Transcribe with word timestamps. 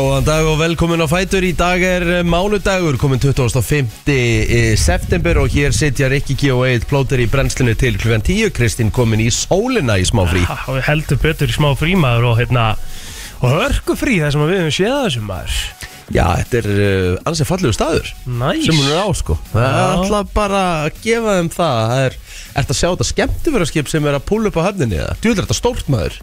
Góðan 0.00 0.24
dag 0.24 0.46
og 0.48 0.54
velkomin 0.56 1.02
á 1.04 1.08
Fætur 1.10 1.44
Í 1.44 1.50
dag 1.52 1.82
er 1.84 2.04
eh, 2.08 2.20
mánudagur, 2.24 2.96
komin 2.96 3.20
25. 3.20 3.90
eh, 4.08 4.72
september 4.80 5.42
og 5.42 5.50
hér 5.52 5.74
sitja 5.76 6.08
Rikki 6.08 6.38
G 6.40 6.52
og 6.54 6.62
Eid 6.70 6.86
plóter 6.88 7.20
í 7.20 7.26
brennslinu 7.28 7.74
til 7.76 7.98
klukkan 8.00 8.24
10 8.24 8.48
Kristín 8.56 8.88
komin 8.96 9.20
í 9.20 9.26
sólina 9.34 9.98
í 10.00 10.06
smá 10.08 10.22
frí 10.30 10.40
Ha, 10.48 10.56
við 10.72 10.86
heldur 10.86 11.20
betur 11.20 11.52
í 11.52 11.56
smá 11.58 11.68
frímaður 11.76 12.30
og 12.30 12.40
hérna 12.40 12.64
og 13.44 13.52
hörku 13.58 13.98
frí 14.00 14.16
það 14.22 14.32
sem 14.38 14.44
við 14.46 14.62
höfum 14.62 14.74
séð 14.78 14.94
að 14.94 15.04
þessum 15.10 15.28
maður 15.28 15.60
Já, 16.16 16.24
þetta 16.40 16.58
er 16.62 16.70
uh, 16.72 17.20
ansið 17.28 17.50
fallegu 17.52 17.76
staður 17.76 18.12
Næs 18.40 18.64
sem 18.70 18.80
hún 18.80 18.88
er 18.88 19.04
á 19.04 19.08
sko 19.20 19.36
Það 19.52 19.66
er 19.68 19.76
Já. 19.76 19.86
alltaf 19.98 20.32
bara 20.38 20.62
að 20.86 21.02
gefa 21.04 21.36
þeim 21.42 21.52
það 21.58 21.82
Það 21.92 22.06
er, 22.06 22.16
ert 22.62 22.72
að 22.72 22.80
sjá 22.80 22.88
þetta 22.88 23.10
skemmtifæraskip 23.12 23.92
sem 23.92 24.08
er 24.08 24.16
að 24.16 24.24
púla 24.32 24.48
upp 24.48 24.58
á 24.64 24.66
höfninni 24.70 25.02
eða? 25.04 25.18
Djúður 25.20 25.44
þetta 25.44 25.58
stórt 25.60 25.92
maður 25.92 26.16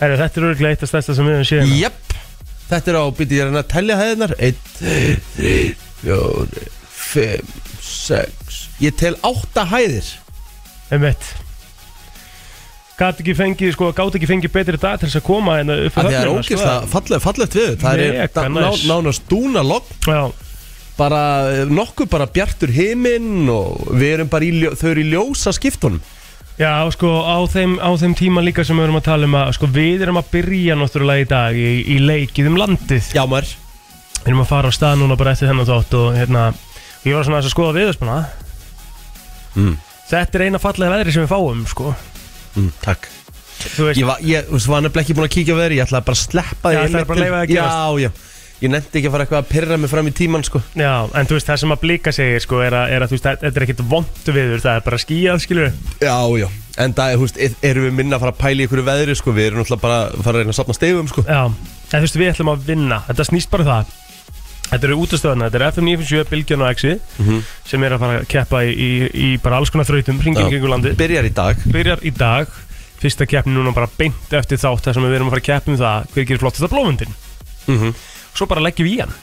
Herri, 0.00 0.16
Þetta 0.16 0.40
er 0.40 0.48
örglega 0.54 0.72
eitt 0.72 0.86
af 0.86 0.90
stærsta 0.94 1.14
sem 1.18 1.28
við 1.28 1.36
höfum 1.36 1.50
séð 1.50 1.62
hérna. 1.68 1.76
Þetta 2.70 2.92
er 2.92 2.98
á 3.02 3.04
býti 3.18 3.38
ég 3.40 3.50
að 3.50 3.68
tellja 3.72 3.96
hæðinar 3.98 4.32
1, 4.38 4.58
2, 4.78 4.96
3, 5.36 5.54
4, 6.04 6.66
5, 7.10 7.54
6 7.90 8.58
Ég 8.80 8.94
tel 8.96 9.16
8 9.26 9.64
hæðir. 9.72 10.06
Einmitt. 10.94 11.26
Gat 13.00 13.20
ekki 13.22 13.32
fengið, 13.36 13.72
sko, 13.74 13.88
gátt 13.96 14.16
ekki 14.18 14.28
fengið 14.28 14.52
betri 14.52 14.78
dag 14.80 14.98
til 15.00 15.08
þess 15.08 15.18
að 15.22 15.26
koma 15.26 15.54
hérna 15.56 15.76
upp 15.86 15.94
Það 15.96 16.16
er 16.18 16.30
ógist 16.34 16.64
að 16.68 16.86
fallegt, 16.92 17.24
fallegt 17.24 17.54
við 17.56 17.70
Það 17.80 18.02
er 18.04 18.16
Mega 18.18 18.42
ná, 18.52 18.58
næs. 18.68 18.82
nánast 18.90 19.24
dúna 19.30 19.62
logg 19.64 19.88
Já, 20.04 20.20
Bara 20.98 21.20
eh, 21.48 21.62
nokkuð 21.72 22.10
bara 22.12 22.26
bjartur 22.28 22.72
himinn 22.76 23.48
Og 23.48 23.86
við 23.96 24.12
erum 24.18 24.28
bara 24.32 24.44
í, 24.44 24.50
ljó- 24.52 24.74
þau 24.76 24.90
eru 24.92 25.04
í 25.06 25.08
ljósa 25.14 25.54
skiptunum 25.56 26.02
já, 26.60 26.72
sko, 26.94 27.10
á 27.24 27.36
þeim, 27.50 27.78
á 27.80 27.90
þeim 27.96 28.14
tíma 28.18 28.44
líka 28.44 28.64
sem 28.66 28.78
við 28.78 28.86
erum 28.86 28.98
að 29.00 29.06
tala 29.08 29.28
um 29.28 29.36
að, 29.40 29.52
sko, 29.56 29.68
við 29.74 30.04
erum 30.06 30.20
að 30.20 30.30
byrja 30.34 30.76
náttúrulega 30.78 31.24
í 31.24 31.28
dag 31.30 31.58
í, 31.58 31.70
í 31.94 31.96
leikið 32.04 32.50
um 32.52 32.58
landið. 32.60 33.12
Já 33.16 33.22
maður. 33.24 33.54
Við 34.20 34.28
erum 34.28 34.42
að 34.44 34.50
fara 34.52 34.70
á 34.70 34.76
stað 34.76 34.98
núna 35.00 35.16
bara 35.20 35.32
eftir 35.34 35.48
þennan 35.50 35.70
þátt 35.70 35.96
og 35.96 36.10
hérna, 36.18 36.46
ég 37.06 37.16
var 37.16 37.26
svona 37.26 37.40
að 37.40 37.48
skoða 37.54 37.76
viðspuna 37.78 38.18
mm. 39.56 39.78
Þetta 40.10 40.36
er 40.36 40.44
eina 40.48 40.60
fallega 40.60 40.92
veðri 40.92 41.14
sem 41.14 41.24
við 41.24 41.32
fáum, 41.32 41.62
sko. 41.70 41.94
Mm, 42.58 42.72
takk. 42.84 43.08
Þú 43.60 43.86
veist, 43.86 44.00
Ég 44.00 44.08
var, 44.08 44.20
ég, 44.24 44.48
þú 44.48 44.56
veist, 44.58 44.68
var 44.72 44.82
nefnilega 44.84 45.06
ekki 45.06 45.16
búin 45.16 45.28
að 45.28 45.34
kíkja 45.34 45.54
á 45.56 45.60
veðri 45.60 45.76
Ég 45.76 45.84
ætlaði 45.84 46.06
bara 46.08 46.16
að 46.16 46.20
sleppa 46.24 46.70
Já, 46.72 46.78
því 46.78 46.86
ætlaðir 46.88 47.08
bara 47.10 47.18
að 47.18 47.24
leyfa 47.24 47.34
það 47.34 47.42
að 47.44 47.50
gerast. 47.50 47.80
Já, 47.80 48.04
já 48.04 48.29
Ég 48.60 48.68
nefndi 48.68 48.98
ekki 49.00 49.08
að 49.08 49.12
fara 49.14 49.24
eitthvað 49.24 49.40
að 49.40 49.48
pyrra 49.54 49.76
mig 49.80 49.88
fram 49.90 50.08
í 50.10 50.12
tíman 50.12 50.42
sko. 50.44 50.60
Já, 50.76 51.08
en 51.16 51.26
þú 51.30 51.36
veist, 51.38 51.46
það 51.48 51.60
sem 51.62 51.70
að 51.72 51.78
blika 51.80 52.12
segir 52.12 52.42
sko, 52.44 52.58
er 52.60 52.74
að, 52.76 52.90
er 52.92 53.00
að 53.00 53.08
þú 53.08 53.16
veist, 53.16 53.28
þetta 53.40 53.56
er 53.56 53.64
ekkit 53.64 53.80
vondu 53.88 54.34
viður, 54.36 54.60
það 54.60 54.74
er 54.76 54.84
bara 54.84 54.98
skíjað, 55.00 55.38
skilur 55.46 55.70
Já, 56.04 56.16
já. 56.42 56.48
En 56.84 56.92
það, 56.98 57.14
þú 57.16 57.24
veist, 57.24 57.38
er- 57.40 57.56
erum 57.70 57.86
við 57.88 57.94
minna 57.96 58.16
að 58.18 58.20
fara 58.26 58.32
að 58.34 58.40
pæla 58.42 58.60
í 58.60 58.66
ykkur 58.68 58.82
veðri 58.84 59.16
sko? 59.16 59.32
Við 59.32 59.46
erum 59.48 59.62
náttúrulega 59.62 59.80
bara 59.86 59.98
að 60.10 60.20
fara 60.26 60.36
að 60.36 60.40
reyna 60.44 60.52
að 60.52 60.58
sapna 60.60 60.76
stegum 60.76 61.08
sko. 61.08 61.24
Já, 61.24 61.40
en 61.48 61.96
þú 61.96 62.04
veist, 62.04 62.20
við 62.20 62.30
ætlum 62.34 62.52
að 62.52 62.68
vinna, 62.68 62.98
þetta 63.08 63.26
snýst 63.30 63.50
bara 63.50 63.64
um 63.64 63.70
það. 63.72 63.96
Þetta 64.70 64.86
eru 64.86 64.98
útastöðuna, 65.02 65.48
þetta 65.50 65.58
er 65.58 65.66
FM 65.72 65.88
97, 65.90 66.28
Bilgjan 66.30 66.62
og 66.62 66.68
Exi 66.70 66.92
Mhm. 67.18 67.40
sem 67.66 67.82
er 67.84 67.90
að 67.96 67.98
fara 68.04 68.20
að 68.20 68.28
keppa 68.28 68.60
í, 68.62 68.70
í, 68.76 68.90
í 69.14 69.36
bara 69.42 69.56
alls 69.56 69.70
konar 69.72 69.88
þrautum, 69.88 70.20
hringin 70.20 70.44
Já. 70.44 70.48
kringu 70.52 70.68
landi 70.70 70.92
Byrjar 70.94 71.24
í 71.26 71.32
dag. 71.34 71.56
Byrjar 71.66 72.04
í 72.06 72.12
dag, 72.14 72.46
fyrsta 73.00 73.26
keppni 73.26 73.56
núna 73.56 73.72
bara 73.74 73.88
beint 73.98 74.30
eftir 74.30 74.58
þátt 74.62 74.84
þar 74.86 74.94
sem 74.94 75.02
við 75.08 75.16
erum 75.16 75.26
að 75.26 75.34
fara 75.34 75.40
að 75.42 75.48
keppa 75.48 75.72
um 75.72 75.78
það. 75.80 76.06
Hver 76.14 76.24
gerir 76.28 76.38
flottasta 76.44 76.68
blómundin 76.70 77.14
mm 77.66 77.94
Svo 78.34 78.46
bara 78.50 78.62
leggjum 78.64 78.86
við 78.88 78.96
í 78.96 79.00
hann. 79.04 79.14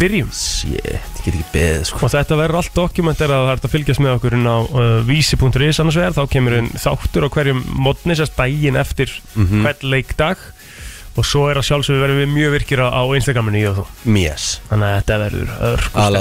Byrjum. 0.00 0.30
Shit, 0.32 0.78
ég 0.80 1.02
get 1.20 1.34
ekki 1.34 1.42
beðið 1.52 1.82
sko. 1.90 1.98
Og 2.06 2.12
þetta 2.14 2.36
verður 2.40 2.58
allt 2.62 2.76
dokumenterað 2.76 3.42
það 3.42 3.50
er 3.50 3.50
hægt 3.58 3.66
að 3.68 3.74
fylgjast 3.74 4.00
með 4.00 4.14
okkur 4.16 4.36
inn 4.38 4.46
á 4.48 4.56
uh, 4.64 4.86
vísi.is 5.04 5.80
annars 5.82 5.98
vegar, 6.00 6.14
þá 6.16 6.22
kemur 6.32 6.56
inn 6.56 6.70
þáttur 6.80 7.26
á 7.28 7.32
hverjum 7.34 7.60
modni, 7.84 8.16
sérst 8.16 8.38
daginn 8.38 8.78
eftir 8.80 9.12
Mhm. 9.36 9.60
hvern 9.66 9.84
leikdag. 9.92 10.46
Og 11.18 11.26
svo 11.26 11.48
er 11.50 11.58
að 11.58 11.66
sjálfsögðu 11.66 12.00
verðum 12.00 12.20
við 12.22 12.30
mjög 12.32 12.52
virkir 12.54 12.80
á, 12.86 13.02
Instagraminu 13.18 13.58
í 13.60 13.66
og 13.68 13.76
þú. 13.80 13.84
Mies 14.14 14.44
þannig 14.70 14.86
að 14.88 14.96
þetta 15.02 15.18
verður 15.24 15.50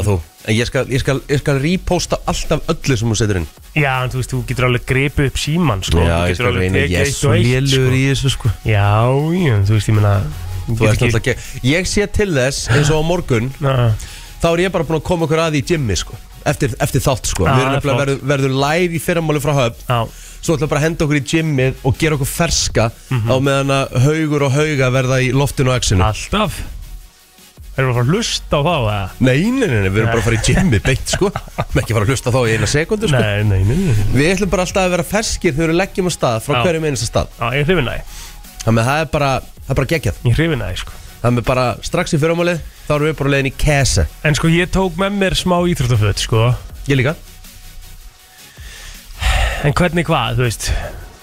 þú. 0.10 0.16
En 0.50 0.56
ég 0.58 0.66
skal, 0.68 0.84
ég 0.90 1.00
skal, 1.04 1.22
ég 1.30 1.40
skal 1.44 1.60
reposta 1.62 2.18
alltaf 2.28 2.68
öllu 2.74 2.98
sem 2.98 3.08
hún 3.08 3.16
setur 3.20 3.38
inn. 3.40 3.48
Já, 3.78 3.94
en 4.04 4.10
þú 4.12 4.20
veist, 4.20 4.34
þú 4.34 4.40
getur 4.50 4.66
alveg 4.68 4.86
gripið 4.90 5.30
upp 5.30 5.38
síman 5.40 5.84
sko. 5.86 6.02
Já, 6.04 6.10
þú 6.10 6.26
ég 6.26 6.34
getur 6.34 6.36
skal 6.42 6.52
alveg 6.52 6.64
reyna 6.66 6.84
Ég 6.90 7.00
er 7.06 7.12
svo 7.14 7.34
eitt 7.38 7.46
lélur 7.46 7.70
sko. 7.70 7.96
í 7.96 8.04
þessu 8.10 8.30
sko. 8.34 8.52
Já, 8.66 8.92
já, 9.46 9.56
þú 9.70 9.78
veist, 9.78 9.88
ég 9.88 9.96
Þú 9.96 10.00
ert 10.00 10.04
náttúrulega 10.04 10.49
ekki 10.70 11.36
Ég 11.68 11.90
sé 11.90 12.08
til 12.14 12.32
þess 12.36 12.70
eins 12.74 12.92
og 12.94 13.02
á 13.02 13.04
morgun 13.08 13.52
Na, 13.64 13.76
Þá 14.40 14.50
er 14.54 14.66
ég 14.66 14.74
bara 14.74 14.88
búin 14.88 15.02
að 15.02 15.08
koma 15.10 15.28
okkur 15.28 15.42
að 15.44 15.60
í 15.60 15.62
gymmi 15.68 15.98
sko. 16.00 16.16
Eftir, 16.48 16.72
eftir 16.80 17.04
þátt 17.04 17.28
sko. 17.28 17.44
Já, 17.44 17.52
Við 17.58 17.66
erum 17.66 17.82
það 17.84 17.90
er 17.92 18.00
verður, 18.00 18.20
verður 18.32 18.54
live 18.64 18.96
í 18.96 19.02
fyrramáli 19.04 19.42
frá 19.44 19.52
höfn. 19.58 19.82
Já, 19.90 19.98
Svo 20.40 20.56
ætlum 20.56 20.64
við 20.64 20.72
bara 20.72 20.80
að 20.80 20.86
henda 20.88 21.06
okkur 21.06 21.20
í 21.20 21.24
gymmið 21.34 21.82
og 21.84 21.98
gera 22.00 22.16
okkur 22.16 22.30
ferska 22.32 22.86
Á 23.12 23.36
meðan 23.44 23.74
að 23.76 23.98
haugur 24.06 24.46
og 24.48 24.54
hauga 24.56 24.92
verða 24.96 25.18
í 25.26 25.34
loftinu 25.36 25.74
og 25.74 25.82
exinu 25.82 26.06
alltaf. 26.08 26.62
Erum 27.80 27.92
við 27.92 27.94
að 27.94 28.00
fara 28.00 28.06
að 28.06 28.14
hlusta 28.16 28.60
á 28.60 28.62
þá, 28.64 28.72
eða? 28.80 29.04
Nei, 29.20 29.36
nei, 29.52 29.68
nei, 29.68 29.76
nei, 29.84 29.92
við 29.92 30.00
erum 30.02 30.10
bara 30.10 30.20
að 30.20 30.26
fara 30.30 30.40
í 30.40 30.48
gymmið 30.48 30.82
beitt 30.88 31.14
sko. 31.14 31.30
Með 31.76 31.82
ekki 31.84 31.96
fara 31.96 32.08
að 32.08 32.14
hlusta 32.14 32.34
þá 32.36 32.40
í 32.40 32.56
eina 32.56 32.72
sekundu 32.72 33.12
sko. 33.12 33.22
Nei, 33.24 33.44
nei, 33.48 33.62
nei, 33.68 33.78
nei 33.84 34.16
Við 34.16 34.32
ætlum 34.34 34.52
bara 34.52 34.66
alltaf 34.66 34.88
að 34.88 34.96
vera 34.96 35.08
ferskir 35.12 35.56
þegar 35.56 35.72
við 35.74 35.80
leggjum 35.80 36.10
á 36.10 36.14
stað 36.16 36.42
frá 36.48 36.56
Já. 36.58 36.62
hverjum 36.66 36.88
einasta 36.90 37.08
stað. 37.08 37.32
Já, 37.40 37.48
ég 37.60 37.70
hrifin 37.70 37.92
að 37.94 38.18
Þannig 38.60 38.82
að 38.84 38.90
það 38.90 39.04
er 39.06 39.10
bara, 39.14 39.30
það 39.70 39.76
er 39.76 39.80
bara 39.80 39.90
geggjað. 39.94 40.20
Ég 40.26 40.38
hrifin 40.40 40.66
að 40.66 40.76
sko. 40.82 40.96
Þannig 41.20 41.44
að 41.44 41.50
bara 41.50 41.66
strax 41.86 42.16
í 42.16 42.20
fyrramálið 42.20 42.62
þá 42.88 42.94
erum 42.96 43.10
við 43.10 43.18
bara 43.20 43.34
leiðin 43.36 43.50
í 43.52 43.56
kese. 43.60 44.06
En 44.26 44.38
sko, 44.38 44.50
ég 44.50 44.72
tók 44.74 44.98
með 44.98 45.18
mér 45.22 45.36
smá 45.38 45.58
íþróttaföt, 45.70 46.24
sko. 46.24 46.46
Ég 46.90 46.98
líka. 46.98 47.14
En 49.68 49.76
hvernig 49.76 50.08
hvað, 50.08 50.40
þú 50.40 50.48
veist? 50.48 50.70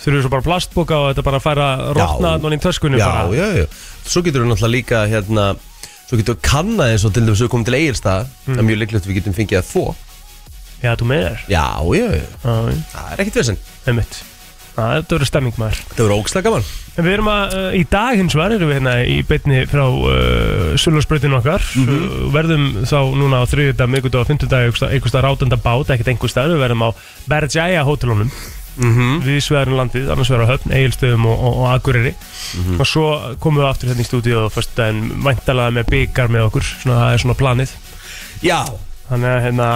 Þurfum 0.06 0.18
við 0.20 0.26
svo 0.26 0.32
bara 0.36 0.46
plastboka 0.46 0.98
og 1.02 1.06
þetta 1.10 1.22
bara 1.26 1.38
að 1.40 1.46
færa 1.48 1.68
Já. 1.96 2.04
þannig 2.20 2.60
í 2.60 2.62
töskunni 2.62 3.00
Já, 3.00 3.06
bara? 3.08 3.22
Já, 3.34 3.46
já 3.58 3.64
Svo 4.06 4.22
getur 4.22 4.44
við 4.44 4.52
náttúrulega 4.52 4.74
líka 4.76 5.00
hérna 5.10 5.46
Svo 6.06 6.18
getur 6.20 6.36
við 6.36 6.44
kannað 6.46 6.92
eins 6.92 7.06
og 7.08 7.14
til 7.16 7.24
dæmis 7.26 7.42
við 7.42 7.50
komum 7.50 7.66
til 7.66 7.78
Egilstað 7.80 8.28
Það 8.44 8.60
er 8.60 8.68
mjög 8.68 8.78
líklegt 8.84 9.02
að 9.02 9.10
við 9.10 9.18
getum 9.18 9.34
fengið 9.40 9.58
að 9.58 9.72
þó 9.72 9.82
Já, 10.84 10.92
þú 11.00 11.08
með 11.10 11.22
þér? 11.24 11.44
Já, 11.50 11.66
já, 11.96 12.06
já. 12.20 12.24
Það 12.44 13.06
er 13.08 13.22
ekkert 13.22 13.38
vesinn 13.40 13.60
einmitt. 13.88 14.18
Já, 14.76 14.82
þetta 14.82 15.16
verður 15.16 15.30
stemming 15.30 15.56
maður. 15.58 15.80
Það 15.88 16.02
verður 16.02 16.16
ógslag 16.20 16.46
gaman 16.46 16.66
En 16.96 17.04
við 17.04 17.12
erum 17.18 17.28
að, 17.28 17.54
uh, 17.58 17.72
í 17.76 17.82
dag 17.92 18.16
hins 18.16 18.34
vegar 18.36 18.54
erum 18.56 18.70
við 18.70 18.78
hérna 18.78 18.94
í 19.04 19.16
beinni 19.28 19.64
frá 19.68 19.84
uh, 19.84 20.76
Sullarsbreytinu 20.80 21.36
okkar. 21.38 21.64
Mhm. 21.76 21.96
uh, 21.96 22.20
Verðum 22.32 22.68
þá 22.88 22.98
núna 23.20 23.42
á 23.44 23.50
þriðjudag, 23.50 23.90
miðgudag 23.92 24.22
og 24.22 24.30
fymtudag 24.30 24.70
einhverstað 24.70 25.26
rátanda 25.26 25.58
bát, 25.60 25.92
ekkert 25.92 26.14
einhverstað 26.14 26.54
Við 26.54 26.62
verðum 26.64 26.86
á 26.88 26.90
Bergjæja 27.28 27.84
hótelunum. 27.84 28.30
Mm 28.76 28.92
-hmm. 28.92 29.20
við 29.24 29.38
svegarum 29.40 29.78
landið, 29.78 30.10
annars 30.12 30.28
vegar 30.28 30.44
á 30.44 30.52
Höfn, 30.52 30.72
Egilstöðum 30.76 31.24
og, 31.26 31.38
og, 31.40 31.54
og 31.62 31.68
Akureyri. 31.72 32.12
Mhm. 32.12 32.80
og 32.80 32.86
svo 32.86 33.36
komum 33.40 33.62
við 33.62 33.68
aftur 33.68 33.88
hérna 33.88 34.04
í 34.04 34.08
stúdíu 34.08 34.36
og 34.44 34.52
fyrst 34.52 34.78
en 34.78 35.22
væntalega 35.24 35.70
með 35.72 35.84
byggar 35.90 36.28
með 36.28 36.48
okkur. 36.48 36.64
Svona, 36.82 36.98
það 37.00 37.12
er 37.12 37.18
svona 37.18 37.40
planið. 37.40 37.70
Já. 38.42 38.60
Þannig 39.08 39.30
að 39.32 39.42
hérna 39.42 39.68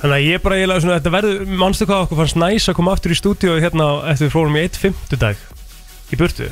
þannig 0.00 0.16
að 0.16 0.26
ég 0.28 0.42
bara 0.42 0.56
eiginlega 0.56 0.80
svona, 0.80 0.98
þetta 1.00 1.16
verður 1.16 1.46
mannstu 1.46 1.86
hvað 1.86 2.04
okkur 2.04 2.20
fannst 2.20 2.36
næs 2.36 2.68
að 2.68 2.76
koma 2.76 2.92
aftur 2.92 3.12
í 3.12 3.16
stúdíu 3.16 3.56
hérna 3.60 3.88
eftir 4.12 4.28
við 4.28 4.32
fórum 4.36 4.56
í 4.56 4.68
1.50 4.68 5.59
í 6.14 6.20
burtu? 6.20 6.48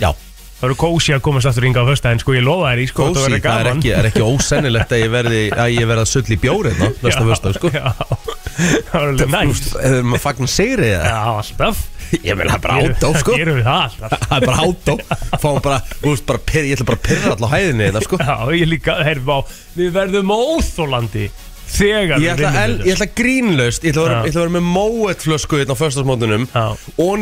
Já. 0.00 0.10
Það 0.54 0.68
verður 0.70 0.78
kósi 0.80 1.12
að 1.12 1.22
komast 1.26 1.48
aftur 1.50 1.64
ynga 1.68 1.82
á 1.82 1.88
föstudaginn 1.90 2.20
sko, 2.22 2.34
ég 2.36 2.44
lofa 2.46 2.68
þér 2.70 2.80
í 2.80 2.84
sko, 2.88 3.06
Kósi, 3.10 3.38
það 3.42 3.58
er 3.58 3.68
ekki, 3.72 3.90
er 3.92 4.06
ekki 4.08 4.22
ósennilegt 4.24 4.92
að 4.94 5.00
ég 5.02 5.10
verði 5.12 5.40
að 5.50 5.72
ég 5.74 5.88
verði 5.90 6.04
að 6.04 6.10
sull 6.12 6.30
í 6.30 6.38
bjórið 6.40 6.78
ná, 6.78 6.86
næsta 7.04 7.24
Já, 7.24 7.26
vösta, 7.28 7.52
sko. 7.58 7.72
já, 7.74 7.82
það 7.98 8.94
var 8.94 9.08
alveg 9.10 9.32
næs 9.34 9.62
Eða 9.82 9.98
maður 10.08 10.22
fagnar 10.24 10.52
sigri 10.54 10.88
já, 10.88 11.00
eða 11.02 11.34
alltaf. 11.34 11.82
Ég 12.14 12.38
vil 12.38 12.48
það 12.48 12.62
bara 12.64 12.78
átó, 12.86 13.10
sko. 13.18 13.36
gerum 13.36 13.58
við 13.58 13.66
það 13.66 13.82
alltaf. 13.82 14.16
Það 14.28 14.36
er 14.38 14.46
bara 14.46 14.64
átó. 14.68 14.96
Fáum 15.42 15.60
bara, 15.64 15.78
þú 15.98 16.12
veist, 16.14 16.26
bara 16.30 16.62
ég 16.62 16.76
ætla 16.78 16.88
bara 16.92 17.00
að 17.00 17.06
pyrra 17.08 17.34
allá 17.34 17.50
hæðinni 17.56 17.88
þetta, 17.88 18.04
sko. 18.06 18.20
Já, 18.22 18.36
ég 18.54 18.70
líka, 18.70 18.96
heyrðum 19.04 19.34
á 19.34 19.38
Við 19.74 19.92
verðum 19.98 20.32
óþólandi 20.38 21.26
Þegar 21.74 22.22
Ég 22.22 22.34
ætla, 22.34 22.50
el, 22.64 22.74
ég 22.84 22.94
ætla 22.94 23.08
grínlaust 23.18 23.84
Ég 23.86 23.94
ætla 23.94 24.02
að 24.04 24.08
vera, 24.08 24.18
Já. 24.18 24.24
ég 24.24 24.30
ætla 24.32 24.40
að 24.40 24.46
vera 24.46 24.54
með 24.58 24.66
móet 24.76 25.24
flösku 25.24 25.58
hérna 25.58 25.74
á 25.74 25.80
föstasmóndunum 25.80 26.44
Já. 26.52 26.64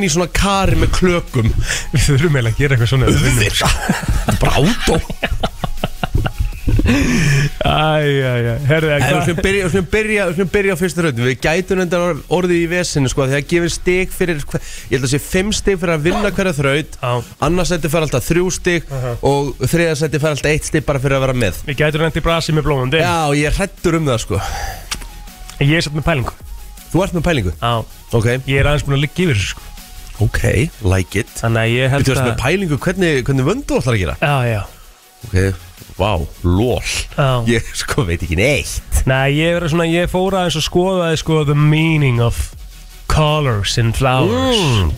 Í 0.03 0.11
svona 0.13 0.29
kari 0.35 0.81
með 0.83 0.93
klökum 0.99 1.53
Við 1.95 2.07
þurfum 2.09 2.39
eiginlega 2.41 2.53
að 2.53 2.63
gera 2.63 2.77
eitthvað 2.77 2.93
svona 2.93 3.13
vinnum. 3.13 3.43
Þetta 3.43 3.71
er 4.33 4.41
bara 4.43 4.53
átó 4.61 5.01
Æ, 6.63 7.67
æ, 7.67 8.33
æ, 8.47 8.53
herðu, 8.69 8.91
En 8.95 9.03
við 9.03 9.23
skulum 9.25 9.39
byrja, 9.43 9.69
skulum 9.73 9.87
byrja, 9.91 10.27
skulum 10.33 10.51
byrja 10.53 10.75
á 10.75 10.79
fyrstu 10.79 11.03
rautin 11.05 11.27
Við 11.27 11.41
gætum 11.43 11.83
enda 11.83 12.01
orðið 12.33 12.55
í 12.61 12.69
vesinu 12.71 13.11
sko 13.11 13.27
Þegar 13.31 13.47
gefur 13.51 13.73
stig 13.75 14.13
fyrir 14.15 14.39
Ég 14.43 14.95
held 14.95 15.07
að 15.09 15.13
sé 15.15 15.21
fimm 15.25 15.51
stig 15.57 15.81
fyrir 15.81 15.97
að 15.97 16.05
vinna 16.07 16.31
hverja 16.35 16.55
þraut. 16.57 16.95
Já. 17.03 17.13
Annars 17.49 17.73
seti 17.73 17.91
fyrir 17.91 18.07
alltaf 18.07 18.29
þrjú 18.29 18.47
stig 18.55 18.87
Og 19.27 19.51
þriða 19.65 19.97
seti 20.05 20.23
fyrir 20.23 20.37
alltaf 20.37 20.53
eitt 20.53 20.71
stig 20.71 20.87
bara 20.87 21.03
fyrir 21.03 21.19
að 21.19 21.25
vera 21.27 21.37
með. 21.43 21.59
Við 21.67 21.81
gætum 21.83 22.05
reyndi 22.07 22.23
brasi 22.25 22.55
með 22.57 22.67
blóðundi 22.69 23.03
Já, 23.03 23.17
ég 23.39 23.59
hrættur 23.59 23.99
um 23.99 24.07
það 24.13 24.23
sko. 24.27 24.41
Ég 25.63 25.75
er 25.79 25.85
satt 25.87 25.99
með 25.99 26.07
pælingu. 26.09 26.37
Þú 26.93 27.03
ert 27.07 27.15
með 27.17 27.27
pælingu? 27.27 27.53
Já. 27.59 27.75
Ok, 28.13 28.27
Ég 28.51 28.59
er 28.63 28.69
aðeins 28.71 28.87
búin 28.87 28.99
að 28.99 29.05
liggja 29.07 29.27
yfir 29.27 29.39
þessu 29.41 29.53
sko. 29.55 29.69
Ok, 30.23 30.43
like 30.87 31.23
it. 31.23 31.31
Þannig 31.41 31.63
að 31.65 31.73
ég 31.73 31.93
held 31.95 32.07
Þú 32.07 32.13
ert 32.15 32.23
með 32.27 32.33
að 32.35 32.43
pælingu 32.43 32.79
hvernig, 32.85 33.23
hvernig 33.27 33.47
vöndu 33.49 33.79
ætlar 33.79 33.97
að 33.97 34.03
gera? 34.03 34.17
Já, 34.21 34.35
já. 34.53 34.61
Ok, 35.23 35.37
vá, 35.99 36.13
lól 36.45 36.83
Já. 37.17 37.43
Ég 37.51 37.69
sko 37.77 38.05
veit 38.09 38.23
ekki 38.25 38.39
neitt. 38.39 39.03
Nei, 39.09 39.35
ég 39.39 39.59
er 39.59 39.69
svona, 39.69 39.87
ég 39.91 40.11
fór 40.13 40.37
aðeins 40.39 40.59
að 40.61 40.67
skoða 40.69 41.11
sko 41.21 41.43
the 41.49 41.57
meaning 41.59 42.21
of 42.23 42.39
colors 43.13 43.77
and 43.79 43.97
flowers. 43.99 44.59
Mm. 44.59 44.93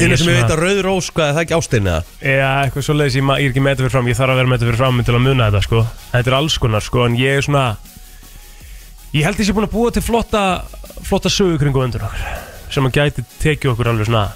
Einu 0.00 0.16
sem 0.16 0.30
ég 0.30 0.38
veit 0.38 0.52
að 0.54 0.60
Rauður 0.62 0.86
Rós, 0.86 1.08
hvað 1.12 1.28
er 1.28 1.34
það 1.34 1.42
ekki 1.44 1.56
ástinni 1.58 1.90
eða? 1.90 2.02
Já, 2.22 2.50
eitthvað 2.64 2.84
svoleiðis, 2.86 3.16
ég, 3.18 3.24
ma- 3.26 3.38
ég 3.42 3.48
er 3.48 3.52
ekki 3.52 3.62
með 3.64 3.72
þetta 3.74 3.82
fyrir 3.84 3.94
fram 3.96 4.08
Ég 4.08 4.18
þarf 4.20 4.32
að 4.32 4.38
vera 4.40 4.50
með 4.50 4.60
þetta 4.60 4.68
fyrir 4.70 4.80
fram 4.80 5.00
til 5.04 5.14
að 5.16 5.24
muna 5.26 5.48
þetta 5.50 5.62
sko. 5.66 5.80
Þetta 6.12 6.30
er 6.30 6.36
alls 6.38 6.58
konar 6.62 6.84
sko, 6.86 7.06
en 7.08 7.16
ég 7.18 7.40
er 7.40 7.42
svona 7.44 7.64
Ég 9.10 9.26
held 9.26 9.40
ég 9.42 9.48
sé 9.48 9.52
búin 9.56 9.66
að 9.66 9.74
búa 9.74 9.90
til 9.90 10.04
flotta 10.06 10.42
Flotta 11.02 11.32
sögu 11.32 11.58
kringu 11.58 11.82
undir 11.82 12.04
okkur 12.06 12.70
Sem 12.70 12.86
að 12.86 13.00
gæti 13.00 13.24
tekið 13.42 13.72
okkur 13.74 13.90
alveg 13.90 14.06
svona 14.06 14.28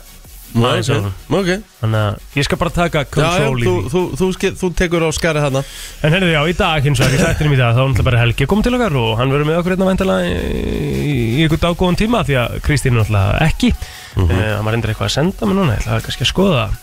Aðeins 0.54 0.88
Ok, 0.94 1.06
ok. 1.34 1.48
Þannig 1.80 2.00
að 2.04 2.38
ég 2.38 2.46
skal 2.46 2.58
bara 2.60 2.70
taka 2.70 3.00
Já, 3.02 3.08
já, 3.10 3.24
control 3.24 3.58
í 3.58 3.64
því. 3.64 3.72
þú, 3.90 4.02
þú, 4.14 4.28
þú, 4.38 4.50
þú 4.60 4.68
tekur 4.78 5.02
á 5.02 5.10
skari 5.16 5.42
þarna. 5.42 5.62
En 6.06 6.14
herrðu, 6.14 6.30
já, 6.30 6.40
í 6.46 6.54
dag, 6.60 6.84
hins 6.86 7.02
vegar, 7.02 7.14
í 7.16 7.22
þættinum 7.24 7.54
í 7.56 7.58
dag 7.58 7.74
Þá 7.74 7.80
er 7.80 7.88
náttúrulega 7.90 8.08
bara 8.10 8.20
Helgi 8.22 8.46
komið 8.52 8.68
til 8.68 8.74
okkar 8.78 8.96
Og 9.02 9.10
hann 9.18 9.34
verður 9.34 9.48
með 9.50 9.58
okkur 9.62 9.74
hérna 9.74 9.88
væntalega 9.90 10.30
í, 10.30 11.16
ykkur 11.44 11.62
dágóðan 11.64 11.98
tíma 12.04 12.22
Því 12.28 12.38
að 12.44 12.56
Kristín 12.68 12.94
er 12.94 13.02
náttúrulega 13.02 13.44
ekki. 13.50 13.72
Mm 13.74 14.24
Mhm. 14.24 14.30
Hann 14.54 14.64
var 14.68 14.72
reyndir 14.76 14.90
eitthvað 14.92 15.08
að 15.10 15.14
senda 15.16 15.46
mig 15.50 15.56
núna 15.58 15.74
Ég 15.74 15.80
ætla 15.82 16.00
kannski 16.06 16.22
að 16.22 16.30
skoða 16.30 16.58
það. 16.62 16.74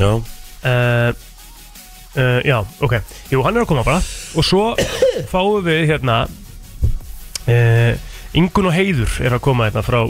Já. 0.00 0.10
Uh, 0.60 1.10
uh, 2.18 2.40
Já, 2.42 2.56
ok. 2.82 2.94
Jú, 3.30 3.42
hann 3.46 3.54
er 3.56 3.62
að 3.62 3.68
koma 3.70 3.84
bara. 3.86 4.00
Og 4.34 4.42
svo 4.44 4.64
fáum 5.32 5.62
við 5.68 5.84
hérna 5.92 6.16
uh, 7.46 7.94
Ingun 8.34 8.68
og 8.70 8.74
Heiður 8.74 9.14
er 9.26 9.34
að 9.38 9.42
koma 9.46 9.68
hérna 9.68 9.82
frá, 9.86 10.00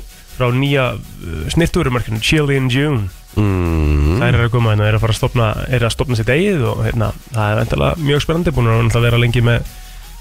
frá 0.41 0.49
nýja 0.57 0.87
uh, 0.97 1.45
snitturumarkinu 1.53 2.23
Chili 2.25 2.57
in 2.59 2.71
June 2.73 3.05
mm. 3.37 4.17
Þær 4.21 4.33
eru 4.33 4.49
að 4.49 4.55
koma 4.57 4.73
hérna, 4.73 4.89
er 4.89 4.99
að 4.99 5.05
fara 5.05 5.17
að 5.17 5.21
stopna 5.21 5.53
er 5.69 5.87
að 5.87 5.95
stopna 5.95 6.19
sitt 6.19 6.33
eigið 6.33 6.67
og 6.73 6.83
hérna 6.89 7.13
það 7.29 7.45
er 7.53 7.63
endilega 7.67 8.09
mjög 8.09 8.25
spennandi 8.25 8.57
búin 8.57 8.73
að 8.91 9.07
vera 9.07 9.21
lengi 9.21 9.45
með 9.45 9.71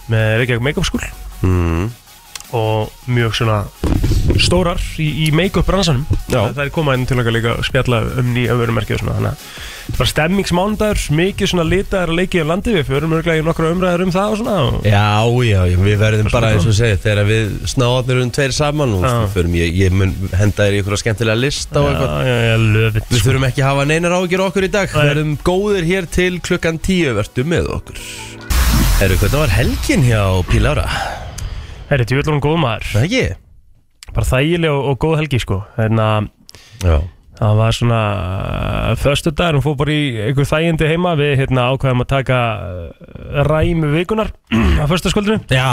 með 0.09 0.39
Reykjavík 0.41 0.65
Make-up 0.65 0.87
School 0.89 1.05
mm. 1.45 1.89
Og 2.55 3.09
mjög 3.09 3.35
svona 3.39 3.59
stórar 4.39 4.79
í, 5.01 5.07
í 5.27 5.31
make-up 5.35 5.67
bransanum 5.67 6.05
Já. 6.29 6.47
það 6.53 6.63
er 6.65 6.71
komað 6.73 6.99
inn 6.99 7.09
til 7.09 7.19
okkar 7.19 7.35
líka 7.35 7.57
að 7.57 7.67
spjalla 7.67 7.99
um 8.21 8.31
nýja 8.35 8.55
vörumerki 8.59 8.95
og 8.95 9.03
svona 9.03 9.17
þannig 9.17 9.33
að 9.33 9.43
það 9.89 9.97
bara 9.97 10.09
stemmingsmándagur, 10.11 10.99
mikið 11.17 11.49
svona 11.49 11.65
litaðar 11.65 12.11
að 12.13 12.19
leikið 12.19 12.43
á 12.45 12.49
landi 12.51 12.73
við 12.75 12.89
förum 12.89 13.15
örglega 13.17 13.41
í 13.41 13.45
nokkra 13.45 13.71
umræður 13.73 14.03
um 14.05 14.13
það 14.13 14.33
og 14.33 14.39
svona 14.41 14.55
og 14.67 14.85
Já, 14.85 15.05
já, 15.49 15.61
já, 15.71 15.77
við 15.81 15.95
verðum 16.03 16.29
Bara 16.33 16.51
eins 16.53 16.67
og 16.69 16.75
segið 16.77 17.01
Þegar 17.05 17.29
við 17.29 17.55
snáðnir 17.73 18.21
um 18.23 18.33
tveir 18.37 18.55
saman 18.55 18.95
og 18.99 19.05
Já. 19.05 19.13
við 19.15 19.33
förum, 19.37 19.55
ég, 19.59 19.79
ég 19.79 19.95
mun 19.97 20.13
henda 20.29 20.67
þér 20.67 20.77
í 20.77 20.81
ykkur 20.83 21.01
skemmtilega 21.01 21.41
lista 21.41 21.81
og 21.81 21.89
eitthvað 21.89 22.13
já, 22.13 22.29
já, 22.29 22.43
já, 22.45 22.67
löfitt 22.75 23.15
Við 23.15 23.23
þurfum 23.25 23.47
ekki 23.49 23.63
að 23.63 23.71
hafa 23.71 23.87
neinar 23.89 24.17
ágjur 24.19 24.45
okkur 24.45 24.67
í 24.67 24.73
dag. 24.75 24.93
Við 24.93 25.09
verðum 25.13 25.33
góðir 25.49 25.89
hér 25.89 26.11
til 26.19 26.33
klukkan 26.45 26.81
tíu 26.85 27.15
Vertu 27.17 27.47
með 27.49 27.73
okkur 27.79 28.03
Herru, 28.99 29.17
hvernig 29.17 29.41
var 29.41 29.57
helgin 29.57 30.05
hjá 30.05 30.21
Pílára? 30.51 30.85
Herri, 31.89 32.05
djúvillunum 32.09 32.41
góð 32.43 32.59
maður. 32.61 32.89
Það 32.95 33.05
ekki? 33.07 33.23
bara 34.09 34.25
þægileg 34.25 34.73
og, 34.73 34.83
og 34.89 34.99
góð 35.03 35.15
helgi 35.21 35.39
sko. 35.43 35.63
Þannig 35.77 36.03
að 36.05 36.29
Já. 36.89 36.95
Það 37.39 37.55
var 37.55 37.75
svona 37.77 37.97
Föstu 38.99 39.31
dagur, 39.31 39.55
hún 39.59 39.63
fór 39.63 39.75
bara 39.79 39.93
í 39.95 40.07
einhver 40.25 40.47
þægindi 40.49 40.89
heima. 40.89 41.13
Við 41.19 41.35
hérna 41.39 41.67
ákvæðum 41.71 42.03
að 42.03 42.09
taka 42.11 42.39
uh, 42.59 43.43
Ræmu 43.47 43.91
vikunar 43.93 44.33
Á 44.51 44.83
föstu 44.91 45.11
skuldinu 45.13 45.37
Já, 45.47 45.69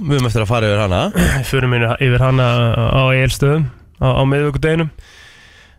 við 0.00 0.16
höfum 0.16 0.26
eftir 0.30 0.42
að 0.42 0.50
fara 0.50 0.70
yfir 0.72 0.82
hana. 0.82 1.02
Fyrir 1.46 1.70
minni 1.70 1.90
yfir 2.02 2.24
hana 2.24 2.48
á 2.74 3.02
eilstöðum 3.14 3.68
Á, 4.02 4.08
á 4.10 4.22
miðvikudeginum. 4.26 4.90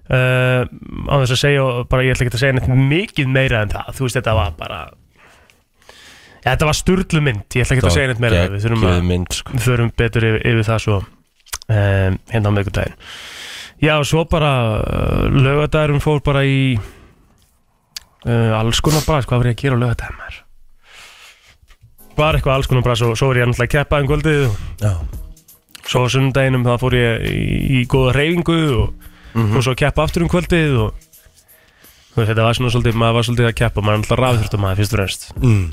Uh, 0.06 0.64
Á 1.12 1.14
þess 1.26 1.36
að 1.36 1.42
segja 1.42 1.66
bara, 1.92 2.06
Ég 2.06 2.16
ætla 2.16 2.28
ekki 2.30 2.38
að 2.38 2.44
segja 2.46 2.56
neitt 2.60 2.72
mikið 2.94 3.34
meira 3.36 3.66
en 3.66 3.74
það. 3.76 3.92
Þú 3.98 4.08
veist 4.08 4.22
þetta 4.22 4.38
var 4.40 4.56
bara 4.62 4.80
ja, 6.46 6.54
Þetta 6.54 6.70
var 6.70 6.78
sturlu 6.78 7.22
mynd 7.26 7.58
Ég 7.58 7.66
ætla 7.66 7.76
ekki 7.76 7.90
að 7.90 7.98
segja 7.98 8.14
neitt 8.14 8.24
meira 8.24 8.46
Við 8.54 8.68
þurfum 8.68 8.88
að 8.92 9.04
mynd, 9.10 9.34
sko. 9.34 9.56
við 9.58 9.66
förum 9.66 9.92
betur 9.98 10.30
yfir, 10.30 10.46
yfir 10.54 10.68
það 10.70 10.84
svo 10.86 11.02
um, 11.02 12.20
hérna 12.32 12.54
á 12.54 12.56
miðgudaginn 12.56 12.98
já 13.84 13.98
og 14.00 14.08
svo 14.08 14.24
bara 14.30 14.52
uh, 14.80 15.26
lögadagurinn 15.30 16.04
fór 16.04 16.22
bara 16.26 16.46
í 16.48 16.76
uh, 18.26 18.60
alls 18.60 18.82
konar 18.84 19.04
bræs 19.06 19.28
hvað 19.28 19.42
var 19.42 19.50
ég 19.52 19.58
að 19.58 19.64
gera 19.64 19.80
á 19.80 19.84
lögadaginn 19.84 20.20
maður? 20.20 20.42
Bara 22.16 22.40
eitthvað 22.40 22.56
alls 22.56 22.70
konar 22.72 22.86
bræs 22.86 23.04
og 23.06 23.18
svo 23.20 23.32
var 23.32 23.42
ég 23.42 23.52
að 23.52 23.72
keppa 23.74 24.02
um 24.02 24.10
kvöldið 24.10 24.46
og 24.48 24.54
Já. 24.84 24.94
svo 25.84 26.06
á 26.08 26.14
sundaginum 26.14 26.64
það 26.68 26.82
fór 26.86 26.98
ég 27.00 27.26
í, 27.28 27.42
í 27.82 27.84
góða 27.92 28.16
reyfingu 28.16 28.62
og, 28.80 29.10
og 29.44 29.60
svo 29.66 29.76
keppa 29.78 30.06
aftur 30.08 30.26
um 30.26 30.32
kvöldið 30.32 30.80
og 30.86 30.94
veist, 32.16 32.30
þetta 32.32 32.46
var 32.48 32.56
svona 32.56 32.72
svolítið, 32.72 33.02
maður 33.02 33.20
var 33.20 33.28
svolítið 33.28 33.50
að 33.50 33.58
keppa 33.60 33.84
maður 33.84 33.98
er 33.98 34.06
náttúrulega 34.06 34.32
rafþurftum 34.32 34.64
maður 34.64 34.80
fyrst 34.82 34.96
og 34.96 35.02
fremst. 35.02 35.28
Mm. 35.44 35.66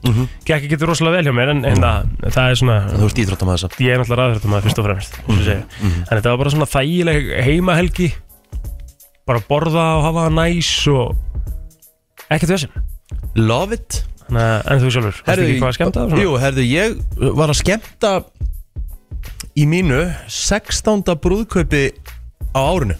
Gekk 0.00 0.64
ekki 0.64 0.78
rosalega 0.88 1.18
vel 1.18 1.28
hjá 1.28 1.34
mér 1.36 1.52
en, 1.52 1.64
en 1.68 1.82
það, 1.82 2.10
það 2.32 2.50
er 2.50 2.58
svona 2.60 2.76
Þú 2.88 3.08
ert 3.08 3.18
íþróttum 3.22 3.50
að 3.52 3.58
þess 3.60 3.80
ég 3.84 3.92
er 3.92 4.00
náttúrulega 4.00 4.28
ræðrættum 4.30 4.54
að 4.56 4.62
fyrst 4.66 4.80
og 4.80 4.86
fremst 4.86 5.18
mm 5.20 5.40
-hmm. 5.40 5.98
en 6.00 6.14
þetta 6.14 6.30
var 6.30 6.38
bara 6.40 6.50
svona 6.54 6.70
þægileg 6.74 7.28
heimahelgi 7.44 8.08
bara 9.26 9.42
borða 9.48 9.84
og 9.98 10.04
hafa 10.08 10.26
það 10.26 10.36
næs 10.38 10.72
og 10.88 11.16
ekkert 12.30 12.52
þessum 12.54 12.70
Love 13.36 13.74
it 13.74 14.04
Þannig 14.30 14.42
að- 14.42 14.70
en 14.70 14.80
þú 14.80 14.90
sjálfur, 14.94 15.16
varstu 15.26 15.42
ekki 15.42 15.60
hvað 15.60 15.68
að 15.68 15.78
skemmta 15.78 16.00
það? 16.06 16.20
Jú, 16.22 16.30
herðu, 16.38 16.64
ég 16.70 16.90
var 17.34 17.48
að 17.50 17.60
skemmta 17.60 18.24
í 19.58 19.66
mínu 19.66 20.14
16. 20.28 21.14
brúðkaupi 21.18 21.92
á 22.54 22.60
árinu 22.62 22.96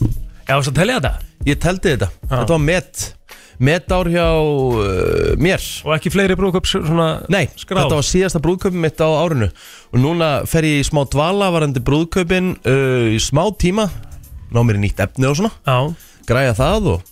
Já, 0.48 0.56
varstu 0.58 0.72
að 0.72 0.80
telja 0.80 1.00
þetta? 1.00 1.14
Ég 1.46 1.56
teldi 1.62 1.94
þetta, 1.94 2.08
þetta 2.28 2.52
var 2.52 2.58
met 2.58 3.14
met 3.60 3.92
ár 3.92 4.08
hjá 4.08 4.26
uh, 4.40 5.36
mér. 5.40 5.62
Og 5.84 5.94
ekki 5.96 6.12
fleiri 6.12 6.36
brúðköp 6.38 6.68
svona 6.68 7.08
Nei, 7.32 7.46
Skráð. 7.60 7.84
þetta 7.84 7.98
var 8.00 8.08
síðasta 8.08 8.42
brúðkaupin 8.42 8.80
mitt 8.80 9.00
á 9.04 9.08
árinu. 9.08 9.50
Og 9.92 10.02
núna 10.02 10.30
fer 10.48 10.66
ég 10.68 10.80
í 10.80 10.88
smá 10.88 11.04
dvala 11.12 11.50
varandi 11.52 11.82
brúðkaupin 11.84 12.54
uh, 12.64 13.06
í 13.12 13.20
smá 13.22 13.44
tíma. 13.60 13.90
Ná 14.50 14.62
mér 14.64 14.80
í 14.80 14.84
nýtt 14.86 15.04
efni 15.04 15.28
og 15.28 15.38
svona. 15.38 15.52
Já, 15.68 15.92
græja 16.28 16.56
það 16.58 16.92
og 16.96 17.08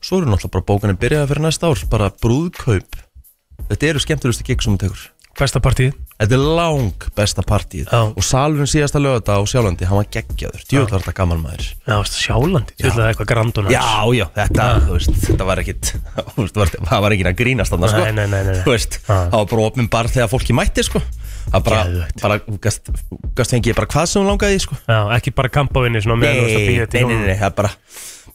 svo 0.00 0.20
eru 0.22 0.30
náttúrulega 0.30 0.56
bara 0.56 0.68
bókanir 0.70 1.00
byrjaði 1.02 1.32
fyrir 1.34 1.46
næsta 1.48 1.70
ár. 1.70 1.86
Bara 1.92 2.12
brúðkaup. 2.22 3.00
Þetta 3.68 3.90
eru 3.90 4.02
skemmtilegustu 4.06 4.46
gig 4.46 4.62
sem 4.64 4.72
hún 4.72 4.80
tekur 4.80 5.08
besta 5.38 5.60
partíð 5.62 5.92
Þetta 6.20 6.36
er 6.36 6.42
lang 6.58 7.04
besta 7.16 7.40
partíð 7.48 7.86
Já. 7.88 8.00
og 8.12 8.24
salurinn 8.26 8.68
síðasta 8.68 9.00
lögata 9.00 9.38
á 9.38 9.42
Sjálandi 9.48 9.86
hann 9.88 9.96
var 10.02 10.08
geggjaður, 10.12 10.64
djúvill 10.68 10.90
var 10.92 11.00
þetta 11.00 11.14
gaman 11.16 11.40
maður. 11.40 11.68
Já, 11.86 11.94
varstu 11.96 12.18
sjálandi, 12.20 12.74
þú 12.76 12.90
ætlaði 12.90 13.12
eitthvað 13.14 13.28
grandun 13.30 13.70
Já, 13.72 13.84
já, 14.18 14.26
þetta, 14.36 14.66
þú 14.84 14.98
veist, 14.98 15.16
þetta 15.24 15.46
var 15.48 15.62
ekkit 15.62 15.92
þú 16.34 16.44
veist, 16.44 16.60
var- 16.60 16.74
það 16.90 17.04
var 17.06 17.16
ekki 17.16 17.26
að 17.30 17.38
grínast 17.40 17.72
þarna, 17.72 17.88
sko. 17.94 18.02
Nei, 18.04 18.12
nei, 18.18 18.26
nei, 18.34 18.42
nei, 18.44 18.52
nei. 18.52 18.60
Þú 18.66 18.74
veist, 18.76 18.98
Já. 19.00 19.14
það 19.16 19.38
var 19.38 19.48
bara 19.54 19.66
opinn 19.70 19.88
bar 19.96 20.10
þegar 20.12 20.30
fólki 20.34 20.56
mætti, 20.60 20.84
sko. 20.90 21.00
Það 21.50 21.64
bara, 21.70 21.80
Geðveikt. 21.88 22.20
bara, 22.20 22.38
gast, 22.68 22.92
gast 23.40 23.54
fengið 23.56 23.78
bara 23.80 23.88
hvað 23.96 24.10
sem 24.12 24.20
hún 24.20 24.28
langaði, 24.34 24.60
í, 24.60 24.64
sko. 24.66 24.76
Já, 24.92 24.98
ekki 25.16 25.32
bara 25.40 25.48
kampavinni 25.56 26.04
svona 26.04 26.20
meðan 26.20 26.36
þú 26.36 26.44
varst 26.44 26.60
að 26.60 26.60
Nei, 26.60 26.68
býja 26.68 26.90
nei, 26.92 27.14
nei, 27.16 27.26
nei, 27.32 27.38
það 27.40 27.48
er 27.48 27.56
bara 27.62 27.72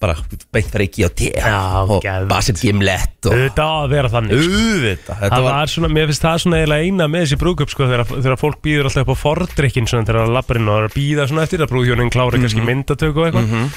bara 0.02 0.16
beint 0.56 0.75
reiki 0.75 1.06
á 1.06 1.10
te 1.16 1.32
og 1.42 2.04
basir 2.30 2.58
gimlett 2.60 3.30
og 3.30 3.36
Þetta 3.36 3.66
á 3.66 3.74
að 3.86 3.90
vera 3.96 4.12
þannig 4.14 4.42
sko. 4.42 4.52
auðvitað 4.60 5.22
þetta 5.22 5.32
Það 5.36 5.46
var, 5.48 5.56
var 5.60 5.74
svona, 5.75 5.92
mér 5.96 6.12
finnst 6.12 6.25
það 6.25 6.42
svona 6.46 6.60
eiginlega 6.62 6.90
eina 6.90 7.08
með 7.12 7.25
þessi 7.25 7.40
brúðköp 7.46 7.74
sko 7.75 7.90
þegar, 7.92 8.06
þegar 8.16 8.42
fólk 8.42 8.60
býður 8.66 8.90
alltaf 8.92 9.06
upp 9.08 9.16
á 9.16 9.24
fordrykkin 9.25 9.88
svona 9.92 10.06
þegar 10.10 10.36
labbarinn 10.36 10.70
og 10.70 10.78
er 10.84 10.90
að 10.92 10.98
býða 11.00 11.30
svona 11.32 11.48
eftir 11.48 11.66
að 11.66 11.72
brúðhjónin 11.74 12.14
klári 12.14 12.42
kannski 12.44 12.62
Mhm. 12.62 12.70
myndatöku 12.74 13.20
og 13.20 13.28
eitthvað. 13.32 13.72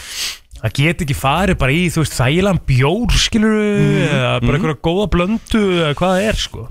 Það 0.58 0.72
get 0.74 1.02
ekki 1.04 1.14
farið 1.14 1.54
bara 1.60 1.70
í, 1.70 1.84
þú 1.86 2.02
veist, 2.02 2.14
þægilegan 2.18 2.58
bjór 2.66 3.12
skilur 3.14 3.52
Mhm. 3.78 4.08
eða 4.10 4.30
bara 4.42 4.56
einhverja 4.58 4.80
góða 4.82 5.04
blöndu 5.12 5.60
eða 5.78 5.94
hvað 5.94 6.14
það 6.16 6.28
er 6.28 6.34
sko. 6.34 6.64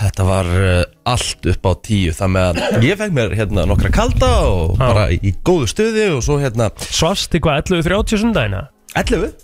Þetta 0.00 0.24
var 0.24 0.46
uh, 0.46 0.84
allt 1.12 1.46
upp 1.52 1.62
á 1.68 1.72
tíu 1.84 2.14
það 2.16 2.32
með 2.32 2.62
að 2.64 2.86
ég 2.88 2.96
fekk 3.02 3.12
mér 3.12 3.34
hérna 3.36 3.66
nokkra 3.68 3.92
kalda 3.92 4.30
og 4.48 4.78
bara 4.80 5.10
í, 5.12 5.18
í 5.20 5.34
góðu 5.44 5.68
stuði 5.68 6.06
og 6.16 6.22
svo 6.24 6.38
hérna 6.40 6.70
Svast 6.88 7.36
eitthvað 7.36 7.68
11.30 7.84 8.16
sundagina 8.24 8.68
11 8.94 9.34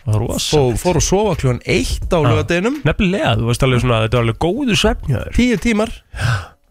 Það 0.00 0.14
var 0.14 0.22
rosa 0.22 0.60
og 0.60 0.78
fór 0.80 0.98
að 1.00 1.04
sofa 1.04 1.34
kljóðan 1.40 1.60
1 1.66 2.14
á 2.14 2.18
lögadeginum 2.24 2.78
Nefnilega, 2.88 3.34
þú 3.36 3.48
veist 3.50 3.66
alveg 3.66 3.82
svona, 3.84 4.00
þetta 4.06 4.18
var 4.20 4.26
alveg 4.26 4.40
góðu 4.46 4.78
svefnjöður 4.80 5.36
10 5.36 5.62
tímar. 5.66 5.94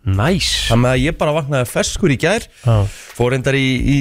Næs. 0.10 0.52
Með 0.74 0.94
að 0.96 1.02
ég 1.04 1.18
bara 1.20 1.36
vaknaði 1.36 1.68
ferskur 1.70 2.14
í 2.16 2.18
gær. 2.18 2.46
Já. 2.64 2.78
fór 3.20 3.36
reyndar 3.36 3.58
í, 3.60 3.68
í 3.78 3.98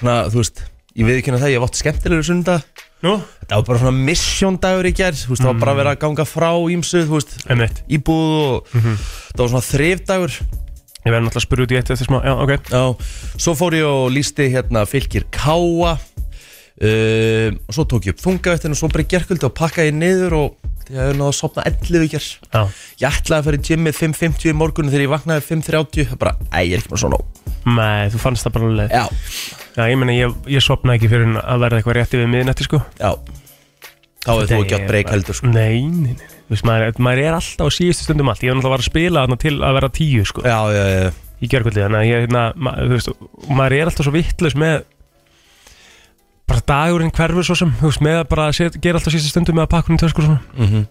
svona, 0.00 0.24
þú 0.32 0.40
veist 0.40 0.64
ég 0.94 1.08
við 1.08 1.20
ekki 1.20 1.36
það, 1.36 1.52
ég 1.52 1.62
vátt 1.62 1.78
skemmtilegur 1.78 2.26
sunda 2.26 2.58
Nú, 3.04 3.18
þetta 3.42 3.58
var 3.58 3.64
bara 3.68 3.80
svona 3.82 4.04
missiondagur 4.06 4.86
í 4.88 4.94
gær 4.96 5.16
þú 5.18 5.34
veist, 5.34 5.42
það 5.42 5.50
var 5.50 5.58
bara 5.60 5.72
að 5.74 5.80
vera 5.82 5.92
að 5.92 5.98
ganga 6.06 6.24
frá 6.24 6.50
ímsu 6.72 7.02
þú 7.04 7.18
veist, 7.18 7.34
emitt 7.52 7.82
íbúð 7.92 8.30
og 8.40 8.70
það 8.72 9.42
var 9.42 9.50
svona 9.52 9.66
þrifdagur. 9.66 10.36
Ég 11.04 11.12
verði 11.12 11.26
náttúrulega 11.26 11.42
að 11.42 11.44
spyrja 11.44 11.66
út 11.66 11.74
í 11.74 11.76
eitt 11.76 11.90
eftir 11.92 12.08
smá, 12.08 12.16
já, 12.24 12.32
ok. 12.40 12.70
Já, 12.72 12.84
svo 13.44 13.52
fór 13.60 13.76
ég 13.76 13.84
og 13.90 14.06
lísti 14.14 14.46
hérna 14.54 14.86
fylgir 14.88 15.26
Káa 15.36 15.98
um, 16.80 17.58
og 17.68 17.76
svo 17.76 17.86
tók 17.90 18.08
ég 18.08 18.16
upp 18.16 18.22
þungavettin 18.24 18.74
og 18.74 18.80
svo 18.80 18.90
bara 18.92 19.06
gerkvöldi 19.14 19.48
og 19.48 19.56
pakkaði 19.58 19.94
niður 19.96 20.38
og 20.40 20.70
ég 20.90 20.98
hefði 21.00 21.18
náða 21.20 21.30
að 21.30 21.38
sopna 21.38 21.66
11 21.70 22.08
ger 22.12 22.24
Já, 22.26 22.62
ég 23.00 23.06
ætlaði 23.10 23.38
að 23.38 23.46
fara 23.48 23.60
í 23.60 23.66
gymmið 23.70 24.00
5.50 24.02 24.50
í 24.50 24.56
morgun 24.58 24.90
þegar 24.92 25.06
ég 25.06 25.14
vaknaði 25.14 25.46
5.30 25.48 26.10
það 26.12 26.22
bara, 26.24 26.34
æ, 26.50 26.58
ég 26.66 26.74
er 26.76 26.82
ekki 26.82 26.92
bara 26.92 27.04
svona 27.06 27.22
nei, 27.64 28.10
þú 28.12 28.20
fannst 28.20 28.44
það 28.44 28.56
bara 28.58 28.72
alveg 28.72 28.92
Já, 28.92 29.06
Já, 29.74 29.88
ég 29.90 29.98
meina, 29.98 30.14
ég, 30.14 30.34
ég 30.54 30.62
sopna 30.62 30.94
ekki 30.94 31.08
fyrir 31.10 31.34
að 31.40 31.64
verða 31.64 31.80
eitthvað 31.80 31.96
rétt 31.98 32.12
yfir 32.14 32.28
miðnætti, 32.30 32.66
sko. 32.68 32.78
Já. 33.00 33.10
Þá 34.24 34.30
hefði 34.30 34.46
þú 34.52 34.58
ekki 34.62 34.76
átt 34.76 34.86
breyk 34.88 35.10
heldur 35.10 35.36
sko. 35.36 35.50
Nei, 35.50 35.80
nei, 35.82 36.12
nei, 36.12 36.12
nei. 36.20 36.28
Þú 36.46 36.54
veist, 36.54 36.66
maður, 36.68 37.00
maður 37.02 37.22
er 37.24 37.36
alltaf 37.40 37.66
á 37.66 37.74
síðustu 37.74 38.06
stundum 38.06 38.30
allt. 38.30 38.44
Ég 38.46 38.52
hef 38.52 38.60
náttúrulega 38.60 38.74
var 38.76 38.84
að 38.84 38.88
spila 38.92 39.24
þarna 39.24 39.38
til 39.42 39.54
að 39.58 39.78
vera 39.80 39.90
tíu, 39.98 40.26
sko. 40.30 40.44
Já, 40.46 40.58
já, 40.70 40.84
já, 40.94 41.10
Í 41.42 41.50
gerkvöldi, 41.50 41.82
þannig 41.82 41.98
að 41.98 42.06
ég, 42.06 42.22
hérna, 42.24 42.44
ma, 42.54 42.76
þú 42.78 42.94
veist, 42.94 43.10
maður 43.50 43.76
er 43.80 43.90
alltaf 43.90 44.06
svo 44.06 44.14
vittlaus 44.14 44.54
með 44.62 44.76
bara 46.50 46.60
dagurinn 46.68 47.10
hverfur 47.14 47.46
svo 47.46 47.56
sem 47.58 47.72
veist, 47.80 48.02
með 48.04 48.20
að 48.22 48.28
bara 48.34 48.50
set, 48.52 48.76
gera 48.84 48.98
alltaf 49.00 49.14
sísta 49.14 49.32
stundu 49.32 49.54
með 49.56 49.66
að 49.66 49.72
í 49.98 50.02
töskur 50.04 50.26
og 50.26 50.30
svona 50.30 50.68
Mhm. 50.68 50.84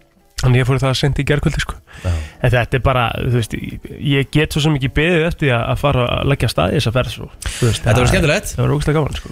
Þannig 0.44 0.60
ég 0.60 0.66
fór 0.68 0.76
í 0.76 0.80
það 0.82 0.90
að 0.90 0.96
sendi 0.98 1.22
í 1.22 1.24
gerkvöldi 1.24 1.60
sko. 1.62 1.74
En 2.42 2.50
þetta 2.52 2.74
er 2.76 2.80
bara, 2.84 3.04
þú 3.16 3.30
veist, 3.38 3.52
ég- 3.54 4.26
get 4.34 4.52
svo 4.52 4.60
sem 4.60 4.74
ekki 4.76 4.90
beðið 4.92 5.22
eftir 5.30 5.52
að 5.54 5.62
að 5.72 5.78
fara 5.78 6.06
að 6.10 6.26
leggja 6.28 6.48
af 6.50 6.52
stað 6.52 6.72
í 6.74 6.76
þessa 6.80 6.92
ferð 6.92 7.12
svo. 7.14 7.28
Veist, 7.62 7.82
Þetta 7.84 8.02
var 8.02 8.10
skemmtilegt 8.10 8.50
Það 8.50 8.60
var 8.66 8.74
ógæslega 8.74 8.98
gaman 8.98 9.14
sko. 9.14 9.30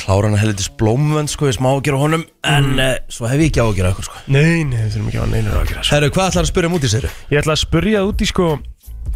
Klára 0.00 0.28
hann 0.30 0.38
helvitis 0.40 0.70
blómvönd 0.80 1.28
sko, 1.28 1.46
ég 1.50 1.58
smá 1.58 1.68
að 1.74 1.82
gera 1.84 1.98
honum 2.00 2.24
En 2.42 2.64
mm. 2.64 2.96
svo 3.12 3.28
hef 3.28 3.38
ég 3.42 3.50
ekki 3.50 3.60
á 3.60 3.66
að 3.68 3.76
gera 3.76 3.90
eitthvað 3.92 4.06
sko 4.08 4.16
Nei, 4.32 4.64
nei, 4.64 4.78
við 4.80 4.94
þurfum 4.94 5.08
ekki 5.10 5.20
að 5.20 5.28
að 5.60 5.68
gera 5.68 5.82
sko. 5.84 5.94
Herru, 5.94 6.08
hvað 6.14 6.30
ætlar 6.30 6.46
að 6.46 6.50
spyrja 6.54 6.70
mútið 6.72 6.94
sér? 6.94 7.04
Ég 7.34 7.42
ætla 7.42 7.52
að 7.58 7.62
spurja 7.66 8.00
út 8.08 8.24
í 8.24 8.26
sko 8.30 8.46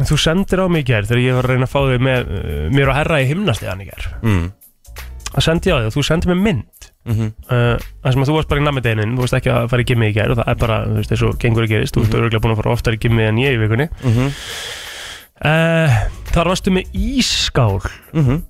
Þú 0.05 0.19
sendir 0.21 0.61
á 0.61 0.67
mig 0.69 0.85
í 0.85 0.88
gerð 0.93 1.09
þegar 1.09 1.25
ég 1.25 1.35
var 1.38 1.49
að 1.49 1.53
reyna 1.55 1.65
að 1.65 1.73
fá 1.73 1.81
þig 1.88 2.03
með 2.05 2.29
uh, 2.29 2.69
mér 2.77 2.91
og 2.93 2.99
herra 2.99 3.17
í 3.23 3.27
í 3.81 3.88
Mm. 4.23 4.53
Það 5.38 5.45
sendi 5.47 5.71
ég 5.71 5.76
á 5.76 5.78
þig 5.78 5.88
og 5.88 5.95
þú 5.95 6.02
sendir 6.09 6.30
mér 6.35 6.40
mynd 6.42 6.88
Mm 7.09 7.14
-hmm. 7.16 7.30
uh, 7.49 7.76
Það 8.02 8.12
sem 8.12 8.23
að 8.23 8.28
þú 8.28 8.35
varst 8.37 8.49
bara 8.50 8.61
í 8.61 8.64
nammideinin 8.64 9.14
Þú 9.16 9.21
varst 9.23 9.35
ekki 9.38 9.50
að 9.54 9.68
fara 9.71 9.83
í 9.83 9.88
gimmi 9.88 10.09
í 10.11 10.12
gerð 10.16 10.30
og 10.35 10.38
það 10.38 10.49
er 10.52 10.54
bara, 10.61 10.76
þú 10.87 10.95
veist, 10.99 11.11
eins 11.14 11.23
og 11.23 11.38
gengur 11.40 11.62
að 11.64 11.68
gerist 11.73 11.95
Þú 11.97 12.02
ert 12.04 12.14
örgulega 12.18 12.42
búin 12.42 12.52
að 12.52 12.61
fara 12.61 12.73
oftar 12.75 12.95
í 12.95 12.99
gimmi 13.00 13.23
en 13.28 13.38
ég 13.38 13.54
í 13.54 13.61
vikunni 13.62 13.88
Mm 14.04 14.12
-hmm. 14.12 14.28
uh, 15.45 15.90
Þar 16.35 16.49
varstu 16.50 16.71
með 16.71 16.85
ískál 16.92 17.80
Mm 18.12 18.25
-hmm. 18.26 18.42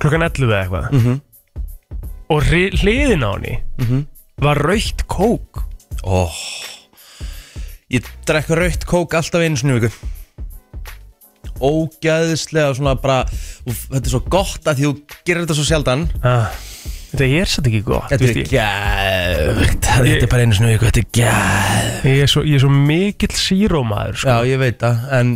klukkan 0.00 0.22
11 0.22 0.50
eða 0.52 0.62
eitthvað 0.62 0.90
Mm 0.92 1.00
-hmm. 1.00 1.20
og 2.28 2.42
hliðin 2.42 3.22
á 3.24 3.30
henni 3.32 3.58
Mhm. 3.78 4.06
var 4.38 4.56
raukt 4.58 5.06
kók 5.06 5.62
oh. 6.02 6.32
Ég 7.90 8.02
drekka 8.26 8.54
rautt 8.54 8.84
kók 8.84 9.14
alltaf 9.14 9.40
einu 9.40 9.56
í 9.56 9.80
viku 9.80 9.90
Ógæðislega 11.60 12.76
svona 12.78 12.96
bara 13.00 13.22
úf, 13.66 13.86
Þetta 13.90 14.04
er 14.04 14.14
svo 14.14 14.22
gott 14.28 14.66
að 14.66 14.80
því 14.80 14.88
þú 14.88 15.20
gerir 15.26 15.44
þetta 15.44 15.58
svo 15.58 15.68
sjaldan 15.68 16.06
ah, 16.22 16.50
Þetta 17.06 17.28
er 17.40 17.50
satt 17.50 17.70
ekki 17.70 17.82
gott 17.86 18.10
Þetta 18.10 18.26
er 18.26 18.40
ég, 18.40 18.50
gæðvikt 18.50 19.88
Þetta 19.88 20.16
er 20.16 20.30
bara 20.32 20.44
einu 20.46 20.56
í 20.58 20.72
viku 20.74 20.88
Þetta 20.88 21.02
er 21.02 21.08
gæðvikt 21.20 22.10
ég, 22.10 22.20
er 22.26 22.32
svo, 22.32 22.44
ég 22.44 22.58
er 22.58 22.64
svo 22.66 22.72
mikill 22.74 23.32
sírómaður 23.40 24.20
sko. 24.20 24.34
Já, 24.34 24.50
ég 24.50 24.60
veit 24.60 24.78
það 24.82 25.16
En 25.20 25.32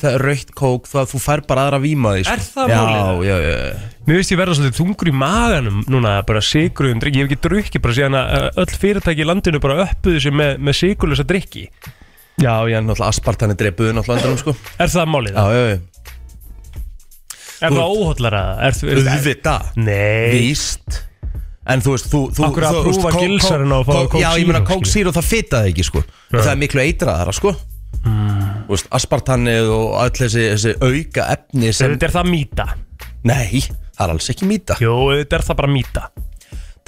það 0.00 0.18
rautt 0.24 0.52
kók 0.58 0.90
Það 0.90 1.08
þú 1.12 1.22
fær 1.28 1.44
bara 1.46 1.68
aðra 1.68 1.82
því 1.84 1.94
sko. 2.00 2.34
Er 2.34 2.44
það 2.48 2.74
málið? 2.74 3.24
Já, 3.30 3.36
já, 3.36 3.54
já 3.54 3.90
Mér 4.10 4.16
veist 4.16 4.32
ég 4.32 4.38
verða 4.40 4.54
svolítið 4.56 4.78
þungur 4.80 5.08
í 5.10 5.12
maganum 5.14 5.82
núna 5.92 6.16
bara 6.26 6.40
sigruðum 6.42 7.02
drikki, 7.02 7.20
ég 7.20 7.28
hef 7.28 7.34
ekki 7.34 7.44
drukki 7.44 7.82
bara 7.84 7.94
síðan 7.94 8.16
að 8.18 8.30
uh, 8.38 8.46
öll 8.62 8.78
fyrirtæki 8.82 9.22
í 9.22 9.26
landinu 9.28 9.60
bara 9.62 9.84
uppuðu 9.84 10.22
sig 10.24 10.34
með, 10.34 10.56
með 10.66 10.78
sigurlösa 10.80 11.26
drikki 11.28 11.66
Já, 12.40 12.54
er 12.72 12.80
náttúrulega 12.84 13.10
aspartani 13.12 13.54
drepuðu 13.58 13.92
náttúrulega 13.96 14.22
andanum 14.24 14.40
sko. 14.40 14.54
Er 14.80 14.88
það 14.92 15.08
málið? 15.12 15.36
Já, 15.36 15.44
já, 15.52 15.62
já. 15.70 15.78
Er 17.60 17.74
það 17.76 17.90
óhóllara? 17.92 18.42
Er, 18.64 18.76
er, 18.88 19.00
Auðvitað. 19.04 19.66
Nei. 19.76 20.30
Víst. 20.38 21.00
En 21.70 21.82
þú 21.84 21.92
veist, 21.92 22.06
þú, 22.10 22.20
þú 22.34 22.46
hverju 22.46 22.66
að 22.66 22.76
þú- 22.76 22.80
þú 22.80 22.86
veist, 22.88 23.00
prúfa 23.00 23.10
Coke- 23.12 23.26
gilsarinn 23.26 23.74
og 23.76 23.82
fá 23.84 23.90
Coke- 23.92 24.08
Coke 24.14 24.22
Já, 24.22 24.30
ég 24.40 24.46
meina 24.48 24.62
Zero, 24.62 24.68
Coke 24.70 24.88
skilur. 24.88 24.92
Zero, 24.94 25.12
það 25.18 25.28
fitaði 25.28 25.72
ekki, 25.74 25.84
sko. 25.90 26.02
Og 26.32 26.40
það 26.40 26.50
er 26.54 26.60
miklu 26.62 26.80
eitraðara, 26.86 27.34
sko. 27.36 27.52
Þú 28.00 28.72
veist, 28.72 28.88
aspartanið 28.96 29.68
og 29.76 29.86
öll 30.00 30.16
þessi, 30.22 30.46
þessi 30.54 30.72
auka 30.80 31.26
efni 31.36 31.72
sem 31.76 31.92
Þetta 31.92 32.08
er 32.08 32.14
það 32.16 32.30
mýta. 32.32 32.66
Nei, 33.28 33.60
það 33.60 34.04
er 34.06 34.14
alls 34.16 34.30
ekki 34.32 34.48
mýta. 34.48 34.78
Jú, 34.80 34.96
þetta 35.20 35.36
er 35.36 35.46
það 35.50 35.56
bara 35.60 35.72
mýta. 35.76 36.06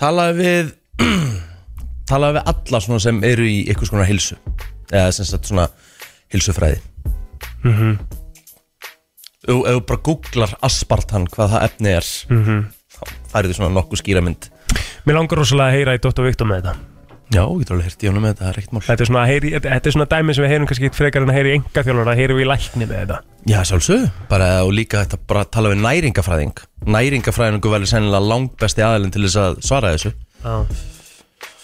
Talaði 0.00 0.38
við 0.40 0.72
Talaði 2.08 2.38
við 2.40 2.48
alla 2.54 2.80
svona 2.80 3.00
sem 3.04 3.20
eru 3.28 3.44
í 3.46 3.58
ykkur 3.70 3.86
svona 3.92 4.08
hilsu 4.08 4.36
Eða 4.90 5.12
sem 5.12 5.24
sagt 5.28 5.44
svona 5.50 5.68
hilsufræði 6.32 6.80
Mhm. 7.62 7.98
Ef 9.42 9.50
ef 9.66 9.74
þú 9.76 9.80
bara 9.86 10.00
googlar 10.06 10.52
aspartan 10.62 11.26
hvað 11.30 11.50
það 11.54 11.64
efni 11.66 11.88
er 11.96 12.06
Mhm. 12.30 12.64
þá 12.94 13.02
færið 13.32 13.54
svona 13.58 13.74
nokkuð 13.74 14.02
skýra 14.02 14.22
mynd. 14.22 14.48
Mér 15.06 15.14
langar 15.18 15.38
rosalega 15.38 15.70
að 15.70 15.76
heyra 15.76 15.94
í 15.98 16.00
Dr. 16.00 16.22
Viktor 16.22 16.46
með 16.46 16.62
þetta. 16.62 16.74
Já, 17.32 17.42
ég 17.48 17.58
getur 17.62 17.74
alveg 17.76 17.86
heyrt 17.88 18.02
í 18.04 18.08
honum 18.08 18.22
með 18.22 18.32
þetta, 18.34 18.44
það 18.44 18.48
er 18.52 18.58
ekkert 18.60 18.72
mál. 18.72 18.82
Þetta 18.86 19.00
er 19.00 19.06
svona, 19.08 19.26
heyri, 19.26 19.50
þetta 19.54 19.68
þetta 19.72 19.86
er 19.88 19.92
svona 19.92 20.06
dæmi 20.12 20.34
sem 20.34 20.44
við 20.44 20.50
heyrum 20.52 20.66
kannski 20.68 20.90
frekar 20.92 21.22
en 21.22 21.28
að 21.32 21.36
heyri 21.38 21.48
í 21.50 21.54
enga 21.56 21.82
þjólur 21.86 22.10
að 22.12 22.16
heyri 22.20 22.34
við 22.36 22.44
í 22.44 22.48
lækni 22.50 22.86
með 22.86 22.98
þetta. 23.00 23.18
Já, 23.46 23.58
sjálfsög, 23.64 24.10
bara 24.28 24.48
og 24.66 24.72
líka 24.76 25.00
þetta 25.06 25.18
bara 25.26 25.40
að 25.44 25.50
tala 25.50 25.68
við 25.72 25.80
næringafræðing. 25.80 26.54
Næringafræðingu 26.86 27.72
verður 27.72 27.88
sennilega 27.88 28.28
langt 28.28 28.56
besti 28.60 28.82
aðilinn 28.84 29.12
til 29.12 29.22
þess 29.24 29.36
að 29.36 29.62
svara 29.64 29.94
þessu. 29.96 30.12
Já. 30.44 30.66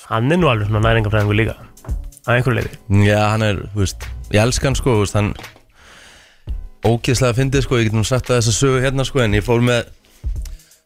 Hann 0.08 0.32
er 0.32 0.36
nú 0.40 0.48
alveg 0.48 0.68
svona 0.70 0.80
næringafræðingur 0.88 1.36
líka 1.36 1.56
að 2.28 2.38
einhverju 2.38 2.60
leiði 2.60 3.06
Já, 3.08 3.20
hann 3.32 3.44
er, 3.46 3.62
þú 3.72 3.82
veist, 3.82 4.08
ég 4.34 4.42
elska 4.44 4.68
hann 4.68 4.78
sko, 4.78 4.98
veist, 5.00 5.16
hann 5.18 5.32
ókýðslega 6.86 7.36
fyndið 7.38 7.64
sko, 7.66 7.80
ég 7.80 7.88
get 7.88 7.96
nú 7.96 8.04
sagt 8.06 8.30
að 8.30 8.40
þessa 8.42 8.54
sögu 8.54 8.82
hérna 8.84 9.06
sko, 9.08 9.22
en 9.24 9.34
ég 9.38 9.44
fór 9.46 9.64
með 9.64 9.88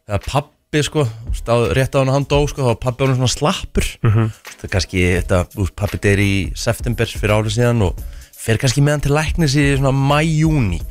þegar 0.07 0.25
pappi 0.25 0.81
sko, 0.87 1.05
á, 1.05 1.55
rétt 1.77 1.93
á 1.93 2.01
hann 2.01 2.09
að 2.09 2.17
hann 2.17 2.27
dó 2.31 2.39
sko, 2.49 2.65
þá 2.65 2.81
pappi 2.81 3.05
hann 3.05 3.19
svona 3.19 3.29
slappur. 3.35 3.85
Mhm. 4.01 4.31
það 4.57 4.65
er 4.67 4.73
kannski, 4.73 5.05
þetta, 5.21 5.43
veist, 5.59 5.75
pappi 5.77 6.01
deyr 6.01 6.23
í 6.23 6.33
september 6.57 7.05
fyrir 7.05 7.35
árið 7.37 7.57
síðan 7.59 7.85
og 7.85 8.01
fer 8.43 8.57
kannski 8.59 8.81
með 8.83 8.91
hann 8.97 9.03
til 9.05 9.13
læknis 9.15 9.53
í 9.55 9.65
svona 9.77 9.93
mæ-júni 9.95 10.81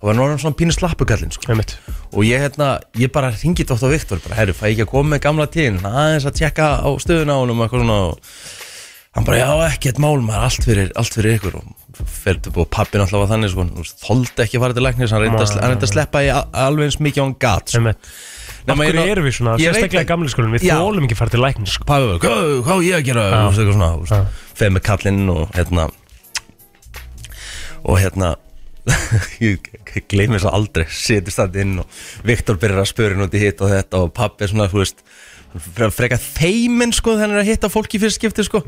og 0.00 0.06
var 0.08 0.14
náttúrulega 0.16 0.40
svona 0.40 0.56
pínu 0.56 0.72
slappukallinn 0.72 1.34
sko. 1.34 1.50
Og 2.14 2.24
ég 2.24 2.40
hérna, 2.40 2.78
ég 2.96 3.10
bara 3.12 3.28
ringið 3.34 3.66
Dr. 3.74 3.90
Viktor 3.92 4.22
bara, 4.24 4.38
herru, 4.38 4.54
fæ 4.56 4.70
ég 4.70 4.78
ekki 4.78 4.86
að 4.86 4.92
koma 4.94 5.10
með 5.16 5.20
gamla 5.26 5.46
tíðin 5.52 5.82
aðeins 5.84 6.24
að 6.24 6.38
tjekka 6.38 6.70
á 6.80 6.88
stöðuna 7.02 7.36
á 7.36 7.40
honum 7.42 7.60
og 7.60 7.66
eitthvað 7.66 7.82
svona 7.84 7.98
og 8.08 8.18
hann 9.14 9.26
bara, 9.26 9.40
já, 9.40 9.48
ekkert 9.70 10.00
mál 10.02 10.20
maður, 10.24 10.44
allt 10.48 10.68
fyrir, 10.68 10.92
allt 10.98 11.16
fyrir 11.16 11.38
ykkur. 11.38 11.58
Og 11.60 12.06
fyrir 12.10 12.40
og 12.50 12.68
pappi 12.74 12.98
náttúrulega 12.98 13.22
var 13.22 13.32
þannig 13.32 13.52
sko, 13.52 13.66
þoldi 14.02 14.44
ekki 14.44 14.58
að 14.58 14.64
fara 14.64 14.76
til 14.76 14.84
læknis 14.84 15.14
hann 15.14 15.22
reyndi 15.22 15.42
að, 15.44 15.52
hann 15.60 15.74
reyndi 15.74 15.86
að 15.86 15.92
sleppa 15.92 16.22
í 16.24 16.30
alveg 16.34 16.88
eins 16.88 17.00
mikið 17.06 17.22
á 17.22 17.24
hann 17.24 17.36
gat 17.44 17.74
sko. 17.74 17.92
Af 18.64 18.80
hverju 18.80 19.04
erum 19.12 19.28
við 19.28 19.36
svona, 19.36 19.58
sérstaklega 19.60 20.06
í 20.06 20.08
gamli 20.08 20.32
skólinn, 20.32 20.54
við 20.56 20.64
þólum 20.66 21.06
ekki 21.06 21.14
að 21.14 21.20
fara 21.20 21.34
til 21.34 21.42
læknis 21.44 21.76
sko. 21.76 21.86
pappi 21.86 22.08
var, 22.08 22.22
hvað, 22.24 22.54
hvað 22.66 22.86
ég 22.88 22.96
að 22.98 23.04
gera? 23.10 23.26
Eitthvað 23.44 23.70
svona, 23.70 23.90
veist, 24.00 24.40
feð 24.58 24.74
með 24.74 24.84
kallinn 24.88 25.22
og 25.34 25.44
hérna 25.54 25.86
og 27.84 28.00
hérna 28.00 28.34
ég 29.44 29.70
gleymi 30.10 30.36
þess 30.36 30.48
að 30.48 30.56
aldrei 30.58 30.84
setjast 30.92 31.40
það 31.40 31.60
inn 31.62 31.78
og 31.80 32.00
Viktor 32.26 32.58
byrjar 32.60 32.82
að 32.82 32.90
spörin 32.90 33.24
út 33.24 33.36
í 33.36 33.40
hitt 33.40 33.62
og 33.64 33.72
þetta 33.72 34.02
og 34.04 34.12
pappi 34.16 34.44
er 34.44 34.52
svona, 34.52 34.68
þú 34.72 34.82
veist 34.82 35.00
frekar 35.94 36.18
þeiminn 36.18 36.92
sko 36.94 37.14
er 37.18 37.30
að 37.38 37.46
hitta 37.46 37.68
fólk 37.70 37.94
í 37.94 38.00
fyrst 38.02 38.18
skipti 38.18 38.42
sko. 38.46 38.62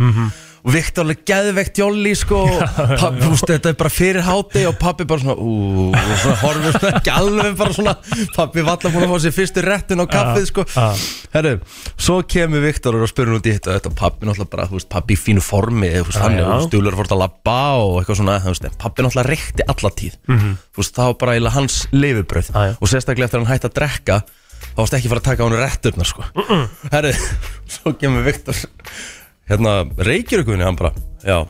Og 0.67 0.73
Viktor 0.75 1.05
alveg 1.05 1.21
geðveikt 1.29 1.79
jolli 1.79 2.11
sko 2.19 2.41
pappi, 2.59 3.21
þú 3.21 3.29
veist, 3.31 3.47
þetta 3.47 3.71
er 3.71 3.77
bara 3.79 3.91
fyrir 3.93 4.25
háti 4.27 4.65
og 4.67 4.75
pappi 4.81 5.05
bara 5.07 5.23
svona, 5.23 5.37
ú, 5.39 5.93
og 5.95 6.17
svona 6.19 6.39
horfur 6.41 6.73
svona 6.75 6.91
ekki 6.99 7.13
alveg 7.13 7.53
bara 7.61 7.77
svona 7.77 7.93
pappi 8.35 8.65
var 8.67 8.73
alltaf 8.75 8.91
búin 8.97 9.05
að 9.07 9.13
fá 9.13 9.19
sér 9.23 9.35
fyrstu 9.37 9.63
réttin 9.63 10.03
á 10.03 10.07
kaffið 10.11 10.47
sko. 10.51 10.65
Já. 10.73 10.87
Herru, 11.37 11.53
svo 11.95 12.17
kemur 12.27 12.65
Viktor 12.65 12.99
og 12.99 13.07
spyrir 13.13 13.37
út 13.39 13.47
í 13.47 13.55
hitt 13.55 13.69
og 13.69 13.77
þetta 13.77 13.93
pappi 14.01 14.27
náttúrulega 14.27 14.53
bara, 14.57 14.67
þú 14.67 14.75
veist, 14.81 14.91
pappi 14.91 15.15
í 15.15 15.21
fínu 15.21 15.43
formi 15.45 15.93
þú 15.93 16.09
veist, 16.09 16.21
hann 16.25 16.41
er 16.41 16.67
stjúlur 16.67 16.99
fórt 16.99 17.15
að 17.15 17.23
labba 17.23 17.59
og 17.85 18.01
eitthvað 18.01 18.19
svona, 18.25 18.41
þú 18.43 18.51
veist, 18.57 18.67
pappi 18.83 19.07
náttúrulega 19.07 19.31
reykti 19.31 19.63
alla 19.71 19.91
tíð, 20.03 20.19
þú 20.27 20.83
veist, 20.83 20.99
var 20.99 21.15
bara 21.21 21.39
þá 24.63 24.81
varst 24.81 24.97
ekki 24.99 25.13
fara 25.13 25.23
að 25.23 25.29
taka 25.31 25.45
á 25.45 25.47
hann 25.47 25.61
rétturnar, 25.61 26.09
sko. 26.09 26.25
Herru, 26.93 27.13
svo 27.77 27.95
kemur 28.01 28.27
Viktor 28.27 28.65
hérna, 29.51 29.83
reykir 30.03 30.43
ykkur 30.43 30.65
hann 30.65 30.79
bara, 30.79 30.93
já. 31.25 31.45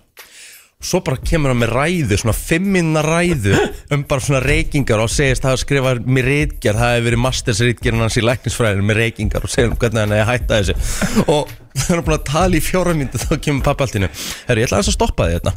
Svo 0.86 1.00
bara 1.00 1.16
kemur 1.24 1.50
hann 1.50 1.58
með 1.62 1.70
ræðu, 1.72 2.18
svona 2.20 2.34
fimminna 2.36 3.00
ræðu 3.02 3.54
um 3.96 4.02
bara 4.06 4.22
svona 4.22 4.42
reykingar 4.44 5.00
og 5.00 5.08
segist 5.10 5.46
að 5.48 5.56
skrifa 5.62 5.94
mér 6.04 6.28
reykjar, 6.28 6.76
það 6.76 6.92
hefur 6.92 7.06
verið 7.08 7.22
masters 7.24 7.62
reykjarinn 7.64 8.04
hans 8.04 8.18
í 8.20 8.24
læknisfræðinu 8.26 8.84
með 8.86 9.00
reykingar 9.00 9.46
og 9.48 9.52
segir 9.52 9.70
hann 9.70 9.80
hvernig 9.80 10.04
hann 10.04 10.14
hefði 10.18 10.28
hætta 10.30 10.60
þessu. 10.60 11.24
Og 11.32 11.56
það 11.72 11.96
er 11.96 12.04
búin 12.04 12.18
að 12.18 12.28
tala 12.28 12.60
í 12.60 12.62
fjóra 12.68 12.94
myndu 12.98 13.22
þá 13.24 13.32
kemur 13.40 13.64
pappa 13.70 13.88
allt 13.88 13.96
innu 13.98 14.12
Herru, 14.12 14.62
ég 14.62 14.68
ætla 14.68 14.82
að 14.84 14.92
stoppa 14.92 15.30
þig 15.30 15.38
hérna. 15.38 15.56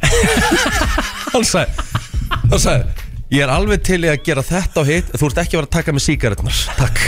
Hann 1.36 1.46
sagði, 1.46 1.86
hann 2.50 2.58
sagði 2.58 3.09
Ég 3.30 3.44
er 3.44 3.50
alveg 3.54 3.84
til 3.86 4.00
í 4.02 4.08
að 4.10 4.24
gera 4.26 4.42
þetta 4.42 4.82
og 4.82 4.88
hitt. 4.90 5.12
Þú 5.14 5.28
ert 5.28 5.38
ekki 5.44 5.54
að 5.54 5.60
vera 5.60 5.68
að 5.68 5.74
taka 5.76 5.92
með 5.94 6.02
sígaretnar 6.08 6.56
Takk 6.80 6.98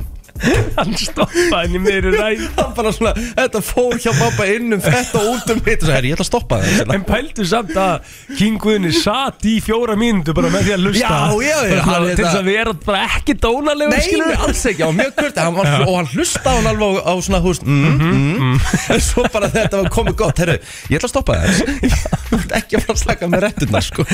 Hann 0.78 0.94
stoppaði 0.98 1.60
henni 1.64 1.80
meiri 1.84 2.12
ræð 2.18 2.44
Hann 2.58 2.72
bara 2.76 2.92
svona, 2.94 3.12
þetta 3.38 3.62
fór 3.64 3.96
hjá 4.02 4.10
pappa 4.18 4.46
inn 4.50 4.76
um 4.76 4.82
þetta 4.84 5.20
og 5.22 5.28
út 5.34 5.52
um 5.54 5.60
hitt. 5.64 5.82
Og 5.82 5.88
sagði, 5.88 5.94
"Herru, 5.96 6.10
ég 6.10 6.16
ætla 6.16 6.26
að 6.26 6.30
stoppa 6.30 6.58
hérna." 6.64 6.96
En 6.98 7.04
pældu 7.08 7.46
samt 7.48 7.74
að 7.78 8.12
King 8.38 8.58
Guðni 8.62 8.92
satt 8.96 9.46
í 9.48 9.56
fjóra 9.64 9.96
mínútu 9.98 10.34
bara 10.36 10.50
með 10.52 10.68
því 10.68 10.74
að 10.76 10.84
lusta 10.88 11.04
Já, 11.04 11.20
já, 11.44 11.58
já, 11.70 11.80
hann 11.88 12.08
Til 12.08 12.16
þess 12.16 12.30
það- 12.30 12.40
að 12.40 12.50
vera 12.50 12.74
bara 12.84 13.02
ekki 13.18 13.36
dónalegur 13.40 13.94
Nei, 13.94 14.36
alls 14.44 14.64
ekki, 14.70 14.84
var 14.84 14.96
mjög 14.98 15.14
kvört 15.18 15.40
og 15.44 15.94
hann 15.96 16.10
hlusta 16.14 16.50
á 16.50 16.54
hann 16.54 16.68
alveg 16.70 17.00
á, 17.00 17.02
á 17.08 17.12
svona 17.24 17.40
húst 17.44 17.62
mm, 17.66 17.98
mm, 17.98 18.60
en 18.94 19.00
svo 19.04 19.24
bara 19.32 19.48
þetta 19.52 19.82
var 19.82 19.90
komið 19.94 20.16
gott 20.20 20.38
herru, 20.42 20.56
ég 20.90 20.98
ætla 20.98 21.08
að 21.08 21.14
stoppa 21.14 21.36
ert 21.44 22.54
ekki 22.58 22.78
að 22.78 22.84
fara 22.86 22.94
að 22.94 23.00
slaka 23.02 23.28
með 23.30 23.44
rétturnar 23.44 23.84
sko. 23.84 24.04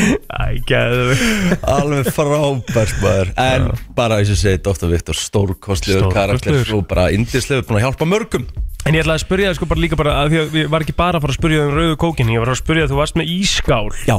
Alveg 1.70 2.10
frábært 2.14 2.96
maður. 3.02 3.32
En 3.40 3.68
bara 3.96 4.20
eins 4.20 4.32
og 4.32 4.38
segi, 4.40 4.60
Dr. 4.64 4.88
Viktor 4.92 5.16
stórkostlegur 5.18 6.08
karakter 6.20 6.74
og 6.76 6.84
bara 6.90 7.08
indislegur, 7.14 7.66
búin 7.68 7.80
að 7.80 7.86
hjálpa 7.88 8.08
mörgum. 8.08 8.44
En 8.88 8.96
ég 8.96 9.02
ætlaði 9.04 9.18
að 9.18 9.24
spyrja 9.26 9.48
þig 9.50 9.58
sko 9.58 9.66
bara 9.68 9.82
líka 9.84 9.96
bara 10.00 10.12
að 10.22 10.30
því 10.32 10.38
að 10.40 10.54
ég 10.56 10.70
var 10.72 10.84
ekki 10.86 10.94
bara 10.96 11.18
að 11.18 11.24
fara 11.26 11.34
að 11.34 11.38
spyrja 11.40 11.64
um 11.66 11.74
rauðu 11.76 11.96
kókin 12.00 12.30
Ég 12.32 12.40
var 12.40 12.52
að 12.54 12.60
spyrja 12.62 12.86
að 12.86 12.92
þú 12.94 13.00
varst 13.00 13.18
með 13.20 13.32
ískál 13.34 13.88
já, 14.08 14.16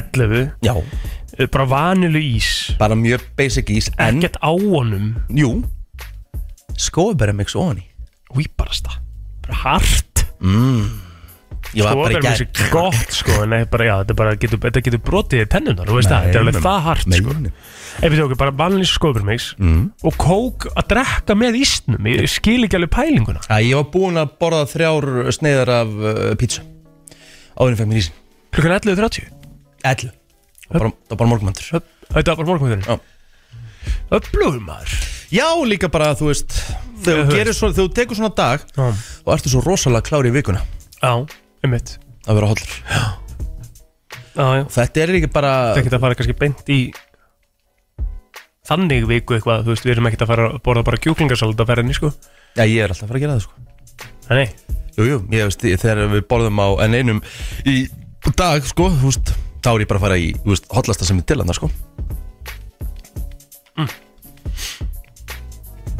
11 0.00 0.40
já, 0.66 0.72
eh, 1.38 1.46
Bara 1.46 1.66
vanilu 1.70 2.22
ís. 2.22 2.48
Bara 2.80 2.98
mjög 2.98 3.22
basic 3.38 3.70
ís 3.70 3.90
en, 3.94 4.18
Ekkert 4.18 4.40
á 4.42 4.50
honum. 4.50 5.12
Jú. 5.30 5.52
Skóabæra 6.74 7.36
mix 7.36 7.54
ofan 7.54 7.84
í. 7.84 7.86
Víbarasta 8.34 8.98
Bara 9.46 9.62
hart. 9.62 10.26
Ég 11.70 11.86
var 11.86 11.94
bara 11.94 12.10
í 12.10 12.18
Skóðar 12.18 12.24
gær 12.24 12.40
er 12.42 12.70
gott 12.72 13.14
sko. 13.14 13.44
Nei, 13.46 13.62
bara, 13.70 13.86
já, 13.86 13.94
þetta, 14.02 14.16
bara 14.18 14.34
getur, 14.40 14.60
þetta 14.64 14.82
getur 14.86 15.02
brotið 15.06 15.44
í 15.44 15.48
tennunar 15.54 15.86
Þú 15.86 15.98
veist 16.00 16.10
Nei, 16.10 16.16
það, 16.16 16.24
þetta 16.26 16.38
er 16.38 16.42
alveg 16.42 16.56
nei, 16.56 16.64
það 16.66 16.80
hart 16.88 17.10
nei, 17.10 17.20
sko. 17.20 17.34
nei. 17.44 17.52
Ef 18.00 18.08
við 18.08 18.22
tókum 18.22 18.38
bara 18.40 18.52
vanlýs 18.56 18.94
skóðbjörnmix 18.96 19.46
mm. 19.60 19.80
Og 20.08 20.14
kók 20.16 20.64
að 20.72 20.86
drekka 20.94 21.34
með 21.36 21.58
ísnum 21.60 22.06
Ég 22.08 22.30
skil 22.32 22.62
ekki 22.64 22.78
alveg 22.78 22.92
pælinguna. 22.94 23.42
Já, 23.44 23.58
ég 23.60 23.76
var 23.76 23.90
búinn 23.92 24.20
að 24.20 24.30
borða 24.40 24.62
þrjár 24.70 25.06
sneiðar 25.36 25.72
af 25.74 25.92
uh, 26.00 26.20
pizza 26.40 26.64
Áðurinn 27.60 27.76
fekk 27.76 27.90
mér 27.90 28.00
ísin 28.00 28.16
Klukkan 28.56 28.76
11.30 28.78 29.28
11 29.84 30.14
Það 30.70 30.72
var 30.72 30.80
bara, 30.80 30.94
það 30.96 31.12
var 31.12 31.20
bara 31.20 31.32
morgumandur 31.34 31.68
Þetta 32.10 32.36
var 32.40 32.48
bara 32.48 32.78
Já. 32.80 32.96
Öflugur 34.16 34.64
maður. 34.64 34.96
Já, 35.30 35.46
líka 35.68 35.92
bara, 35.92 36.14
þú 36.18 36.30
veist 36.30 36.56
Þegar 37.04 37.28
þú, 37.28 37.36
gerir 37.36 37.56
svo, 37.56 37.70
þegar 37.70 37.84
þú 37.84 37.94
tekur 38.00 38.18
svona 38.18 38.32
dag 38.40 38.64
Já, 38.64 38.88
og 39.26 39.30
ertu 39.36 39.52
svo 39.52 39.62
rosalega 39.64 40.04
klári 40.08 40.32
í 40.32 40.34
vikuna. 40.34 40.64
Já, 41.00 41.12
einmitt. 41.64 41.94
Að 42.26 42.40
vera 42.40 42.50
hollur. 42.50 42.74
Já, 42.90 43.04
já. 44.56 44.64
Þetta 44.74 45.04
er 45.04 45.14
ekki 45.20 45.30
bara 45.32 45.54
ekki 45.76 45.94
að 45.94 46.02
fara 46.02 46.18
kannski 46.18 46.36
beint 46.40 46.72
í 46.72 46.80
Þannig 48.70 49.06
viku 49.10 49.34
eitthvað 49.36 49.64
Þú 49.66 49.72
veist, 49.74 49.86
við 49.88 49.92
erum 49.96 50.08
ekkert 50.10 50.24
að 50.26 50.30
fara 50.30 50.48
að 50.52 50.58
borða 50.66 50.84
bara 50.86 51.00
kjúklingarsalat 51.02 51.62
að 51.64 51.70
ferðinni 51.72 51.96
sko. 51.98 52.12
Já, 52.56 52.64
ég 52.64 52.84
er 52.84 52.92
alltaf 52.94 53.06
að 53.06 53.10
fara 53.10 53.18
að 53.20 53.24
gera 53.24 53.36
það 53.36 53.44
sko. 53.46 53.54
Nei, 54.30 54.46
Jú, 54.98 55.04
jú, 55.06 55.16
ég 55.32 55.46
veist, 55.48 55.62
þegar 55.80 56.00
við 56.12 56.24
borðum 56.30 56.58
á 56.60 56.68
en 56.84 56.94
einum 56.98 57.20
í 57.66 57.76
dag, 58.36 58.64
sko, 58.68 58.90
þú 59.00 59.08
veist 59.10 59.30
þá 59.64 59.68
er 59.74 59.82
ég 59.84 59.88
bara 59.90 60.00
að 60.00 60.04
fara 60.06 60.18
í, 60.20 60.30
þú 60.42 60.52
veist, 60.52 60.66
hollasta 60.76 61.06
sem 61.08 61.20
er 61.22 61.26
til 61.30 61.38
hann, 61.40 61.52
sko. 61.56 61.70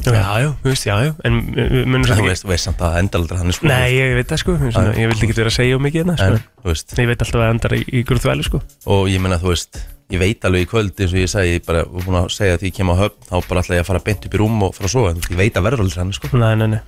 Já, 0.01 0.41
já, 0.41 0.49
þú 0.63 0.71
veist, 0.71 0.87
já, 0.89 0.95
já 1.05 1.11
En 1.29 1.35
við 1.55 1.73
við 1.75 1.89
munum 1.93 2.07
samt 2.09 2.19
ekki. 2.23 2.29
veist, 2.31 2.45
þú 2.47 2.51
veist 2.55 2.67
samt 2.69 2.81
að 2.87 2.95
aldrei 3.21 3.39
þannig, 3.41 3.57
sko. 3.59 3.69
Nei, 3.69 3.89
ég 3.95 4.15
veit 4.17 4.31
það 4.33 4.41
sko 4.43 4.55
svona, 4.61 4.93
ég 4.97 5.11
vildi 5.13 5.27
ekki 5.29 5.37
vera 5.37 5.53
að 5.53 5.57
segja 5.59 5.77
um 5.77 5.85
mikið 5.85 6.01
hérna 6.03 6.15
En, 6.17 6.39
sko. 6.41 6.63
þú 6.65 6.71
veist, 6.73 6.95
Ég 6.97 7.11
veit 7.11 7.25
alltaf 7.25 7.37
að 7.37 7.45
það 7.45 7.53
endar 7.55 7.75
í, 7.77 7.81
í 7.93 8.03
grúþvælu 8.09 8.47
sko. 8.49 8.61
Og 8.97 9.11
ég 9.13 9.21
menna, 9.23 9.39
þú 9.43 9.53
veist 9.53 9.81
ég 10.11 10.21
veit 10.23 10.45
alveg 10.45 10.67
í 10.67 10.71
kvöld, 10.71 10.95
eins 10.97 11.15
og 11.15 11.21
ég 11.21 11.31
sagði 11.31 11.55
ég 11.57 11.67
bara, 11.67 11.85
búin 11.87 12.19
að 12.19 12.31
segja 12.35 12.57
að 12.57 12.63
því 12.63 12.71
ég 12.71 12.77
kem 12.81 12.91
á 12.91 13.01
höfn 13.01 13.29
þá 13.29 13.37
bara 13.49 13.63
ætla 13.63 13.79
ég 13.79 13.85
að 13.85 13.91
fara 13.91 14.03
beint 14.09 14.27
upp 14.27 14.35
í 14.35 14.41
rúm 14.41 14.63
og 14.67 14.75
fara 14.77 14.91
að 14.91 14.95
sofa 14.95 15.11
en 15.11 15.17
þú 15.17 15.23
veist, 15.23 15.35
ég 15.35 15.41
veit 15.41 15.59
að 15.61 15.67
verður 15.69 15.85
aldrei 15.85 16.01
þannig, 16.01 16.19
sko. 16.19 16.31
Nei, 16.41 16.55
nei, 16.61 16.69
nei. 16.75 16.81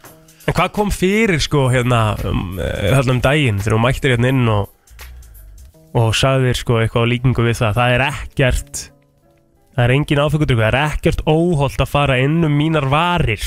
En 0.43 0.57
hvað 0.59 0.73
kom 0.75 0.91
fyrir 0.91 1.43
sko 1.43 1.69
hérna 1.71 2.01
um, 2.27 2.57
þarna 2.59 3.15
um 3.15 3.21
daginn 3.23 3.61
þegar 3.63 3.77
þú 3.77 3.83
mættir 3.85 4.15
hérna 4.17 4.33
inn 4.33 4.49
og 4.51 4.71
og 5.93 6.15
sagðir 6.17 6.57
sko 6.57 6.81
eitthvað 6.81 7.05
á 7.05 7.11
líkingu 7.13 7.45
við 7.45 7.59
það? 7.61 7.77
Það 7.79 7.95
er 7.95 8.05
ekkert 8.07 8.81
það 9.73 9.85
er 9.85 9.95
engin 9.97 10.23
áfengutur 10.23 10.59
það 10.59 10.69
er 10.71 10.79
ekkert 10.81 11.23
óholt 11.29 11.85
að 11.85 11.93
fara 11.93 12.19
inn 12.21 12.41
um 12.49 12.57
mínar 12.57 12.89
varir 12.93 13.45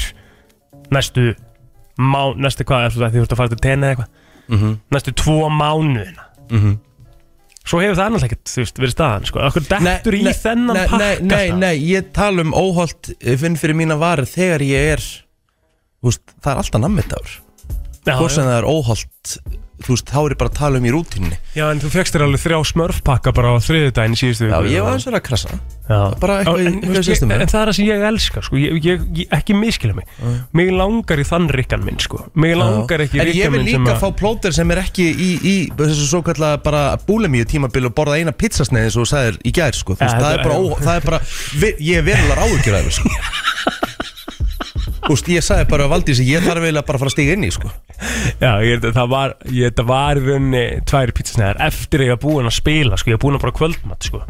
næstu 0.93 1.33
má, 1.97 2.21
næstu 2.37 2.65
hvað, 2.67 2.89
eftir 2.89 3.03
það 3.03 3.11
því 3.11 3.19
þú 3.19 3.25
ert 3.25 3.35
að 3.35 3.41
fara 3.41 3.53
til 3.53 3.61
tenni 3.65 3.89
eða 3.89 3.95
eitthvað? 3.95 4.21
Mm 4.45 4.73
næstu 4.93 5.11
tvo 5.17 5.49
mánuðina. 5.49 6.23
-hmm. 6.49 6.77
Svo 7.65 7.81
hefur 7.81 7.97
það 7.97 8.09
annars 8.09 8.25
ekkert, 8.27 8.45
þú 8.51 8.61
veist, 8.63 8.81
verið 8.81 8.93
staðan 8.93 9.29
sko, 9.29 9.41
okkur 9.49 9.67
dettur 9.71 10.17
í 10.17 10.23
þennan 10.29 10.79
pakka 10.83 10.99
nei, 11.01 11.13
nei, 11.25 11.45
það? 11.49 11.59
nei, 11.63 11.73
ég 11.89 12.11
tala 12.15 12.45
um 12.45 12.53
óholt 12.57 13.11
finn 13.41 13.57
fyrir 13.59 13.79
mína 13.79 13.97
varir 14.01 14.29
þegar 14.29 14.65
ég 14.65 14.91
er 14.95 15.05
þú 15.05 16.11
veist, 16.11 16.35
það 16.37 16.51
er 16.53 16.63
alltaf 16.63 16.83
nammidagur 16.85 17.37
já, 18.05 18.15
hvort 18.19 18.35
sem 18.35 18.45
það 18.45 18.59
er 18.59 18.69
óholt 18.69 19.37
þú 19.83 19.91
veist, 19.91 20.07
þá 20.07 20.19
er 20.23 20.31
ég 20.31 20.37
bara 20.39 20.49
að 20.49 20.57
tala 20.59 20.77
um 20.79 20.85
í 20.87 20.91
rútínni 20.95 21.37
já, 21.55 21.65
en 21.71 21.79
þú 21.83 21.89
fegst 21.91 22.15
þér 22.15 22.23
alveg 22.29 22.41
þrjá 22.45 22.59
smörfpakka 22.71 23.33
bara 23.35 23.49
á 23.51 23.55
þriðudaginn 23.59 24.15
í 24.15 24.19
síðustu 24.21 24.47
Já, 24.47 24.59
viku. 24.63 24.71
ég 24.75 24.85
var 24.85 24.93
eins 24.95 25.07
og 25.09 25.17
að 25.19 25.23
krasa 25.27 25.49
Já. 25.85 25.99
bara 26.19 26.37
eitthvað 26.41 26.61
í- 26.61 26.65
en, 26.65 26.73
eitthvað 26.79 26.89
í 26.89 26.95
veist, 26.95 27.09
systeminu. 27.11 27.35
ég, 27.35 27.41
en 27.43 27.51
það 27.51 27.61
er 27.61 27.67
það 27.69 27.75
sem 27.75 27.85
ég 27.89 28.05
elska 28.09 28.41
sko. 28.47 28.55
ég, 28.57 28.77
ég, 28.85 29.03
ég, 29.19 29.27
ekki 29.35 29.53
miskila 29.59 29.93
mig 29.93 30.07
mig 30.55 30.71
langar 30.73 31.19
í 31.21 31.25
þann 31.27 31.49
rikkan 31.53 31.83
minn 31.85 31.99
sko. 31.99 32.21
mig 32.33 32.55
langar 32.57 33.03
ekki 33.05 33.19
í 33.19 33.21
En 33.21 33.27
ég 33.27 33.33
rikkan 33.35 33.51
vil 33.51 33.59
minn 33.65 33.71
sem 33.75 33.83
líka 33.85 33.93
að 33.97 34.01
fá 34.01 34.09
plóter 34.23 34.55
sem 34.55 34.71
er 34.71 34.81
ekki 34.81 35.05
í, 35.11 35.29
í 35.43 35.55
þessu 35.75 36.07
svo 36.09 36.23
kallega 36.25 36.63
bara 36.63 36.85
búlemíu 37.05 37.45
tímabil 37.45 37.85
og 37.91 37.93
borða 37.99 38.17
eina 38.17 38.31
pizzasneið 38.31 38.87
eins 38.89 38.95
og 38.97 39.03
þú 39.05 39.11
sagðir 39.11 39.37
í 39.43 39.51
gær 39.59 39.75
sko. 39.77 39.93
Þú 39.93 40.05
veist, 40.07 40.15
Ja, 40.15 40.21
það, 40.23 40.31
er 40.31 40.39
þetta- 40.39 40.49
bara, 40.49 40.55
ó, 40.55 40.79
það 40.81 40.95
er 40.95 41.05
bara 41.11 41.19
vi- 41.59 41.77
ég 41.91 41.97
er 41.99 42.07
verulega 42.09 42.41
áhugjur 42.47 42.79
af 42.79 42.85
þessu 42.87 43.03
veist, 45.09 45.29
ég 45.31 45.45
sagði 45.45 45.67
bara 45.69 45.85
að 45.85 45.93
Valdís 45.93 46.21
ég 46.25 46.43
þarf 46.45 46.63
eiginlega 46.65 46.87
bara 46.87 46.97
að 46.97 47.03
fara 47.03 47.11
að 47.11 47.15
stiga 47.15 47.35
inn 47.37 47.45
í 47.45 47.51
sko. 47.53 47.71
já, 48.41 48.51
ég, 48.65 48.81
að 48.81 48.95
það 48.97 49.09
var, 49.13 49.35
ég, 49.53 49.73
það 49.77 49.89
var 49.91 50.19
í 50.19 50.25
rauninni 50.25 50.63
tvær 50.89 51.13
pizzasnæðar 51.19 51.61
eftir 51.67 52.03
að 52.03 52.09
ég 52.09 52.15
var 52.15 52.21
búin 52.25 52.49
að 52.49 52.55
spila 52.57 52.99
sko. 53.01 53.11
ég 53.11 53.19
var 53.19 53.23
búin 53.25 53.39
að 53.39 53.45
bara 53.45 53.57
kvöldmatt 53.59 54.09
sko. 54.09 54.21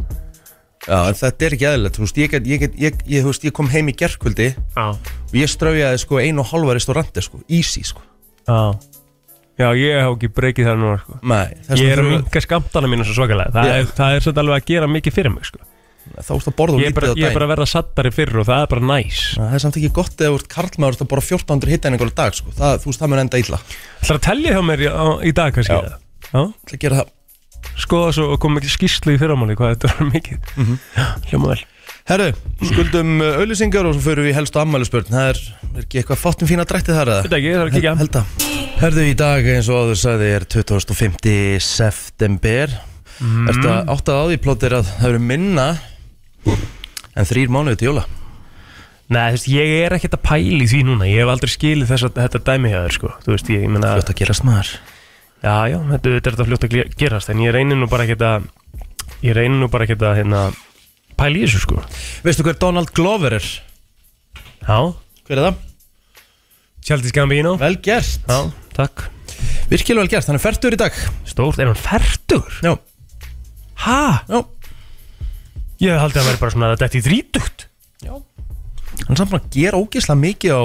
Já, 0.85 0.97
en 1.09 1.15
þetta 1.17 1.45
er 1.47 1.53
ekki 1.55 1.65
eðlilegt, 1.65 1.95
þú 1.97 2.03
veist, 2.03 2.19
ég, 2.21 2.35
ég, 2.45 2.65
ég, 2.77 2.99
ég, 3.09 3.23
veist, 3.25 3.45
ég 3.47 3.53
kom 3.57 3.69
heim 3.73 3.87
í 3.89 3.95
gerkvöldi 3.97 4.51
já. 4.53 4.83
og 4.93 5.33
ég 5.33 5.49
straujaði 5.49 6.01
sko 6.03 6.19
einu 6.21 6.43
og 6.43 6.51
halva 6.51 6.75
restauranti 6.77 7.23
sko, 7.25 7.41
easy 7.49 7.81
sko 7.87 8.03
Já. 8.45 8.75
já, 9.57 9.69
ég 9.73 9.95
hef 9.97 10.11
ekki 10.11 10.29
breykið 10.35 10.67
það 10.69 10.83
núna 10.83 10.99
sko. 11.01 11.17
Nei, 11.25 11.47
ég 11.79 11.89
er 11.95 12.03
að 12.03 12.11
minka 12.11 12.43
skamtana 12.43 12.91
mínu 12.91 13.07
svo 13.07 13.15
svakalega 13.17 13.55
það, 13.55 13.87
það 13.97 14.17
er 14.19 14.27
svolítið 14.27 14.43
alveg 14.43 14.59
að 14.59 14.69
gera 14.69 14.91
mikið 14.93 15.15
fyrir 15.17 15.33
mig 15.33 15.49
sko. 15.49 15.63
Þá 16.21 16.31
ertu 16.35 16.51
að 16.51 16.55
borða 16.59 16.77
og 16.77 16.81
lítið 16.83 16.95
á 16.95 17.05
ég 17.05 17.11
er 17.11 17.15
daginn 17.15 17.35
bara 17.37 17.47
að 17.47 17.51
verða 17.55 17.67
sattari 17.71 18.11
fyrir 18.15 18.39
og 18.41 18.47
það 18.49 18.63
er 18.65 18.71
bara 18.73 18.85
næs 18.91 19.19
Það 19.35 19.55
er 19.57 19.63
samt 19.65 19.79
ekki 19.81 19.91
gott 19.95 20.23
eða 20.25 20.39
ert 20.39 20.49
karlmaður 20.55 21.01
að 21.05 21.11
borða 21.11 21.27
1400 21.31 21.73
hittæningar 21.75 22.11
á 22.11 22.17
dag 22.21 22.37
sko. 22.37 22.55
það, 22.55 22.79
þú 22.83 22.91
veist, 22.91 23.01
það 23.03 23.11
mun 23.13 23.23
enda 23.25 23.41
illa 23.41 23.59
Það 23.65 24.09
er 24.11 24.19
að 24.19 24.25
tellja 24.29 24.55
hjá 24.55 24.63
mér 24.69 24.83
í, 24.85 24.89
á, 24.89 25.05
í 25.25 25.31
dag 25.35 25.55
kannski 25.55 25.75
Já. 25.75 26.41
Það 26.65 26.81
gera 26.85 26.99
það 27.01 27.13
skoða 27.81 28.11
svo 28.15 28.27
og 28.35 28.41
koma 28.43 28.61
ekki 28.61 28.73
skýrslu 28.75 29.15
í 29.15 29.21
fyrramáli 29.21 29.55
hvað 29.57 29.75
þetta 29.75 29.93
er 29.95 30.11
mikið 30.11 30.51
Mhm. 30.55 30.75
hljóma 31.31 31.53
vel 31.55 31.63
Herru, 32.05 32.27
skuldum 32.61 33.15
auðlýsingar 33.21 33.87
og 33.89 33.95
svo 33.97 34.03
förum 34.05 34.27
við 34.27 34.35
helst 34.37 34.53
á 34.53 34.61
ammælisbörn 34.61 35.09
Það 35.09 35.29
er, 35.31 35.39
er 35.73 35.81
ekki 35.81 36.01
eitthvað 36.03 36.21
fátum 36.21 36.49
fína 36.49 36.65
drættið 36.69 36.99
þar? 36.99 37.11
Þetta 37.25 37.39
ekki, 37.39 37.53
það 37.55 37.61
er 37.61 38.09
að 38.21 38.53
Herðu, 38.75 39.03
í 39.07 39.15
dag 39.17 39.47
eins 39.47 39.69
og 39.71 39.79
áður 39.85 39.97
sagði 40.01 40.29
er 40.35 40.45
25. 40.51 41.59
september 41.63 42.73
mm. 43.23 43.49
Ertu 43.49 43.69
að 43.71 43.91
áttað 43.95 44.19
á 44.19 44.23
því 44.29 44.37
plótir 44.43 44.75
að 44.75 44.89
það 44.91 45.09
eru 45.09 45.21
minna 45.23 45.67
en 46.49 47.27
þrýr 47.29 47.51
mánuði 47.53 47.79
til 47.81 47.89
jóla? 47.91 48.05
Nei, 49.05 49.21
þú 49.29 49.35
veist, 49.37 49.47
ég 49.53 49.71
er 49.85 49.93
ekkert 49.99 50.15
að 50.17 50.23
pæli 50.25 50.65
því 50.65 50.79
núna. 50.87 51.05
Ég 51.05 51.21
hef 51.21 51.29
aldrei 51.29 51.51
skilið 51.53 51.91
þess 51.91 52.07
að 52.07 52.15
þetta 52.23 52.39
dæmi 52.47 52.71
hjá 52.71 52.79
þér 52.87 52.95
sko. 52.95 53.11
Þú 53.21 53.33
veist, 53.35 53.51
ég 53.53 53.65
meina 53.69 53.91
Fljótt 53.93 54.11
að 54.15 54.19
gerast 54.23 54.45
maður. 54.47 54.71
Já, 55.45 55.55
já, 55.69 55.77
þetta, 55.91 56.09
er 56.15 56.23
þetta 56.25 56.45
fljótt 56.47 56.63
að 56.65 56.75
gerast 56.97 57.29
En 57.29 57.41
ég 57.43 57.51
reynir 57.53 57.77
nú 57.77 57.85
bara 57.91 58.05
ekkert 58.07 58.23
að 58.25 58.47
Ég 59.21 59.35
reynir 59.37 59.59
nú 59.61 59.67
bara 59.69 59.85
ekkert 59.85 60.01
að 60.07 60.15
hérna, 60.17 60.39
pæli 61.19 61.43
þessu 61.43 61.61
sko. 61.61 61.83
Veistu 62.25 62.45
hver 62.47 62.57
Donald 62.61 62.89
Glover 62.97 63.35
er? 63.37 63.45
Já, 64.65 64.79
Hver 65.27 65.37
er 65.37 65.43
það? 65.51 65.61
Chaldis 66.85 67.13
Gambino. 67.13 67.55
Vel 67.61 67.77
gert. 67.85 68.25
Já, 68.29 68.39
takk. 68.77 69.05
Virkilega 69.69 70.03
vel 70.03 70.11
gert, 70.11 70.27
hann 70.29 70.37
er 70.37 70.43
færtur 70.43 70.75
í 70.75 70.81
dag. 70.81 70.97
Stórt, 71.29 71.57
er 71.61 71.69
hann 71.71 71.77
færtur? 71.79 72.45
Já, 72.65 72.75
Ha? 73.85 74.01
já 74.29 74.39
Ég 75.83 75.99
haldi 75.99 76.19
að 76.21 76.27
vera 76.29 76.39
bara 76.41 76.53
svona 76.55 76.71
að 76.71 76.77
þetta 76.83 76.97
er 76.99 77.05
þrítugt. 77.09 77.65
Hann 78.05 79.11
er 79.11 79.19
samt 79.19 79.33
að 79.35 79.47
gera 79.51 79.79
ógeðslega 79.81 80.21
mikið 80.21 80.53
á 80.55 80.63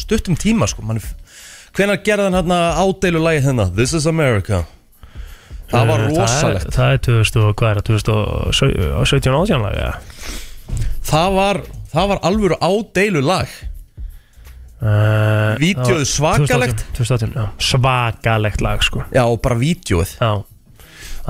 stuttum 0.00 0.36
tíma 0.40 0.68
sko. 0.70 0.82
Man, 0.86 1.00
Hvenær 1.76 2.00
gerði 2.02 2.24
hann 2.30 2.38
hérna 2.40 2.60
ádeilu 2.80 3.20
lagið 3.22 3.44
hérna? 3.50 3.66
This 3.76 3.92
is 3.94 4.06
America. 4.10 4.62
Það 5.70 5.86
var 5.86 6.00
Eh, 6.00 6.06
rosalegt 6.10 6.38
Það 6.40 6.56
er, 6.56 6.70
það 6.74 6.92
er 6.94 7.02
2000 7.06 7.44
og 7.46 7.52
hvað 7.60 7.70
er 7.70 7.78
það, 7.78 7.84
2017 8.50 9.36
átjánlega 9.38 9.90
Það 11.10 11.36
var, 11.36 11.60
það 11.92 12.08
var 12.10 12.22
alvöru 12.26 12.56
ádeilu 12.58 13.22
lag. 13.22 13.52
Uh, 14.80 15.54
Vídeóið 15.60 16.06
svakalegt. 16.08 16.82
2018, 16.96 16.96
2018, 16.96 17.34
já, 17.36 17.44
Svakalegt 17.60 18.62
lag 18.64 18.82
sko. 18.82 19.02
Já, 19.12 19.22
og 19.28 19.42
bara 19.44 19.58
vídjóið 19.60 20.14
Já 20.16 20.30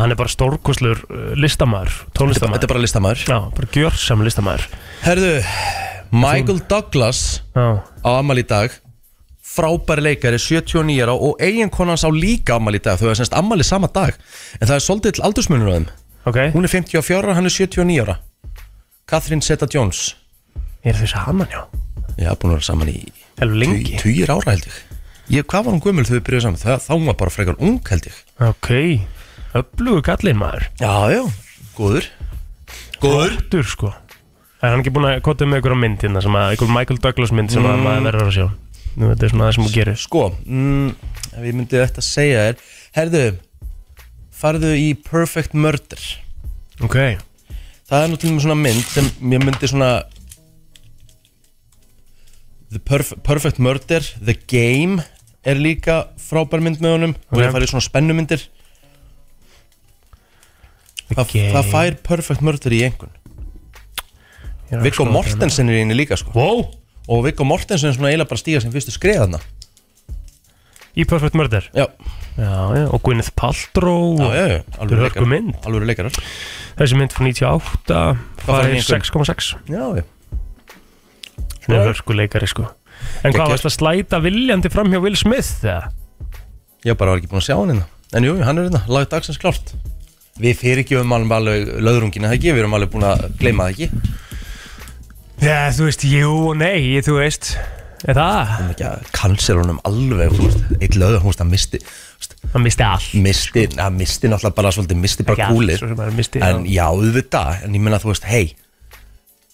Hann 0.00 0.14
er 0.14 0.16
bara 0.16 0.32
stórkoslur 0.32 1.02
listamæður 1.36 1.92
Þetta 1.92 2.16
Tónlistamæður 2.18 2.64
er 2.64 2.70
bara 2.72 2.82
listamæður 2.84 3.24
Já, 3.28 3.38
bara 3.56 3.70
gjörsam 3.74 4.22
listamæður 4.24 4.68
Herðu, 5.04 5.32
Michael 6.14 6.62
Douglas 6.70 7.20
Já, 7.52 7.66
á 7.84 8.10
amal 8.16 8.40
í 8.40 8.46
dag. 8.48 8.72
Frábæri 9.50 10.04
leikari, 10.06 10.38
79 10.40 11.02
ára 11.04 11.16
Og 11.18 11.40
eiginkonans 11.42 12.06
á 12.06 12.10
líka 12.14 12.56
amal 12.56 12.76
í 12.78 12.82
dag. 12.82 13.00
Þau 13.00 13.10
er 13.10 13.18
semst 13.18 13.34
amal 13.36 13.58
í 13.60 13.66
sama 13.66 13.90
dag. 13.92 14.14
En 14.60 14.68
það 14.70 14.76
er 14.76 14.84
svolítið 14.84 15.16
til 15.16 15.24
aldursmunur 15.26 15.68
á 15.68 15.74
þeim. 15.74 15.88
Ok. 16.30 16.38
Hún 16.54 16.68
er 16.68 16.72
54 16.72 17.18
ára, 17.18 17.34
hann 17.36 17.50
er 17.50 17.54
79 17.56 18.04
ára. 18.04 18.16
Catherine 19.10 19.42
Zeta-Jones 19.42 20.14
Er 20.86 20.96
þau 20.96 21.08
saman, 21.10 21.50
já? 21.50 21.64
Já, 22.16 22.30
búin 22.38 22.52
að 22.52 22.60
vera 22.60 22.66
saman 22.70 22.92
í 22.92 22.98
Heldur 23.40 23.58
lengi. 23.60 23.98
Tugir 24.00 24.30
ára 24.32 24.54
held 24.54 24.68
ég. 24.68 24.76
Ég, 25.30 25.46
Hvað 25.50 25.66
var 25.66 25.74
hún 25.74 25.82
gömul 25.84 26.06
þegar 26.06 26.20
við 26.20 26.26
byrjuðum 26.28 26.60
saman? 26.60 26.84
Þá 26.86 26.92
hún 26.94 27.08
var 27.10 27.18
bara 27.20 27.34
frekar 27.34 27.58
ung 27.58 27.80
held 27.90 28.06
ég. 28.08 28.20
Ok 28.48 28.70
Öflugur 29.56 30.02
kallinn 30.06 30.38
maður. 30.38 30.68
Já, 30.78 30.92
já, 31.10 31.22
góður. 31.76 32.06
Góður? 33.02 33.32
Flottur 33.34 33.66
sko. 33.66 33.90
Er 34.60 34.74
hann 34.74 34.82
ekki 34.82 34.92
búin 34.94 35.08
að 35.08 35.22
kota 35.24 35.46
með 35.48 35.60
einhverja 35.60 35.80
mynd 35.80 36.02
hérna 36.04 36.20
sem 36.22 36.36
að 36.36 36.50
einhver 36.52 36.70
Michael 36.74 37.00
Douglas 37.00 37.32
mynd 37.34 37.50
sem 37.54 37.64
að 37.66 37.80
maður 37.82 38.06
verður 38.10 38.26
að 38.28 38.34
sjá? 38.36 38.46
Nú, 39.00 39.08
Þetta 39.12 39.24
er 39.26 39.32
svona 39.32 39.46
það 39.48 39.54
sem 39.56 39.64
hún 39.64 39.74
gerir. 39.74 39.98
Sko, 40.02 40.22
mm, 40.44 40.88
ef 41.32 41.44
ég 41.48 41.56
myndi 41.56 41.78
þetta 41.80 42.02
segja 42.04 42.42
þér 42.44 42.64
Herðu, 42.98 43.24
farðu 44.40 44.72
í 44.76 44.88
Perfect 45.06 45.54
Murder. 45.56 46.02
Ok. 46.84 46.96
Það 47.90 48.04
er 48.04 48.10
náttúrulega 48.12 48.44
svona 48.44 48.58
mynd 48.60 48.84
sem 48.90 49.08
ég 49.32 49.44
myndi 49.46 49.70
svona 49.70 49.90
The 52.70 52.78
Perf 52.78 53.12
Perfect 53.26 53.58
Murder 53.58 54.04
The 54.22 54.36
Game 54.46 55.02
er 55.42 55.58
líka 55.58 56.02
frábær 56.20 56.60
mynd 56.62 56.78
með 56.84 56.94
honum. 56.98 57.14
Og 57.32 57.38
Ok. 57.38 57.42
ég 57.46 57.54
farið 57.56 57.72
svona 57.72 57.86
spennumyndir 57.88 58.44
Game. 61.10 61.50
hvað 61.54 61.70
fær 61.72 61.96
Perfect 62.06 62.44
Murder 62.46 62.76
í 62.76 62.82
að 62.90 64.84
Viggo 64.84 65.04
Mortensen 65.08 65.70
er 65.70 65.80
í 65.80 65.82
henni 65.82 65.96
líka 65.98 66.14
sko. 66.18 66.30
Wow, 66.36 66.60
og 67.10 67.24
Viggo 67.26 67.46
Mortensen 67.48 67.90
er 67.90 67.96
svona 67.96 68.12
eiginlega 68.12 68.30
bara 68.30 68.38
að 68.38 68.44
stíga 68.44 68.62
sem 68.62 68.70
fyrstu 68.74 68.94
skriðana 68.94 69.40
í 70.94 71.06
Perfect 71.08 71.34
Murder? 71.38 71.66
Já, 71.74 71.88
Já, 72.40 72.72
já, 72.72 72.84
og 72.88 73.02
Gwyneth 73.04 73.34
Paltrow 73.36 74.16
já, 74.16 74.24
og 74.24 74.34
já, 74.34 74.44
já 74.48 74.58
Þetta 74.78 75.00
hörku 75.02 75.26
mynd. 75.28 75.56
Alvöru 75.66 75.88
leikarar. 75.88 76.14
Þessi 76.78 76.96
mynd 76.96 77.12
frá 77.12 77.26
98 77.26 77.98
fær 78.40 78.46
fær 78.46 78.70
í 78.70 78.78
einhvern? 78.78 79.04
6,6 79.04 79.50
Já, 79.68 79.84
já. 79.98 80.04
Hún 81.66 81.76
er 81.76 81.90
hörku 81.90 82.16
leikari 82.16 82.48
sko. 82.50 82.70
En 83.24 83.34
hvað 83.34 83.54
varst 83.56 83.68
að 83.68 83.76
slæta 83.76 84.20
viljandi 84.22 84.70
fram 84.72 84.90
hjá 84.92 85.02
Will 85.02 85.18
Smith 85.18 85.60
þegar? 85.60 85.90
Ég 86.86 86.96
bara 86.96 87.12
var 87.12 87.20
ekki 87.20 87.30
búin 87.32 87.42
að 87.42 87.48
sjá 87.50 87.56
hann 87.58 87.74
hérna. 87.74 87.88
En 88.16 88.26
jú, 88.26 88.36
hann 88.40 88.58
er 88.58 88.68
hérna, 88.70 88.84
lagði 88.88 89.10
dagsins 89.12 89.40
klárt 89.40 89.74
Við 90.40 90.56
fyrirgjöfum 90.60 91.12
alveg 91.16 91.36
alveg 91.36 91.70
löðrungina, 91.84 92.30
það 92.30 92.38
ekki? 92.38 92.52
Við 92.56 92.62
erum 92.64 92.76
alveg 92.78 92.92
búin 92.94 93.06
að 93.10 93.26
gleyma 93.40 93.66
það 93.68 93.74
ekki. 93.74 94.16
Já, 95.40 95.58
þú 95.72 95.86
veist, 95.88 96.02
jú 96.04 96.30
og 96.50 96.56
nei, 96.60 97.00
þú 97.04 97.14
veist 97.16 97.54
Er 98.08 98.16
það? 98.16 98.50
Það 98.50 98.64
er 98.64 98.72
ekki 98.74 98.84
að 98.88 99.06
cancela 99.16 99.62
honum 99.62 99.78
alveg 99.88 100.34
þú 100.36 100.46
veist, 100.46 100.66
Eitt 100.80 100.96
löður, 101.00 101.22
hún 101.24 101.30
veist, 101.32 101.40
hann 101.44 101.52
misti 101.52 101.80
Hann 102.54 102.64
misti 102.64 102.84
allt 102.84 103.14
Misti, 103.24 103.64
na, 103.76 103.86
misti 103.92 104.28
náttúrulega 104.32 104.56
bara 104.56 104.72
svolítið 104.76 105.00
Misti 105.00 105.24
bara 105.28 105.36
Ekki 105.36 105.46
allt, 105.46 105.56
kúlið. 105.56 105.78
svo 105.80 105.88
sem 105.90 106.02
hann 106.04 106.16
misti, 106.18 106.42
En 106.44 106.64
já, 106.68 106.82
auðvitað 106.88 107.64
En 107.64 107.76
ég 107.76 107.84
meina, 107.86 108.00
þú 108.00 108.12
veist, 108.12 108.28
hei 108.28 108.54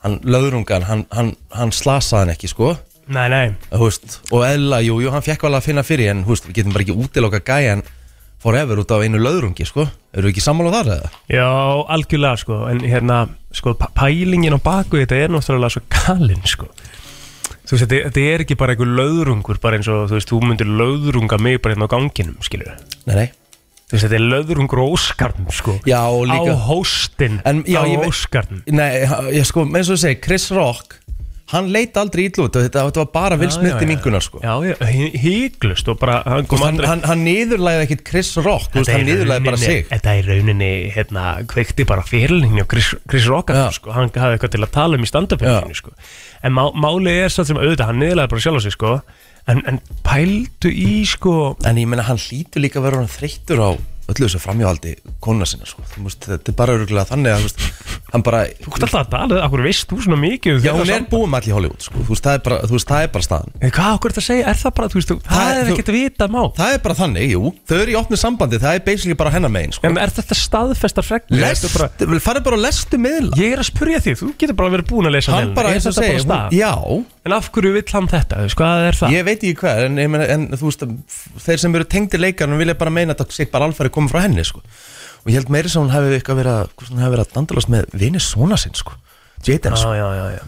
Hann, 0.02 0.18
löðrungan, 0.26 0.86
hann, 0.86 1.06
hann, 1.14 1.32
hann 1.54 1.72
slasaði 1.74 2.20
hann 2.26 2.34
ekki, 2.36 2.50
sko. 2.52 2.72
Nei, 3.10 3.26
nei. 3.32 3.46
Þú 3.70 3.82
veist, 3.88 4.18
Og 4.34 4.42
eðla, 4.46 4.82
jú, 4.86 4.98
jú, 5.02 5.10
hann 5.14 5.24
fekk 5.26 5.46
alveg 5.48 5.62
að 5.62 5.68
finna 5.70 5.86
fyrir 5.86 6.12
En, 6.14 6.24
þú 6.26 6.34
veist, 6.34 6.50
við 6.50 6.58
getum 6.60 6.74
bara 6.76 6.86
ekki 6.86 6.98
útiloka 7.06 7.42
gæjan 7.46 7.82
Forever 8.42 8.78
út 8.82 8.90
af 8.92 9.02
einu 9.02 9.18
löðrungi, 9.22 9.64
sko. 9.66 9.86
Eru 10.16 10.28
ekki 10.30 10.42
sammála 10.44 10.72
þar, 10.74 10.90
eða? 10.96 11.08
Já, 11.32 11.46
algjörlega 11.96 12.36
sko. 12.42 12.58
En 12.70 12.82
hérna, 12.84 13.22
sko, 13.56 13.72
pælingin 13.96 14.54
á 14.54 14.60
baku 14.62 15.00
þetta 15.00 15.16
er 15.24 15.32
náttúrulega 15.32 15.72
svo 15.76 15.82
galinn 15.92 16.44
sko. 16.46 16.68
Þú 17.66 17.74
veist, 17.74 17.82
þetta, 17.88 17.98
þetta 18.10 18.26
er 18.34 18.44
ekki 18.44 18.56
bara 18.60 18.74
einhver 18.76 18.92
löðrungur 18.94 19.58
Bara 19.62 19.74
eins 19.80 19.88
og, 19.90 20.04
þú 20.10 20.14
veist, 20.20 20.30
þú 20.30 20.38
myndir 20.46 20.68
löðrunga 20.70 21.38
mig 21.42 21.56
bara 21.64 21.74
hérna 21.74 21.88
á 21.90 21.94
ganginum, 21.96 22.36
skilur 22.46 22.76
Nei, 23.08 23.16
nei. 23.16 23.26
Þú 23.90 23.96
veist, 23.96 24.04
þetta 24.06 24.18
er 24.20 24.26
löðrungur 24.30 24.82
á 24.82 24.86
Óskarnum, 24.86 25.48
sko. 25.50 25.74
Já, 25.88 25.98
og 26.06 26.28
líka 26.30 26.54
Á 26.54 26.62
hóstinn 26.68 27.40
á 27.42 27.50
ég 27.66 27.98
veit- 27.98 28.06
Óskarnum 28.06 28.62
Nei, 28.70 29.02
ég 29.34 29.48
sko, 29.50 29.64
eins 29.66 29.90
og 29.90 29.96
þú 29.96 30.00
segir, 30.04 30.20
Chris 30.22 30.46
Rock 30.54 31.00
Hann 31.52 31.68
leit 31.70 31.94
aldrei 32.00 32.24
ítlu 32.26 32.48
út 32.48 32.56
Þetta, 32.58 32.82
þetta 32.88 33.02
var 33.04 33.10
bara 33.14 33.50
Smith 33.54 33.82
í 33.84 33.86
mingunar, 33.86 34.22
sko. 34.24 34.40
Já, 34.42 34.54
já, 34.66 34.74
hí- 34.90 35.12
híglust 35.22 35.86
og 35.92 36.00
bara 36.00 36.16
Hann 36.26 36.46
kom 36.50 36.58
hann, 36.58 36.74
aldrei 36.74 36.88
hann, 36.90 37.02
hann 37.06 37.22
niðurlæði 37.22 37.84
ekkit 37.86 38.02
Chris 38.08 38.32
Rock 38.40 38.72
Þú 38.72 38.80
veist, 38.80 38.90
Þetta 38.90 38.96
hann 38.96 39.04
í 39.06 39.10
niðurlæði 39.12 39.44
bara 39.46 39.56
rauninni- 39.56 39.66
sig. 39.70 39.86
Þetta 39.92 40.14
er 40.18 40.30
rauninni, 40.32 40.70
hérna, 40.96 41.26
kveikti 41.46 41.86
bara 41.86 42.02
fyrirlinni 42.02 42.64
og 42.64 42.68
Chris, 42.72 42.88
Chris 43.08 43.28
Rock 43.30 43.54
Já. 43.54 43.68
sko, 43.78 43.92
hann 43.94 44.10
hafði 44.10 44.38
eitthvað 44.40 44.50
til 44.56 44.64
að 44.66 44.72
tala 44.74 44.98
um 44.98 45.06
í 45.06 45.10
stand-upinu 45.12 45.74
sko. 45.78 45.90
en 46.42 46.52
má, 46.52 46.64
málið 46.74 47.22
er 47.24 47.28
svo 47.30 47.44
sem 47.46 47.56
auðvitað, 47.62 47.86
hann 47.92 48.00
niðurlega 48.02 48.28
bara 48.34 48.40
sjálf 48.40 48.58
á 48.58 48.62
sig 48.66 48.72
sko, 48.74 49.00
en, 49.46 49.62
en 49.70 49.80
pældu 50.02 50.70
í 50.74 51.06
sko, 51.06 51.56
En 51.64 51.76
ég 51.78 51.86
meina, 51.86 52.02
hann 52.02 52.18
hlýtur 52.18 52.58
líka 52.60 52.80
að 52.82 52.88
vera 52.90 52.96
hann 52.96 53.06
þreyttur 53.12 53.62
á 53.62 53.70
öllu 54.06 54.26
þessu 54.26 54.38
framhjáhaldi 54.42 54.96
kona 55.20 55.46
sinna, 55.46 55.66
sko. 55.66 55.82
Þú 55.94 56.02
veist, 56.06 56.26
þetta 56.26 56.50
er 56.52 56.58
bara 56.58 56.74
örgulega 56.78 57.06
þannig 57.10 57.32
að, 57.34 57.38
þú 57.38 57.48
veist, 57.48 57.95
hann 58.12 58.22
bara 58.22 58.44
þú 58.62 58.70
ert 58.70 58.84
alltaf 58.86 59.00
að 59.02 59.08
tala 59.12 59.38
okkur 59.46 59.62
veist 59.66 59.88
þú 59.90 59.96
svona 60.04 60.16
mikið 60.20 60.52
um 60.54 60.60
Já, 60.62 60.70
þetta 60.70 60.76
hún 60.76 60.86
er 60.86 61.38
allir 61.40 61.50
í 61.50 61.54
Hollywood, 61.56 61.82
sko. 61.82 62.02
Þú 62.06 62.12
veist, 62.14 62.24
það 62.26 62.36
er 62.38 62.42
bara, 62.46 62.58
þú 62.62 62.76
veist, 62.76 62.88
það 62.90 63.02
er 63.02 63.10
bara 63.16 63.24
staðan. 63.26 63.50
En 63.66 63.72
Hvað 63.76 63.96
okkur 63.96 64.08
er 64.10 64.14
þetta 64.14 64.22
að 64.22 64.28
segja, 64.30 64.44
er 64.52 64.60
það 64.60 64.74
bara, 64.76 64.88
þú 64.92 64.98
veist, 65.00 65.10
þú- 65.10 65.18
það, 65.26 65.50
er 65.50 65.66
þú- 65.66 65.74
ekkert 65.74 65.90
að 65.90 65.96
vita 65.98 66.28
má 66.30 66.40
Það 66.56 66.72
er 66.76 66.78
bara 66.86 66.94
þannig, 67.00 67.26
jú. 67.34 67.42
Þau 67.66 67.76
eru 67.82 67.90
í 67.92 67.98
opnu 68.00 68.16
sambandi, 68.22 68.60
það 68.62 68.74
er 68.78 68.84
basically 68.86 69.14
bara 69.18 69.30
hennar 69.34 69.50
megin, 69.50 69.72
sko. 69.76 69.86
En 69.90 69.98
er 69.98 70.14
þetta 70.16 70.38
staðfestar 70.38 71.04
fregn? 71.04 71.26
Lest, 71.42 71.66
bara, 71.76 71.90
vel, 71.98 72.20
farið 72.22 72.44
bara 72.46 72.56
og 72.56 72.62
lestu 72.62 72.96
miðla. 73.02 73.34
Ég 73.42 73.52
er 73.52 73.58
að 73.58 73.68
spurja 73.72 73.98
því, 74.06 74.14
þú 74.22 74.30
getur 74.38 74.56
bara 74.62 74.70
verið 74.76 74.86
búin 74.94 75.06
að 75.10 75.16
lesa 75.18 75.32
Hann 75.34 75.50
miðlana. 75.50 75.54
bara, 75.58 75.68
Er 75.68 75.74
eins 75.74 75.86
og 75.86 75.92
þetta 75.92 76.06
segir, 76.06 76.26
bara 76.26 76.46
hún, 76.46 76.50
stað? 76.50 76.58
já. 76.62 77.04
En 77.26 77.32
af 77.32 77.50
hverju 77.50 77.72
vill 77.74 77.90
hann 77.92 78.06
þetta, 78.06 78.34
þú 78.38 78.46
veist, 78.46 78.56
hvað 78.56 78.86
er 78.86 78.94
það? 79.02 79.10
Ég 79.16 79.24
veit 79.26 79.40
ekki 79.42 79.56
hvað, 79.58 79.84
en, 79.86 79.94
meina, 80.10 80.26
en 80.30 80.48
þú 80.54 80.64
veist 80.70 80.84
Þeir 81.46 81.58
sem 81.58 81.74
eru 81.74 81.84
tengdi 81.84 82.18
leikarnir 82.22 82.58
vilja 82.58 82.78
bara 82.78 82.90
meina 82.90 83.14
að 83.14 83.26
það 83.26 83.32
sé 83.34 83.50
bara 83.50 83.66
alfæri 83.66 83.90
komið 83.90 84.10
frá 84.14 84.20
henni, 84.22 84.44
sko 84.46 84.62
Og 85.26 85.32
ég 85.32 85.40
held 85.40 85.50
meiri 85.50 85.70
sem 85.72 85.82
hún 85.82 85.90
hefði 85.90 86.20
eitthvað 86.20 86.38
verið 86.38 86.52
að 86.54 86.86
hún 86.86 87.00
hefði 87.02 87.12
verið 87.16 87.24
að 87.24 87.32
dandalast 87.34 87.70
með 87.72 87.88
vini 87.98 88.20
svona 88.22 88.58
sinn, 88.62 88.76
sko. 88.78 88.94
Jaden, 89.42 89.74
Já, 89.74 89.80
sko 89.82 89.90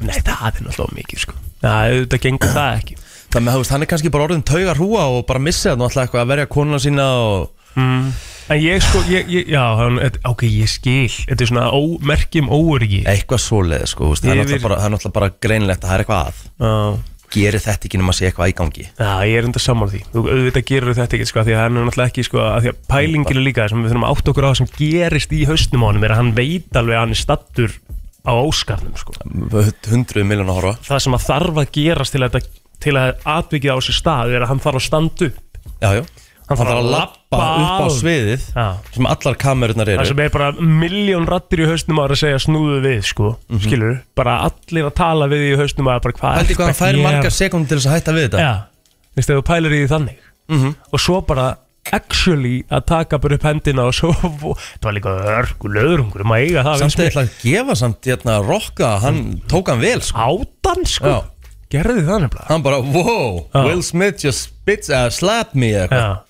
nei 0.06 0.20
það 0.22 0.46
er 0.48 0.62
náttúrulega 0.64 0.96
mikið 0.96 1.22
sko. 1.24 1.34
Já, 1.58 1.72
auðvitað 1.90 2.22
gengur 2.24 2.52
það 2.54 2.78
ekki. 2.78 2.96
Þannig 3.34 3.58
að 3.58 3.72
hann 3.74 3.84
er 3.84 3.90
kannski 3.90 4.12
bara 4.14 4.26
orðin 4.28 4.46
tauga 4.46 4.76
hrúa 4.78 5.04
og 5.16 5.26
bara 5.28 5.42
missið 5.42 5.74
hann 5.74 5.84
alltaf 5.84 6.06
eitthvað 6.06 6.22
að 6.22 6.30
verja 6.30 6.50
konuna 6.54 6.80
sína 6.82 7.08
og 7.26 7.74
mm. 7.74 8.08
En 8.48 8.62
ég 8.62 8.80
sko, 8.80 9.02
ég, 9.12 9.26
ég, 9.28 9.50
já, 9.52 9.60
hann, 9.76 9.98
ok, 10.24 10.46
ég 10.48 10.70
skil. 10.72 11.10
Þetta 11.28 11.44
er 11.44 11.50
svona 11.50 11.66
merkjum 12.08 12.46
óöryggi. 12.48 13.02
Eitthvað 13.10 13.42
svoleið, 13.44 13.84
sko, 13.90 14.14
er 14.14 14.40
það 14.48 14.54
er 14.56 14.94
náttúrulega 14.94 15.16
bara 15.18 15.28
greinlegt 15.36 15.82
að 15.82 15.90
það 15.90 15.96
er 15.98 16.04
eitthvað 16.06 16.30
að. 16.30 16.38
Já, 16.62 17.17
Gerir 17.34 17.60
þetta 17.60 17.88
ekki 17.88 17.98
nema 18.00 18.12
að 18.14 18.18
sé 18.18 18.28
eitthvað 18.28 18.50
í 18.50 18.54
gangi. 18.56 18.84
Já, 18.96 19.10
ég 19.28 19.34
er 19.36 19.48
enda 19.48 19.60
sammála 19.60 19.92
því. 19.92 20.00
Þú 20.14 20.22
auðvitað 20.32 20.64
gerur 20.70 20.96
þetta 20.96 21.18
ekki, 21.18 21.26
sko, 21.28 21.42
því 21.44 21.56
að 21.56 21.60
hann 21.60 21.76
er 21.76 21.84
náttúrulega 21.88 22.12
ekki, 22.12 22.24
sko 22.24 22.40
að 22.44 22.60
Því 22.64 22.72
að 22.72 22.78
pælingin 22.88 23.40
er 23.40 23.44
líka 23.44 23.66
sem 23.68 23.82
við 23.84 23.92
þurfum 23.92 24.06
að 24.08 24.14
átta 24.14 24.32
okkur 24.32 24.48
á 24.48 24.52
sem 24.58 24.70
gerist 24.78 25.34
í 25.36 25.42
haustnum 25.50 25.84
á 25.84 25.88
honum 25.90 26.06
er 26.08 26.14
að 26.14 26.22
hann 26.22 26.32
veit 26.38 26.80
alveg 26.80 26.96
að 26.96 27.04
hann 27.04 27.12
er 27.12 27.20
stattur 27.20 27.76
á 28.24 28.32
óskarnum, 28.32 28.96
sko. 28.96 29.16
Hundruð 29.92 30.28
miljónu 30.30 30.54
að 30.54 30.60
horfa. 30.62 30.74
Það 30.88 31.04
sem 31.04 31.18
að 31.18 31.26
þarf 31.28 31.60
að 31.62 31.70
gerast 31.76 32.16
til 32.16 32.24
að, 32.24 32.40
til 32.80 32.96
að 32.96 33.28
atvikið 33.36 33.76
á 33.76 33.78
sér 33.84 33.98
stað 34.00 34.34
er 34.36 34.44
að 34.46 34.52
hann 34.54 34.64
þarf 34.64 34.80
að 34.80 34.88
standa 34.88 35.28
upp. 35.28 35.62
Já, 35.84 35.90
já. 36.00 36.04
Hann 36.48 36.56
Hann 36.56 36.64
þarf 36.64 36.76
að 36.80 36.92
lappa 37.32 37.48
upp 37.60 37.84
á 37.84 37.86
sviðið 37.92 38.44
sem 38.94 39.06
allar 39.10 39.34
kamerurnar 39.36 39.86
Það 39.90 39.98
eru. 39.98 40.06
sem 40.08 40.20
er 40.24 40.30
bara 40.32 40.52
miljón 40.58 41.26
rattir 41.28 41.60
í 41.64 41.68
hausnum 41.68 42.00
að 42.00 42.14
segja 42.16 42.38
snúðu 42.40 42.78
við, 42.86 43.02
sko, 43.04 43.36
Mhm. 43.50 43.60
skilur 43.66 44.00
bara 44.16 44.38
allir 44.48 44.84
að 44.88 44.94
tala 44.94 45.28
við 45.28 45.44
í 45.52 45.56
hausnum 45.60 45.90
að 45.92 46.02
bara 46.02 46.14
hvað 46.14 46.36
Hældi 46.38 46.48
ertu 46.48 46.56
hvað 46.56 46.66
hann 46.66 46.74
að 46.74 46.82
fær 46.82 47.02
margar 47.02 47.30
sekúndir 47.36 47.68
til 47.68 47.78
þess 47.78 47.86
að 47.86 47.96
hætta 47.98 48.12
við 48.16 48.28
þetta. 48.28 48.38
Já, 48.38 48.52
veist, 49.16 49.30
ef 49.30 49.36
þú 49.36 49.44
pælir 49.44 49.72
í 49.76 49.86
þannig. 49.88 50.16
Mhm. 50.48 50.74
og 50.92 50.98
svo 51.00 51.20
bara 51.26 51.56
actually 51.92 52.64
að 52.70 52.84
taka 52.86 53.18
bara 53.18 53.34
upp 53.34 53.42
hendina 53.42 53.84
og 53.88 53.92
svo, 53.96 54.12
það 54.80 54.82
var 54.82 54.92
líka 54.96 55.12
örgu 55.24 55.68
löðrungur, 55.72 56.24
maður 56.24 56.48
eiga 56.48 56.64
það 56.64 56.78
Samt 56.78 57.02
eða 57.04 57.22
að 57.24 57.30
gefa 57.42 57.76
samt 57.76 58.00
hérna 58.08 58.34
rocka 58.44 58.98
Hann 59.00 59.42
tók 59.48 59.68
hann 59.68 59.80
vel 59.80 60.00
sko. 60.00 60.16
Átan, 60.18 60.84
sko, 60.86 61.04
Já. 61.04 61.24
gerði 61.70 62.04
það 62.08 62.20
nefnilega. 62.24 62.46
Hann 62.48 62.62
bara, 62.62 62.80
wow. 62.80 63.46
Will 63.64 63.82
Smith 63.82 64.18
just 64.24 64.48
spits, 64.48 64.88
uh, 64.90 65.08
slapped 65.10 65.54
me 65.54 65.72
eitthvað. 65.72 66.20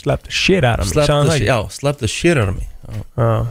Slept 0.00 0.24
the 0.30 0.32
shit 0.32 0.64
out 0.64 0.80
of 0.80 0.88
me 0.94 1.06
hann 1.06 1.26
the? 1.28 1.40
Já, 1.44 1.58
slapped 1.70 2.00
the 2.00 2.08
shit 2.08 2.38
out 2.40 2.48
of 2.48 2.56
me 2.56 2.66
Já. 3.18 3.46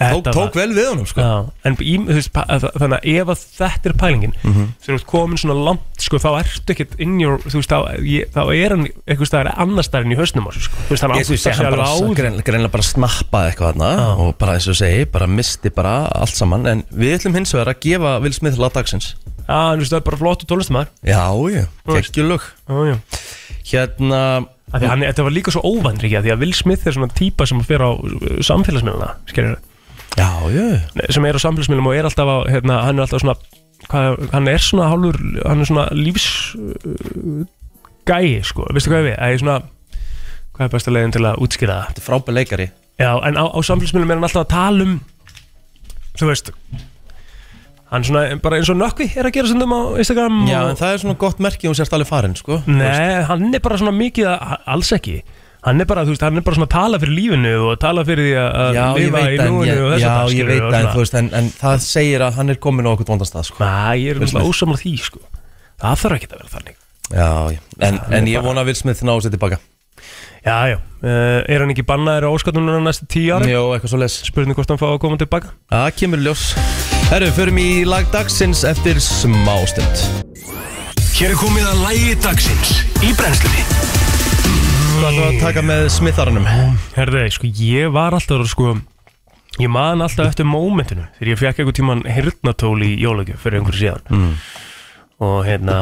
Tók, 0.00 0.22
Þetta 0.24 0.32
tók 0.32 0.54
vel 0.56 0.70
við 0.72 0.86
honum 0.88 1.04
sko 1.04 1.20
Já, 1.20 1.32
en 1.68 1.74
í, 1.84 1.98
þú 2.08 2.14
veist, 2.16 2.30
pa- 2.32 2.46
þa- 2.48 2.70
þannig 2.80 3.02
að 3.02 3.08
ef 3.20 3.32
að 3.34 3.40
þetta 3.58 3.88
er 3.90 3.94
pælingin 4.00 4.32
Mhm. 4.40 4.62
þegar 4.80 4.94
þú 4.94 4.96
ert 4.96 5.06
komin 5.10 5.36
svona 5.42 5.56
langt 5.66 6.00
sko, 6.06 6.16
þá 6.16 6.28
ertu 6.40 6.72
ekkert 6.72 6.94
in 7.04 7.18
your 7.20 7.36
þú 7.44 7.58
veist, 7.60 7.68
þá, 7.68 8.00
ég, 8.08 8.30
þá 8.32 8.40
er 8.56 8.68
hann 8.72 8.86
eitthvað 9.04 9.28
staðar 9.28 9.50
annars 9.60 9.90
staðar 9.90 10.06
en 10.08 10.14
í 10.14 10.16
hausnum 10.16 10.48
á 10.48 10.50
sig 10.56 10.62
sko. 10.64 10.76
þú 10.88 10.88
veist, 10.94 11.02
hann 11.04 11.10
Ég 11.10 11.20
áttar 11.20 11.36
sé 11.36 11.36
sig 11.44 11.52
hann 11.52 11.66
alveg 11.66 11.76
bara 11.76 11.90
á 11.92 11.96
því. 12.00 12.14
grein, 12.16 12.40
greinlega 12.48 12.72
bara 12.72 12.86
snappaði 12.88 13.50
eitthvað 13.52 13.74
þarna 13.74 13.90
Já. 14.00 14.08
og 14.24 14.38
bara 14.38 14.52
eins 14.56 14.68
og 14.68 14.72
ég 14.74 14.80
segi, 14.80 15.04
bara 15.12 15.26
misti 15.26 15.68
bara 15.74 15.94
allt 16.16 16.34
saman 16.40 16.66
en 16.66 16.82
við 16.96 17.18
ætlum 17.18 17.34
hins 17.36 17.52
vegar 17.52 17.74
að 17.74 17.80
gefa 17.84 18.20
Will 18.22 18.32
Smith 18.32 18.56
lagdagsins 18.56 19.14
Já, 19.50 19.72
en 19.74 19.76
þú 19.76 19.82
veist, 19.84 19.92
það 19.92 20.00
er 20.00 20.08
bara 20.08 20.16
flott 20.16 20.40
og 20.40 20.48
tónlistamæður 20.48 20.88
Já, 21.04 21.28
já, 21.52 21.66
veist. 21.84 22.12
geggjulög 22.16 22.40
Já, 22.70 22.84
já 22.88 22.96
Hérna, 23.70 24.46
Af 24.70 24.78
Því 24.78 24.86
að 24.86 24.92
hann, 24.92 25.04
þetta 25.08 25.26
var 25.26 25.34
líka 25.34 25.54
svo 25.54 25.62
óvandri 25.66 26.10
því 26.12 26.30
að 26.30 26.42
Will 26.44 26.54
Smith 26.54 26.86
er 26.86 26.94
svona 26.94 27.10
típa 27.16 27.46
sem 27.48 27.62
fer 27.66 27.82
á 27.82 27.90
uh, 27.90 28.36
samfélagsmiðluna 28.46 29.08
skilur, 29.30 29.56
já, 30.14 30.28
já. 30.54 30.66
Sem 31.10 31.26
er 31.26 31.38
á 31.38 31.40
samfélagsmiðlum 31.42 31.90
og 31.90 31.96
er 31.98 32.06
alltaf 32.06 32.30
á 32.30 32.38
hérna, 32.46 32.76
hann 32.86 33.00
er 33.00 33.06
alltaf 33.08 33.24
svona 33.24 33.34
hvað, 33.90 34.28
hann 34.30 34.50
er 34.52 34.62
svona 34.62 34.90
hálfur 34.92 35.18
hann 35.42 35.64
er 35.64 35.70
svona 35.70 35.88
lífs 35.96 36.28
uh, 36.54 37.42
gæi 38.06 38.38
sko, 38.46 38.68
veistu 38.70 38.92
hvað 38.92 39.02
ég 39.02 39.08
við? 39.10 39.16
Það 39.18 39.34
er 39.34 39.42
svona, 39.42 39.58
hvað 40.54 40.68
er 40.68 40.74
besta 40.76 40.94
leiðin 40.94 41.16
til 41.18 41.24
að 41.26 41.42
útskýra 41.46 41.80
það? 41.80 41.90
Þetta 41.90 42.02
er 42.02 42.06
frábæð 42.06 42.38
leikari. 42.38 42.68
Já, 43.00 43.10
en 43.26 43.40
á, 43.42 43.44
á 43.50 43.58
samfélagsmiðlum 43.66 44.14
er 44.14 44.20
hann 44.20 44.28
alltaf 44.30 44.46
að 44.46 44.52
tala 44.54 44.86
um 44.86 44.96
þú 46.20 46.30
veist 46.30 46.54
hann 47.90 48.04
svona 48.06 48.24
bara 48.42 48.60
eins 48.60 48.70
og 48.70 48.78
nökkvi 48.78 49.08
er 49.18 49.26
að 49.28 49.34
gera 49.34 49.50
stundum 49.50 49.72
á 49.74 49.80
Instagram 49.98 50.40
Já, 50.48 50.58
og, 50.62 50.70
en 50.72 50.78
það 50.78 50.92
er 50.94 51.00
svona 51.04 51.18
gott 51.18 51.40
merki 51.42 51.66
og 51.66 51.72
hún 51.74 51.78
sérst 51.80 51.94
alveg 51.96 52.08
farin, 52.10 52.36
sko 52.38 52.60
Nei, 52.70 53.22
hann 53.26 53.48
er 53.54 53.62
bara 53.64 53.78
svona 53.80 53.94
mikið 53.96 54.28
að, 54.30 54.58
alls 54.74 54.92
ekki. 54.94 55.16
Hann 55.60 55.82
er 55.82 55.88
bara, 55.90 56.06
þú 56.08 56.14
veist, 56.14 56.22
hann 56.24 56.38
er 56.40 56.44
bara 56.46 56.56
svona 56.56 56.68
að 56.70 56.72
tala 56.72 57.00
fyrir 57.02 57.16
lífinu 57.18 57.50
og 57.68 57.74
tala 57.82 58.04
fyrir 58.08 58.24
því 58.30 58.36
að 58.40 58.54
að 58.60 58.78
Já, 58.78 58.84
ég 58.86 59.00
lifa 59.02 59.18
veit 59.18 59.32
í 59.34 59.40
en, 59.42 59.50
núinu 59.52 59.72
ég, 59.74 59.80
og 59.84 59.90
þess 59.92 60.04
já, 60.06 60.12
að 60.14 60.36
ég 60.38 60.46
veit 60.48 60.76
en, 60.78 60.86
þú 60.94 61.02
veist, 61.02 61.16
en, 61.20 61.28
en 61.40 61.50
það 61.60 61.82
segir 61.84 62.24
að 62.24 62.38
hann 62.38 62.54
er 62.54 62.60
komin 62.64 62.88
á 62.88 62.90
okkur 62.94 63.08
vondan 63.10 63.28
stað, 63.28 63.44
sko. 63.50 63.60
Næ, 63.60 63.74
ég 64.00 64.14
er 64.14 64.22
Will 64.22 64.30
náttúrulega 64.30 64.30
Smith. 64.30 64.54
ósamlega 64.54 64.80
því, 64.86 64.94
sko. 65.04 65.20
Það 65.82 66.00
þarf 66.04 66.16
ekki 66.16 66.30
að 66.30 66.38
vera 66.38 66.54
þannig. 66.54 66.78
Já, 67.10 67.28
já, 67.52 67.60
en, 67.60 67.98
hann 68.00 68.00
er 68.14 68.16
en 68.22 68.30
ég 68.30 68.38
bara- 68.40 68.46
vona 68.48 68.64
að 68.64 68.70
Will 68.70 68.80
Smith 68.80 69.04
ná 69.04 69.12
sér 69.20 69.34
tilbaka. 69.36 69.60
Já, 70.46 70.56
já, 70.72 70.78
uh, 70.80 71.42
er 71.44 71.60
hann 71.60 71.74
ekki 71.74 71.84
bannaður 71.84 72.30
á 72.30 72.30
óskatunum 72.32 72.80
næstu 72.88 73.04
tíu 73.12 73.36
ári? 73.36 73.52
Jó, 73.52 73.66
eitthvað 73.74 73.92
svo 73.92 74.00
les 74.00 74.16
Spurning 74.30 74.56
hvort 74.56 74.72
hann 74.72 74.80
fá 74.80 74.88
að 74.94 74.98
koma 75.04 75.20
tilbaka? 75.20 75.52
Það 75.68 75.92
kemur 76.00 76.24
í 76.24 76.30
ljós 76.30 76.46
Herru, 77.10 77.26
förum 77.34 77.56
í 77.58 77.82
lag 77.82 78.04
dagsins 78.12 78.60
eftir 78.62 79.00
smástund 79.02 80.02
Hér 81.16 81.32
er 81.32 81.38
komið 81.40 81.64
að 81.66 81.80
lægi 81.82 82.12
dagsins 82.22 82.68
í 83.02 83.10
brennslunni. 83.18 83.64
Hvað 85.00 85.16
við 85.16 85.24
að 85.24 85.40
taka 85.42 85.64
með 85.66 85.82
smitharunum? 85.90 86.46
Herðu, 86.94 87.24
sko, 87.34 87.50
ég 87.50 87.90
var 87.96 88.14
alltaf, 88.14 88.44
sko 88.52 88.76
Ég 89.58 89.72
man 89.74 90.04
alltaf 90.06 90.30
eftir 90.30 90.46
mómentinu 90.46 91.08
Þegar 91.16 91.32
ég 91.32 91.40
fekk 91.40 91.64
einhvern 91.64 91.78
tíman 91.80 92.04
hirtnatól 92.06 92.78
í 92.86 92.92
jólagjöf 93.02 93.42
Fyrir 93.42 93.58
einhverju 93.58 93.82
síðan. 93.82 94.06
Mm. 94.14 94.30
Og 95.26 95.36
hérna 95.48 95.80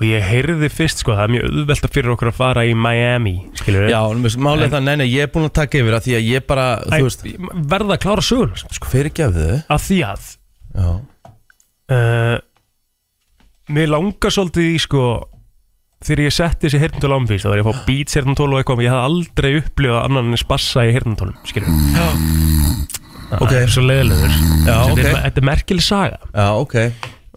Og 0.00 0.04
ég 0.08 0.26
heyrði 0.26 0.72
fyrst, 0.72 1.04
sko, 1.04 1.14
það 1.14 1.26
er 1.28 1.32
mjög 1.36 1.46
auðvelta 1.60 1.92
fyrir 1.94 2.12
okkur 2.16 2.32
að 2.32 2.36
fara 2.40 2.66
í 2.66 2.74
Miami 2.74 3.36
Skilur 3.60 3.86
Já, 3.86 4.00
málið 4.34 4.66
er 4.66 4.74
það, 4.74 4.84
nei, 4.88 4.92
nei, 5.04 5.06
ég 5.12 5.28
er 5.28 5.30
búin 5.30 5.46
að 5.46 5.54
taka 5.60 5.78
yfir 5.78 6.00
að 6.00 6.06
því 6.08 6.18
að 6.18 6.28
ég 6.32 6.46
bara, 6.50 6.66
þú 6.88 7.00
veist, 7.06 7.26
Verða 7.70 7.96
að 7.96 8.04
klára 8.08 8.24
sögun, 8.24 8.54
sko. 8.56 8.90
Fyrirgefðu. 8.90 9.48
Þau 9.68 9.74
Að 9.76 9.84
því 9.86 9.98
að 10.08 10.28
Já, 10.30 10.39
uh, 10.78 12.38
Mér 13.70 13.92
langar 13.92 14.34
svolítið 14.34 14.72
í, 14.74 14.80
sko 14.82 15.04
Þegar 16.00 16.22
ég 16.24 16.32
setti 16.32 16.66
þessi 16.66 16.80
hirtnatól 16.80 17.16
ámfýst 17.18 17.44
Það 17.44 17.52
var 17.52 17.60
ég 17.60 17.66
að 17.66 17.70
fá 17.70 17.86
beats 17.88 18.16
hirtnatól 18.16 18.50
og 18.50 18.60
eitthvað 18.60 18.80
Men 18.80 18.86
ég 18.86 18.94
hafði 18.94 19.08
aldrei 19.10 19.50
upplifað 19.60 20.04
annan 20.08 20.30
en 20.32 20.40
spassa 20.40 20.86
í 20.88 20.94
hirtnatólum 20.96 21.40
Skilur 21.50 21.80
Já. 21.94 22.06
Ok. 23.30 23.46
Það 23.46 23.56
er 23.60 23.72
svo 23.74 23.86
leiðilegur 23.86 24.36
Já, 24.66 24.76
Þetta 24.90 25.02
er- 25.06 25.20
Þetta 25.26 25.40
er 25.42 25.46
merkileg 25.46 25.84
saga. 25.86 26.16
Já, 26.34 26.46
ok. 26.58 26.76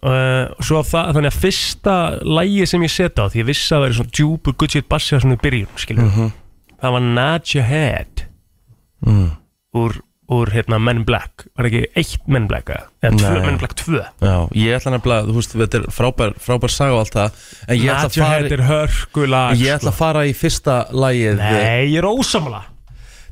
Uh, 0.04 0.50
svo 0.60 0.82
það, 0.84 1.12
þannig 1.16 1.30
að 1.30 1.36
fyrsta 1.40 1.92
lægi 2.28 2.64
sem 2.68 2.82
ég 2.84 2.92
setja 2.92 3.24
á, 3.24 3.30
því 3.32 3.38
ég 3.40 3.46
vissi 3.48 3.70
að 3.70 3.76
það 3.78 3.84
væri 3.84 3.94
svona 3.98 4.12
djúpur 4.18 4.56
good 4.60 4.74
shit 4.74 4.88
bassi 4.90 5.16
á 5.16 5.22
svona 5.22 5.38
í 5.38 5.40
byrjun 5.40 5.78
skilur 5.80 6.10
það 6.84 6.92
var 6.92 7.46
Your 7.54 7.64
Head 7.64 8.26
mm. 9.06 9.30
úr, 9.80 9.96
úr 10.32 10.50
hérna 10.54 10.78
Men 10.80 11.04
Black. 11.04 11.44
Var 11.56 11.68
ekki 11.68 11.82
eitt 12.00 12.28
Men 12.30 12.46
Black 12.48 12.70
eða? 12.72 12.86
Tvö. 13.04 13.32
Men 13.44 13.58
Black 13.60 13.76
2 13.80 13.98
Já, 14.24 14.36
ég 14.56 14.78
ætla 14.78 14.94
nefnilega, 14.94 15.26
þú 15.28 15.36
veist, 15.36 15.56
þetta 15.60 15.80
er 15.80 15.86
frábær, 15.92 16.34
frábær 16.40 16.72
saga 16.72 16.96
og 16.96 17.02
allt 17.02 17.18
það 17.18 17.42
En 17.68 17.76
ég 17.76 17.90
ætla 17.92 18.08
að 18.08 18.16
fara, 18.16 18.38
Head 18.38 18.56
er 18.56 18.64
hörkulag 18.70 19.60
ég 19.60 19.76
ætla 19.76 19.92
að 19.92 19.98
fara 19.98 20.24
í 20.24 20.32
fyrsta 20.38 20.78
lagið. 20.94 21.42
Nei, 21.42 21.92
ég 21.92 22.00
er 22.00 22.08
ósamla 22.08 22.62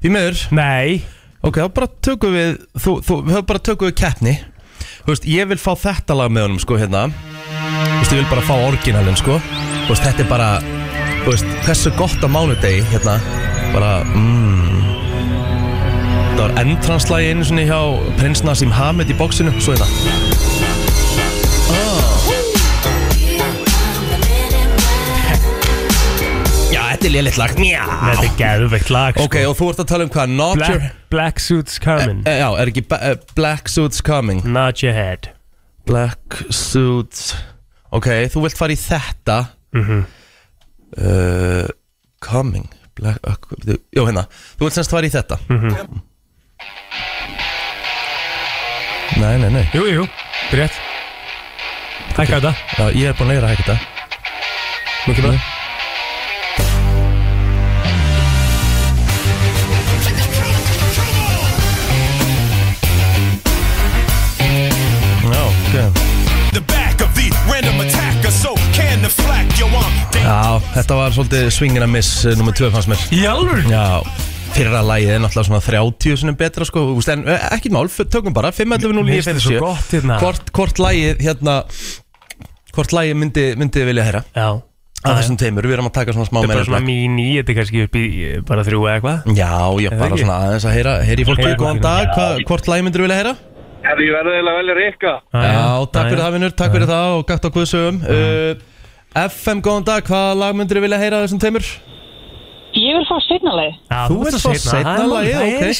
Því 0.02 0.12
meður, 0.12 0.44
Nei, 0.58 1.02
ok, 1.40 1.60
þá 1.62 1.68
bara 1.78 1.90
tökum 2.04 2.36
við, 2.36 2.56
þú, 2.74 2.96
þú, 3.06 3.18
við 3.28 3.44
bara 3.52 3.62
tökum 3.70 3.86
við 3.86 3.94
keppni. 4.00 4.32
Þú 5.02 5.12
veist, 5.12 5.28
ég 5.30 5.48
vil 5.52 5.60
fá 5.62 5.70
þetta 5.78 6.16
lag 6.18 6.34
með 6.34 6.48
honum, 6.48 6.58
sko, 6.62 6.78
hérna. 6.80 7.04
Þú 7.14 8.00
veist, 8.00 8.16
ég 8.16 8.18
vil 8.18 8.30
bara 8.32 8.44
fá 8.48 8.54
orginalinn, 8.66 9.20
sko. 9.22 9.38
Þú 9.86 9.94
veist, 9.94 10.08
þetta 10.08 10.26
er 10.26 10.30
bara, 10.34 10.50
þú 11.22 11.36
veist, 11.36 11.54
hversu 11.68 11.94
gott 12.02 12.26
á 12.26 12.28
mánudegi, 12.34 12.82
hérna. 12.90 13.18
Bara, 13.70 13.94
mmm 14.10 14.71
Það 16.42 16.50
var 16.56 16.64
entranslægi 16.66 17.26
einu 17.30 17.44
sinni 17.46 17.64
hjá 17.68 17.76
Prins 18.18 18.40
Nassim 18.42 18.72
Hamed 18.74 19.12
í 19.12 19.14
bóksinu, 19.14 19.52
svo 19.62 19.76
hérna 19.76 19.86
Já, 26.72 26.80
þetta 26.96 27.06
er 27.06 27.14
lélitt 27.14 27.38
lag, 27.38 27.54
njá. 27.62 27.84
Þetta 28.08 28.26
er 28.26 28.34
geðveikt 28.42 28.90
lag 28.90 29.22
Ok, 29.22 29.38
og 29.46 29.54
þú 29.60 29.70
ert 29.70 29.84
að 29.84 29.88
tala 29.92 30.08
um 30.08 30.12
hvað, 30.16 30.34
not 30.34 30.58
your 30.66 30.82
Black, 30.82 30.98
Black 31.14 31.46
Suits 31.46 31.78
Coming. 31.86 32.26
Eh, 32.26 32.42
Já, 32.42 32.48
er 32.58 32.74
ekki 32.74 32.86
eh, 32.98 33.16
Black 33.38 33.70
Suits 33.70 34.02
Coming? 34.02 34.42
Nod 34.42 34.82
Your 34.82 34.98
Head. 34.98 35.30
Black 35.86 36.42
Suits. 36.50 37.36
Ok, 37.94 38.10
þú 38.34 38.48
vilt 38.48 38.58
fara 38.58 38.74
í 38.74 38.82
þetta. 38.82 39.38
Mhm. 39.78 40.06
uh, 40.98 41.68
Coming. 42.18 42.66
Black, 42.98 43.22
uh, 43.22 43.76
Jó, 43.94 44.08
hérna. 44.10 44.26
Þú 44.58 44.66
vilt 44.66 44.82
semst 44.82 44.90
fara 44.98 45.06
í 45.06 45.14
þetta. 45.22 45.38
Mhm. 45.46 46.08
Nei, 49.22 49.38
nei, 49.38 49.50
nei. 49.54 49.64
Jú, 49.76 49.86
jú, 49.86 50.06
rétt. 50.56 50.78
Hækka 52.16 52.40
þetta. 52.40 52.54
Já, 52.78 52.84
ég 52.98 53.10
er 53.12 53.18
búin 53.18 53.30
að 53.30 53.34
leira 53.36 53.50
að 53.50 53.56
hækka 53.56 53.72
þetta. 53.72 53.80
Nú 55.06 55.16
kemur 55.18 55.34
það. 55.36 55.50
Já, 70.22 70.60
þetta 70.76 70.96
var 70.96 71.14
svolítið 71.14 71.48
swingin 71.50 71.84
að 71.84 71.90
miss 71.96 72.26
uh, 72.28 72.34
Númer 72.38 72.54
2 72.56 72.68
fannst 72.74 72.90
mér. 72.90 73.00
Í 73.14 73.24
alveg 73.26 73.66
Já, 73.70 74.02
fyrra 74.56 74.82
lagið 74.84 75.14
er 75.14 75.22
náttúrulega 75.22 75.48
svona 75.48 75.62
30 75.64 76.18
sinni 76.20 76.34
betra 76.38 76.66
sko, 76.68 76.84
þú 76.92 77.04
en 77.14 77.24
eh, 77.30 77.46
ekkert 77.56 77.76
mál, 77.76 77.88
tökum 78.12 78.34
bara 78.36 78.52
511 78.54 79.06
Mér 79.06 79.18
finnst 79.18 79.30
þetta 79.30 79.44
svo 79.44 79.62
gott 79.62 79.94
hérna. 79.94 80.18
Hvort, 80.22 80.52
hvort 80.56 80.82
lagið 80.82 81.22
hérna 81.24 81.56
hvort 82.76 82.94
lagið 82.96 83.18
myndi, 83.20 83.46
myndi 83.60 83.86
vilja 83.88 84.06
heyra? 84.08 84.22
Já. 84.36 84.48
Af 85.02 85.16
þessum 85.18 85.38
teimur, 85.40 85.66
við 85.66 85.74
erum 85.74 85.88
að 85.88 85.94
taka 85.96 86.14
svona 86.14 86.28
smá 86.28 86.36
Þetta 86.38 86.44
er 86.44 86.50
bara 86.52 86.58
meira 86.60 86.68
svona 86.68 86.86
mini, 86.86 87.30
þetta 87.40 87.50
er 87.50 87.56
kannski 87.58 87.80
upp 87.88 87.96
í 87.98 88.04
bara 88.46 88.64
þrjú 88.68 88.82
eða 88.86 88.98
eitthvað. 88.98 89.32
Já, 89.34 89.54
já, 89.82 89.90
bara 89.96 90.10
ekki? 90.12 90.22
svona 90.22 90.36
aðeins 90.44 90.66
að 90.68 90.76
heyra 90.76 90.92
heyri 91.08 91.24
fólki, 91.26 91.48
góðan 91.58 91.80
dag, 91.82 92.12
hva, 92.14 92.26
hvort 92.46 92.70
lagið 92.70 92.86
myndir 92.86 93.04
vilja 93.08 93.16
heyra? 93.18 93.32
Herri, 93.82 94.06
ég 94.06 94.14
verði 94.14 94.36
eiginlega 94.36 94.52
að 94.52 94.60
velja 94.60 94.76
Rikka. 94.78 95.14
Já, 95.34 95.64
takk 95.96 96.12
fyrir 96.12 96.22
það 96.22 96.36
vinnur, 96.36 96.54
takk 96.60 96.76
fyrir 96.76 96.92
það 96.92 97.16
og 97.16 97.24
gætt 97.32 97.48
á 97.50 97.54
guðsögum. 97.56 97.98
Uh, 98.06 99.24
FM, 99.26 99.64
góðan 99.66 99.88
dag, 99.90 100.06
hvaða 100.06 100.38
lag 100.38 100.54
myndir 100.60 100.84
vilja 100.86 101.02
heyra 101.02 101.24
þessum 101.24 101.42
teimur? 101.42 101.66
Ég 102.72 102.94
vil 102.96 103.04
fá 103.08 103.18
setnalegi. 103.26 103.72
Já, 103.90 103.98
Þú 104.08 104.16
seinna 104.62 105.04
lagið, 105.10 105.34
Það 105.36 105.48
ok 105.48 105.66
er 105.68 105.74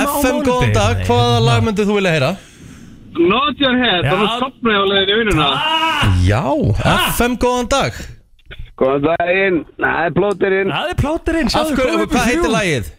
FM, 0.00 0.38
góðan 0.46 0.72
dag, 0.76 1.02
hvaða 1.08 1.40
lag 1.44 1.66
myndir 1.66 1.88
þú 1.90 1.96
vilja 1.98 2.14
heyra? 2.16 2.30
Not 3.20 3.58
your 3.60 3.76
head, 3.76 4.04
það 4.06 4.22
var 4.22 4.32
sopnaði 4.40 4.78
á 4.80 4.84
leiðinu 4.92 5.12
í 5.12 5.18
vinnuna. 5.20 5.48
Já, 6.24 6.42
FM, 7.10 7.36
góðan 7.42 7.68
dag 7.74 7.98
Góðan 8.80 9.02
daginn, 9.10 9.58
það 9.76 10.00
er 10.06 10.14
plóterinn. 10.16 10.70
Það 10.72 10.92
er 10.94 10.98
plóterinn, 11.02 11.50
sjáðu 11.52 11.74
hvað 12.14 12.28
heitir 12.30 12.54
lagið? 12.54 12.90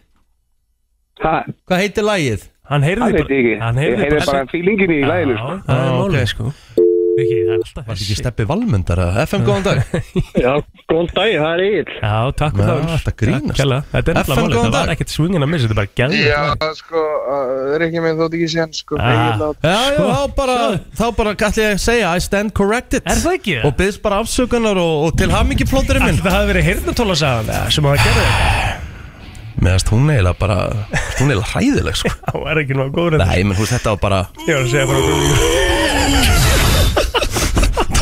Ha, 1.22 1.34
Hvað 1.66 1.82
heitir 1.82 2.06
lagið? 2.06 2.48
Hann 2.72 2.84
heyrði 2.86 3.08
veit 3.12 3.18
ég 3.18 3.38
ekki. 3.42 3.54
Hann 3.60 3.78
Ég 3.82 3.98
heyrði 3.98 4.20
bara 4.30 4.44
fílingin 4.52 4.92
í 4.94 5.00
læginu, 5.02 5.34
sko. 5.34 5.50
Já, 5.50 5.64
það 5.66 5.74
er 5.74 5.82
Ah, 5.82 5.96
málið 5.98 6.22
ok. 6.22 6.30
sko 6.30 6.52
Viki, 7.12 7.38
það 7.44 7.50
er 7.52 7.58
alltaf 7.60 7.82
Var 7.86 7.96
þetta 7.98 8.04
ekki 8.06 8.16
steppi 8.16 8.44
valmundar 8.48 9.00
eða? 9.04 9.24
FM, 9.28 9.42
góðan 9.44 9.64
dag 9.66 9.80
Já, 10.46 10.52
góðan 10.88 11.08
daginn, 11.12 11.42
það 11.42 11.52
er 11.52 11.62
Egil. 11.66 11.96
Já, 11.98 12.14
takk 12.40 12.54
fyrir 12.56 12.70
Já, 12.70 12.72
það 12.72 12.92
þetta 12.94 13.12
grínast. 13.22 13.56
Kærlega. 13.58 13.82
Þetta 13.92 14.12
er 14.12 14.16
FM, 14.16 14.20
alltaf 14.22 14.38
málið, 14.40 14.54
góðan 14.56 14.64
það 14.64 14.72
dag. 14.72 14.86
var 14.86 14.92
ekkert 14.94 15.12
swingin 15.12 15.44
að 15.46 15.50
missa 15.52 15.68
Þetta 15.68 15.74
er 15.74 15.80
bara 15.82 15.92
gæðið 16.00 16.22
Já, 16.24 16.70
sko, 16.78 17.02
uh, 17.34 17.74
Rikki 17.82 18.04
minn 18.06 18.20
þótt 18.22 18.36
ekki 18.38 18.48
sér 18.54 18.72
sko, 18.80 19.00
Ah. 19.02 19.12
Egil 19.12 19.44
át- 19.48 19.68
Já, 19.68 19.76
já, 19.76 19.92
Sko, 19.92 20.06
þá 20.08 20.36
bara, 20.40 20.56
þá 21.02 21.04
bara 21.20 21.34
gæti 21.44 21.64
ég 21.66 21.74
að 21.76 21.82
segja 21.84 22.14
I 22.16 22.24
stand 22.28 22.54
corrected 22.56 23.02
Er 23.04 23.20
það 23.26 23.36
ekki? 23.40 23.58
Og 23.68 23.76
byggðist 23.80 24.02
bara 24.08 24.22
afsökunar 24.24 24.80
og, 24.80 24.94
og 25.10 25.18
til 25.20 25.28
hamingi 25.36 25.68
plóturinn 25.68 26.06
minn 26.08 26.22
Það 26.22 26.38
hafi 26.38 26.50
verið 26.54 26.68
heyrnatólasagan 26.70 27.52
sem 27.76 27.84
að 27.92 27.98
það 27.98 28.08
gerði 28.08 28.80
Meðast 29.62 29.92
hún 29.92 30.08
eiginlega 30.10 30.38
bara, 30.40 30.56
hún 31.20 31.28
eiginlega 31.30 31.50
hræðileg 31.52 32.00
sko 32.00 32.10
Það 32.32 32.48
er 32.54 32.62
ekki 32.64 32.74
náttúrulega 32.80 32.96
góður 32.98 33.18
en 33.20 33.28
Nei, 33.28 33.44
menn 33.46 33.54
þú 33.60 33.66
veist 33.66 33.76
þetta 33.76 33.94
var 33.94 34.02
bara, 34.08 34.22
Ég 34.48 34.56
var 34.58 34.64
að 34.64 34.72
segja 34.72 34.88
bara 34.90 35.71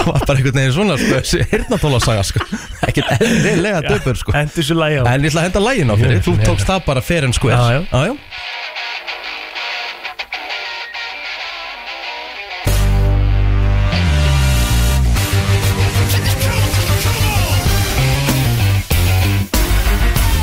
það 0.00 0.12
var 0.12 0.26
bara 0.26 0.38
einhvern 0.38 0.58
veginn 0.60 0.76
svona 0.76 0.96
sko 1.00 1.18
Þessi 1.18 1.46
hirnatólasaga 1.50 2.24
sko. 2.26 2.46
Ekkert 2.88 3.12
eðlilega 3.18 3.82
döpur 3.86 4.20
sko. 4.20 4.34
Endur 4.36 4.62
þessu 4.62 4.78
lægi 4.78 5.02
á. 5.02 5.04
En 5.10 5.26
ég 5.26 5.32
ætla 5.32 5.44
að 5.44 5.50
henda 5.50 5.66
lægin 5.66 5.92
á 5.92 5.96
fyrir, 6.00 6.24
þú 6.24 6.38
tókst 6.44 6.70
það 6.70 6.88
bara 6.88 7.04
fair 7.04 7.28
and 7.28 7.36
square. 7.36 7.60
Já, 7.60 7.66
já. 7.76 7.84
já, 7.92 8.00
já. 8.10 8.16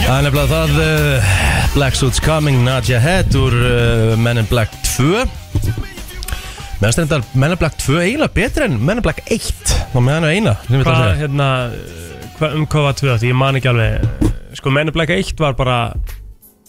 Það 0.08 0.16
er 0.16 0.24
nefnilega 0.24 0.48
það 0.54 0.78
uh, 0.80 1.32
Black 1.74 1.98
Suits 2.00 2.22
Coming, 2.24 2.62
Nadja 2.64 3.02
Head 3.04 3.36
úr 3.36 3.58
uh, 3.60 4.14
Men 4.16 4.40
in 4.40 4.48
Black 4.48 4.72
2 4.96 5.97
Meðan 6.82 6.94
stendar 6.94 7.24
Men 7.34 7.52
in 7.56 7.58
Black 7.62 7.78
2 7.82 7.98
eiginlega 8.04 8.34
betri 8.38 8.68
en 8.68 8.78
Men 8.86 9.00
in 9.02 9.06
Black 9.06 9.24
1 9.34 9.76
og 9.96 10.04
meðan 10.06 10.28
er 10.28 10.36
eina 10.38 10.54
sem 10.68 10.76
ég 10.78 10.84
ætla 10.84 10.94
að 10.94 10.98
Hvað, 10.98 11.08
segja. 11.08 11.22
hérna 11.24 11.48
hva, 12.38 12.50
Um 12.58 12.66
hvað 12.70 12.86
var 12.88 12.98
tvö 13.02 13.16
Því 13.22 13.32
ég 13.32 13.38
man 13.40 13.56
ekki 13.60 13.72
alveg 13.72 14.56
Sko, 14.60 14.74
Men 14.74 14.88
in 14.92 14.94
Black 14.94 15.10
1 15.16 15.40
var 15.42 15.56
bara 15.58 15.78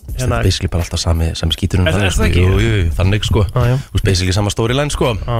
Það 0.09 0.23
Hérna 0.23 0.38
er 0.40 0.47
basically 0.49 0.71
bara 0.73 0.83
alltaf 0.87 1.03
sami, 1.03 1.27
sami 1.37 1.53
skíturinn 1.53 1.87
Er- 1.90 1.99
er 1.99 2.09
það 2.09 2.14
sko. 2.16 2.25
ekki? 2.31 2.40
Jú, 2.47 2.61
jú, 2.64 2.71
jú, 2.79 2.90
þannig 2.97 3.25
sko 3.29 3.42
Já, 3.44 3.61
já. 3.68 3.77
Þú 3.77 3.99
veist 3.99 4.05
basically 4.09 4.33
sama 4.38 4.51
storyline 4.55 4.90
sko 4.94 5.12
á, 5.29 5.37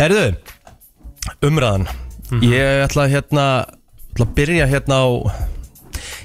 Herðu, 0.00 0.24
umræðan 1.46 1.86
Mhm. 2.30 2.42
Ég 2.46 2.84
ætla 2.86 3.06
að 3.06 3.10
hérna 3.14 3.44
ætla 4.14 4.24
að 4.26 4.34
byrja 4.36 4.66
hérna 4.70 4.98
á 5.02 5.06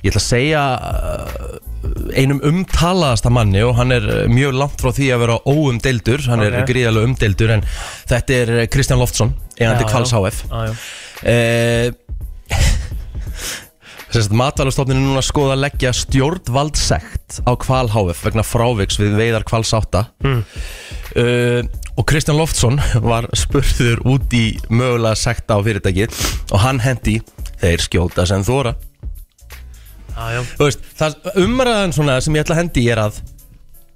Ég 0.05 0.11
ætla 0.11 0.21
að 0.21 0.25
segja 0.25 0.63
uh, 0.77 1.57
einum 2.15 2.39
umtalaðasta 2.45 3.31
manni 3.33 3.61
og 3.65 3.75
hann 3.79 3.91
er 3.95 4.05
uh, 4.07 4.19
mjög 4.31 4.55
langt 4.59 4.81
frá 4.81 4.91
því 4.95 5.09
að 5.15 5.23
vera 5.25 5.37
óumdeildur 5.49 6.25
hann 6.29 6.43
er 6.45 6.59
Ok. 6.61 6.69
gríðarlega 6.71 7.09
umdeildur 7.11 7.53
en 7.57 7.65
þetta 8.09 8.39
er 8.41 8.53
uh, 8.55 8.63
Kristján 8.71 9.01
Loftsson, 9.01 9.33
Kvals 9.57 10.11
já. 10.13 10.19
HF. 10.19 10.43
Eh, 11.25 11.91
Sérst, 14.15 14.31
matvælastofnin 14.31 14.95
er 14.95 15.03
núna 15.03 15.19
að 15.19 15.27
skoða 15.27 15.55
að 15.57 15.63
leggja 15.65 15.89
stjórnvaldsekt 15.97 17.39
á 17.43 17.51
Kval 17.59 17.89
HF 17.91 18.21
vegna 18.23 18.45
fráviks 18.47 18.99
við 19.01 19.17
veiðar 19.19 19.43
Kvals 19.47 19.73
8 19.75 20.05
Mm. 20.23 20.43
uh, 21.19 21.61
og 21.95 22.05
Kristján 22.07 22.37
Loftsson 22.39 22.79
var 23.11 23.27
spurður 23.35 23.99
út 24.07 24.31
í 24.35 24.45
mögulega 24.71 25.15
sekta 25.19 25.57
á 25.57 25.59
fyrirtæki 25.65 26.07
og 26.51 26.59
hann 26.63 26.79
hendi 26.85 27.17
þeir 27.61 27.83
skjóta 27.83 28.25
sem 28.29 28.43
þóra 28.45 28.75
Þú 30.55 30.67
veist, 30.69 30.83
það 30.95 31.31
umræðan 31.43 31.95
svona 31.95 32.19
sem 32.23 32.37
ég 32.37 32.45
ætla 32.45 32.55
að 32.55 32.61
hendi 32.63 32.85
er 32.93 33.01
að 33.03 33.21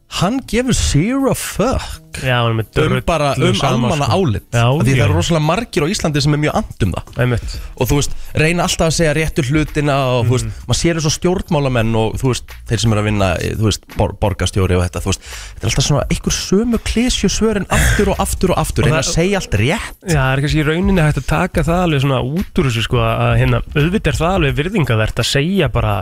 hann 0.10 0.40
gefur 0.50 0.74
zero 0.74 1.36
fuck 1.38 2.00
Já, 2.20 2.40
hann 2.42 2.50
er 2.50 2.56
með 2.58 2.66
um 2.66 2.72
drullu 2.74 3.02
bara 3.06 3.28
um 3.38 3.54
sama, 3.56 3.70
almanna 3.92 4.08
sko. 4.10 4.16
álit 4.18 4.46
Já, 4.50 4.64
því 4.82 4.90
já. 4.90 4.98
það 4.98 5.04
eru 5.06 5.16
rosalega 5.16 5.46
margir 5.46 5.86
á 5.86 5.88
Íslandi 5.94 6.24
sem 6.26 6.36
er 6.36 6.42
mjög 6.42 6.56
andum 6.60 6.94
það. 6.96 7.12
Einmitt. 7.24 7.54
Og 7.78 7.90
þú 7.90 8.00
veist, 8.00 8.16
reyna 8.42 8.66
alltaf 8.66 8.90
að 8.90 8.96
segja 8.98 9.14
réttu 9.16 9.46
hlutina 9.46 9.98
og 10.16 10.26
þú 10.26 10.34
veist, 10.36 10.50
maður 10.66 10.80
sér 10.80 11.00
þessu 11.00 11.12
stjórnmálamenn 11.16 12.00
og 12.02 12.18
þú 12.20 12.32
veist, 12.34 12.56
þeir 12.72 12.84
sem 12.84 12.96
eru 12.96 13.04
að 13.04 13.08
vinna 13.12 13.30
þú 13.62 13.68
veist, 13.70 13.86
bor 13.94 14.16
borgastjóri 14.26 14.80
og 14.80 14.84
þetta, 14.88 15.04
þú 15.06 15.12
veist 15.14 15.30
þetta 15.30 15.62
er 15.62 15.70
alltaf 15.70 15.88
svona 15.88 16.08
einhver 16.10 16.38
sömu 16.40 16.82
klesju 16.90 17.32
svörin 17.32 17.70
aftur 17.78 18.12
og 18.16 18.26
aftur 18.26 18.56
og 18.56 18.64
aftur, 18.64 18.90
reyna 18.90 19.04
að 19.04 19.14
segja 19.14 19.40
allt 19.44 19.60
rétt. 19.62 20.02
Já, 20.10 20.18
það 20.18 20.34
er 20.34 20.44
kannski 20.48 20.64
í 20.64 20.68
rauninni 20.68 21.06
hægt 21.06 21.22
að 21.22 21.30
taka 21.30 21.66
það 21.70 21.86
alveg 21.86 22.04
svona 22.08 22.20
út 22.26 22.60
úr 22.60 22.72
þessu 22.72 22.86
sko 22.90 23.06
að 23.06 23.38
hérna, 23.44 23.62
auðvitað 23.78 24.12
er 24.12 24.20
það 24.24 24.36
alveg 24.40 24.60
virðingavert 24.64 25.24
að 25.24 25.32
segja 25.36 25.72
bara 25.72 25.96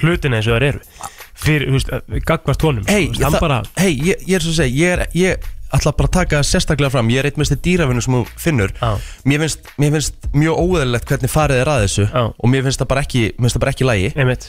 hlutina 0.00 0.38
eins 0.38 0.48
og 0.48 0.56
það 0.56 0.70
eru 0.70 1.14
fyrir, 1.36 1.68
þú 1.68 1.76
veist, 1.78 1.90
að- 1.92 2.24
gagvart 2.28 2.62
honum 2.66 2.86
Hei, 2.88 3.10
sko, 3.12 3.30
það- 3.30 3.40
bara, 3.40 3.62
hey, 3.76 3.92
ég, 3.96 4.24
ég 4.26 4.34
er 4.38 4.40
svo 4.46 4.52
að 4.54 4.60
segja, 4.62 4.76
ég 4.76 4.92
er, 4.96 5.06
ég 5.14 5.46
ætla 5.76 5.92
bara 5.98 6.08
að 6.08 6.12
taka 6.12 6.40
sérstaklega 6.46 6.90
fram, 6.94 7.08
ég 7.10 7.18
er 7.18 7.26
eitt 7.30 7.36
mest 7.40 7.52
dýrafinu 7.62 8.02
sem 8.02 8.14
þú 8.14 8.22
finnur, 8.38 8.72
Já. 8.80 8.92
mér 9.26 9.42
finnst, 9.44 9.60
mér 9.78 9.90
finnst 9.96 10.14
mjög 10.32 10.60
óðurlegt 10.62 11.10
hvernig 11.10 11.30
farið 11.32 11.60
er 11.64 11.70
að 11.72 11.82
þessu 11.86 12.06
Já. 12.12 12.22
og 12.38 12.50
mér 12.52 12.62
finnst 12.68 12.80
það 12.80 12.88
bara 12.88 13.02
ekki, 13.02 13.24
mér 13.38 13.50
það 13.56 13.60
bara 13.66 13.72
ekki 13.74 13.88
lægi 13.90 14.12
einmitt. 14.16 14.48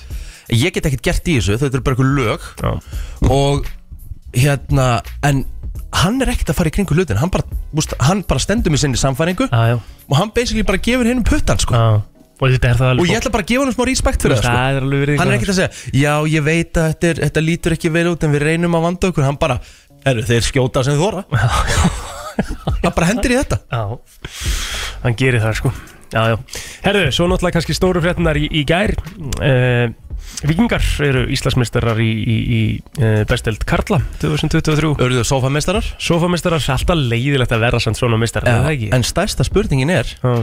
Ég 0.49 0.71
get 0.73 0.85
ekkert 0.85 1.01
gert 1.03 1.27
í 1.27 1.37
þessu, 1.41 1.57
þetta 1.59 1.75
er 1.75 1.81
bara 1.81 1.95
eitthvað 1.95 2.15
lög. 2.15 2.39
Já, 2.61 3.29
og 3.29 3.65
hérna 4.33 5.01
en 5.23 5.45
hann 5.97 6.21
er 6.21 6.27
ekkert 6.33 6.51
að 6.51 6.57
fara 6.59 6.69
í 6.69 6.75
kringu 6.75 6.95
hlutin 6.95 7.17
hann 7.17 7.31
bara, 7.33 7.43
hann 8.05 8.21
bara 8.27 8.39
stendur 8.43 8.71
með 8.73 8.81
sinni 8.83 8.99
samfæringu 8.99 9.47
og 9.49 10.15
hann 10.19 10.31
basically 10.35 10.63
bara 10.67 10.77
gefur 10.83 11.07
hinn 11.07 11.21
um 11.21 11.23
puttan 11.27 11.57
sko. 11.59 11.73
Og 12.37 12.53
þetta 12.53 12.69
er 12.69 12.77
það 12.77 12.91
alveg 12.91 13.03
og 13.03 13.09
ég 13.09 13.19
ætla 13.19 13.33
bara 13.33 13.45
að 13.45 13.51
gefa 13.51 13.65
hann 13.65 13.73
smá 13.73 13.83
respekt 13.89 14.23
fyrir 14.25 14.37
það 14.37 14.43
sko. 14.43 14.53
Það 14.53 14.77
er 14.77 14.85
alveg 14.85 15.03
virðingavert 15.03 15.23
hann 15.23 15.33
er 15.33 15.39
ekkert 15.39 15.53
að 15.53 15.59
segja, 15.59 16.01
já 16.03 16.13
ég 16.33 16.45
veit 16.45 16.79
að 16.79 16.87
þetta, 16.91 17.09
er, 17.09 17.21
þetta 17.25 17.43
lítur 17.47 17.75
ekki 17.77 17.93
vel 17.97 18.05
út 18.11 18.25
en 18.27 18.33
við 18.35 18.45
reynum 18.45 18.77
að 18.77 18.87
vanda 18.87 19.11
okkur. 19.11 19.25
Hann 19.25 19.39
bara, 19.41 19.59
herru 20.05 20.25
þeir 20.27 20.47
skjóta 20.47 20.85
sem 20.85 20.99
þóra 20.99 21.25
hann 22.83 22.93
bara 22.93 23.09
hendur 23.09 23.33
í 23.33 23.39
þetta. 23.39 23.61
Já, 23.73 24.41
hann 25.05 25.17
gerir 25.17 25.41
það 25.41 25.61
sko. 25.61 25.73
Já, 26.13 26.21
já. 26.31 26.35
Herðu, 26.85 27.07
svo 27.11 27.25
náttúrulega 27.27 27.57
kannski 27.57 27.75
stóru 27.75 28.03
fréttinar 28.03 28.37
í, 28.39 28.45
í 28.47 28.61
gær. 28.67 28.93
Uh, 29.41 29.89
Víkingar 30.45 30.83
eru 31.05 31.23
Íslandsmeistarar 31.33 31.97
í, 32.03 32.07
í, 32.07 32.35
í 32.37 32.61
uh, 33.01 33.23
besteld 33.29 33.63
Karla 33.67 33.99
2023 34.21 34.91
Örðu 35.05 35.23
sofameistarar 35.25 35.87
Sofameistarar, 36.03 36.61
alltaf 36.73 36.99
leiðilegt 36.99 37.53
að 37.55 37.63
vera 37.63 37.79
samt 37.81 37.97
svona 37.97 38.19
meistarar, 38.21 38.67
er 38.69 38.93
en 38.93 39.05
stærsta 39.07 39.45
spurningin 39.47 39.93
er 39.93 40.11
Já. 40.19 40.33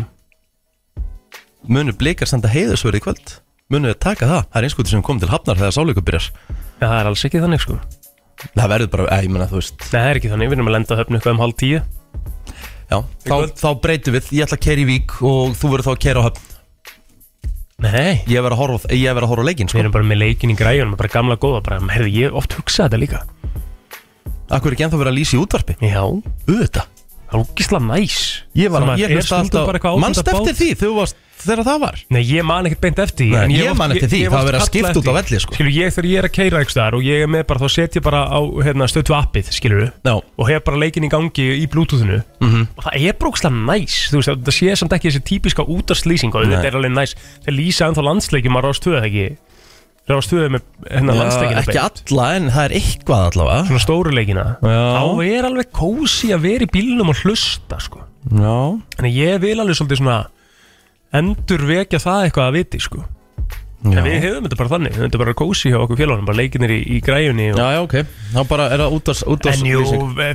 Munu 1.68 1.92
blikar 1.96 2.29
standa 2.29 2.50
heiðusverði 2.53 3.00
í 3.00 3.05
kvöld? 3.05 3.35
Munu 3.72 3.88
þið 3.92 3.98
taka 4.05 4.27
það, 4.29 4.42
það 4.53 4.59
er 4.61 4.66
einskúti 4.68 4.92
sem 4.92 5.03
kom 5.05 5.20
til 5.22 5.31
hafnar 5.33 5.57
þegar 5.61 5.72
sáleikur 5.79 6.05
byrjar. 6.05 6.27
Já, 6.81 6.85
það 6.85 6.96
er 7.00 7.09
alls 7.11 7.24
ekki 7.29 7.40
þannig 7.44 7.62
sko. 7.64 7.79
Það 8.55 8.68
verður 8.74 8.90
bara, 8.92 9.05
að, 9.14 9.22
ég 9.24 9.33
menna 9.33 9.46
þú 9.48 9.61
veist. 9.61 9.79
Nei, 9.81 9.94
það 9.94 10.09
er 10.11 10.18
ekki 10.20 10.33
þannig, 10.35 10.50
við 10.50 10.59
erum 10.59 10.68
að 10.70 10.74
lenda 10.77 10.98
höfnu 11.00 11.16
eitthvað 11.20 11.35
um 11.37 11.42
hálf 11.44 11.57
tíu. 11.62 11.79
Já, 12.90 12.98
þá, 13.24 13.37
þá 13.62 13.68
breytum 13.87 14.16
við, 14.18 14.27
ég 14.37 14.44
ætla 14.44 14.59
að 14.59 14.64
keira 14.66 14.83
í 14.85 14.88
vík 14.90 15.14
og 15.24 15.55
þú 15.57 15.70
verður 15.72 15.87
þá 15.88 15.92
að 15.94 16.03
keira 16.05 16.20
á 16.20 16.27
höfn. 16.29 16.50
Nei, 17.85 18.22
Ég 18.31 18.38
verður 18.44 18.55
að 18.55 18.61
horfa, 18.61 18.88
á- 18.88 18.94
ég 18.94 19.11
verður 19.16 19.24
að 19.27 19.31
horfa 19.33 19.44
á 19.44 19.48
leikinn 19.48 19.66
við 19.66 19.72
sko. 19.74 19.81
erum 19.83 19.92
bara 19.96 20.05
með 20.07 20.18
leikin 20.20 20.53
í 20.53 20.57
græjunum 20.57 20.96
bara 21.00 21.11
gamla 21.11 21.37
góða, 21.42 21.62
bara, 21.66 21.81
herðu, 21.90 22.11
ég 22.14 22.29
hef 22.31 22.37
oft 22.38 22.55
hugsað 22.55 22.87
þetta 22.92 23.00
líka. 23.03 23.22
Akkur 24.55 24.70
er 24.70 24.77
ekki 24.77 24.85
ennþá 24.87 25.00
verið 25.00 25.11
að 25.12 25.18
lýsa 25.18 25.35
í 25.35 25.40
útvarpi? 25.42 25.74
Já, 25.83 26.03
Auðvitað. 26.05 26.87
Það 27.24 27.35
er 27.35 27.42
ógislega 27.42 27.87
næs. 27.88 28.18
Ég 28.55 28.70
var 28.70 28.85
Svona, 28.85 28.94
að, 28.94 29.00
ég 29.03 29.11
er 29.11 29.16
hlusta 29.18 29.40
stundum 29.40 29.50
bara 29.50 29.64
alltaf 29.64 29.74
eitthvað 29.81 30.00
Manst 30.05 30.20
ábyrgðarbát? 30.22 30.48
eftir 30.53 30.61
því 30.61 30.79
þú 30.85 30.90
varst, 31.00 31.16
þegar 31.44 31.64
það 31.68 31.78
var 31.85 32.00
Nei, 32.14 32.22
ég 32.28 32.44
man 32.48 32.66
ekkert 32.68 32.80
beint 32.85 32.98
eftir 33.04 33.24
því, 33.24 33.30
Nei, 33.35 33.44
en 33.44 33.50
ég 33.54 33.68
hef 33.70 33.78
man 33.78 33.90
oft- 33.94 34.02
eftir 34.02 34.11
því, 34.14 34.20
hef 34.24 34.33
það 34.33 34.35
oft 34.35 34.44
var 34.44 34.48
verið 34.50 34.59
að 34.59 34.64
kallað 34.64 34.72
skipta 34.72 35.00
út 35.00 35.04
á 35.04 35.12
eftir 35.14 35.14
velli, 35.14 35.37
því. 35.37 35.42
sko. 35.44 35.54
Skilur, 35.54 35.72
ég 35.74 35.94
þegar 35.94 36.09
ég 36.11 36.18
er 36.18 36.28
að 36.28 36.35
keira 36.38 36.59
eitthvað 36.64 36.80
þar 36.80 36.94
og 36.98 37.02
ég 37.09 37.22
er 37.24 37.30
með 37.35 37.46
bara, 37.50 37.61
þá 37.64 37.68
set 37.74 37.94
ég 37.98 38.02
bara 38.09 38.20
á 38.28 38.40
hérna, 38.64 38.88
stötu 38.90 39.12
appið, 39.18 39.50
skilur 39.54 39.92
Já, 40.04 40.14
og 40.38 40.44
hef 40.48 40.64
bara 40.64 40.76
leikin 40.85 41.04
í 41.04 41.11
gangi 41.12 41.46
í 41.62 41.66
bluetoothinu 41.70 42.22
Mhm. 42.40 42.68
og 42.76 42.85
það 42.85 42.94
er 43.09 43.12
brókslega 43.20 43.54
næs 43.54 43.96
þú 44.11 44.16
veist, 44.20 44.44
það 44.44 44.54
sé 44.59 44.76
samt 44.76 44.92
ekki 44.98 45.11
þessi 45.12 45.24
típiska 45.30 45.62
útarslýsing 45.66 46.35
og 46.35 46.44
þetta 46.46 46.64
er 46.70 46.76
alveg 46.80 46.92
næs 46.92 47.14
þeir 47.44 47.54
lýsa 47.59 47.88
ennþá 47.88 48.02
landsleikjum 48.09 48.57
að 48.59 48.64
rástöðu 48.68 49.00
ekki 49.04 49.26
rástöðu 50.04 50.50
með 50.52 50.62
hérna 50.90 51.14
Já, 51.14 51.18
landsleikina 51.22 51.62
ekki 51.64 51.80
alla 51.80 52.26
en 52.37 52.48
það 52.52 52.64
er 52.68 52.74
eitthvað 52.76 53.22
allavega 53.30 53.62
svona 53.70 53.80
stóru 53.85 54.12
leikina 54.12 54.44
Já. 54.61 54.83
þá 55.00 55.04
er 55.24 55.48
alveg 55.48 55.70
kósi 55.72 56.28
að 56.35 56.42
vera 56.44 56.66
í 56.66 56.70
bílnum 56.74 57.09
og 57.14 57.16
hlusta 57.22 57.78
sko. 57.80 58.02
Já, 58.28 58.59
en 59.00 59.09
ég 59.09 59.40
vil 59.40 59.57
alveg 59.64 59.78
svolítið 59.78 60.02
svona 60.02 60.18
endur 61.14 61.66
vekja 61.68 62.03
það 62.03 62.29
eitthvað 62.29 62.48
að 62.48 62.57
viti 62.59 62.81
sko. 62.83 63.05
já. 63.85 63.98
en 64.00 64.07
við 64.07 64.14
hefum 64.24 64.46
þetta 64.46 64.57
bara 64.57 64.70
þannig 64.72 64.94
þetta 64.96 65.16
er 65.18 65.20
bara 65.20 65.35
kósi 65.37 65.70
hjá 65.70 65.77
okkur 65.83 65.98
félagum 66.00 66.24
bara 66.24 66.38
leikinir 66.40 66.72
í, 66.72 66.79
í 66.96 67.00
græjunni 67.05 67.50
og 67.53 67.59
Já, 67.61 67.66
já, 67.74 67.81
ok 67.85 67.96
Þá 68.35 68.38
bara 68.48 68.68
er 68.72 68.81
það 68.81 68.94
út 68.96 69.11
af 69.12 69.18
af 69.29 69.48
En 69.53 69.66
jú, 69.68 69.83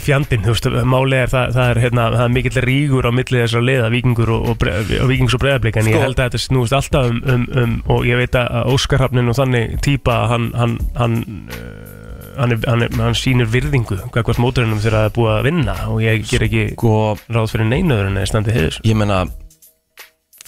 fjandinn, 0.06 0.44
þú 0.46 0.54
veist, 0.54 0.68
máli 0.94 1.18
er 1.18 1.32
það, 1.34 1.56
það 1.58 1.72
er, 1.74 1.80
hérna, 1.84 2.06
það 2.14 2.26
er 2.28 2.36
mikill 2.36 2.62
rígur 2.68 3.10
á 3.10 3.12
milli 3.12 3.42
þessar 3.42 3.66
liða, 3.66 3.90
vikingur 3.96 4.32
og, 4.36 4.46
og, 4.54 4.68
og 4.70 5.10
vikings 5.10 5.36
og 5.36 5.42
breyðablik, 5.44 5.82
en 5.82 5.90
ég 5.90 5.98
Sko. 5.98 6.04
held 6.06 6.22
að 6.22 6.30
þetta 6.30 6.44
snúist 6.46 6.78
alltaf 6.78 7.10
um, 7.10 7.20
um, 7.26 7.48
um, 7.64 7.76
og 7.90 8.06
ég 8.08 8.22
veit 8.22 8.38
að 8.40 8.72
Óskar 8.76 9.04
Hafnin 9.04 9.34
og 9.34 9.40
þannig 9.42 9.76
típa, 9.84 10.22
hann, 10.32 10.48
hann, 10.56 10.78
hann, 11.02 11.20
uh, 11.50 12.00
hann, 12.38 12.54
er, 12.56 12.64
hann, 12.70 12.86
er, 12.86 12.96
hann 13.02 13.18
sýnir 13.18 13.50
virðingu, 13.52 13.98
hvað 14.14 14.30
hvort 14.30 14.46
mótorinnum 14.46 14.80
þegar 14.80 15.00
það 15.02 15.10
er 15.10 15.18
búið 15.18 15.36
að 15.36 15.46
vinna 15.50 15.78
og 15.90 16.02
ég 16.06 16.24
ger 16.30 16.48
ekki 16.48 16.66
Sko, 16.78 16.96
ráð 17.34 17.52
fyrir 17.58 17.72
neinuður 17.74 18.14
en 18.14 18.22
það 18.22 18.32
standi 18.36 18.56
heiðis. 18.56 18.82
ég 18.86 19.00
meina 19.02 19.24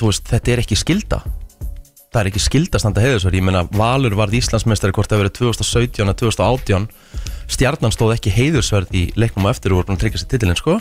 Þú 0.01 0.09
veist, 0.09 0.25
þetta 0.33 0.53
er 0.55 0.61
ekki 0.65 0.77
skilda 0.81 1.21
Það 2.11 2.19
er 2.25 2.27
ekki 2.31 2.41
skilda 2.43 2.75
að 2.75 2.81
standa 2.83 3.03
heiðusverð 3.05 3.37
Ég 3.39 3.45
meina, 3.47 3.61
Valur 3.77 4.15
varð 4.19 4.33
Íslandsmeistari 4.41 4.95
hvort 4.97 5.11
það 5.13 5.21
verið 5.23 5.35
2017 5.37 6.01
eða 6.03 6.15
2018 6.19 6.87
Stjarnan 7.55 7.93
stóð 7.95 8.15
ekki 8.17 8.33
heiðusverð 8.35 8.91
í 8.97 9.05
leiknum 9.19 9.47
á 9.47 9.51
eftir 9.53 9.71
og 9.75 9.81
voru 9.83 9.95
að 9.95 10.01
tryggja 10.03 10.21
sér 10.23 10.29
titilinn, 10.33 10.59
sko. 10.59 10.75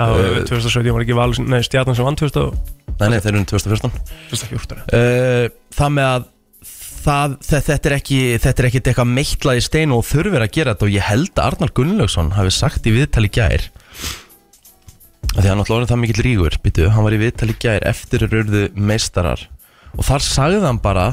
Á, 0.00 0.04
2017 0.48 0.92
var 0.96 1.04
ekki 1.04 1.16
valur, 1.16 1.40
nei, 1.44 1.60
stjarnan 1.64 1.96
sem 1.96 2.06
vann 2.08 2.16
2014. 2.18 2.56
Nei, 3.00 3.08
nei, 3.12 3.18
þeir 3.20 3.30
eru 3.34 3.40
um 3.42 3.46
2014 3.50 3.98
uh, 4.96 5.44
Það 5.76 5.92
með 5.98 6.08
að 6.08 6.26
það, 7.04 7.36
þe- 7.48 7.62
þetta 7.68 7.90
er 7.90 7.96
ekki 7.98 8.18
þetta 8.44 8.62
er 8.64 8.68
ekki 8.70 8.80
eitthvað 8.84 9.10
meitlað 9.12 9.60
í 9.60 9.64
stein 9.68 9.94
og 9.96 10.04
þurfir 10.08 10.44
að 10.46 10.52
gera 10.56 10.74
þetta 10.74 10.88
og 10.88 10.94
ég 10.94 11.08
held 11.10 11.32
að 11.36 11.48
Arnar 11.50 11.72
Gunnlaugsson 11.76 12.32
hafi 12.38 12.54
sagt 12.56 12.88
í 12.88 12.94
viðtali 12.96 13.30
gær 13.34 13.66
því 15.42 15.50
hann 15.50 15.60
náttúrulega 15.60 15.80
orðið 15.80 15.92
það 15.92 16.02
mikill 16.04 16.24
rígur 16.28 16.56
býtu, 16.62 16.88
hann 16.94 17.06
var 17.06 17.16
í 17.16 17.20
viðtali 17.24 17.56
gær 17.62 17.86
eftir 17.90 18.26
að 18.26 18.36
rurðu 18.36 18.64
meistarar. 18.76 19.42
Og 19.98 20.06
þar 20.06 20.26
sagði 20.26 20.62
hann 20.64 20.80
bara 20.82 21.10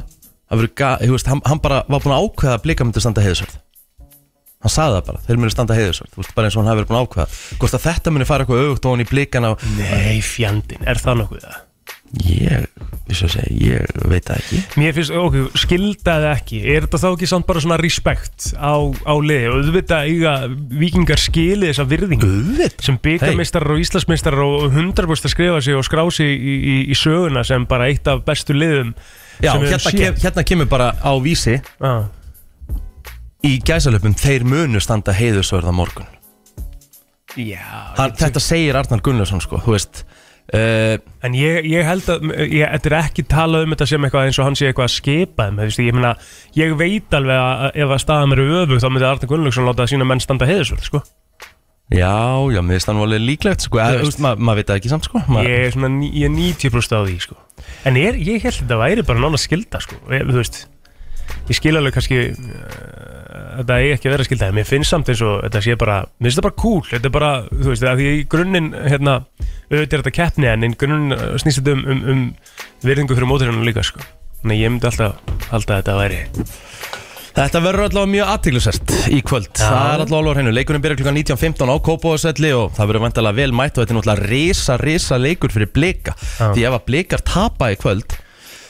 veist, 0.52 1.28
hann, 1.32 1.42
hann 1.48 1.62
bara 1.64 1.84
var 1.88 2.04
búin 2.04 2.16
að 2.16 2.28
ákveða 2.28 2.56
að 2.58 2.64
blika 2.66 2.86
myndi 2.86 3.04
standa 3.04 3.24
heiðusverð 3.24 3.60
hann 4.62 4.74
sagði 4.74 4.98
það 4.98 5.08
bara, 5.08 5.22
þeir 5.26 5.42
muni 5.42 5.54
standa 5.54 5.78
heiðusverð 5.78 6.14
þú 6.14 6.22
veist, 6.22 6.34
bara 6.38 6.50
eins 6.50 6.58
og 6.58 6.66
hann 6.66 6.78
verið 6.78 6.90
búin 6.92 7.00
að 7.00 7.06
ákveða. 7.08 7.28
Hvort 7.62 7.78
að 7.78 7.86
þetta 7.88 8.14
muni 8.14 8.28
fara 8.30 8.46
eitthvað 8.46 8.62
auðvögt 8.62 8.88
og 8.88 8.96
hann 8.96 9.04
í 9.04 9.10
blikana 9.10 9.54
Nei, 9.78 10.18
fjandinn, 10.26 10.86
er 10.86 11.02
það 11.02 11.22
nokkuð 11.24 11.46
það? 11.48 11.60
Ég, 12.20 12.66
segi, 13.16 13.44
ég 13.56 13.88
veit 14.10 14.26
það 14.28 14.42
ekki. 14.42 14.60
Mér 14.82 14.96
finnst, 14.98 15.14
ok, 15.16 15.38
skildaði 15.62 16.28
ekki 16.32 16.60
Er 16.74 16.86
þetta 16.86 17.00
þá 17.00 17.08
ekki 17.12 17.30
samt 17.32 17.48
bara 17.48 17.64
svona 17.64 17.78
respekt 17.80 18.50
á, 18.60 18.76
á 18.84 19.14
liði? 19.24 19.48
Og 19.48 19.60
auðvitað 19.62 20.10
eiga 20.12 20.34
vikingar 20.82 21.22
skili 21.22 21.70
þessa 21.70 21.88
virðingu. 21.88 22.28
Auðvitað? 22.28 22.86
Sem 22.88 23.00
byggarmeistarar 23.08 23.76
og 23.76 23.84
íslasmeistarar 23.84 24.44
og 24.44 24.68
100% 24.76 25.30
að 25.30 25.36
skrifa 25.36 25.64
sig 25.64 25.80
og 25.80 25.88
skrá 25.88 26.04
sig 26.12 26.36
í, 26.36 26.56
í, 26.60 26.78
í 26.92 26.98
söguna 27.00 27.46
sem 27.48 27.68
bara 27.70 27.88
eitt 27.92 28.10
af 28.12 28.26
bestu 28.28 28.58
liðum 28.58 28.92
Já, 29.42 29.56
hérna, 29.58 29.94
kem, 29.96 30.18
hérna 30.22 30.44
kemur 30.46 30.68
bara 30.70 30.92
á 31.02 31.12
vísi. 31.24 31.58
Ah. 31.82 32.12
í 33.42 33.56
gæsalöpum 33.66 34.14
þeir 34.14 34.44
munu 34.46 34.82
standa 34.84 35.16
heiðusverða 35.18 35.72
morgun. 35.74 36.10
Já 37.40 37.64
Hann, 37.98 38.14
Þetta 38.20 38.42
segir 38.44 38.78
Arnar 38.78 39.02
Gunnlaugsson 39.02 39.42
sko, 39.44 39.62
þú 39.64 39.78
veist 39.78 40.04
uh, 40.58 40.96
En 41.26 41.38
ég, 41.38 41.66
ég 41.70 41.88
held 41.88 42.10
að 42.12 42.28
ég, 42.48 42.66
Þetta 42.66 42.92
er 42.92 42.98
ekki 43.02 43.26
talað 43.30 43.66
um 43.68 43.76
þetta 43.76 43.88
sem 43.92 44.08
eitthvað 44.08 44.28
eins 44.30 44.42
og 44.42 44.50
hann 44.50 44.60
sé 44.60 44.70
eitthvað 44.70 44.90
að 44.90 44.96
skipa 44.98 45.48
þeim, 45.48 45.64
veist, 45.64 45.82
ég, 45.82 45.98
meina, 45.98 46.14
ég 46.58 46.76
veit 46.80 47.18
alveg 47.18 47.42
að 47.46 47.82
ef 47.86 47.96
að 47.96 48.04
staðan 48.06 48.38
eru 48.38 48.48
öfug 48.64 48.84
þá 48.84 48.90
myndi 48.90 49.10
Arne 49.10 49.32
Gunnlaugsson 49.32 49.70
láta 49.70 49.90
sína 49.90 50.08
menn 50.08 50.24
standa 50.24 50.50
heiðisvöld 50.50 50.88
sko. 50.88 51.04
Já, 51.92 52.48
já, 52.48 52.62
mér 52.64 52.80
finnst 52.80 52.88
nú 52.96 53.04
alveg 53.04 53.20
líklegt 53.20 53.66
sko, 53.66 53.82
maður 54.24 54.44
ma 54.48 54.54
veit 54.56 54.70
það 54.70 54.78
ekki 54.80 54.92
samt 54.94 55.08
sko 55.10 55.20
Ma, 55.28 55.42
ég 55.44 55.66
er 55.66 55.74
svona 55.74 55.90
ég 56.08 56.30
er 56.30 56.32
90% 56.32 56.96
á 56.96 57.02
því 57.04 57.16
sko. 57.26 57.36
en 57.90 57.98
er, 58.00 58.16
ég 58.16 58.46
held 58.46 58.54
að 58.54 58.62
þetta 58.62 58.78
væri 58.80 59.04
bara 59.10 59.24
nána 59.26 59.40
skilda 59.42 59.82
sko. 59.84 60.00
ég, 60.08 60.24
þú 60.30 60.38
veist 60.40 60.62
ég 61.50 61.58
skil 61.58 61.76
alveg 61.78 61.96
kannski 61.96 62.20
uh, 62.32 63.02
þetta 63.60 63.78
eigi 63.80 63.94
ekki 63.96 64.10
að 64.10 64.16
vera 64.16 64.28
skilda 64.28 64.50
en 64.50 64.58
mér 64.58 64.70
finnst 64.70 64.94
samt 64.94 65.12
eins 65.12 65.24
og 65.26 65.42
þetta 65.46 65.64
sé 65.66 65.78
bara 65.80 65.98
mér 66.18 66.30
finnst 66.30 66.40
þetta 66.40 66.48
bara 66.48 66.60
cool. 66.64 66.82
Þetta 66.90 67.12
er 67.12 67.16
bara 67.18 67.34
þú 67.50 67.68
veist 67.74 67.86
því 67.86 68.10
í 68.14 68.24
grunninn 68.32 68.72
hérna 68.78 69.20
auðvitað 69.72 69.98
er 69.98 70.04
þetta 70.04 70.18
keppni 70.18 70.52
en 70.52 70.68
í 70.68 70.74
grunninn 70.80 71.18
uh, 71.18 71.28
snýst 71.42 71.62
þetta 71.62 71.78
um, 71.78 71.86
um, 71.86 72.02
um 72.14 72.88
virðingu 72.88 73.18
fyrir 73.18 73.30
móturinn 73.30 73.68
líka 73.68 73.86
sko. 73.86 74.04
Þannig 74.42 74.58
að 74.58 74.64
ég 74.64 74.74
myndi 74.74 74.90
alltaf 74.90 75.38
halda 75.52 75.78
að 75.78 75.84
þetta 75.84 76.00
væri 76.00 76.24
Þetta 77.32 77.62
verður 77.64 77.86
allavega 77.88 78.12
mjög 78.12 78.30
aðteglisert 78.34 78.94
í 79.08 79.20
kvöld. 79.24 79.52
Það 79.56 79.86
er 79.94 80.02
allavega 80.04 80.18
alveg 80.18 80.34
á 80.34 80.38
hreinu. 80.38 80.52
Leikurinn 80.56 80.84
byrjar 80.84 80.98
klukkan 81.00 81.20
19.15 81.22 81.72
á 81.72 81.76
Kópóðaselli 81.86 82.52
og 82.58 82.74
það 82.76 82.90
verður 82.92 83.06
vantilega 83.06 83.38
vel 83.38 83.54
mætt 83.56 83.78
og 83.78 83.86
þetta 83.86 83.94
er 83.94 83.98
náttúrulega 84.00 84.32
risa, 84.34 84.76
risa 84.82 85.20
leikur 85.22 85.56
fyrir 85.56 85.72
blika. 85.72 86.16
Því 86.42 86.66
ef 86.68 86.76
að 86.76 86.84
blikar 86.90 87.24
tapa 87.24 87.72
í 87.72 87.80
kvöld 87.80 88.18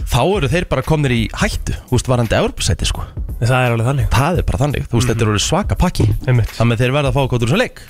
þá 0.10 0.22
eru 0.38 0.48
þeir 0.52 0.66
bara 0.72 0.82
komnir 0.86 1.12
í 1.16 1.22
hættu 1.34 1.76
veist, 1.92 2.08
varandi 2.10 2.36
Evropasæti 2.38 2.88
sko. 2.90 3.04
Það 3.42 3.58
er 3.66 3.72
alveg 3.76 3.88
þannig. 3.90 4.08
Það 4.14 4.38
er 4.42 4.48
bara 4.48 4.62
þannig, 4.62 4.88
þú 4.90 4.98
veist, 5.00 5.10
þetta 5.12 5.26
eru 5.28 5.40
svaka 5.42 5.76
pakki. 5.76 6.08
Einmitt. 6.28 6.52
Þannig 6.58 6.78
að 6.78 6.84
þeir 6.86 6.96
verða 6.98 7.12
að 7.12 7.18
fá 7.18 7.24
kóttur 7.32 7.50
sem 7.54 7.62
leik. 7.62 7.82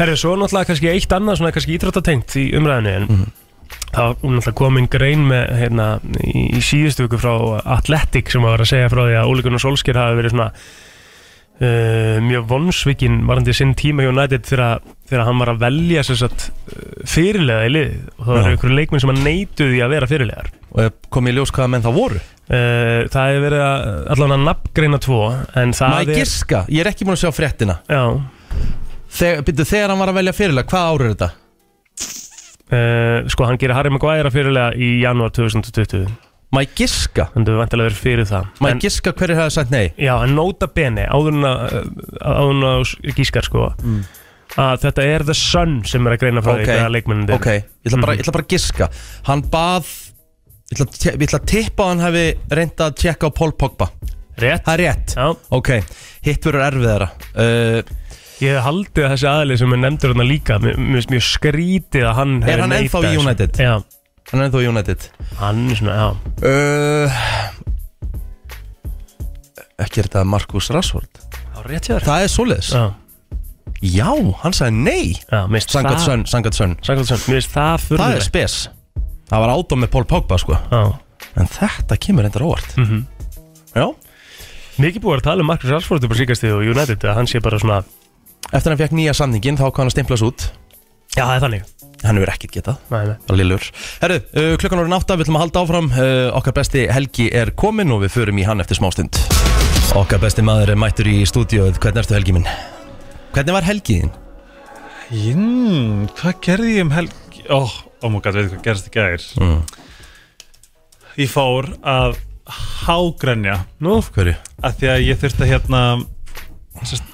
Er 0.00 0.14
svo 0.16 0.32
náttúrulega 0.40 0.70
kannski 0.70 0.88
eitt 0.88 1.12
annað 1.12 1.36
svona 1.40 1.52
kannski 1.52 1.74
íþróttatengt 1.76 2.36
í 2.40 2.44
umræðinu 2.56 2.92
en 2.96 3.06
Mhm. 3.10 3.26
það 3.92 4.06
var 4.06 4.14
náttúrulega 4.22 4.54
komin 4.60 4.88
grein 4.88 5.26
með 5.28 5.50
hérna 5.60 5.88
í, 6.24 6.56
í 6.56 6.60
síðustu 6.64 7.04
viku 7.08 7.18
frá 7.20 7.60
Athletic 7.76 8.30
sem 8.32 8.42
var 8.42 8.58
að 8.58 8.70
segja 8.72 8.88
frá 8.88 9.02
því 9.04 9.16
að 9.20 9.28
Ole 9.28 9.42
Gunnar 9.42 9.60
Solskjær 9.60 10.00
hafi 10.00 10.16
verið 10.22 10.30
svona 10.36 10.52
uh, 11.60 12.16
mjög 12.24 12.46
vonsvikinn 12.50 13.20
varandi 13.28 13.54
sinn 13.56 13.74
tíma 13.78 14.04
hjá 14.04 14.10
United 14.14 14.46
þegar, 14.48 14.80
hann 15.26 15.40
var 15.42 15.52
að 15.54 15.62
velja 15.64 16.04
sér 16.06 16.18
satt 16.22 16.46
fyrirlega 17.10 17.68
í 17.68 17.72
lið 17.74 17.92
og 18.16 18.24
það 18.24 18.32
var 18.36 18.50
einhverju 18.54 18.78
leikmenn 18.80 19.04
sem 19.04 19.12
að 19.14 19.22
neituði 19.26 19.82
að 19.84 19.94
vera 19.96 20.10
fyrirlegar 20.10 20.50
Og 20.70 20.98
kom 21.10 21.26
í 21.26 21.32
ljós 21.34 21.50
hvaða 21.50 21.70
menn 21.72 21.82
það 21.82 21.96
voru? 21.98 22.20
Uh, 22.50 23.00
Það 23.10 23.30
hefur 23.32 23.44
verið 23.48 23.62
að 23.66 24.34
nafngreina 24.44 25.00
tvo 25.02 25.20
það 25.50 25.80
Maður 25.82 26.12
giska, 26.20 26.64
ég 26.70 26.84
er 26.84 26.90
ekki 26.92 27.06
búin 27.08 27.16
að 27.18 27.24
sjá 27.24 27.32
fréttina. 27.34 27.80
Já, 27.90 28.02
Þegar, 29.10 29.40
byrju, 29.48 29.66
þegar 29.66 29.90
hann 29.90 29.98
var 30.04 30.12
að 30.12 30.18
velja 30.20 30.34
fyrirlega, 30.38 30.70
hvað 30.70 30.90
ár 30.92 31.02
er 31.02 31.14
þetta? 31.16 31.30
uh, 32.70 33.28
sko 33.30 33.46
hann 33.48 33.58
gerir 33.58 33.74
Harry 33.74 33.90
Maguire 33.90 34.30
fyrirlega 34.30 34.74
í 34.78 34.90
janúar 35.02 35.32
2020 35.34 36.06
Maður 36.50 36.72
giska? 36.80 37.28
Þannig 37.34 37.52
við 37.52 37.60
vantilega 37.60 37.88
verið 37.90 38.00
fyrir 38.02 38.26
það. 38.26 38.46
Maður 38.58 38.72
en, 38.74 38.80
giska 38.82 39.12
hverju 39.20 39.36
hefði 39.38 39.52
sagt 39.54 39.70
nei? 39.74 39.84
Já, 40.02 40.14
en 40.24 40.32
nota 40.34 40.66
bene 40.74 41.04
Áður 41.06 41.36
en 41.36 41.46
að 41.46 41.76
áður 42.26 42.54
en 42.56 42.64
að 42.70 43.14
gískar 43.20 43.46
sko. 43.46 43.68
Að 44.58 44.80
þetta 44.82 45.04
er 45.06 45.24
The 45.28 45.36
Sun 45.38 45.76
sem 45.86 46.06
er 46.10 46.16
að 46.16 46.22
greina 46.24 46.42
frá 46.42 46.56
Ok, 46.56 46.64
því 46.64 46.74
hvaða 46.74 46.90
leikmennin 46.96 47.34
Ok, 47.36 47.46
ég 47.54 47.86
ætla, 47.86 48.00
bara, 48.02 48.16
ég 48.18 48.24
ætla 48.24 48.34
bara 48.34 48.46
að 48.48 48.54
giska. 48.56 48.88
Hann 49.30 49.44
bað 49.52 49.92
Ég 50.70 50.74
ætla, 50.78 50.86
að 50.86 50.98
te- 51.02 51.12
ég 51.14 51.22
ætla 51.28 51.38
að 51.40 51.46
tippa 51.50 51.84
að 51.86 51.88
hann 51.92 52.02
hefði 52.08 52.24
reynd 52.58 52.82
að 52.86 52.96
tjekka 53.04 53.26
á 53.26 53.30
Paul 53.34 53.52
Pogba. 53.58 53.86
Rétt. 54.40 54.62
Það 54.66 54.74
er 54.74 54.82
rétt. 54.84 55.14
Já, 55.18 55.28
Ok, 55.58 55.70
hitt 56.26 56.44
verður 56.46 56.66
erfiðara. 56.66 57.08
Uh, 57.34 57.80
ég 58.42 58.54
hef 58.56 58.62
haldið 58.66 59.06
að 59.06 59.14
þessi 59.14 59.28
aðli 59.30 59.56
sem 59.62 59.74
er 59.76 59.80
nefndur 59.82 60.12
hérna 60.14 60.26
líka 60.26 60.58
Mér 60.62 60.78
mér 60.78 60.98
finnst 60.98 61.10
mjög 61.14 61.24
skrítið 61.30 62.06
að 62.10 62.14
hann 62.20 62.36
Er 62.42 62.46
hefði 62.48 62.62
hann 62.64 62.76
ennþá 62.78 63.02
neitað 63.02 63.06
í 63.06 63.10
þessu. 63.10 63.24
United? 63.26 63.58
Já, 63.60 63.74
Hann 64.30 64.40
er 64.40 64.46
ennþá 64.48 64.60
United. 64.70 65.08
Hann 65.40 65.64
er 65.70 65.78
svona, 65.80 65.94
já. 65.98 66.08
Uh, 66.46 67.10
Ekki 69.80 70.02
er 70.02 70.08
þetta 70.10 70.24
Marcus 70.28 70.68
Rashford? 70.74 71.22
Já, 71.32 71.62
rétt 71.66 71.88
þér. 71.88 72.04
Það 72.06 72.24
er 72.26 72.32
svoleiðis. 72.34 72.72
Já, 72.76 72.84
Já, 73.80 74.10
hann 74.42 74.52
sagði 74.52 74.76
nei. 74.84 75.04
Já, 75.30 75.46
mér 75.48 75.62
finnst 75.62 75.72
Sangat 75.72 75.94
það 75.94 76.02
sönn, 76.04 76.24
sangat 76.28 76.56
sönn. 76.58 76.74
Sangat 76.84 77.08
Sun, 77.08 77.22
mér 77.30 77.38
finnst 77.40 77.54
það 77.54 77.86
Það 77.88 78.16
er 78.18 78.24
spes. 78.26 78.56
Það 79.30 79.40
var 79.44 79.52
átóm 79.54 79.80
með 79.84 79.92
Paul 79.94 80.04
Pogba 80.10 80.36
sko. 80.42 80.58
Já, 80.68 80.82
En 81.40 81.48
þetta 81.48 81.96
kemur 82.02 82.26
reyndar 82.26 82.44
óvart. 82.44 82.76
Mhm. 82.76 83.06
Já. 83.72 83.86
Mikið 84.80 85.00
búið 85.04 85.16
að 85.20 85.24
tala 85.30 85.40
um 85.44 85.48
Marcus 85.48 85.70
Rashford 85.72 86.04
upp 86.04 86.12
á 86.12 86.16
síkast 86.18 86.44
og 86.50 86.60
United 86.66 87.00
að 87.08 87.14
hann 87.14 87.26
sé 87.30 87.40
bara 87.40 87.58
svona 87.60 87.80
Eftir 88.50 88.68
að 88.68 88.72
hann 88.74 88.80
fekk 88.82 88.96
nýja 88.98 89.14
samningin 89.14 89.56
þá 89.60 89.66
kann 89.72 89.84
hann 89.86 89.94
stimplas 89.94 90.22
út. 90.26 90.50
Já, 91.16 91.24
það 91.24 91.34
er 91.36 91.42
þannig 91.44 91.62
Hann 92.00 92.16
hefur 92.16 92.30
ekkert 92.32 92.54
getað 92.54 92.78
Nei, 92.92 93.02
nei. 93.10 93.16
Bara 93.28 93.38
lillur 93.42 93.66
Herru, 94.00 94.16
uh, 94.32 94.54
klukkan 94.60 94.80
orðin 94.80 94.96
átta, 94.96 95.16
við 95.18 95.26
ætlum 95.26 95.36
að 95.40 95.44
halda 95.44 95.62
áfram 95.66 95.90
uh, 95.92 96.38
Okkar 96.38 96.54
besti 96.56 96.86
Helgi 96.88 97.26
er 97.36 97.52
komin 97.60 97.92
og 97.92 98.00
við 98.06 98.14
förum 98.16 98.40
í 98.40 98.46
hann 98.48 98.62
eftir 98.64 98.78
smástund 98.80 99.18
Okkar 99.98 100.22
besti 100.22 100.44
maður 100.46 100.72
er 100.74 100.80
mættur 100.80 101.10
í 101.10 101.18
stúdíóið 101.28 101.76
Hvernig 101.82 102.04
ertu 102.04 102.16
Helgi 102.16 102.36
minn? 102.38 102.48
Hvernig 103.34 103.56
var 103.58 103.66
Helgiðin? 103.68 104.12
Jinn, 105.10 106.08
hvað 106.18 106.36
gerði 106.46 106.72
ég 106.76 106.84
um 106.86 106.92
helgi? 106.94 107.44
Ó, 107.50 107.58
oh, 107.64 107.72
oh 108.06 108.12
my 108.14 108.20
god, 108.22 108.36
veit 108.38 108.52
hvað 108.52 108.64
gerðist 108.68 108.90
í 108.90 108.94
gær 108.94 109.24
Mm. 109.42 109.60
Ég 111.18 111.30
fór 111.32 111.66
að 111.82 112.16
hágrenja 112.86 113.56
Nú, 113.82 113.98
Hverju? 114.14 114.36
að 114.62 114.76
því 114.80 114.90
að 114.94 115.02
ég 115.08 115.18
þurfti 115.20 115.44
að 115.44 115.50
hérna 115.50 115.80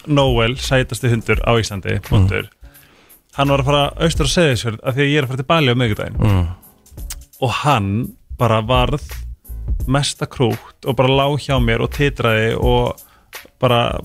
Noel, 0.06 0.52
sætasti 0.62 1.10
hundur 1.10 1.40
á 1.42 1.56
Íslandi 1.58 1.96
hundur, 2.10 2.46
hann 3.36 3.52
var 3.52 3.62
að 3.62 3.68
fara 3.70 3.84
austur 4.06 4.26
að 4.28 4.34
segja 4.34 4.54
þessu 4.54 4.74
að 4.82 4.96
því 4.98 5.04
að 5.06 5.10
ég 5.12 5.18
er 5.20 5.26
að 5.26 5.32
fara 5.32 5.42
til 5.42 5.50
Bali 5.52 5.72
á 5.72 5.80
miðgudaginn 5.82 6.20
Mm. 6.26 6.46
og 7.46 7.50
hann 7.62 7.90
bara 8.38 8.60
varð 8.64 9.04
mesta 9.86 10.26
krútt 10.26 10.86
og 10.86 10.96
bara 10.96 11.08
lá 11.12 11.26
hjá 11.40 11.56
mér 11.62 11.82
og 11.84 11.90
titraði 11.94 12.54
og 12.56 12.96
bara 13.60 13.98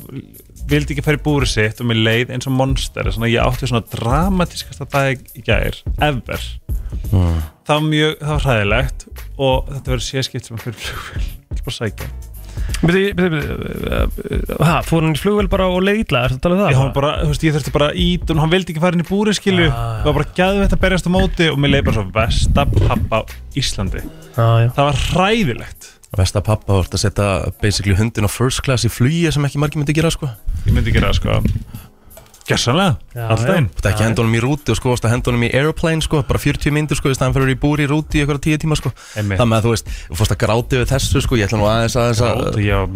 vildi 0.71 0.93
ekki 0.93 1.03
fara 1.03 1.17
í 1.17 1.23
búri 1.23 1.47
sitt 1.49 1.79
og 1.81 1.87
mér 1.89 1.99
leið 2.05 2.33
eins 2.35 2.47
og 2.47 2.53
monster 2.55 3.07
svona, 3.11 3.29
ég 3.31 3.41
átti 3.43 3.67
svona 3.69 3.85
dramatískasta 3.91 4.85
dag 4.91 5.19
í 5.35 5.41
gær 5.47 5.77
ever. 6.03 6.43
Það 7.11 7.71
var 7.71 7.85
mjög, 7.87 8.13
það 8.19 8.33
var 8.35 8.45
hræðilegt 8.45 9.05
og 9.41 9.71
þetta 9.71 9.91
verður 9.93 10.05
séskipt 10.05 10.47
sem 10.47 10.57
að 10.57 10.65
fyrir 10.67 10.79
flugvél 10.85 11.23
ekki 11.51 11.65
bara 11.67 11.77
sækja 11.77 12.09
byrju, 12.81 13.13
byrju, 13.17 13.41
byrju 13.41 14.57
Hæ, 14.61 14.73
fór 14.87 15.05
hann 15.05 15.15
í 15.15 15.21
flugvel 15.21 15.47
bara 15.51 15.67
og 15.71 15.83
leið 15.85 16.01
illa, 16.05 16.23
er 16.25 16.35
þetta 16.35 16.43
talað 16.45 16.57
um 16.57 16.63
það? 16.63 16.73
ég, 16.75 16.91
bara, 16.97 17.11
þú 17.21 17.31
veist, 17.31 17.45
ég 17.47 17.55
þurfti 17.57 17.73
bara 17.75 17.89
að 17.91 18.01
ít 18.05 18.33
og 18.33 18.41
hann 18.43 18.53
vildi 18.55 18.73
ekki 18.73 18.83
fara 18.83 18.97
inn 18.97 19.05
í 19.05 19.07
búri 19.07 19.35
skilju. 19.37 19.69
Ah, 19.69 20.01
og 20.01 20.09
var 20.09 20.17
bara 20.19 20.35
gæði 20.41 20.65
þetta 20.65 20.79
að 20.79 20.83
berjast 20.85 21.09
á 21.09 21.11
móti 21.15 21.49
og 21.51 21.61
mér 21.61 21.73
leið 21.75 21.87
bara 21.89 21.97
svo 21.99 22.05
besta 22.17 22.67
pappa 22.75 23.23
Íslandi. 23.61 24.03
Já, 24.35 24.47
já. 24.65 24.69
Það 24.77 24.89
var 24.89 25.01
hræðilegt. 25.07 25.91
Vesta 26.19 26.41
pappa 26.43 26.75
vart 26.75 26.97
að 26.97 27.05
setja 27.05 27.29
basically 27.61 27.95
hundin 27.95 28.27
á 28.27 28.31
first 28.31 28.63
class 28.65 28.83
í 28.83 28.91
flugi 28.91 29.31
sem 29.31 29.47
ekki 29.47 29.61
margir 29.63 29.79
myndi 29.79 29.95
gera 29.95 30.11
sko. 30.11 30.27
Ég 30.65 30.75
myndi 30.75 30.91
gera 30.91 31.13
sko 31.15 31.39
gessanlega, 32.47 32.97
Já, 33.15 33.23
alltaf 33.31 33.47
já. 33.49 33.55
einn 33.59 33.67
Þú 33.77 33.89
ekki 33.91 34.05
henda 34.05 34.21
honum 34.23 34.35
í 34.37 34.41
rúti 34.43 34.73
og 34.73 34.77
sko 34.79 34.93
að 34.95 35.11
henda 35.13 35.31
honum 35.31 35.45
í 35.45 35.49
airplane 35.55 36.05
sko 36.05 36.21
bara 36.27 36.41
40 36.41 36.73
myndir 36.75 36.99
sko 36.99 37.11
fyrir 37.11 37.27
að 37.27 37.37
vera 37.37 37.53
í 37.53 37.59
búri 37.61 37.85
í 37.85 37.89
rúti 37.91 38.19
í 38.19 38.23
eitthvað 38.23 38.41
10 38.47 38.61
tíma 38.63 38.77
sko. 38.79 38.91
Einmitt. 39.19 39.41
Með 39.41 39.57
að 39.57 39.65
þú 39.67 39.73
veist, 39.75 39.91
þú 40.09 40.19
fórst 40.19 40.35
að 40.35 40.41
gráti 40.43 40.81
við 40.81 40.91
þessu 40.91 41.23
sko 41.25 41.39
ég 41.39 41.49
ætla 41.49 41.61
nú 41.61 41.67
aðeins 41.69 41.97
aðeins 42.01 42.21
að 42.27 42.59
ég 42.65 42.81
var 42.81 42.93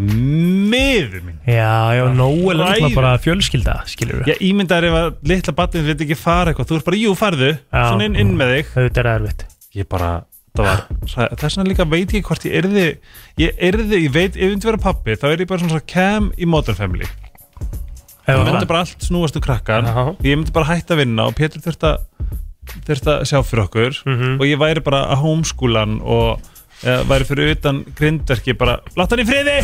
miður 0.75 1.25
mín. 1.25 1.39
Já, 1.45 1.73
já, 1.99 2.03
Noel 2.15 2.55
er 2.55 2.61
náttúrulega 2.63 2.93
bara 2.99 3.15
fjölskylda, 3.25 3.79
skilur 3.91 4.21
við 4.21 4.31
ég 4.33 4.45
ímyndaði 4.49 4.91
ef 4.91 4.99
að 5.01 5.09
litla 5.31 5.57
batnið 5.59 5.89
vil 5.91 5.97
ekki 6.07 6.19
fara 6.19 6.53
eitthvað. 6.53 6.71
Þú 6.71 6.79
ert 6.79 6.87
bara, 6.89 7.01
jú, 7.01 7.17
farðu, 7.19 7.51
Já. 7.59 7.83
svona 7.89 8.07
inn, 8.09 8.15
inn 8.21 8.33
með 8.39 8.55
þig. 8.55 8.71
Þetta 8.79 9.03
er 9.03 9.11
erfitt. 9.15 9.45
Ég 9.75 9.89
bara, 9.91 10.11
það 10.55 10.69
var 10.69 11.35
þess 11.35 11.57
vegna 11.57 11.67
líka 11.69 11.87
veit 11.91 12.13
ég 12.15 12.25
hvort 12.25 12.45
ég 12.47 12.57
erði 12.61 12.85
ég 13.41 13.57
erði, 13.59 14.01
ég 14.05 14.13
veit, 14.15 14.35
ef 14.37 14.41
ég 14.45 14.53
myndi 14.53 14.69
vera 14.69 14.79
pappi 14.85 15.17
þá 15.19 15.25
er 15.33 15.43
ég 15.43 15.49
bara 15.49 15.59
svona 15.63 15.75
svona 15.75 15.87
cam 15.91 16.29
í 16.39 16.47
Modern 16.47 16.77
Family 16.79 17.09
það 18.25 18.47
myndi 18.49 18.67
bara 18.71 18.79
allt 18.85 19.05
snúast 19.05 19.35
um 19.37 19.43
krakkar 19.45 19.85
Já. 19.85 20.03
ég 20.25 20.37
myndi 20.39 20.53
bara 20.55 20.69
hætta 20.71 20.95
að 20.95 21.01
vinna 21.03 21.27
og 21.29 21.35
Pétur 21.37 21.61
þurft 21.61 21.83
að 21.85 21.97
þurft 22.87 23.07
að 23.11 23.23
sjá 23.29 23.37
fyrir 23.45 23.63
okkur. 23.67 23.97
Mhm. 24.09 24.31
og 24.41 24.45
ég 24.49 24.57
væri 24.57 24.81
bara 24.83 25.03
að 25.13 25.21
homeschoolan 25.21 25.99
og 26.01 26.41
eða, 26.83 27.03
væri 27.11 27.27
fyrir 27.29 27.51
utan 27.53 27.83
grindverki 27.95 28.55
bara, 28.57 28.79
látt 28.97 29.13
hann 29.13 29.21
í 29.21 29.27
friði! 29.29 29.59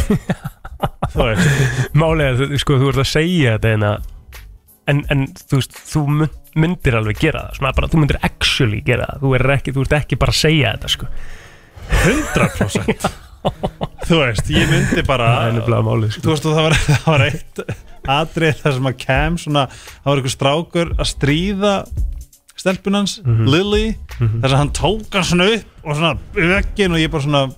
Þú 1.14 1.26
veist. 1.28 1.50
Málega, 1.98 2.38
þú, 2.40 2.58
sko, 2.62 2.78
þú 2.82 2.88
ert 2.90 3.02
að 3.04 3.10
segja 3.12 3.56
þetta 3.58 3.74
en, 3.76 3.84
en, 4.90 5.02
en 5.14 5.26
þú 5.50 5.60
veist, 5.60 5.76
þú 5.92 6.02
mun- 6.10 6.32
myndir 6.62 6.96
alveg 6.98 7.20
gera 7.22 7.44
það 7.48 7.58
Svona 7.60 7.74
bara, 7.78 7.90
þú 7.92 8.00
myndir 8.02 8.18
actually 8.26 8.80
gera 8.86 9.06
það. 9.12 9.20
Þú, 9.26 9.34
er 9.38 9.54
ekki, 9.58 9.74
þú 9.76 9.84
ert 9.86 9.94
ekki 10.00 10.18
bara 10.24 10.34
að 10.34 10.40
segja 10.42 10.72
þetta, 10.78 10.94
sko. 10.96 11.10
100% 12.02 13.10
þú 14.08 14.20
veist, 14.22 14.50
ég 14.54 14.70
myndi 14.72 15.04
bara 15.08 15.30
Það 15.36 15.48
er 15.50 15.56
nefnilega 15.58 15.86
málið, 15.90 16.14
sko. 16.16 16.24
Þú 16.26 16.34
veist, 16.36 16.46
og 16.50 16.58
það 16.58 16.68
var, 16.68 16.78
það 16.92 17.10
var 17.12 17.26
eitt 17.28 17.64
atrið 18.08 18.62
þar 18.62 18.74
sem 18.78 18.90
að 18.92 18.98
kem 18.98 19.38
svona, 19.38 19.68
það 19.70 20.06
var 20.12 20.18
einhver 20.22 20.36
strákur 20.36 20.94
að 20.98 21.10
stríða 21.12 21.74
stelpunans, 22.62 23.22
Mhm. 23.26 23.48
Lily 23.50 23.96
þar 24.20 24.50
sem 24.50 24.58
hann 24.58 24.72
tók 24.72 25.14
hann 25.14 25.24
svona 25.24 25.48
upp 25.56 25.86
og 25.86 25.96
svona 25.96 26.18
vekkin 26.34 26.92
og 26.94 27.00
ég 27.00 27.12
bara 27.12 27.24
svona 27.24 27.54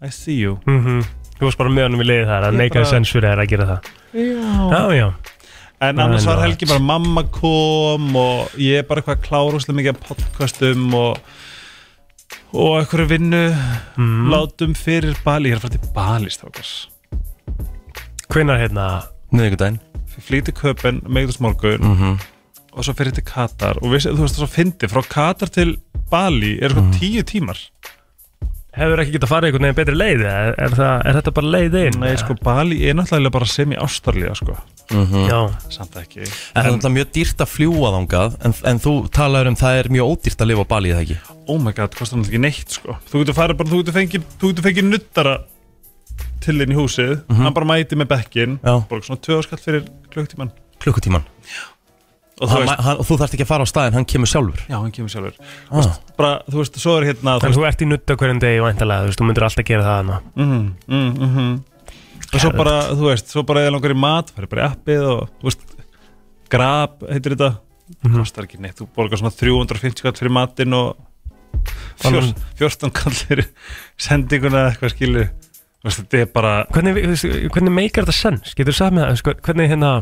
I 0.00 0.10
see 0.10 0.34
you. 0.38 0.58
Mm 0.66 1.02
Þú 1.38 1.46
varst 1.46 1.58
bara 1.58 1.70
með 1.70 1.84
honum 1.86 2.00
í 2.02 2.06
leiði 2.06 2.26
þar 2.26 2.44
að 2.48 2.54
neikaði 2.58 2.82
bara- 2.82 2.90
sens 2.90 3.10
fyrir 3.14 3.30
þær 3.30 3.42
að 3.44 3.48
gera 3.48 3.66
það. 3.66 3.90
Já. 4.12 4.70
Já, 4.70 4.82
já. 4.98 5.14
En 5.80 5.98
annars 5.98 6.24
var 6.26 6.40
Helgi 6.42 6.66
bara 6.66 6.80
mamma 6.80 7.22
kom 7.30 8.16
og 8.16 8.48
ég 8.58 8.86
bara 8.88 9.00
eitthvað 9.00 9.22
klárúslega 9.22 9.76
mikið 9.78 9.88
af 9.94 10.00
podcastum 10.08 10.94
og 10.94 11.18
og 12.52 12.80
einhverju 12.80 13.06
vinnu 13.08 13.54
mm. 13.96 14.28
látum 14.32 14.74
fyrir 14.74 15.14
Bali, 15.24 15.50
ég 15.50 15.52
er 15.52 15.58
að 15.58 15.60
fara 15.60 15.76
til 15.76 15.92
Bali 15.94 16.30
strákars 16.32 16.86
Hvenær 18.28 18.58
hérna 18.58 18.86
Miðvikudaginn. 19.34 19.80
Flýti 20.18 20.54
köpen 20.56 21.04
meðgðusmorgun 21.06 21.84
mm 21.84 22.18
og 22.78 22.86
svo 22.86 22.94
fyrir 22.94 23.14
til 23.16 23.26
Katar. 23.26 23.80
Og 23.82 23.92
við, 23.92 24.08
þú 24.12 24.24
veist 24.24 24.38
það 24.38 24.44
svo 24.44 24.50
fyndi 24.52 24.90
frá 24.90 25.04
Katar 25.10 25.50
til 25.52 25.78
Bali 26.08 26.56
er 26.62 26.74
sko 26.74 26.84
tíu 26.94 27.24
tímar. 27.26 27.60
Hefur 28.78 29.00
ekki 29.02 29.16
getað 29.16 29.30
farið 29.32 29.48
einhvern 29.48 29.64
veginn 29.66 29.78
betri 29.80 29.96
leið? 29.96 30.20
Er, 30.28 30.52
er, 30.54 30.74
það, 30.76 30.92
er 31.08 31.16
þetta 31.18 31.32
bara 31.34 31.52
leið 31.54 31.76
inn? 31.80 31.96
Nei, 31.98 32.12
sko, 32.20 32.36
Bali 32.44 32.76
er 32.86 32.94
náttúrulega 32.94 33.34
bara 33.34 33.48
semi-ástarlega, 33.50 34.36
sko. 34.38 34.54
Já, 35.26 35.38
Samt 35.74 35.96
ekki. 35.98 36.22
En 36.22 36.28
það 36.28 36.60
er 36.60 36.68
náttúrulega 36.76 36.94
mjög 36.98 37.10
dýrt 37.16 37.42
að 37.42 37.50
fljúa 37.56 37.90
þangað. 37.96 38.36
En, 38.46 38.54
en 38.70 38.80
þú 38.84 38.94
talaður 39.18 39.50
um 39.50 39.58
það 39.58 39.80
er 39.80 39.90
mjög 39.96 40.12
ódýrt 40.12 40.44
að 40.44 40.50
lifa 40.52 40.66
á 40.68 40.70
Bali 40.70 40.92
eða 40.94 41.02
ekki? 41.06 41.18
Oh 41.48 41.58
my 41.58 41.74
god, 41.74 41.96
kostar 41.98 42.20
náttúrulega 42.20 42.36
ekki 42.36 42.44
neitt, 42.44 42.76
sko. 42.78 42.98
Þú 43.10 43.24
getur 43.24 43.38
farið 43.40 43.58
bara, 43.58 43.72
þú 43.72 43.82
getur 43.82 43.98
fengið, 43.98 44.28
fengið 44.68 44.90
nuttara 44.92 45.34
til 46.44 46.58
þinn 46.60 46.74
í 46.74 46.78
húsið 46.78 47.16
hann 47.40 47.56
bara 47.56 47.68
mæti 47.72 47.98
með 47.98 48.12
bekkin 48.14 48.60
borga 48.62 49.04
svona 49.06 49.24
2 49.26 49.42
skall 49.46 49.60
fyrir 49.62 49.90
klukktíman 50.12 50.54
klukkutíman 50.82 51.26
og 52.38 52.46
þú 52.46 52.52
hann, 52.52 52.64
veist, 52.64 52.82
hann, 52.86 53.00
og 53.00 53.08
þú 53.08 53.16
þarft 53.20 53.36
ekki 53.36 53.44
að 53.44 53.50
fara 53.50 53.66
á 53.66 53.68
staðin, 53.68 53.96
hann 53.98 54.06
kemur 54.08 54.30
sjálfur. 54.30 54.60
Já, 54.70 54.76
hann 54.76 54.92
kemur 54.94 55.12
sjálfur. 55.12 55.38
Ah. 55.70 55.88
bara, 56.18 56.30
þú 56.46 56.60
veist, 56.60 56.78
svo 56.82 56.94
er 56.98 57.06
hérna 57.10 57.34
En 57.34 57.42
veist, 57.42 57.58
þú 57.58 57.64
ert 57.66 57.82
í 57.82 57.88
nutta 57.88 58.16
hverjum 58.20 58.42
degi 58.42 58.60
væntalega, 58.62 59.02
þú 59.02 59.10
veist, 59.10 59.22
þú 59.22 59.28
myndir 59.28 59.46
alltaf 59.48 59.66
gera 59.66 59.86
það 59.88 60.12
mm, 60.12 60.52
mm, 60.52 61.08
mm, 61.08 61.32
mm. 61.32 61.56
og 62.28 62.44
svo 62.44 62.52
bara, 62.54 62.76
þú 62.92 63.08
veist, 63.08 63.32
svo 63.34 63.44
bara 63.48 63.64
eða 63.64 63.74
langar 63.74 63.94
í 63.94 63.98
mat 64.04 64.30
færi 64.34 64.50
bara 64.52 64.62
í 64.62 64.68
appið 64.68 65.08
og, 65.08 65.34
þú 65.40 65.50
veist 65.50 65.66
grab, 66.54 67.02
heitir 67.10 67.34
þetta. 67.34 67.50
Kostar 68.04 68.46
ekki 68.46 68.62
neitt, 68.62 68.78
þú 68.78 68.88
borgar 68.94 69.20
svona 69.20 69.34
350 69.34 70.04
kall 70.04 70.18
fyrir 70.20 70.34
matinn 70.36 70.76
og 70.76 71.04
fjór, 71.98 72.30
14 72.60 72.94
kall 72.94 73.14
fyrir 73.16 73.48
sendinguna 73.98 74.66
eða 74.66 74.74
eitthvað 74.74 74.92
skilu 74.94 75.22
veist, 75.24 75.47
þetta 75.86 76.18
er 76.22 76.30
bara, 76.34 76.54
Hvernig, 76.74 76.96
hvernig 77.54 77.74
meikar 77.74 78.06
þetta 78.06 78.16
sens? 78.16 78.54
Getur 78.58 78.74
þú 78.74 78.78
sagt 78.80 78.96
með 78.96 79.12
það, 79.22 79.42
hvernig 79.46 79.70
hérna, 79.70 79.92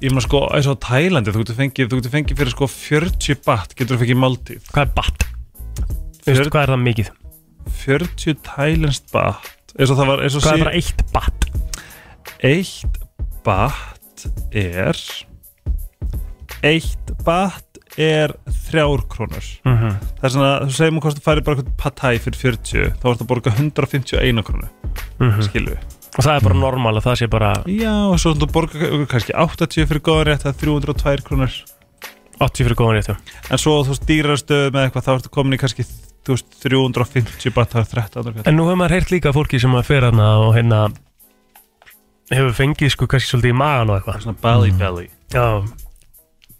ég 0.00 0.14
maður 0.14 0.26
sko 0.26 0.42
eins 0.56 0.68
og 0.70 0.78
Tælandi, 0.84 1.34
þú 1.34 1.44
getur 1.44 1.58
fengið, 1.60 1.90
þú 1.90 2.00
getur 2.00 2.14
fengið 2.14 2.40
fyrir 2.40 2.54
sko 2.54 2.68
40 2.72 3.40
baht, 3.46 3.74
getur 3.76 3.96
þú 3.96 4.02
fengið 4.04 4.20
máltíð 4.22 4.70
hvað 4.72 4.86
er 4.86 4.92
batt? 4.96 5.26
Þú 6.20 6.34
veist, 6.34 6.52
hvað 6.52 6.62
er 6.62 6.72
það 6.74 6.84
mikið? 6.86 7.10
40 7.80 8.38
tælenskt 8.48 9.10
baht 9.12 9.50
eins 9.76 9.92
og 9.92 10.00
það 10.00 10.12
var, 10.12 10.22
eins 10.24 10.36
og 10.36 10.44
Hvað 10.44 10.56
er 10.56 10.64
bara 10.64 10.76
eitt 10.80 11.04
batt? 11.14 11.48
Eitt 12.40 13.00
baht 13.46 14.26
er 14.56 15.02
Eitt 16.66 17.12
baht 17.24 17.69
er 17.98 18.34
þrjár 18.46 19.02
krónur 19.08 19.44
Mm 19.64 19.76
-hmm. 19.78 19.94
Það 20.20 20.24
er 20.24 20.30
svona, 20.30 20.60
þú 20.66 20.70
segir 20.72 20.92
mér 20.92 21.00
hvort 21.00 21.18
þú 21.18 21.22
færi 21.28 21.40
bara 21.44 21.56
eitthvað 21.56 21.76
patæ 21.76 22.18
fyrir 22.18 22.38
40 22.38 22.92
þá 23.00 23.04
ertu 23.10 23.24
að 23.24 23.26
borga 23.26 23.50
151 23.50 24.42
krónu 24.42 24.68
Mhm. 25.20 25.42
skilu 25.42 25.76
Og 26.18 26.24
það 26.24 26.36
er 26.36 26.40
bara 26.42 26.54
normal 26.54 26.96
og 26.96 27.02
það 27.04 27.16
sé 27.18 27.26
bara 27.28 27.52
Já, 27.66 27.92
og 28.12 28.18
svo 28.18 28.34
þú 28.34 28.46
borga 28.52 29.06
kannski 29.06 29.32
80 29.34 29.86
fyrir 29.86 30.00
góðan 30.02 30.26
rétt 30.26 30.42
það 30.42 30.54
er 30.54 30.60
302 30.66 31.22
krónur 31.24 31.52
80 32.40 32.64
fyrir 32.64 32.74
góðan 32.76 32.96
réttu. 32.98 33.16
en 33.50 33.58
svo 33.58 33.82
þú 33.84 33.88
veist 33.88 34.06
dýrastöð 34.06 34.70
með 34.72 34.90
eitthvað 34.90 35.04
þá 35.04 35.14
ertu 35.18 35.28
komin 35.30 35.54
í 35.54 35.58
kannski 35.58 35.84
þú 36.24 36.34
veist, 36.34 36.46
350 36.62 37.50
baht 37.54 37.70
það 37.70 37.80
er 37.80 37.84
13 37.84 38.22
krónur 38.32 38.46
En 38.48 38.56
nú 38.56 38.64
hefur 38.64 38.76
maður 38.76 38.90
heyrt 38.90 39.10
líka 39.10 39.32
fólki 39.32 39.60
sem 39.60 39.72
að 39.74 39.82
fer 39.84 40.00
hana 40.04 40.38
og 40.38 40.54
hérna 40.54 40.88
hefur 42.30 42.52
fengið 42.54 42.90
sko 42.94 43.06
kannski 43.06 43.30
svolítið 43.36 43.50
í 43.50 43.56
magan 43.56 43.90
og 43.90 44.00
eitthvað. 44.00 44.22
svona 44.22 44.38
belly 44.42 44.70
belly 44.78 45.08
Já, 45.32 45.62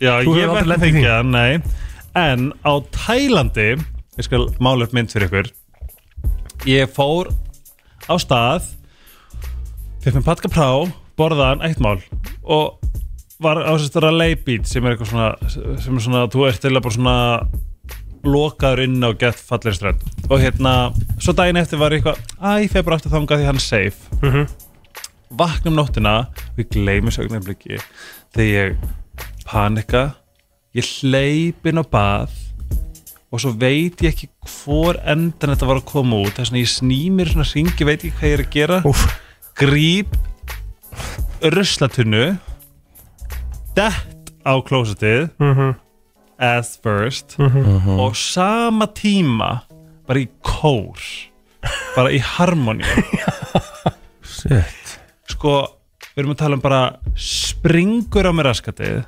Já, 0.00 0.14
Þú 0.24 0.34
ég 0.38 0.48
verði 0.48 0.76
aldrei 0.76 1.06
að 1.12 1.26
nei. 1.28 1.60
En 2.16 2.50
á 2.64 2.72
Tælandi 2.94 3.70
Ég 4.18 4.26
skal 4.26 4.48
mála 4.60 4.84
upp 4.88 4.94
mynd 4.96 5.12
fyrir 5.12 5.28
ykkur. 5.28 5.48
Ég 6.68 6.90
fór 6.92 7.30
á 8.08 8.14
stað 8.20 8.66
Fekk 10.00 10.16
mér 10.18 10.26
patka 10.26 10.50
prá 10.52 10.68
Borðaðan 11.20 11.64
eitt 11.68 11.80
mál 11.84 12.00
Og 12.42 12.80
var 13.40 13.60
á 13.60 13.72
þess 13.76 13.96
að 14.00 14.16
leibít 14.16 14.68
Sem 14.68 14.84
er 14.84 14.96
eitthvað 14.96 15.12
svona 15.12 15.78
Sem 15.80 15.96
er 15.96 16.04
svona, 16.04 16.24
þú 16.32 16.46
ert 16.48 16.62
til 16.64 16.72
að 16.74 16.84
bara 16.84 16.96
svona 16.96 17.16
Lokaður 18.20 18.82
inn 18.84 18.98
á 19.00 19.16
gett 19.16 19.38
fallir 19.40 19.72
strönd. 19.72 20.02
Og 20.28 20.42
hérna, 20.42 20.90
svo 21.24 21.32
daginn 21.32 21.56
eftir 21.56 21.80
var 21.80 21.94
ég 21.96 22.02
eitthvað 22.02 22.18
Æ, 22.36 22.66
ég 22.66 22.72
fer 22.74 22.84
bara 22.84 22.98
aftur 22.98 23.14
þangað 23.14 23.40
því 23.40 23.46
hann 23.48 23.60
er 23.60 23.64
safe. 23.64 24.18
Mhm. 24.20 24.50
Vakna 25.40 25.70
um 25.72 25.78
nóttina 25.78 26.14
Og 26.50 26.60
ég 26.60 26.68
gleymi 26.74 27.12
sögnar 27.14 27.40
bliki 27.44 27.78
Þegar 28.36 28.74
ég 28.74 28.90
panika 29.50 30.04
ég 30.78 30.86
hleyp 31.00 31.66
inn 31.66 31.82
á 31.82 31.84
bað 31.84 32.30
og 33.30 33.42
svo 33.42 33.50
veit 33.58 33.98
ég 34.02 34.14
ekki 34.14 34.30
hvor 34.46 34.98
endan 35.02 35.52
þetta 35.52 35.68
var 35.68 35.78
að 35.78 35.90
koma 35.90 36.18
út. 36.24 36.38
Þess 36.38 36.50
að 36.50 36.62
ég 36.62 36.70
sný 36.70 37.00
mér 37.14 37.30
svona 37.30 37.46
hringi 37.46 37.86
veit 37.86 38.00
ekki 38.00 38.14
hvað 38.18 38.30
ég 38.30 38.36
er 38.36 38.42
að 38.42 38.54
gera. 38.56 38.78
Úf, 38.90 39.04
gríp 39.58 40.16
ruslatunnu 41.54 42.24
dett 43.76 44.20
á 44.44 44.52
klósetið 44.64 45.28
mhm, 45.40 45.74
as 46.40 46.74
first 46.82 47.36
mhm. 47.38 47.98
og 48.00 48.16
sama 48.18 48.88
tíma 48.96 49.60
bara 50.08 50.24
í 50.24 50.28
kór 50.44 51.00
bara 51.94 52.12
í 52.12 52.20
harmoni 52.24 52.86
sko, 55.32 55.54
við 56.14 56.22
erum 56.22 56.34
að 56.34 56.42
tala 56.42 56.58
um 56.58 56.64
bara 56.64 56.82
springur 57.60 58.24
á 58.24 58.32
mér 58.32 58.46
raskatið 58.48 59.02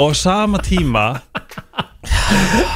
og 0.00 0.10
á 0.10 0.16
sama 0.16 0.58
tíma 0.64 1.06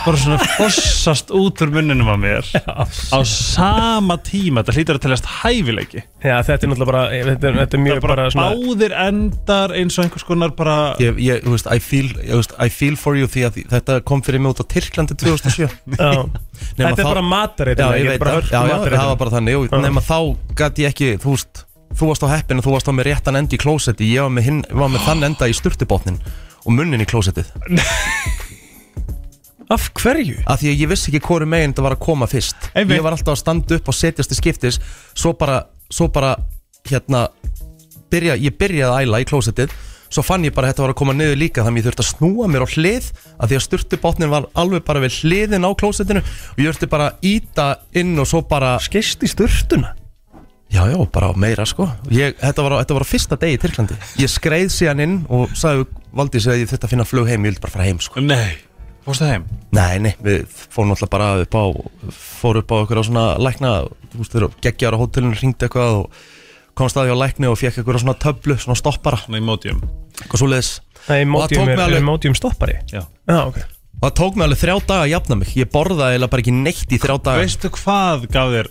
bara 0.04 0.16
svona 0.20 0.36
fossast 0.56 1.30
út 1.34 1.60
úr 1.64 1.70
munninum 1.72 2.08
á 2.08 2.16
mér. 2.20 2.44
Á 2.68 3.20
sama 3.28 4.16
tíma 4.24 4.60
þetta 4.62 4.74
hlýtur 4.76 4.98
að 4.98 5.02
teljast 5.06 5.28
hæfileiki. 5.40 6.02
Já, 6.24 6.36
þetta 6.46 6.66
er 6.66 6.70
náttúrulega 6.72 6.88
bara, 6.90 7.02
þetta 7.12 7.48
er, 7.50 7.56
þetta 7.62 7.78
er 7.78 7.82
mjög 7.84 8.00
bara, 8.04 8.14
bara 8.16 8.32
svona 8.34 8.48
báðir 8.54 8.94
endar 9.06 9.74
eins 9.78 9.98
og 9.98 10.04
einhvers 10.06 10.26
konar 10.28 10.52
bara 10.58 10.76
Ég, 11.02 11.20
ég, 11.24 11.42
þú 11.44 11.54
veist, 11.56 11.68
I 11.72 11.80
feel, 11.82 12.08
ég, 12.22 12.34
veist, 12.38 12.54
I 12.60 12.68
feel 12.72 12.96
for 13.00 13.18
you 13.18 13.28
því 13.30 13.46
að 13.48 13.60
þetta 13.72 13.98
kom 14.08 14.24
fyrir 14.26 14.42
mig 14.44 14.52
út 14.54 14.62
á 14.64 14.66
Tyrklandi 14.68 15.16
2007 15.16 15.64
Já. 15.96 16.12
Þetta 16.78 16.88
er 16.90 16.98
þá- 16.98 17.06
bara 17.08 17.24
matareit 17.24 17.78
Já, 17.80 17.88
ég 17.98 18.12
veit 18.14 18.22
það, 18.24 18.52
já, 18.52 18.60
já, 18.68 18.76
það 18.98 19.08
var 19.12 19.18
bara 19.24 19.34
þannig. 19.36 19.60
Og 19.72 19.84
nema 19.84 20.02
þá 20.04 20.18
gæti 20.58 20.84
ég 20.86 20.94
ekki, 20.94 21.10
þú 21.22 21.34
veist 21.36 21.64
þú 21.96 22.10
varst 22.10 22.24
á 22.26 22.28
heppin 22.34 22.60
og 22.60 22.66
þú 22.66 22.74
varst 22.74 22.90
á 22.90 22.92
með 22.94 23.08
réttan 23.10 23.38
endi 23.40 23.56
í 23.58 23.62
klósetti 23.62 24.08
ég 24.12 24.26
var 24.26 24.32
með, 24.34 24.48
hinn, 24.48 24.60
var 24.70 24.92
með 24.92 25.06
þann 25.06 25.26
enda 25.30 25.48
í 25.48 25.56
sturtubotnin 25.56 26.18
og 26.64 26.70
munnin 26.74 27.04
í 27.04 27.08
klósettið 27.08 27.48
Af 29.68 29.90
hverju? 30.00 30.38
af 30.48 30.62
því 30.62 30.70
að 30.70 30.80
ég 30.80 30.88
vissi 30.88 31.10
ekki 31.10 31.26
hvori 31.26 31.44
meginn 31.48 31.74
þetta 31.74 31.84
var 31.84 31.94
að 31.98 32.04
koma 32.06 32.28
fyrst 32.30 32.70
Einmitt. 32.72 32.96
ég 32.96 33.04
var 33.04 33.12
alltaf 33.12 33.34
að 33.34 33.42
standa 33.42 33.76
upp 33.76 33.90
og 33.92 33.96
setjast 33.98 34.32
í 34.32 34.38
skiptis 34.38 34.78
svo 35.12 35.34
bara, 35.36 35.58
svo 35.92 36.08
bara 36.12 36.30
hérna 36.88 37.26
byrja, 38.08 38.38
ég 38.40 38.56
byrjaði 38.56 38.88
að 38.88 39.04
æla 39.04 39.20
í 39.20 39.28
klósettið 39.28 39.74
svo 40.08 40.24
fann 40.24 40.46
ég 40.48 40.54
bara 40.56 40.70
að 40.70 40.72
þetta 40.72 40.84
var 40.86 40.94
að 40.94 40.98
koma 41.02 41.12
niður 41.18 41.36
líka 41.42 41.64
þannig 41.66 41.82
ég 41.82 41.88
þurfti 41.90 42.04
að 42.06 42.10
snúa 42.14 42.48
mér 42.48 42.64
á 42.64 42.68
hlið 42.72 43.10
af 43.36 43.50
því 43.50 43.58
að 43.58 43.64
sturtubotnin 43.66 44.32
var 44.32 44.48
alveg 44.56 44.86
bara 44.88 45.02
við 45.04 45.18
hliðin 45.20 45.68
á 45.68 45.70
klósettinu 45.76 46.22
og 46.24 46.62
ég 46.62 46.70
þurfti 46.70 46.88
bara 46.96 47.10
að 47.10 47.28
íta 47.28 47.66
inn 48.00 48.14
og 48.16 48.30
svo 48.30 48.40
bara 48.48 48.78
Skist 48.80 49.20
í 49.20 49.28
sturtuna? 49.28 49.92
Já, 50.68 50.82
já, 50.92 50.98
bara 51.12 51.30
meira 51.32 51.64
sko. 51.68 51.86
Ég, 52.12 52.34
þetta, 52.42 52.64
var 52.66 52.74
þetta 52.82 52.96
var 52.98 53.04
á 53.04 53.08
fyrsta 53.08 53.38
degi 53.40 53.56
í 53.56 53.60
Tyrklandi. 53.62 53.96
Ég 54.20 54.28
skreið 54.32 54.68
síðan 54.74 55.00
inn 55.04 55.14
og 55.32 55.54
sagði 55.56 55.86
Valdís 56.18 56.48
að 56.48 56.60
ég 56.62 56.68
þurfti 56.70 56.88
að 56.88 56.92
finna 56.92 57.06
flug 57.08 57.28
heim, 57.30 57.44
ég 57.46 57.52
vildi 57.54 57.62
bara 57.64 57.72
fara 57.76 57.86
heim 57.88 58.00
sko. 58.04 58.20
Nei, 58.24 58.58
fórstu 59.06 59.28
heim? 59.28 59.46
Nei, 59.76 59.94
nei, 60.04 60.12
við 60.24 60.44
fórum 60.68 60.92
alltaf 60.92 61.10
bara 61.12 61.30
upp 61.44 61.56
á 61.56 61.64
fórum 62.12 62.60
upp 62.64 62.74
á 62.74 62.76
eitthvað 62.82 63.06
svona 63.08 63.24
lækna 63.40 63.72
þú 64.12 64.20
veist, 64.20 64.36
þeir 64.36 64.46
geggjar 64.68 64.96
á 64.96 65.00
hótelinu, 65.00 65.38
ringdi 65.40 65.68
eitthvað 65.68 66.02
og 66.02 66.20
kom 66.78 66.92
staði 66.92 67.16
á 67.16 67.20
lækni 67.20 67.48
og 67.48 67.56
fekk 67.58 67.80
eitthvað 67.80 68.02
svona 68.04 68.18
töflu, 68.20 68.58
svona 68.60 68.76
stoppara, 68.78 69.18
í 69.32 69.40
mótjum 69.44 69.80
eitthvað 70.20 70.42
svo 70.44 70.50
leiðis 70.52 70.70
Nei, 71.08 71.24
það 71.24 71.64
mig 71.64 71.72
er, 71.72 71.80
alveg- 71.80 71.96
er 72.02 72.04
mótium 72.04 72.34
stoppari? 72.36 72.76
Já. 72.92 73.00
Já, 73.28 73.38
ok. 73.48 73.58
Og 73.98 74.04
það 74.04 74.16
tók 74.20 74.36
mig 74.36 74.44
alveg 74.46 74.60
þrjá 74.60 74.74
daga 74.86 75.04
að 75.06 75.12
jafna 75.14 75.36
mig. 75.40 75.52
Ég 75.58 75.70
borðaði 75.72 76.14
eiginlega 76.14 76.30
bara 76.34 76.42
ekki 76.44 76.52
neitt 76.54 76.92
í 76.92 76.98
þrjá 77.00 77.14
daga. 77.24 77.40
Veistu 77.42 77.70
hvað 77.74 78.26
gaf 78.34 78.50
þér 78.52 78.68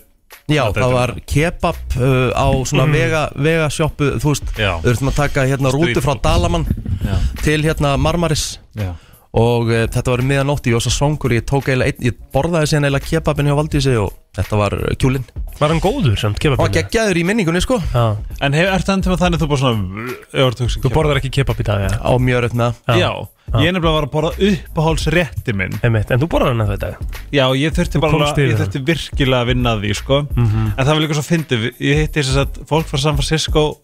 Já, 0.48 0.62
Þetta 0.64 0.80
það 0.80 0.88
er- 0.88 0.94
var 0.96 1.10
kebab 1.28 1.80
uh, 2.00 2.30
á 2.32 2.46
svona 2.64 2.86
vega, 2.92 3.24
vega 3.36 3.66
sjoppu 3.72 4.14
þú 4.22 4.30
veist, 4.32 4.54
við 4.56 4.86
þurftum 4.88 5.10
að 5.12 5.18
taka 5.18 5.44
hérna 5.50 5.72
Street 5.74 5.92
rútu 5.96 6.04
frá. 6.06 6.14
Dalaman 6.24 6.64
Já. 7.04 7.16
til 7.44 7.60
hérna 7.66 7.96
Marmaris. 8.00 8.46
Já, 8.78 8.94
og 9.38 9.68
uh, 9.68 9.82
þetta 9.92 10.14
var 10.14 10.22
miðanótt, 10.24 10.66
ég 10.70 10.78
var 10.78 10.84
svo 10.86 10.94
songur 10.94 11.34
ég 11.36 11.44
tók 11.44 11.68
eiginlega 11.68 11.92
einn, 11.92 12.06
ég 12.08 12.16
borðaði 12.32 12.70
síðan 12.72 12.88
eiginlega 12.88 13.10
kebabin 13.12 13.50
hjá 13.52 13.56
Valdísi 13.60 13.92
og 14.00 14.14
þetta 14.38 14.60
var 14.64 14.78
uh, 14.78 14.88
kjúlin 14.96 15.26
Var 15.58 15.72
hann 15.74 15.80
góður 15.84 16.14
samt, 16.16 16.38
og 16.38 16.42
kebabinn? 16.46 16.72
geggjaður 16.78 17.18
í 17.18 17.24
minningunni 17.28 17.60
sko. 17.60 17.76
Já. 17.92 18.04
En 18.46 18.54
hef, 18.56 18.68
ertu 18.78 18.92
endur 18.94 19.12
með 19.12 19.24
þannig 19.24 19.40
að 19.40 19.44
þú 19.44 19.48
bara 19.52 19.62
svona 19.64 20.52
þú 20.54 20.68
Þú 20.86 20.92
borðar 20.94 21.18
ekki 21.20 21.32
kebab 21.40 21.60
í 21.60 21.66
dag, 21.66 21.82
já 21.90 21.98
á 21.98 22.12
mjög 22.22 22.44
rödd 22.46 22.54
með 22.60 22.78
það. 22.86 23.00
Já, 23.02 23.10
ég 23.48 23.72
nefnilega 23.72 23.94
var 23.94 24.06
að 24.06 24.12
borða 24.12 24.30
uppáhaldsrétti 24.48 25.54
minn. 25.56 25.72
Einmitt, 25.82 26.10
En 26.12 26.20
þú 26.20 26.28
borðar 26.28 26.52
hann 26.52 26.64
að 26.66 26.72
þetta? 26.74 26.90
Já, 27.32 27.44
ég 27.56 27.72
þurfti 27.76 28.00
bara 28.02 28.32
ég 28.36 28.56
þurfti 28.60 28.82
virkilega 28.84 29.40
að 29.42 29.46
vinna 29.52 29.72
að 29.76 29.82
því 29.86 29.92
sko. 29.96 30.18
Mhm. 30.36 30.66
en 30.76 30.84
það 30.84 30.92
var 30.94 31.02
líka 31.04 31.16
svo 31.18 31.26
fyndið. 31.28 31.64
Ég 31.80 31.96
hitti 32.02 32.20
þess 32.22 32.36
að 32.44 32.60
fólk 32.68 32.86
frá 32.90 32.98
San 33.00 33.16
Francisco 33.16 33.78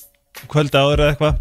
kvöldi 0.48 0.76
áður 0.76 1.00
eða 1.04 1.14
eitthvað. 1.14 1.38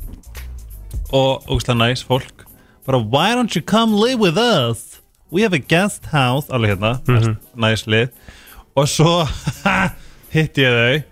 Og 1.14 1.44
ógstlega 1.52 1.78
næs 1.78 2.04
fólk. 2.08 2.46
Bara 2.86 3.00
why 3.00 3.36
don't 3.36 3.54
you 3.56 3.62
come 3.62 3.94
live 3.96 4.20
with 4.20 4.38
us? 4.38 5.00
We 5.32 5.42
have 5.42 5.54
a 5.54 5.60
guest 5.60 6.06
house. 6.12 6.48
Alveg 6.50 6.78
hérna, 6.78 7.02
Mhm. 7.08 7.38
næs 7.58 7.86
lið. 7.88 8.10
Og 8.76 8.86
svo 8.88 9.28
hitti 10.34 10.62
ég 10.64 10.74
þau 10.74 11.04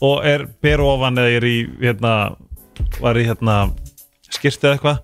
og 0.00 0.24
er 0.26 0.46
ber 0.62 0.78
ofan 0.78 1.16
eða 1.18 1.30
ég 1.32 1.36
er 1.36 1.46
í 1.48 1.56
hérna, 1.80 2.36
var 3.00 3.14
í 3.18 3.24
hérna 3.26 3.72
skýrstu 4.30 4.68
eða 4.68 4.78
eitthvað. 4.78 4.98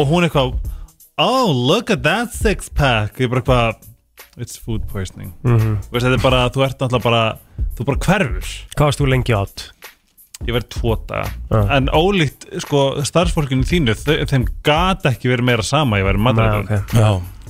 Og 0.00 0.06
hún 0.08 0.26
eitthvað 0.28 0.58
oh 1.18 1.52
look 1.52 1.90
at 1.90 2.02
that 2.06 2.34
six 2.34 2.68
pack 2.70 3.18
ég 3.20 3.30
bara 3.32 3.42
eitthvað 3.42 4.38
it's 4.38 4.58
food 4.58 4.84
poisoning. 4.90 5.32
Mhm. 5.42 5.78
Þú 5.88 5.94
veist, 5.96 6.06
þetta 6.06 6.18
er 6.18 6.22
bara, 6.22 6.44
þú 6.54 6.64
ert 6.66 6.78
náttúrulega 6.78 7.02
bara 7.02 7.22
þú 7.78 7.86
bara 7.88 7.98
hverfur. 8.06 8.52
Hvað 8.76 8.86
varst 8.90 9.02
þú 9.02 9.10
lengi 9.10 9.34
átt? 9.34 9.70
ég 10.46 10.54
verð 10.54 10.68
tvo 10.70 10.94
daga. 11.08 11.30
Já. 11.50 11.60
en 11.76 11.88
ólíkt, 11.90 12.46
sko, 12.62 12.82
starfsfólkinu 13.06 13.66
þínu 13.66 13.94
þau, 13.98 14.14
þeim 14.30 14.46
gat 14.66 15.06
ekki 15.10 15.32
verið 15.32 15.48
meira 15.50 15.66
sama 15.66 15.98
ég 15.98 16.06
verið 16.06 16.22
Nei, 16.22 16.26
matur 16.28 16.60
ok. 16.62 16.94
Já, 16.94 17.08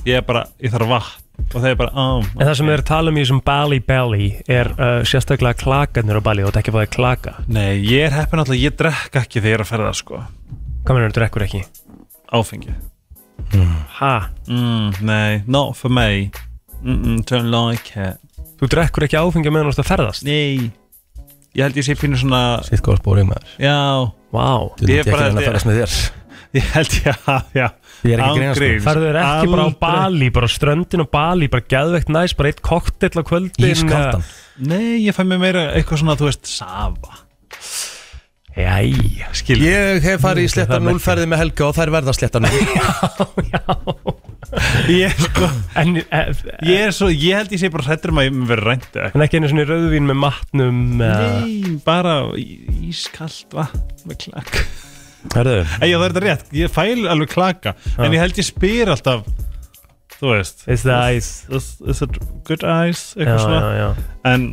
ég 0.09 0.21
er 0.21 0.25
bara, 0.25 0.45
ég 0.57 0.73
þarf 0.73 0.89
vatn. 0.95 1.25
Og 1.39 1.61
þeir 1.63 1.77
bara, 1.79 1.93
á 1.95 2.07
En 2.19 2.41
það 2.49 2.55
sem 2.57 2.67
við 2.67 2.73
erum 2.73 2.83
að 2.83 2.89
tala 2.89 3.11
um 3.13 3.17
í 3.19 3.21
þessum 3.23 3.43
Bali 3.45 3.79
Belly 3.79 4.25
er 4.51 4.71
uh, 4.73 4.89
sérstaklega 5.07 5.61
klakarnir 5.61 6.19
á 6.19 6.21
Bali 6.25 6.43
og 6.43 6.49
þetta 6.49 6.63
ekki 6.65 6.75
fáið 6.75 6.91
klaka. 6.97 7.35
Nei, 7.47 7.79
ég 7.85 8.09
er 8.09 8.17
heppin 8.17 8.41
alltaf, 8.43 8.59
ég 8.59 8.75
drekk 8.75 9.21
ekki 9.21 9.39
þegar 9.39 9.53
ég 9.53 9.59
er 9.59 9.63
að 9.63 9.71
ferða 9.71 9.93
sko. 9.95 10.23
Hvað 10.83 10.97
meður 10.97 11.13
þú 11.13 11.19
drekkur 11.21 11.45
ekki? 11.47 11.63
Áfengi 12.35 12.75
Ha? 13.99 14.29
mm, 14.47 15.01
Nei, 15.01 15.43
not 15.47 15.75
for 15.77 15.89
me. 15.91 16.29
Mm 16.83 17.01
-mm, 17.03 17.23
Don't 17.27 17.49
like 17.51 17.91
it. 17.95 18.17
Þú 18.59 18.67
drekkur 18.67 19.03
ekki 19.07 19.17
áfengi 19.19 19.51
meðan 19.51 19.71
þú 19.71 19.75
ert 19.75 19.83
að 19.83 19.91
ferðast? 19.91 20.23
Nei. 20.23 20.71
Ég 21.55 21.63
held 21.65 21.75
ég 21.75 21.83
sé 21.83 21.95
pínu 21.95 22.17
svona 22.19 22.63
Sitt 22.63 22.83
góð 22.85 22.99
spóring 23.01 23.27
maður. 23.27 23.47
Já, 23.57 24.11
Vá. 24.31 24.69
Þú 24.77 24.85
veit 24.85 24.99
ekki 24.99 25.11
bara- 25.11 25.21
að 25.21 25.27
reyna 25.27 25.39
að 25.41 25.47
ferðast 25.49 25.65
með 25.65 25.79
þér. 25.79 26.11
Ég 26.59 26.65
held 26.73 26.93
ég 27.05 27.17
að, 27.29 27.43
já. 27.53 27.67
Ég 28.03 28.13
er 28.13 28.19
ekki 28.19 28.29
að 28.29 28.35
grínast, 28.35 28.55
sko. 28.55 28.65
Ángríns. 28.65 28.83
Færðu 28.87 29.05
þér 29.05 29.17
ekki 29.21 29.49
bara 29.51 29.61
á 29.61 29.69
Aldrei. 29.69 29.79
Bali, 29.79 30.29
bara 30.29 30.47
á 30.49 30.49
ströndin 30.49 31.03
á 31.05 31.07
Bali, 31.11 31.47
bara 31.47 31.63
geðveikt 31.69 32.09
næs, 32.09 32.33
bara 32.33 32.49
eitt 32.49 32.61
koktel 32.61 33.21
á 33.21 33.23
kvöldin 33.27 33.69
Ískaldan 33.69 34.23
Nei, 34.57 35.05
ég 35.05 35.13
fæ 35.13 35.23
mér 35.23 35.39
meira 35.39 35.61
eitthvað 35.77 36.01
svona, 36.01 36.17
þú 36.17 36.25
veist, 36.25 36.49
safa 36.49 37.21
Jæja 38.57 39.29
Skil 39.37 39.61
Ég 39.61 40.01
hef 40.03 40.23
farið 40.23 40.47
í 40.47 40.63
er 40.63 40.81
núlferði 40.83 41.27
með 41.29 41.41
Helga 41.43 41.67
og 41.69 41.75
þær 41.77 41.91
verða 41.93 42.15
slettar 42.17 42.43
nú 42.43 42.49
Ég, 44.89 45.13
sko, 45.21 45.45
En, 45.77 45.99
eh, 46.01 46.29
ég 46.65 46.87
er 46.87 46.93
svo, 46.95 47.11
ég 47.13 47.37
held 47.37 47.51
ég 47.53 47.61
sé 47.61 47.69
bara 47.69 47.85
hrættur 47.85 48.09
um 48.13 48.21
að 48.21 48.29
ég 48.31 48.39
vera 48.49 48.65
rænt 48.65 48.97
en 49.03 49.23
ekki 49.25 49.37
einu 49.37 49.51
svona 49.51 49.67
rauðvín 49.69 50.07
með 50.09 50.17
matnum 50.23 50.79
Nei, 50.97 51.75
bara 51.85 52.15
ískalt 52.39 53.53
vatn 53.53 54.09
með 54.09 54.23
klaka. 54.25 54.63
Já, 55.29 55.43
það 55.43 55.93
er 55.93 56.07
þetta 56.07 56.25
rétt, 56.25 56.49
ég 56.55 56.73
fæl 56.73 57.05
alveg 57.11 57.29
klaka 57.35 57.75
En 57.99 58.09
ég 58.09 58.23
held 58.23 58.41
ég 58.41 58.49
spyr 58.49 58.89
alltaf 58.95 59.27
Þú 60.19 60.33
veist. 60.33 60.65
Is 60.67 60.81
the 60.83 60.95
ice? 61.15 61.45
Is, 61.47 61.77
is 61.87 62.01
it 62.03 62.17
good? 62.43 62.59
Já, 62.59 62.89
Eitthvað 63.15 63.37
svona. 63.39 63.59
já, 63.61 63.75
já. 63.79 64.07
En, 64.27 64.47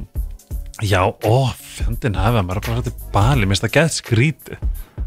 já, 0.84 1.00
ó, 1.08 1.36
fjandinn 1.56 2.18
hafa 2.20 2.42
maður 2.44 2.60
er 2.60 2.66
bara 2.66 2.80
hætti 2.82 2.92
bali, 3.14 3.46
minnst 3.48 3.64
það 3.64 3.72
gett 3.78 3.96
skrítið 4.00 4.58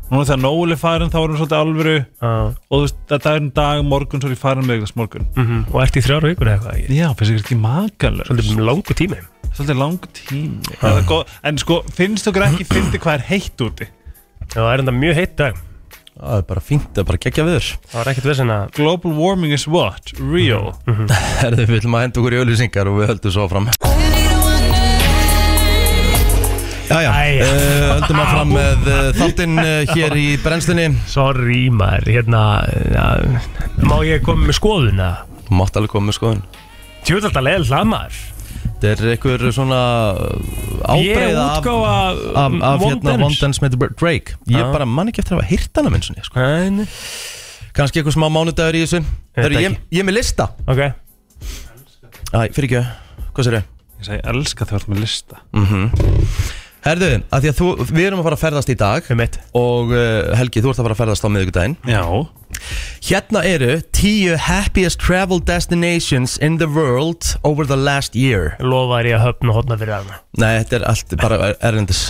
Núna 0.10 0.26
þegar 0.26 0.40
Nóli 0.42 0.76
farin 0.82 1.12
þá 1.14 1.18
erum 1.20 1.36
við 1.36 1.42
svolítið 1.44 1.60
alvöru 1.60 1.92
Já. 2.00 2.30
Og 2.50 2.72
þú 2.74 2.80
veist, 2.82 2.96
þetta 3.12 3.30
er 3.36 3.42
en 3.44 3.50
dag 3.54 3.82
morgun 3.86 4.22
svo 4.24 4.30
er 4.32 4.34
ég 4.34 4.40
farin 4.42 4.66
með 4.66 4.80
ykkur 4.80 4.96
morgun 4.98 5.28
Mhm. 5.38 5.60
Og 5.70 5.82
ert 5.84 6.00
í 6.00 6.02
þrjár 6.02 6.26
vikur 6.26 6.50
eða 6.50 6.56
eitthvað 6.58 6.80
ekki? 6.80 6.98
Já, 6.98 7.08
finnst 7.20 7.34
ykkur 7.36 7.46
ekki 7.46 7.58
makalur 7.62 8.26
Svolítið 8.32 8.64
langu 8.66 8.96
tími 8.98 9.20
Svolítið 9.54 9.78
lang 9.84 10.00
tími 10.18 10.74
er 10.82 11.04
góð- 11.06 11.28
En 11.44 11.58
sko, 11.62 11.78
finnst 11.94 12.26
ykkur 12.32 12.48
ekki 12.48 12.66
fyndi 12.66 12.98
hvað 12.98 13.14
er 13.20 13.26
heitt 13.30 13.58
úti? 13.68 13.86
Já, 14.50 14.58
það 14.58 14.74
er 14.74 14.80
enda 14.86 14.92
mjög 14.98 15.16
heitt 15.22 15.36
dag 15.38 15.62
það 16.20 16.38
er 16.42 16.42
bara 16.50 16.60
fínt, 16.60 16.90
það 16.92 16.98
er 16.98 17.10
bara 17.14 17.18
geggja 17.28 17.46
viður 17.46 17.70
Það 17.86 18.00
var 18.02 18.10
ekkert 18.16 18.26
vesinn 18.34 18.50
að 18.58 18.74
Global 18.76 19.14
warming 19.14 19.54
is 19.54 19.68
what? 19.70 20.12
Real? 20.18 20.74
Herðu, 21.44 21.64
við 21.70 21.76
viljum 21.78 21.96
að 21.96 22.02
henda 22.08 22.20
okkur 22.20 22.34
í 22.34 22.42
auðlýsingar 22.42 22.90
og 22.90 22.98
við 23.04 23.14
höldum 23.14 23.32
svo 23.38 23.48
fram 23.48 23.70
Jæja, 26.90 27.10
Æja. 27.14 27.46
uh, 27.46 27.84
höldum 27.94 28.18
að 28.18 28.30
fram 28.32 28.52
með 28.56 28.88
uh, 28.90 29.00
þáttinn 29.14 29.60
uh, 29.62 29.92
hér 29.94 30.16
í 30.18 30.26
brennslinni 30.42 30.88
Sorry 31.10 31.68
maður, 31.70 32.10
hérna 32.16 32.42
ja, 32.96 33.06
Má 33.86 34.00
ég 34.08 34.24
koma 34.26 34.48
með 34.48 34.58
skoðuna? 34.58 35.10
Þú 35.46 35.60
mátt 35.60 35.78
alveg 35.78 35.94
koma 35.94 36.10
með 36.10 36.18
skoðun. 36.18 36.42
Tjóðald 37.06 37.38
að 37.38 37.46
leiða 37.46 37.68
hlamaður 37.70 38.20
Þetta 38.80 38.90
er 38.90 39.12
einhver 39.14 39.46
svona 39.54 39.82
Ég 40.98 41.14
ábreiða 41.14 41.44
af, 41.44 41.60
útgáfa 41.60 41.96
af, 42.42 42.58
af 42.72 42.86
hérna 42.88 43.16
Vondens 43.22 43.62
með 43.62 43.76
Drake. 44.00 44.38
Ég 44.50 44.64
Já. 44.64 44.70
bara 44.74 44.88
man 44.90 45.12
ekki 45.12 45.22
eftir 45.22 45.36
að 45.36 45.42
hafa 45.44 45.50
hýrt 45.52 45.82
hana 45.82 45.92
minn 45.94 46.06
svona, 46.06 46.24
sko. 46.26 46.40
Nei, 46.40 46.88
Kannski 47.76 48.02
eitthvað 48.02 48.16
smá 48.16 48.30
mánudagur 48.34 48.80
í 48.80 48.86
þessu. 48.86 49.04
Heru, 49.38 49.60
ég, 49.62 49.76
ég 49.94 50.02
er 50.02 50.08
með 50.08 50.18
lista. 50.18 50.48
Ok. 50.66 50.82
Æ, 52.34 52.40
fyrir 52.56 52.70
ekki, 52.70 52.82
hvað 53.36 53.50
sér 53.50 53.60
ég? 53.60 53.70
Ég 54.00 54.08
segi, 54.08 54.24
elska 54.32 54.64
þegar 54.64 54.72
þú 54.72 54.80
ert 54.80 54.92
með 54.94 55.04
lista 55.04 55.44
Herðu, 56.86 57.10
að 57.36 57.44
því 57.44 57.50
að 57.52 57.58
þú, 57.60 57.70
við 57.92 58.06
erum 58.08 58.22
að 58.22 58.28
fara 58.30 58.38
að 58.38 58.44
ferðast 58.46 58.70
í 58.72 58.76
dag 58.80 59.08
Um 59.12 59.22
eitt 59.24 59.38
Og 59.58 59.90
uh, 59.92 60.30
Helgi, 60.40 60.62
þú 60.64 60.72
ert 60.72 60.80
að 60.80 60.86
fara 60.88 60.96
að 60.96 61.02
ferðast 61.02 61.26
á 61.28 61.30
miðvikudaginn. 61.34 61.76
Já. 61.90 62.04
Hérna 63.06 63.42
eru 63.46 63.76
tíu 63.96 64.38
happiest 64.42 65.00
travel 65.04 65.38
destinations 65.46 66.38
in 66.42 66.58
the 66.58 66.68
world 66.68 67.36
over 67.44 67.68
the 67.68 67.78
last 67.78 68.16
year. 68.18 68.56
Lofaði 68.64 69.12
ég 69.14 69.20
að 69.20 69.28
höfna 69.28 69.56
hotna 69.56 69.78
fyrir 69.80 69.96
hana 70.00 70.18
Nei, 70.40 70.56
þetta 70.64 70.80
er 70.80 70.88
allt 70.90 71.16
bara 71.22 71.52
erlendis. 71.70 72.02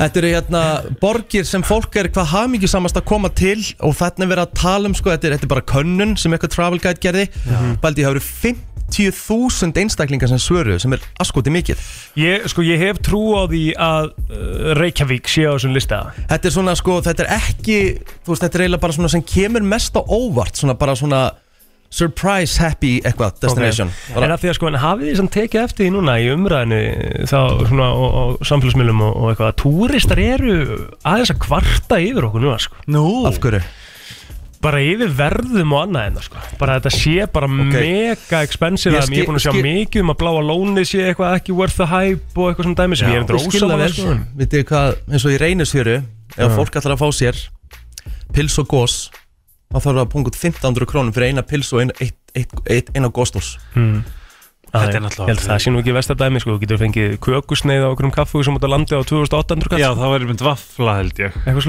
Þetta 0.00 0.20
eru 0.22 0.32
hérna 0.32 0.62
borgir 1.02 1.46
sem 1.48 1.62
fólk 1.66 1.96
er 2.00 2.08
hvað 2.14 2.32
hamingi 2.32 2.70
samast 2.70 2.98
að 2.98 3.08
koma 3.10 3.30
til 3.36 3.58
og 3.84 3.94
þarna 3.98 4.26
er 4.26 4.32
verið 4.32 4.46
að 4.46 4.58
tala 4.62 4.90
um 4.90 4.96
sko, 4.96 5.12
þetta 5.12 5.28
er, 5.28 5.36
þetta 5.36 5.48
er 5.48 5.54
bara 5.54 5.66
könnun 5.74 6.16
sem 6.20 6.34
eitthvað 6.34 6.54
travel 6.56 6.80
guide 6.82 7.02
gerði. 7.04 7.26
Baldi, 7.82 8.06
það 8.06 8.16
eru 8.16 8.24
50.000 8.90 9.82
einstaklingar 9.82 10.30
sem 10.30 10.40
svöru 10.42 10.78
sem 10.82 10.94
er 10.96 11.04
askoti 11.22 11.52
mikið. 11.54 11.82
Ég, 12.20 12.48
sko, 12.50 12.64
ég 12.66 12.80
hef 12.82 13.00
trú 13.06 13.22
á 13.38 13.46
því 13.50 13.64
að 13.78 14.10
uh, 14.10 14.72
Reykjavík 14.78 15.30
sé 15.30 15.46
á 15.46 15.54
þessum 15.54 15.76
lista. 15.76 16.02
Þetta 16.30 16.50
er 16.50 16.56
svona 16.56 16.74
sko, 16.78 16.98
þetta 17.06 17.26
er 17.26 17.36
ekki 17.38 17.78
þú 18.24 18.34
veist, 18.34 18.42
þetta 18.42 18.58
er 18.58 18.66
eiginlega 18.66 18.84
bara 18.86 18.98
svona 18.98 19.12
sem 19.12 19.24
kemur 19.26 19.70
mest 19.76 19.96
á 19.96 20.02
óvart 20.02 20.60
svona 20.60 20.76
bara 20.80 20.98
svona 20.98 21.22
surprise 21.90 22.60
happy 22.62 23.00
eitthvað 23.02 23.40
destination. 23.42 23.90
En 24.12 24.20
bara, 24.20 24.34
að 24.36 24.44
því 24.44 24.50
að 24.52 24.56
sko, 24.60 24.68
en 24.70 24.78
hafið 24.78 25.08
þið 25.10 25.16
sem 25.20 25.30
tekið 25.34 25.62
eftir 25.64 25.86
því 25.86 25.90
núna 25.96 26.16
í 26.22 26.28
umræðinu 26.30 26.80
þá 27.26 27.40
svona 27.66 27.88
og, 27.90 28.18
og 28.20 28.46
samfélagsmiðlum 28.46 29.02
og, 29.08 29.16
og 29.16 29.32
eitthvað 29.32 29.50
að 29.50 29.58
túristar 29.64 30.22
eru 30.22 30.56
aðeins 31.02 31.34
að 31.34 31.40
kvarta 31.48 31.98
yfir 31.98 32.28
okkur 32.28 32.46
núna 32.46 32.60
sko? 32.62 32.78
Nú. 32.94 33.04
Af 33.26 33.40
hverju? 33.42 33.62
Bara 34.60 34.80
yfir 34.84 35.12
verðum 35.16 35.72
og 35.72 35.86
annað 35.86 36.08
en 36.10 36.18
sko. 36.26 36.42
Bara 36.60 36.76
þetta 36.78 36.92
sé 36.92 37.14
bara 37.32 37.48
mega 37.48 38.42
expensive 38.44 38.98
Ég 38.98 39.14
ég 39.14 39.22
er 39.22 39.30
búin 39.30 39.38
að 39.38 39.46
sjá 39.46 39.54
mikið 39.56 40.04
um 40.04 40.12
að 40.12 40.18
bláa 40.20 40.42
lónið 40.44 40.88
sé 40.90 41.00
eitthvað 41.06 41.36
ekki 41.38 41.56
worth 41.56 41.78
the 41.80 41.88
hype 41.88 42.36
og 42.36 42.50
eitthvað 42.50 42.68
svona 42.68 42.80
dæmi 42.82 42.98
sem 43.00 43.08
Já. 43.08 43.14
ég 43.14 43.22
er 43.22 43.24
það 43.24 43.32
drósa 43.32 43.80
vel, 43.80 43.94
sko. 43.96 44.18
vitið 44.42 44.60
þið 44.60 44.68
hvað, 44.72 45.00
eins 45.08 45.24
og 45.24 45.32
í 45.32 45.40
reynisfjöru 45.40 45.96
ef 46.36 46.56
fólk 46.58 46.78
ætlar 46.80 46.96
að 46.96 47.00
fá 47.00 47.08
sér 47.16 47.40
pils 48.36 48.58
og 48.60 48.68
gós 48.70 48.98
þá 49.70 49.78
þarf 49.78 49.88
það 49.90 50.02
að 50.04 50.12
punga 50.12 50.32
út 50.32 50.40
1500 50.42 50.90
krónum 50.92 51.14
fyrir 51.16 51.32
eina 51.32 51.46
pils 51.46 51.72
og 51.72 51.84
eina, 51.84 51.96
eitt, 52.02 52.18
eitt, 52.36 52.92
Þetta 54.70 54.96
er 54.98 55.04
náttúrulega 55.04 55.34
held 55.34 55.44
það 55.46 55.62
sé 55.64 55.72
nú 55.72 55.80
ekki 55.82 55.94
versta 55.96 56.16
dæmi 56.20 56.42
sko. 56.42 56.54
Þú 56.54 56.62
getur 56.64 56.80
fengið 56.80 57.14
kökusneið 57.26 57.86
á 57.86 57.88
okkur 57.90 58.08
um 58.08 58.14
kaffu 58.14 58.42
sem 58.46 58.56
út 58.56 58.66
að 58.66 58.74
landi 58.74 58.94
á 58.94 59.02
2800 59.02 59.72
kall. 59.72 59.82
Já, 59.82 59.88
það 59.98 60.14
var 60.14 60.26
mynd 60.30 60.44
vafla 60.46 60.96
held 61.00 61.22
ég. 61.24 61.38
Eitthvað 61.42 61.66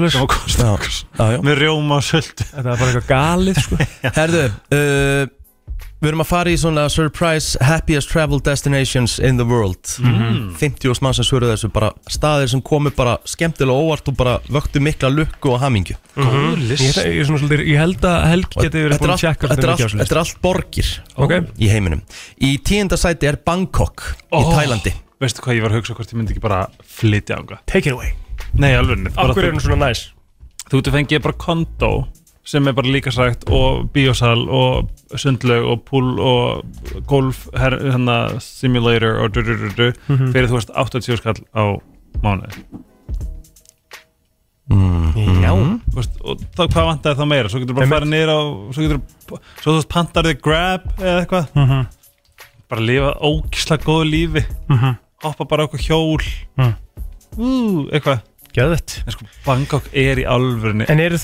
já. 1.34 1.38
Með 1.48 1.62
rjóma 1.64 1.98
og 1.98 2.06
söldu 2.06 2.48
þetta 2.52 2.66
var 2.68 2.82
bara 2.82 2.92
eitthvað 2.92 3.08
galið 3.10 3.62
sko. 3.66 3.80
Herðu, 4.20 4.44
uh, 4.78 5.24
við 6.02 6.08
erum 6.10 6.22
að 6.24 6.28
fara 6.32 6.50
í 6.50 6.56
svona 6.58 6.88
surprise 6.90 7.56
happiest 7.62 8.10
travel 8.10 8.40
destinations 8.42 9.18
in 9.22 9.36
the 9.38 9.44
world. 9.46 9.78
Mhm. 10.02 10.56
50 10.58 11.00
mann 11.04 11.14
sem 11.14 11.24
svöruðu 11.28 11.54
þessu 11.54 11.70
bara 11.72 11.92
staðir 12.10 12.50
sem 12.50 12.62
komu 12.62 12.90
bara 12.96 13.18
skemmtilega 13.24 13.78
óvart 13.78 14.08
og 14.10 14.16
bara 14.18 14.38
vöktu 14.50 14.82
mikla 14.82 15.10
lukku 15.14 15.52
og 15.54 15.60
hamingju. 15.62 15.94
Góður 16.16 16.58
ég, 16.58 16.68
list 16.68 16.98
ég, 16.98 17.22
svona 17.26 17.38
svolítið- 17.38 17.66
ég 17.70 17.78
held 17.78 18.00
að 18.02 18.26
Helgi 18.32 18.60
geti 18.66 18.82
verið 18.82 18.92
er 18.92 18.98
búin 18.98 19.14
að 19.14 19.22
tjekka 19.22 19.48
þetta 19.48 20.10
er 20.10 20.18
allt- 20.18 20.42
borgir 20.42 21.00
Ok. 21.16 21.32
í 21.58 21.68
heiminum. 21.70 22.02
Í 22.40 22.58
tíunda 22.62 22.98
sæti 22.98 23.28
er 23.28 23.36
Bangkok 23.36 24.02
í 24.32 24.42
Ó. 24.42 24.52
Tælandi. 24.58 24.92
Veistu 25.20 25.40
hvað 25.40 25.54
ég 25.56 25.62
var 25.62 25.70
að 25.70 25.78
hugsa 25.80 25.94
hvort 25.94 26.10
ég 26.10 26.18
myndi 26.18 26.32
ekki 26.34 26.40
bara 26.40 26.66
flytja 26.82 27.36
ánga 27.38 27.58
take 27.66 27.86
it 27.86 27.92
away. 27.92 28.12
Nei, 28.54 28.74
alveg 28.74 29.12
hverju 29.14 29.48
er 29.48 29.52
hún 29.52 29.60
svona 29.60 29.86
næs? 29.88 30.08
Þú 30.68 30.78
ert 30.78 30.88
að 30.90 30.96
fengið 31.06 31.22
bara 31.22 31.34
kondo 31.38 32.08
sem 32.44 32.66
er 32.66 32.72
bara 32.74 32.90
líka 32.90 33.12
sagt 33.14 33.44
og 33.50 33.90
bíósal 33.94 34.48
og 34.50 34.90
sundlaug 35.16 35.68
og 35.70 35.84
pool 35.84 36.18
og 36.20 36.64
golf 37.06 37.44
her, 37.56 37.70
hérna, 37.78 38.40
simulator 38.40 39.20
og 39.22 39.32
du, 39.34 39.42
du, 39.42 39.54
du, 39.56 39.68
du, 39.76 39.92
Mhm. 40.08 40.32
fyrir 40.32 40.48
þú 40.50 40.58
veist 40.58 40.70
80 40.74 41.16
skall 41.20 41.38
á 41.54 41.78
mánuði. 42.22 42.64
Já. 44.72 45.52
Þú 45.52 45.96
veist, 45.98 46.14
og 46.24 46.42
þá 46.56 46.62
hvað 46.70 46.86
vantar 46.88 47.16
það 47.18 47.28
meira? 47.28 47.48
Svo 47.50 47.60
getur 47.60 47.76
bara 47.76 47.86
að 47.88 47.94
fara 47.96 48.08
niður 48.08 48.30
á 48.32 48.38
svo 48.72 48.84
getur 48.84 49.00
svo 49.28 49.38
þú 49.66 49.74
veist 49.78 49.88
pantar 49.92 50.28
þig 50.28 50.40
grab 50.44 50.86
eða 50.98 51.24
eitthvað. 51.24 51.48
Mhm. 51.54 51.86
bara 52.72 52.80
lifa 52.88 53.10
ógislega 53.20 53.84
góðu 53.84 54.06
lífi. 54.08 54.44
Mhm. 54.70 54.96
hoppa 55.22 55.44
bara 55.44 55.62
á 55.62 55.68
eitthvað 55.68 55.86
hjól. 55.86 56.22
Mm. 56.56 56.74
Ú, 57.36 57.88
eitthvað 57.92 58.22
Gjöðvett 58.52 58.98
en 59.02 59.14
sko 59.14 59.28
Bangkok 59.46 59.90
er 59.96 60.20
í 60.20 60.28
alvörunni 60.28 60.88
En 60.92 61.00
eru 61.00 61.18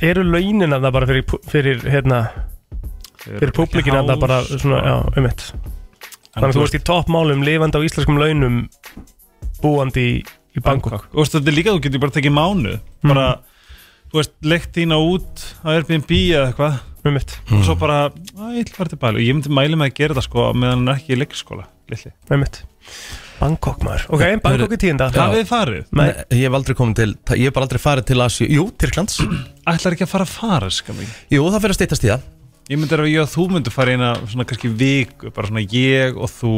Eru 0.00 0.24
launin 0.28 0.72
að 0.72 0.86
það 0.86 0.96
bara 0.98 1.10
fyrir, 1.10 1.38
fyrir 1.50 1.86
hérna 1.90 2.20
Fyrir 3.22 3.54
públikinn 3.54 3.98
að 3.98 4.12
það 4.12 4.22
bara 4.22 4.42
svona, 4.50 4.82
já, 4.82 4.96
um 5.18 5.30
eitt 5.30 5.46
Þannig 6.32 6.46
að 6.48 6.56
þú 6.56 6.62
veist 6.64 6.76
í 6.78 6.84
toppmálum 6.88 7.42
lifandi 7.44 7.80
á 7.82 7.86
íslenskum 7.86 8.20
launum 8.20 8.62
Búandi 9.62 10.04
í, 10.04 10.14
í 10.56 10.62
Bangkok. 10.64 11.06
Og 11.14 11.28
þetta 11.28 11.50
er 11.50 11.56
líka 11.56 11.74
þú 11.74 11.82
getur 11.84 12.02
bara 12.02 12.14
tekið 12.16 12.34
mánu 12.34 12.78
bara, 13.04 13.26
þú 14.10 14.18
veist, 14.18 14.34
leikt 14.46 14.72
þína 14.78 14.98
út 15.02 15.44
á 15.62 15.68
Airbnb 15.76 16.14
eða 16.18 16.46
eitthvað. 16.48 16.80
Um 17.02 17.18
eitt 17.18 17.34
og 17.50 17.64
svo 17.66 17.74
bara, 17.78 17.98
að 18.14 18.56
ég 18.56 18.64
ætla 18.64 18.74
að 18.74 18.78
fara 18.78 18.92
til 18.92 19.00
Bali. 19.02 19.18
Og 19.18 19.26
ég 19.26 19.36
myndi 19.36 19.54
mæli 19.54 19.78
með 19.78 19.88
að 19.90 19.96
gera 19.98 20.16
það 20.18 20.26
sko 20.28 20.44
meðan 20.54 20.82
hann 20.84 20.92
er 20.92 21.00
ekki 21.00 21.14
í 21.14 21.18
leikskóla 21.18 21.64
litli. 21.90 22.12
Um 22.30 22.46
eitt 22.46 22.62
Bangkok 23.42 23.82
maður. 23.82 24.04
Ok, 24.14 24.22
Bangkok 24.44 24.74
í 24.76 24.78
tíunda. 24.84 25.08
Hafið 25.10 25.40
þið 25.40 25.48
farið? 25.50 25.82
Nei. 25.98 26.06
Ég 26.30 26.44
hef 26.46 26.56
aldrei 26.58 26.76
komið 26.78 27.00
til, 27.00 27.08
ég 27.40 27.48
hef 27.48 27.56
bara 27.56 27.66
aldrei 27.66 27.82
farið 27.82 28.06
til 28.12 28.22
Asju 28.22 28.46
Jú, 28.46 28.68
Tyrklands. 28.78 29.18
Ætlar 29.72 29.96
ekki 29.96 30.06
að 30.06 30.12
fara 30.12 30.26
að 30.28 30.34
fara 30.36 30.70
skam 30.72 31.00
ég 31.02 31.10
Jú, 31.34 31.42
það 31.48 31.64
fyrir 31.64 31.74
að 31.74 31.78
stýttast 31.80 32.06
í 32.06 32.12
það. 32.12 32.28
Ég 32.70 32.78
myndi 32.78 32.96
að 32.96 33.10
ég 33.10 33.24
og 33.24 33.30
þú 33.32 33.46
myndi 33.50 33.72
fara 33.74 33.92
í 33.92 33.98
eina 33.98 34.12
svona 34.22 34.46
kannski 34.48 34.70
viku, 34.78 35.32
bara 35.34 35.50
svona 35.50 35.64
ég 35.66 36.14
og 36.14 36.30
þú 36.30 36.54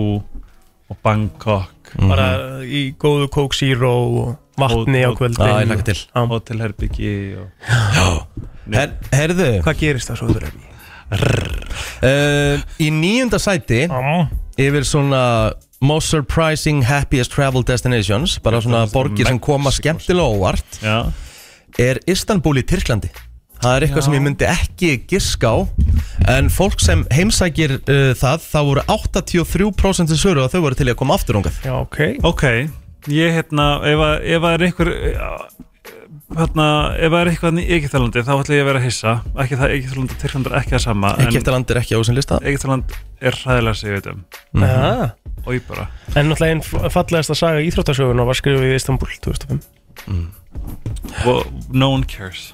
og 0.93 1.01
Bangkok. 1.05 1.95
Bara 2.05 2.28
í 2.66 2.85
góðu 3.01 3.30
Coke 3.32 3.57
Zero 3.57 3.95
og 4.05 4.61
vatni 4.61 5.01
á 5.09 5.11
kvöldin. 5.16 5.41
Já, 5.41 5.62
ég 5.64 5.70
hlakka 5.70 5.89
til. 5.89 5.99
Já. 6.05 6.20
Hotelherbyggi 6.35 7.14
og... 7.41 7.49
Her, 8.74 8.95
Herðu, 9.12 9.49
Hvað 9.64 9.80
gerist 9.80 10.12
það 10.12 10.20
svo 10.20 10.30
þurr? 10.37 10.53
uh, 11.14 12.62
í 12.80 12.89
níunda 12.95 13.41
sæti 13.43 13.85
yfir 14.61 14.87
svona 14.89 15.22
most 15.85 16.12
surprising 16.14 16.82
happiest 16.89 17.35
travel 17.35 17.64
destinations 17.66 18.39
bara 18.45 18.62
svona 18.64 18.85
borgir 18.93 19.28
sem 19.28 19.39
koma 19.43 19.72
skemmtilega 19.74 20.24
á 20.24 20.32
óvart. 20.32 20.80
Já, 20.82 20.99
er 21.80 22.01
Istanbul 22.11 22.59
í 22.62 22.66
Tyrklandi? 22.66 23.12
Það 23.64 23.76
er 23.76 23.85
eitthvað 23.87 24.05
sem 24.05 24.14
ég 24.16 24.24
myndi 24.24 24.47
ekki 24.51 24.89
giska 25.09 25.49
á 25.49 25.57
En 26.35 26.51
fólk 26.53 26.82
sem 26.85 27.05
heimsækir 27.14 27.78
uh, 27.78 28.11
það 28.18 28.43
Það 28.51 28.66
voru 28.68 28.82
83% 28.93 30.11
sem 30.12 30.20
svöru 30.20 30.43
að 30.45 30.57
þau 30.57 30.64
voru 30.66 30.78
til 30.78 30.89
í 30.91 30.93
að 30.93 30.99
koma 31.01 31.16
aftur 31.16 31.39
ungað 31.41 31.61
Já, 31.64 31.72
ok. 31.78 32.01
Ok. 32.28 32.45
Ég 33.14 33.37
hérna, 33.39 33.68
ef 33.89 34.03
að, 34.05 34.14
ef 34.35 34.45
að 34.49 34.57
er 34.57 34.66
einhver 34.68 34.91
hérna, 36.33 36.66
ef 36.97 37.12
að 37.12 37.20
er 37.20 37.31
eitthvað 37.31 37.61
í 37.61 37.64
Egyptalandi 37.77 38.22
þá 38.25 38.33
ætla 38.35 38.57
ég 38.57 38.64
að 38.64 38.68
vera 38.70 38.81
að 38.81 38.87
hissa. 38.89 39.12
Ekki 39.45 39.59
það, 39.61 39.75
Egyptaland 39.77 40.14
og 40.14 40.22
Tyrkland 40.22 40.49
er 40.49 40.57
ekki 40.61 40.75
það 40.75 40.83
sama 40.85 41.12
Egyptaland 41.25 41.72
er 41.75 41.81
ekki 41.83 41.95
á 41.95 41.99
þessum 42.01 42.18
lista? 42.18 42.39
En 42.41 42.51
Egyptaland 42.53 42.97
er 43.20 43.39
hræðilega 43.43 43.81
sig, 43.81 43.91
ég 43.91 43.99
veit 43.99 44.09
um 44.12 44.25
Já. 44.64 45.11
og 45.45 45.51
ég 45.53 45.66
bara, 45.68 45.89
En 46.14 46.31
náttúrulega 46.31 46.57
einn 46.57 46.93
fallegasta 46.95 47.37
saga 47.39 47.64
íþróttasögun 47.64 48.25
var 48.25 48.41
skrifuð 48.41 48.70
í 48.70 48.79
Istanbul 48.79 49.12
2005 49.27 49.61
well, 51.27 51.45
no 51.70 51.93
one 51.95 52.09
cares. 52.09 52.53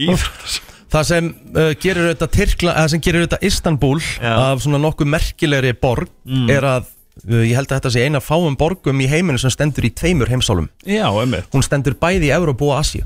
Íþróttas 0.00 0.60
Það 0.90 1.04
sem 1.06 1.26
uh, 1.54 1.68
gerir 1.78 2.08
Tyrkla, 2.34 2.72
sem 2.90 3.02
gerir 3.04 3.22
þetta 3.22 3.38
Istanbul 3.46 4.00
Já. 4.02 4.32
af 4.34 4.64
svona 4.64 4.80
nokkuð 4.82 5.12
merkilegri 5.12 5.70
borg 5.78 6.10
er 6.50 6.66
að 6.66 6.88
ég 7.28 7.54
held 7.56 7.68
að 7.68 7.76
þetta 7.76 7.92
sé 7.94 8.04
eina 8.06 8.20
fáum 8.24 8.56
borgum 8.58 9.00
í 9.02 9.08
heiminu 9.10 9.40
sem 9.40 9.52
stendur 9.52 9.86
í 9.88 9.92
tveimur 9.92 10.30
heimsálum 10.32 10.68
Já, 10.86 11.06
emmitt 11.22 11.50
Hún 11.54 11.64
stendur 11.66 11.96
bæði 12.00 12.30
í 12.30 12.34
Európu 12.36 12.70
og 12.70 12.80
já. 12.86 13.04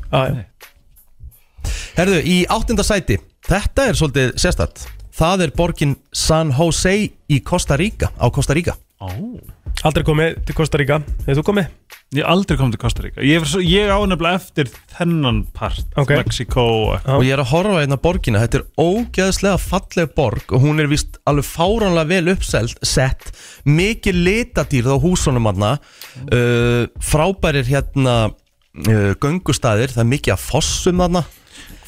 Herðu, 1.94 2.18
í 2.20 2.42
áttunda 2.50 2.84
sæti. 2.84 3.16
Þetta 3.48 3.88
er 3.88 3.98
svolítið 3.98 4.34
sérstætt 4.40 4.86
Það 5.14 5.44
er 5.46 5.52
borgin 5.56 5.96
San 6.12 6.50
Jose 6.54 6.94
í 7.30 7.40
Costa 7.46 7.78
Rica 7.80 8.10
Á 8.18 8.26
Costa 8.34 8.56
Rica 8.56 8.76
Aldrei 9.82 10.04
komið 10.06 10.36
til 10.46 10.56
Costa 10.56 10.78
Rica 10.80 11.00
Hefur 11.24 11.40
þú 11.40 11.44
komið? 11.48 11.72
Ég 12.14 12.22
hef 12.22 12.30
aldrei 12.30 12.58
komið 12.60 12.76
til 12.76 12.82
Costa 12.84 13.04
Rica 13.04 13.24
Ég, 13.26 13.40
er 13.42 13.48
svo, 13.50 13.62
ég 13.64 13.90
ánefnilega 13.90 14.38
eftir 14.38 14.70
þennan 14.94 15.40
part 15.56 15.98
Ok. 16.00 16.12
Mexiko 16.20 16.64
og 16.64 16.92
Já. 16.94 17.16
Og 17.16 17.26
ég 17.26 17.34
er 17.34 17.42
að 17.42 17.50
horfa 17.50 17.82
hérna 17.82 17.98
á 17.98 18.04
borgina 18.06 18.42
Þetta 18.44 18.60
er 18.60 18.66
ógeðslega 18.80 19.60
falleg 19.64 20.14
borg 20.16 20.54
Og 20.54 20.64
hún 20.64 20.80
er 20.82 20.90
vist 20.92 21.18
alveg 21.28 21.48
fáránlega 21.48 22.10
vel 22.12 22.32
uppselt 22.36 22.78
Sett, 22.86 23.32
mikið 23.66 24.20
litadýrð 24.28 24.94
á 24.94 24.98
húsunum 25.02 25.50
hann 25.50 25.66
uh, 25.66 26.84
Frábærir 27.02 27.66
hérna 27.68 28.16
uh, 28.30 29.12
Göngustæðir, 29.18 29.92
það 29.96 30.04
er 30.06 30.12
mikið 30.14 30.36
af 30.36 30.46
fossum 30.52 31.02
Hvað, 31.04 31.24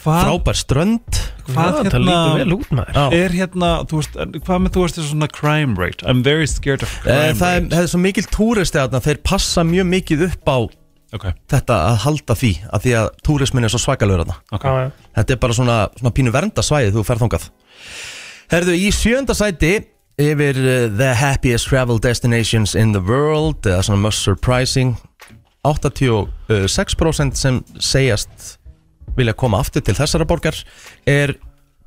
Frábær 0.07 0.59
strönd. 0.61 1.19
hvað 1.47 1.77
Það 1.77 1.97
lítur 2.07 2.39
vel 2.41 2.55
út 2.57 2.71
maður. 2.75 2.95
Já. 2.97 3.05
er 3.25 3.35
hérna, 3.37 3.71
þú 3.91 4.01
veist, 4.01 4.17
en 4.23 4.33
hvað 4.41 4.63
með 4.65 4.73
þú 4.77 4.83
veist 4.87 4.99
þessu 4.99 5.11
svona 5.13 5.29
crime 5.33 5.75
rate? 5.79 6.07
I'm 6.07 6.23
very 6.27 6.47
scared 6.51 6.83
of 6.87 6.91
Eh, 6.99 7.03
crime 7.05 7.39
Það 7.41 7.57
er, 7.57 7.61
rate. 7.63 7.71
það 7.77 7.83
er 7.83 7.93
svo 7.93 8.01
mikil 8.03 8.27
túristi 8.35 8.79
þarna 8.81 9.01
Þeir 9.07 9.21
passa 9.23 9.65
mjög 9.65 9.87
mikið 9.93 10.27
upp 10.31 10.51
á 10.51 10.59
Ok, 11.17 11.27
þetta 11.49 11.75
að 11.87 11.97
halda 12.03 12.35
því 12.37 12.53
Af 12.75 12.83
því 12.83 12.95
að 12.99 13.11
túrismin 13.25 13.65
er 13.65 13.71
svo 13.73 13.79
svakalur 13.79 14.25
þarna. 14.25 14.37
Ok. 14.53 14.65
Já, 14.67 14.73
já. 14.83 14.91
Þetta 15.21 15.33
er 15.37 15.43
bara 15.47 15.55
svona, 15.55 15.77
svona 16.01 16.13
pínu 16.19 16.33
verndasvæði 16.35 16.91
þú 16.97 17.05
ferð 17.07 17.23
þangað. 17.27 17.47
Herðu, 18.51 18.75
í 18.75 18.91
sjönda 18.93 19.35
sæti 19.39 19.71
yfir 20.19 20.57
uh, 20.59 20.89
The 20.99 21.13
Happiest 21.15 21.69
Travel 21.71 21.99
Destinations 22.03 22.75
in 22.75 22.93
the 22.93 23.01
World 23.01 23.63
eða 23.69 23.83
svona 23.87 24.01
most 24.03 24.23
surprising 24.27 24.97
86% 25.67 27.35
sem 27.39 27.63
segjast 27.83 28.57
vilja 29.17 29.35
koma 29.39 29.61
aftur 29.65 29.85
til 29.87 29.95
þessara 29.97 30.27
borgar 30.29 30.59
er 31.09 31.35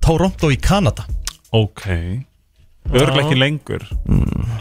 Toronto 0.04 0.50
í 0.54 0.58
Kanada. 0.62 1.06
Ok. 1.56 1.86
Örglega 2.90 3.26
ekki 3.28 3.38
lengur. 3.38 3.84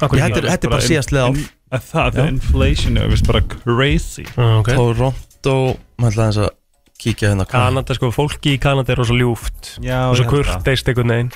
Akkur 0.02 0.18
Ég, 0.18 0.26
þetta, 0.26 0.40
er, 0.42 0.48
þetta 0.52 0.68
er 0.68 0.72
bara 0.74 0.84
síðast 0.84 1.14
leið 1.14 1.24
ár. 1.28 1.40
Að 1.68 1.84
Það, 1.88 2.18
er 2.22 2.30
inflation 2.32 2.96
er 3.00 3.10
vist 3.12 3.26
bara 3.28 3.42
crazy. 3.44 4.24
Ok. 4.36 4.70
Toronto, 4.74 5.56
maður 6.00 6.12
ætla 6.14 6.26
aðeins 6.28 6.40
að 6.44 6.54
kíkja 6.98 7.30
hérna 7.32 7.46
hvað 7.46 7.64
Kanada, 7.68 7.96
sko, 7.96 8.10
fólki 8.14 8.54
í 8.56 8.60
Kanada 8.62 8.92
er 8.94 9.00
rosa 9.00 9.16
ljúft. 9.16 9.74
Já, 9.84 10.08
Og 10.10 10.16
svo 10.18 10.24
ég 10.24 10.32
held 10.32 10.48
það. 10.48 10.54
kurteist 10.58 10.88
einhvern 10.92 11.14
veginn. 11.14 11.34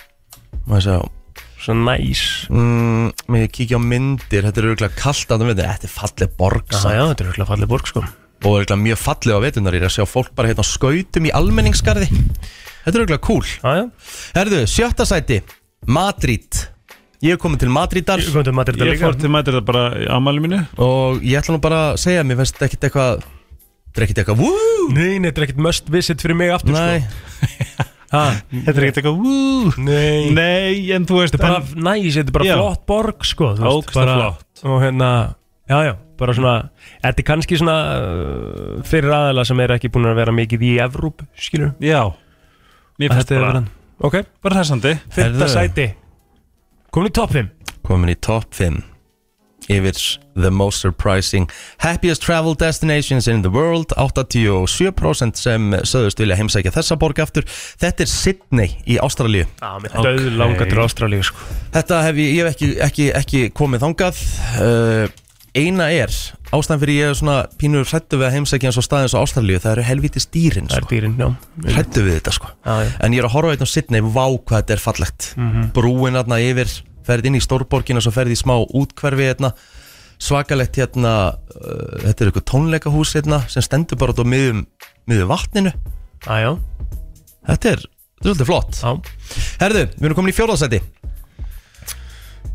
Maður 0.66 0.86
sjá 0.88 0.96
Svo 1.62 1.76
næs. 1.78 2.20
Mm, 2.50 3.12
Mér 3.30 3.44
kíkja 3.54 3.78
á 3.78 3.82
myndir, 3.86 4.42
þetta 4.48 4.58
er 4.58 4.66
örgulega 4.72 4.96
kallt 4.98 5.30
að 5.30 5.44
það 5.46 5.60
Þetta 5.62 5.86
er 5.86 5.92
falleg 5.94 6.32
borg 6.40 6.64
Já, 6.66 6.78
samt. 6.80 6.96
já, 6.96 7.04
þetta 7.12 7.22
er 7.22 7.28
hlulega 7.30 7.50
fallið 7.52 7.70
borg, 7.70 7.86
sko 7.92 8.02
og 8.44 8.58
er 8.62 8.76
mjög 8.80 8.98
falleg 8.98 9.36
á 9.38 9.40
vetunar 9.44 9.74
ég 9.76 9.82
er 9.84 9.88
að 9.88 9.96
sjá 9.96 10.06
fólk 10.08 10.32
bara 10.34 10.48
hérna 10.50 10.64
á 10.64 10.66
skautum 10.66 11.26
í 11.28 11.32
almenningsgarði. 11.34 12.08
Þetta 12.82 12.92
er 12.96 13.02
auðvitað 13.04 13.22
cool. 13.26 13.44
Já, 13.62 13.72
já. 13.78 13.84
Herðu, 14.36 14.62
sjötta 14.66 15.06
sæti 15.06 15.40
Madrid. 15.86 16.64
Ég 17.22 17.36
er 17.36 17.38
komin 17.38 17.58
til 17.62 17.70
Madridar. 17.70 18.18
Ég 18.18 18.32
kom 18.34 18.42
til 18.42 18.52
Madrid 18.56 18.80
Ég 18.82 18.96
líka. 18.96 19.06
fór 19.06 19.14
til 19.20 19.30
það 19.30 19.64
bara 19.68 19.84
í 19.94 20.08
ámæli 20.10 20.42
mínu. 20.42 20.58
Og 20.82 21.22
ég 21.22 21.38
ætla 21.38 21.54
nú 21.54 21.60
bara 21.62 21.92
að 21.92 22.00
segja 22.02 22.24
mér 22.26 22.40
finnst 22.42 22.58
ekkit 22.66 22.88
eitthvað 22.88 23.22
þetta 23.22 24.00
er 24.00 24.06
ekkit 24.08 24.18
eitthvað 24.24 24.42
woo! 24.42 24.88
Nei, 24.90 25.18
nei, 25.22 25.28
þetta 25.30 25.38
er 25.42 25.46
ekkert 25.46 25.62
must 25.62 25.88
visit 25.92 26.22
fyrir 26.24 26.34
mig 26.40 26.50
aftur, 26.50 26.72
Nei, 26.74 26.98
sko 27.04 27.88
Ha, 28.12 28.22
Þetta 28.50 28.72
er 28.76 28.84
ekkert 28.88 28.98
eitthvað 29.00 29.20
wú 29.22 29.72
Nei. 29.80 30.30
Nei, 30.34 30.90
en 30.92 31.06
þú 31.08 31.20
veist 31.22 31.32
Þetta 31.36 31.46
er 31.46 31.62
bara 31.62 31.86
næs, 31.94 32.16
þetta 32.18 32.28
er 32.32 32.36
bara 32.36 32.44
Já. 32.48 32.54
flott 32.58 32.82
borg, 32.90 33.22
sko 33.24 33.52
þú 33.54 33.62
veist, 33.62 33.76
Ógeðslega 33.78 34.02
bara- 34.02 34.16
flott. 34.18 34.64
Og 34.72 34.82
hérna, 34.82 35.10
já, 35.70 35.78
já, 35.86 35.94
bara 36.22 36.36
svona 36.38 36.56
Þetta 37.02 37.24
er 37.24 37.28
kannski 37.28 37.58
svona 37.60 37.78
uh, 37.98 38.82
fyrir 38.88 39.12
aðeila 39.14 39.46
sem 39.48 39.64
er 39.64 39.76
ekki 39.76 39.92
búin 39.92 40.10
að 40.10 40.20
vera 40.22 40.34
mikið 40.36 40.66
í 40.68 40.74
Evróp, 40.84 41.24
skilur 41.38 41.74
Já. 41.82 42.04
Mér 43.00 43.12
finnst 43.16 43.32
Þetta 43.32 43.40
er 43.40 43.48
bara 43.48 43.64
Ok, 44.02 44.22
Bara 44.42 44.58
hressandi 44.58 44.96
fyrta 45.12 45.44
Herðu. 45.44 45.50
sæti. 45.52 45.90
Komin 46.92 47.12
í 47.12 47.14
topp 47.14 47.36
5 47.36 47.52
komin 47.86 48.12
í 48.12 48.18
top 48.22 48.48
5 48.56 48.80
yfir 49.70 49.94
the 50.34 50.50
most 50.50 50.80
surprising 50.82 51.46
happiest 51.84 52.22
travel 52.24 52.54
destinations 52.58 53.28
in 53.28 53.42
the 53.42 53.50
world. 53.50 53.92
87% 53.96 55.38
sem 55.38 55.68
sögðust 55.86 56.18
vilja 56.18 56.38
heimsækja 56.40 56.72
þessa 56.74 56.98
borg 56.98 57.20
aftur. 57.22 57.46
Þetta 57.80 58.02
er 58.04 58.10
Sydney 58.10 58.72
í 58.86 58.98
langa 58.98 60.66
til 60.66 60.82
Ástralíu, 60.82 61.22
sko. 61.26 61.46
Þetta 61.76 62.02
hef 62.08 62.20
ég, 62.22 62.32
ég 62.40 62.48
hef 62.48 62.56
ekki, 62.56 62.70
ekki, 62.88 63.08
ekki 63.22 63.44
komið 63.54 63.86
þangað. 63.86 64.22
Uh, 64.58 65.21
Eina 65.52 65.90
er 65.92 66.08
Ástæðan 66.52 66.80
fyrir 66.80 66.96
ég 66.96 67.10
er 67.12 67.16
svona 67.18 67.34
pínur 67.60 67.84
hrættu 67.88 68.16
við 68.16 68.26
að 68.28 68.34
heimsækja 68.38 68.70
eins 68.70 68.78
og 68.80 68.84
staðins 68.86 69.12
á 69.16 69.20
Ástralíu 69.20 69.58
Það 69.60 69.72
eru 69.74 69.84
helvítið 69.88 70.26
dýrin 70.32 70.70
Það 70.70 70.78
er 70.78 70.86
sko. 70.86 70.92
dýrin, 70.94 71.16
já. 71.20 71.28
Hrættu 71.74 72.04
við 72.06 72.16
þetta 72.18 72.32
sko. 72.38 72.48
Já, 72.64 72.72
já. 72.86 72.90
En 73.04 73.12
ég 73.16 73.20
er 73.20 73.28
að 73.28 73.34
horfa 73.36 73.52
einn 73.52 73.64
á 73.64 73.68
Sydney 73.68 74.00
Vá 74.14 74.24
hvað 74.32 74.56
þetta 74.62 74.74
er 74.76 74.82
fallegt. 74.82 75.28
Mhm. 75.36 75.66
Brúin 75.76 76.16
aðna 76.20 76.38
yfir 76.40 76.72
Ferð 77.04 77.28
inn 77.28 77.36
í 77.36 77.42
stórborgina 77.44 78.00
Svo 78.04 78.12
ferð 78.14 78.32
í 78.32 78.38
smá 78.40 78.54
útkverfi 78.64 79.28
hérna. 79.28 79.52
Svakalegt 80.22 80.76
hérna 80.80 81.14
uh, 81.36 82.00
Þetta 82.00 82.24
er 82.24 82.30
eitthvað 82.32 82.48
tónleikahús 82.52 83.12
hérna 83.18 83.42
Sem 83.52 83.64
stendur 83.64 84.00
bara 84.00 84.12
út 84.16 84.22
á 84.22 84.26
miðum, 84.28 84.64
miðum 85.10 85.32
vatninu. 85.34 85.72
Já, 86.24 86.36
já, 86.46 86.52
Þetta 87.48 87.72
er, 87.76 87.80
þetta 87.82 88.22
er 88.22 88.28
svolítið 88.30 88.46
flott. 88.52 88.76
Já. 88.80 88.92
Herðu, 89.64 89.86
við 89.98 90.04
erum 90.08 90.16
komin 90.20 90.30
í 90.32 90.36
fjórðarsæti 90.36 90.78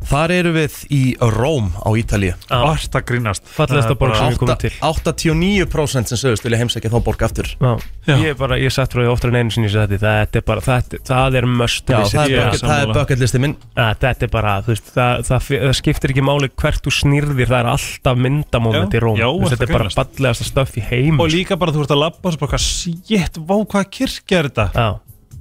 Þar 0.07 0.33
eru 0.37 0.51
við 0.55 0.75
í 0.93 1.01
Róm 1.19 1.71
á 1.83 1.89
Ítalíu. 1.99 2.35
Vart 2.47 2.93
að 2.95 3.05
grínast. 3.09 3.43
Fallegasta 3.57 3.97
borg 3.99 4.15
sem 4.15 4.31
við 4.31 4.39
komum 4.39 4.59
til. 4.61 4.71
89% 4.87 6.11
sem 6.13 6.21
sögust 6.21 6.45
vilja 6.45 6.61
heimsækja 6.61 6.91
þá 6.93 6.97
borg 7.03 7.25
aftur. 7.27 7.49
Já, 7.59 7.73
Já. 8.07 8.13
ég 8.15 8.31
er 8.31 8.37
bara, 8.39 8.59
ég 8.61 8.71
satt 8.71 8.93
frá 8.95 9.03
því 9.03 9.11
oftar 9.11 9.33
en 9.33 9.39
einu 9.41 9.55
sinni 9.55 9.71
þetta, 9.73 9.99
þetta 9.99 10.39
er 10.39 10.45
bara, 10.47 10.63
þetta, 10.63 11.01
það 11.09 11.39
er 11.41 11.49
must 11.51 11.91
Já, 11.91 11.97
það 12.07 12.21
er, 12.23 12.37
er 12.37 12.47
bucket, 12.47 12.63
það 12.63 12.83
er 12.85 12.93
bucket 12.99 13.23
listi 13.23 13.41
minn. 13.43 13.57
Ja, 13.75 13.89
þetta 14.05 14.27
er 14.27 14.31
bara, 14.37 14.53
þú 14.63 14.73
veist, 14.73 14.93
það, 14.95 15.25
það, 15.27 15.49
það 15.65 15.75
skiptir 15.81 16.13
ekki 16.15 16.25
máli 16.29 16.51
hvert 16.63 16.87
þú 16.87 16.95
snýrðir, 17.01 17.51
það 17.51 17.59
er 17.59 17.71
alltaf 17.73 18.21
myndamóment 18.27 18.95
í 18.95 19.03
Róm, 19.03 19.19
þetta 19.51 19.67
er 19.67 19.73
bara 19.75 19.91
fallegasta 19.97 20.47
stöff 20.47 20.79
í 20.79 20.85
heim 20.87 21.19
Og 21.23 21.31
líka 21.33 21.57
bara 21.59 21.75
þú 21.75 21.83
ert 21.83 21.93
að 21.97 22.01
labba 22.05 22.31
og 22.31 22.35
svo 22.35 22.45
bara 22.45 22.55
hvað 22.55 22.65
Shit, 22.67 23.39
vá 23.43 23.55
hvað 23.59 23.91
kirkja 23.97 24.39
er 24.41 24.49
þetta? 24.49 24.67
Já, 24.71 24.87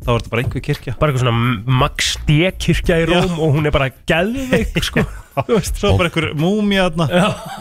Þá 0.07 0.11
er 0.13 0.21
þetta 0.23 0.31
bara 0.33 0.43
einhver 0.45 0.63
kirkja. 0.63 0.93
Bara 1.01 1.11
eitthvað 1.13 1.25
svona 1.25 1.79
Max 1.83 2.11
D 2.29 2.35
kirkja 2.63 2.99
í 3.03 3.07
Róm 3.11 3.33
og 3.43 3.57
hún 3.57 3.67
er 3.67 3.73
bara 3.75 3.89
geðveik, 4.07 4.77
sko. 4.87 5.03
Þú 5.37 5.57
veist, 5.57 5.81
svo 5.81 5.91
bara 5.99 6.09
einhver 6.13 6.29
múmi 6.39 6.79
aðna 6.81 7.09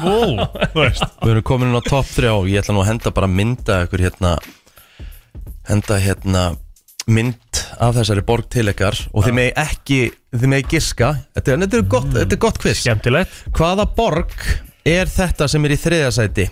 Vó, 0.03 0.45
þú 0.75 0.77
veist. 0.83 1.01
Við 1.23 1.31
erum 1.33 1.45
komin 1.49 1.71
inn 1.71 1.79
á 1.81 1.83
top 1.89 2.07
3 2.13 2.29
og 2.35 2.45
ég 2.51 2.61
ætla 2.61 2.75
nú 2.77 2.83
að 2.85 2.91
henda 2.93 3.11
bara 3.17 3.27
mynda 3.31 3.79
ykkur 3.87 4.05
hérna 4.05 4.35
henda 5.65 5.97
hérna 5.99 6.43
mynd 7.09 7.59
af 7.81 7.97
þessari 7.97 8.23
borg 8.25 8.47
til 8.53 8.69
ykkar 8.71 8.97
og 9.11 9.25
þið 9.25 9.35
megi 9.37 9.53
ekki, 9.65 9.99
þið 10.33 10.51
megi 10.53 10.69
giska. 10.75 11.11
Þetta 11.35 11.51
er, 11.55 11.59
þetta 11.65 11.81
er 11.81 11.87
gott, 11.97 12.07
þetta 12.15 12.37
er 12.37 12.43
gott 12.45 12.61
quiz. 12.61 12.79
Skemmtilegt. 12.85 13.41
Hvaða 13.57 13.89
borg 13.97 14.33
er 14.85 15.09
þetta 15.09 15.49
sem 15.51 15.65
er 15.65 15.73
í 15.75 15.81
þriðasæti 15.81 16.47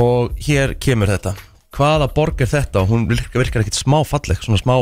og 0.00 0.34
hér 0.48 0.74
kemur 0.80 1.12
þetta. 1.12 1.36
Hvaða 1.76 2.08
borg 2.16 2.40
er 2.44 2.50
þetta? 2.50 2.82
Og 2.82 2.92
hún 2.92 3.06
virkar, 3.12 3.44
virkar 3.44 3.62
ekkit 3.64 3.78
smá 3.78 4.00
falleg 4.08 4.40
svona 4.42 4.60
smá 4.60 4.74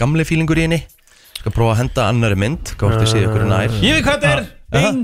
gamli 0.00 0.24
fílingur 0.28 0.58
í 0.60 0.66
henni. 0.66 0.80
Skal 1.38 1.52
prófa 1.54 1.74
að 1.74 1.80
henda 1.82 2.04
annari 2.06 2.36
mynd 2.38 2.74
Hvort 2.78 3.00
ég 3.02 3.08
sé 3.10 3.22
ykkur 3.24 3.46
nær. 3.50 3.72
Ég 3.82 3.96
veit 3.98 4.04
hvað 4.06 4.20
þetta 4.22 4.34
er. 4.38 4.98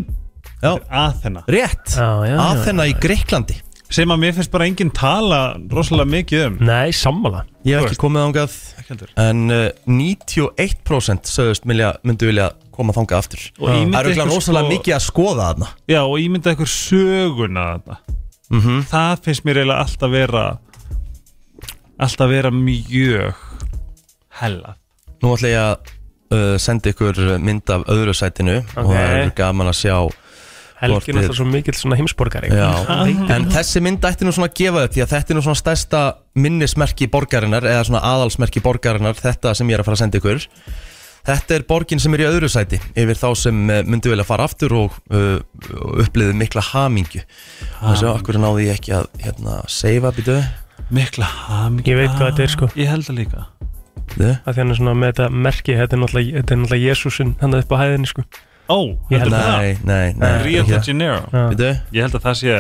Já, 0.59 0.73
Athena. 0.91 1.43
Rétt. 1.47 1.95
Já, 1.95 2.09
já, 2.27 2.31
já. 2.33 2.39
Aþena 2.49 2.87
í 2.91 2.95
Greiklandi 2.99 3.57
Sem 3.89 4.11
að 4.13 4.19
mér 4.21 4.35
finnst 4.37 4.51
bara 4.53 4.67
enginn 4.69 4.91
tala 4.93 5.39
rosalega 5.73 6.11
mikið 6.13 6.43
um. 6.45 6.57
Nei, 6.69 6.91
sammála. 6.93 7.45
Ég 7.65 7.79
hef 7.79 7.87
ekki 7.89 8.01
komið 8.03 8.25
ángað 8.27 8.57
Ekki. 8.83 9.07
En 9.21 9.41
uh, 9.53 9.63
91% 9.89 11.29
sögðust 11.31 11.65
vilja, 11.69 11.95
myndu 12.05 12.29
vilja 12.29 12.51
koma 12.75 12.93
þangað 12.97 13.23
aftur. 13.23 13.47
Það 13.57 13.97
eru 14.03 14.13
glæðan 14.13 14.33
rosalega 14.35 14.67
sko- 14.67 14.75
mikið 14.75 14.97
að 14.99 15.05
skoða 15.07 15.49
þarna. 15.49 15.71
Já, 15.89 16.01
og 16.05 16.17
ímynda 16.21 16.55
ykkur 16.57 16.71
söguna 16.75 17.65
þarna. 17.73 17.99
Mhm. 18.49 18.79
Það 18.93 19.25
finnst 19.25 19.45
mér 19.49 19.63
eiginlega 19.63 19.87
alltaf 19.87 20.13
vera 20.13 20.45
Alltaf 21.99 22.31
vera 22.31 22.51
mjög 22.55 23.41
Hella. 24.39 24.77
Nú 25.23 25.35
ætla 25.35 25.51
ég 25.51 25.61
að 25.65 25.93
uh, 26.35 26.57
senda 26.63 26.93
ykkur 26.93 27.19
mynd 27.43 27.71
af 27.75 27.87
öðru 27.91 28.15
sætinu 28.15 28.61
Og 28.63 28.85
Ok. 28.85 28.93
það 28.95 29.15
er 29.19 29.31
gaman 29.39 29.71
að 29.73 29.79
sjá 29.81 29.95
Helgi 30.79 30.95
Hvort 30.95 31.09
er 31.11 31.17
alltaf 31.25 31.39
svo 31.41 31.47
mikill 31.51 31.75
svona 31.75 31.97
heimsborgari. 31.99 32.53
En 33.35 33.49
þessi 33.51 33.81
mynd 33.83 34.05
ætti 34.07 34.27
nú 34.27 34.31
svona 34.35 34.47
að 34.47 34.61
gefa 34.61 34.85
upp 34.87 34.93
því 34.95 35.03
að 35.03 35.15
þetta 35.15 35.33
er 35.35 35.39
nú 35.39 35.43
svona 35.43 35.59
stærsta 35.59 36.03
minnismerki 36.39 37.09
borgarinnar 37.11 37.67
eða 37.67 37.89
svona 37.89 38.03
aðalsmerki 38.07 38.63
borgarinnar 38.63 39.19
þetta 39.19 39.57
sem 39.59 39.73
ég 39.73 39.75
er 39.75 39.83
að 39.83 39.89
fara 39.89 39.99
að 39.99 40.03
senda 40.05 40.21
ykkur. 40.21 40.47
Þetta 41.29 41.57
er 41.59 41.67
borgin 41.69 41.99
sem 42.01 42.15
er 42.15 42.23
í 42.23 42.29
öðru 42.29 42.49
sæti 42.53 42.79
yfir 42.95 43.19
þá 43.19 43.27
sem 43.43 43.59
eh, 43.75 43.83
myndu 43.91 44.13
vilja 44.15 44.25
fara 44.25 44.47
aftur 44.47 44.77
og 44.79 44.95
uh, 45.11 45.43
uppliðu 45.99 46.39
mikla 46.39 46.63
hamingju. 46.71 47.27
Og 47.83 47.99
svo 47.99 48.15
okkur 48.15 48.39
náði 48.39 48.71
ég 48.71 48.79
ekki 48.79 48.95
að 49.03 49.11
hérna, 49.27 49.59
seifa 49.67 50.15
býtu 50.15 50.39
Mikla 50.95 51.27
hamingju. 51.27 51.91
Ég 51.91 51.99
veit 51.99 52.15
hvað 52.15 52.31
þetta 52.31 52.47
er, 52.47 52.53
sko. 52.55 52.71
Ég 52.79 52.89
held 52.89 53.05
það 53.11 53.19
líka 53.19 53.49
Að 54.17 54.53
því 54.55 54.59
hann 54.63 54.71
er 54.75 54.79
svona 54.81 54.95
með 54.99 55.13
þetta 55.13 55.27
merki 55.49 55.77
þetta 55.79 55.97
er 55.97 56.01
náttúrulega, 56.03 56.33
þetta 56.41 56.55
er 56.55 56.61
náttúrulega 56.63 56.89
Jésúsin 56.89 57.35
hann 57.41 57.55
upp 57.59 57.73
á 57.73 57.77
hæðinni 57.83 58.09
sko 58.11 58.25
Ó, 58.69 58.79
Ég 59.09 59.23
held 59.23 59.33
heldur 59.33 59.39
það 59.39 59.59
Nei, 59.59 59.77
nei, 59.85 60.13
nei 60.19 60.43
Rio 60.45 60.63
de. 60.69 60.81
Janeiro 60.85 61.21
Já. 61.33 61.45
Býtu. 61.53 61.69
Ég 61.97 62.03
held 62.05 62.15
að 62.19 62.25
það 62.27 62.35
sé 62.43 62.57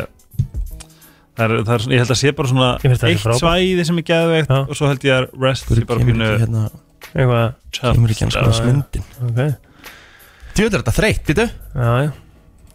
Það 1.38 1.44
er, 1.44 1.52
það 1.62 1.74
er, 1.74 1.82
svona- 1.84 1.94
ég 1.94 2.00
held 2.02 2.10
að 2.14 2.18
sé 2.18 2.32
bara 2.34 2.48
svona 2.48 2.68
Ég 2.78 2.80
finnst 2.86 3.02
það 3.04 3.10
eitt 3.12 3.20
frábært. 3.22 3.42
svæði 3.44 3.84
sem 3.86 3.98
er 3.98 4.06
geðveikt 4.08 4.48
Já. 4.50 4.58
og 4.64 4.74
svo 4.78 4.86
held 4.90 5.04
ég 5.06 5.12
að 5.18 5.26
rest 5.44 5.66
Hverju 5.68 5.82
sé 5.82 5.86
bara 5.86 6.00
kemur 6.00 6.14
pínu 6.14 6.28
ekki 6.28 6.42
hérna 6.44 6.62
eitthvað, 7.14 7.52
Kemur 7.78 8.10
ekki 8.14 8.24
hans 8.24 8.34
Já, 8.34 8.40
konar 8.40 8.58
já. 8.58 8.64
myndin 8.66 9.04
ok, 9.28 9.38
Djöður 10.58 10.74
er 10.74 10.82
þetta 10.82 10.96
þreytt, 10.98 11.22
býtu 11.28 11.46
já, 11.46 11.92
já 12.02 12.10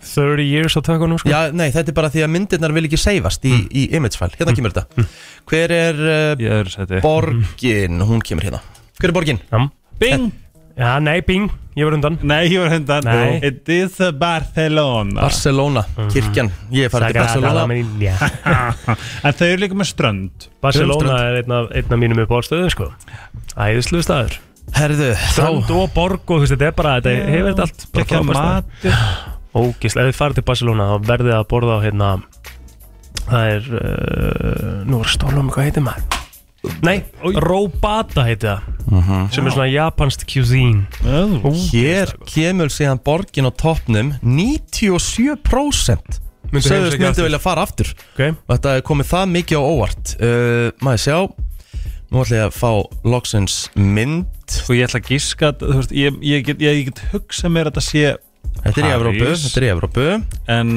30 0.04 0.46
years 0.46 0.76
á 0.78 0.82
tökunum 0.86 1.18
sko. 1.22 1.32
Já, 1.32 1.50
nei, 1.56 1.70
þetta 1.74 1.94
er 1.94 1.98
bara 1.98 2.12
því 2.14 2.24
að 2.26 2.32
myndirnar 2.36 2.76
vil 2.76 2.86
ekki 2.90 3.00
seifast 3.02 3.46
í, 3.50 3.56
í 3.72 3.88
image 3.98 4.20
file. 4.20 4.36
Hérna 4.40 4.54
kemur 4.58 4.76
þetta. 4.76 5.08
Hver 5.50 5.74
er 5.80 6.00
uh, 6.04 6.38
Í 6.40 6.48
öðru 6.60 6.74
seti. 6.76 7.02
borgin? 7.04 8.04
Hún 8.08 8.22
kemur 8.26 8.48
hérna. 8.50 8.62
Hver 9.00 9.12
er 9.14 9.18
borgin? 9.20 9.42
Já. 9.52 9.64
Bing! 10.04 10.32
já, 10.74 10.96
nei, 11.06 11.20
bing, 11.22 11.52
ég 11.78 11.86
var 11.86 11.94
undan. 12.00 12.16
Nei, 12.26 12.48
ég 12.50 12.58
var 12.64 12.72
hundan 12.74 13.06
Nei. 13.06 13.36
It 13.46 13.68
is 13.70 14.00
Barcelona. 14.18 15.20
Barcelona, 15.22 15.84
kirkjan. 16.14 16.50
Ég 16.74 16.88
er 16.88 16.94
farið 16.94 17.14
til 17.14 17.22
Barcelona. 17.22 17.66
Familia. 17.68 18.16
En 19.28 19.36
þau 19.38 19.46
eru 19.52 19.62
líka 19.62 19.78
með 19.78 19.92
strönd. 19.92 20.48
Barcelona 20.66 21.20
er 21.28 21.38
einn 21.44 21.54
af, 21.60 21.70
einn 21.78 21.94
af 21.94 22.02
mínum 22.02 22.24
upp 22.26 22.34
árstöðum 22.40 22.74
sko. 22.74 22.90
Æðislu 23.54 24.02
staður. 24.06 24.40
Herðu, 24.74 25.12
Strönd 25.30 25.68
þá 25.70 25.74
og 25.84 25.90
borg 25.94 26.24
og 26.34 26.40
þú 26.40 26.46
veist, 26.48 26.54
þetta 26.56 26.70
er 26.72 26.76
bara 26.78 26.94
þetta 26.98 27.14
hefur 27.30 27.50
þetta 27.52 27.66
allt 27.68 27.84
bara 27.94 28.04
Ekki 28.08 28.16
að 28.18 28.24
frábært 28.24 28.40
staður. 28.40 28.98
mat 28.98 29.30
Ógislega, 29.54 30.08
ef 30.10 30.16
þið 30.16 30.20
farið 30.22 30.40
til 30.40 30.48
Barcelona 30.50 30.90
þá 30.90 30.96
verðið 31.12 31.30
þið 31.32 31.38
að 31.38 31.48
borða 31.54 31.78
á 31.78 31.80
hérna 31.84 32.10
það 33.24 33.52
er 33.54 33.70
uh, 33.80 34.84
nú 34.90 35.00
er 35.04 35.12
stólum, 35.14 35.52
hvað 35.54 35.70
heitir 35.70 35.86
maður? 35.86 36.20
Nei, 36.84 37.04
Robata 37.44 38.24
heitir 38.24 38.54
það 38.56 39.30
sem 39.36 39.48
er 39.48 39.52
svona 39.52 39.68
japansk 39.68 40.22
cuisine. 40.32 40.86
Oh. 41.04 41.50
Hér 41.74 42.14
kemur 42.30 42.72
síðan 42.72 43.02
borgin 43.04 43.48
á 43.48 43.52
toppnum 43.52 44.14
97% 44.24 46.22
Myndu 46.54 46.70
Sögðust 46.70 46.94
heimsækja 46.94 47.00
myndi 47.00 47.10
aftur. 47.10 47.26
vilja 47.26 47.40
fara 47.42 47.64
aftur. 47.66 47.90
Ok, 48.14 48.22
Og 48.46 48.52
þetta 48.54 48.76
er 48.78 48.84
komið 48.86 49.08
það 49.10 49.32
mikið 49.34 49.58
á 49.58 49.64
óvart. 49.66 50.14
Uh, 50.22 50.68
Maður 50.86 51.02
sjá. 51.02 51.18
Nú 52.14 52.22
ætla 52.22 52.38
ég 52.38 52.46
að 52.46 52.58
fá 52.60 52.72
loksins 53.10 53.56
mynd. 53.74 54.28
Sko 54.54 54.76
ég 54.78 54.86
ætla 54.86 55.02
að 55.02 55.08
að, 55.50 55.64
veist, 55.80 55.96
ég, 55.98 56.20
ég, 56.22 56.44
get, 56.46 56.62
ég, 56.62 56.84
get 56.92 57.02
hugsa 57.10 57.50
mér 57.50 57.72
að 57.72 57.74
þetta 57.74 57.86
sé 57.88 58.04
Þetta 58.64 58.80
er 58.80 58.88
í. 58.88 58.94
Evrópu 58.96 59.30
Þetta 59.34 59.60
er 59.62 59.66
í 59.68 59.72
Evrópu 59.74 60.08
en, 60.58 60.74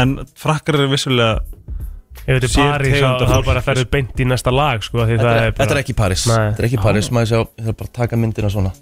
en 0.00 0.16
frakkar 0.38 0.78
eru 0.80 0.88
vissulega 0.92 1.38
ef 1.38 2.26
þetta 2.28 2.48
er 2.48 2.52
Sér 2.52 2.72
París 2.72 2.92
þá 2.92 2.98
tegund 2.98 3.22
af 3.22 3.28
þá 3.28 3.34
fólk. 3.36 3.46
bara 3.48 3.62
ferðu 3.64 3.86
beint 3.92 4.20
í 4.20 4.26
næsta 4.28 4.52
lag 4.52 4.82
sko, 4.84 5.04
því 5.04 5.16
Þetta 5.16 5.28
það 5.28 5.38
er, 5.38 5.46
er 5.46 5.52
bara 5.52 5.62
þetta 5.64 5.76
er 5.76 5.82
ekki 5.84 5.96
Paris 6.00 6.26
Nei. 6.28 6.36
Þetta 6.48 6.62
er 6.64 6.68
ekki 6.68 6.80
Paris 6.82 7.10
Maður 7.14 7.30
sjá 7.32 7.38
Ég 7.40 7.64
þarf 7.68 7.78
bara 7.82 7.88
að 7.90 7.96
taka 8.00 8.20
myndina 8.20 8.50
svona 8.52 8.72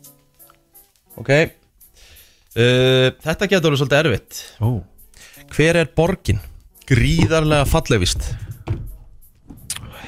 Ok 1.21 1.31
uh, 1.37 3.09
Þetta 3.27 3.51
getur 3.53 3.69
verið 3.71 3.83
svolítið 3.83 4.01
erfitt 4.03 4.43
oh. 4.67 4.79
Hver 5.55 5.81
er 5.83 5.93
borgin? 5.99 6.43
Gríðarlega 6.87 7.67
fallegvist 7.71 8.29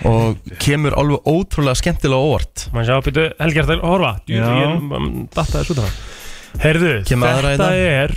Og 0.09 0.39
kemur 0.63 0.95
alveg 0.99 1.27
ótrúlega 1.27 1.79
skemmtilega 1.81 2.23
á 2.23 2.27
óvart 2.27 2.69
Man 2.75 2.87
sjá, 2.87 2.99
býtu, 3.03 3.25
Helgi, 3.43 3.59
er 3.63 3.67
það 3.67 3.81
að 3.83 3.89
horfa? 3.93 4.13
Jú, 4.31 4.39
Já. 4.39 4.51
Ég 4.63 5.19
datta 5.35 5.59
þessu 5.59 5.75
út 5.75 5.83
af 5.83 5.89
það 5.89 6.63
Herðu, 6.63 6.93
Kemur 7.07 7.29
aðra 7.29 7.51
þetta 7.55 7.71
hérna? 7.75 7.99
er 8.05 8.15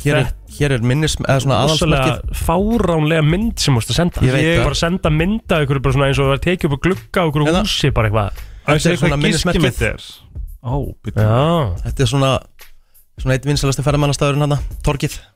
Hér 0.00 0.16
er, 0.20 0.28
hér 0.58 0.72
er 0.76 0.84
minnis 0.86 1.14
Eða 1.20 1.40
svona 1.44 1.58
aðalsmerkið. 1.64 1.80
rosalega 1.80 2.38
fáránlega 2.40 3.24
mynd 3.26 3.58
sem 3.60 3.74
múst 3.76 3.90
að 3.92 3.98
senda. 4.00 4.20
Ég 4.24 4.32
veit 4.32 4.44
Ég 4.46 4.62
bara 4.64 4.76
að 4.76 4.80
senda 4.80 5.10
mynda 5.12 5.58
ykkur 5.64 5.80
bara 5.84 5.92
svona 5.96 6.08
eins 6.10 6.18
og 6.20 6.24
það 6.26 6.32
var 6.34 6.42
tekið 6.46 6.64
upp 6.70 6.76
á 6.76 6.84
glugga 6.86 7.20
á 7.20 7.24
ykkur 7.30 7.44
Hérna. 7.46 7.62
húsi 7.66 7.90
bara 7.94 8.08
eitthvað. 8.10 8.30
Að 8.60 8.74
Þetta 8.80 8.90
er 8.92 9.00
svona 9.02 9.18
minnismerkið. 9.20 9.82
er? 9.90 10.00
Já, 11.16 11.76
Þetta 11.84 12.00
er 12.06 12.10
svona 12.14 12.32
Svona 13.20 13.34
eitt 13.36 13.44
vinsalasti 13.44 13.82
ferðamannastæðurinn 13.84 14.44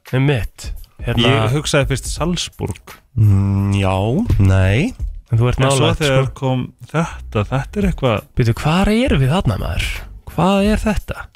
það 0.09 0.17
er 0.17 0.25
mitt 0.25 0.71
Hérna, 1.05 1.29
Ég 1.29 1.51
hugsaði 1.59 1.89
fyrst 1.91 2.07
Salzburg. 2.15 2.95
Mm, 3.19 3.75
Já, 3.77 3.97
nei. 4.41 4.95
En 5.33 5.39
þú 5.41 5.49
ert 5.51 5.59
þegar 6.01 6.25
sko. 6.29 6.35
kom 6.39 6.73
þetta 6.87 7.45
Þetta 7.51 7.81
er 7.83 7.89
eitthvað 7.91 8.23
hvað 8.55 8.93
erum 9.05 9.21
við 9.21 9.33
þarna 9.35 9.59
maður? 9.59 9.89
Hvað 10.35 10.69
er 10.73 10.79
þetta? 10.85 11.27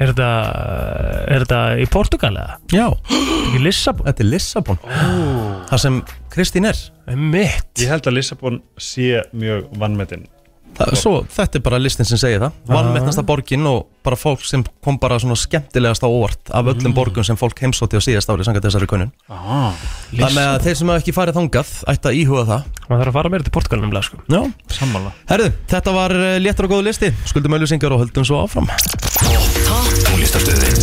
Er 0.00 0.14
þetta, 0.14 1.60
er 1.76 1.82
í 1.82 1.86
Portugal 1.92 2.32
eða? 2.32 2.56
Já, 2.72 2.86
Ekki 3.50 3.62
Lissabon? 3.66 4.06
þetta 4.08 4.24
er 4.24 4.30
Lissabon. 4.30 4.82
Það 5.70 5.82
sem 5.84 6.02
Kristín 6.32 6.68
er. 6.70 6.82
Mitt 7.16 7.82
Ég 7.82 7.90
held 7.92 8.06
að 8.08 8.16
Lissabon 8.16 8.60
sé 8.80 9.24
mjög 9.36 9.66
vannmetinn 9.80 10.28
Það, 10.80 10.92
svo, 10.96 11.12
þetta 11.28 11.58
er 11.58 11.62
bara 11.64 11.78
listin 11.80 12.08
sem 12.08 12.18
segir 12.20 12.40
það. 12.40 12.54
Valmetnasta 12.70 13.24
borgin 13.26 13.66
og 13.68 13.88
bara 14.06 14.16
fólk 14.16 14.44
sem 14.48 14.62
kom 14.84 14.96
bara 15.02 15.18
svona 15.20 15.36
skemmtilegast 15.36 16.04
á 16.06 16.08
óvart 16.08 16.52
af 16.56 16.70
öllum 16.72 16.94
borgum 16.96 17.26
sem 17.26 17.36
fólk 17.36 17.60
heimsótti 17.60 18.00
á 18.00 18.02
síðast 18.04 18.30
ári 18.32 18.46
samkvæmt 18.46 18.68
þessari 18.68 18.88
könnun. 18.88 19.10
Ah. 19.28 19.76
Þannig 20.14 20.40
að 20.46 20.64
þeir 20.68 20.78
sem 20.80 20.92
hafa 20.92 21.02
ekki 21.02 21.16
farið 21.16 21.40
þangað 21.40 21.74
ætti 21.92 22.12
að 22.12 22.20
íhuga 22.22 22.46
það. 22.52 22.70
Maður 22.86 23.02
þarf 23.02 23.12
að 23.12 23.18
fara 23.18 23.34
meira 23.34 23.48
til 23.48 23.56
Portugal 23.58 23.82
nefnilega 23.82 24.08
sko. 24.08 24.22
Já, 24.30 24.40
Sammála. 24.78 25.12
Herðu, 25.28 25.52
þetta 25.74 25.96
var 25.98 26.16
eh, 26.16 26.38
léttur 26.40 26.70
og 26.70 26.76
góð 26.78 26.86
listi. 26.88 27.12
Skuldum 27.28 27.58
auðlýsingar 27.58 27.96
og 27.96 28.06
höldum 28.06 28.30
svo 28.30 28.40
áfram 28.46 28.70
Tónlistarstöðin 30.30 30.76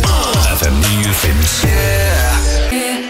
FM 0.60 0.74
95 0.84 1.52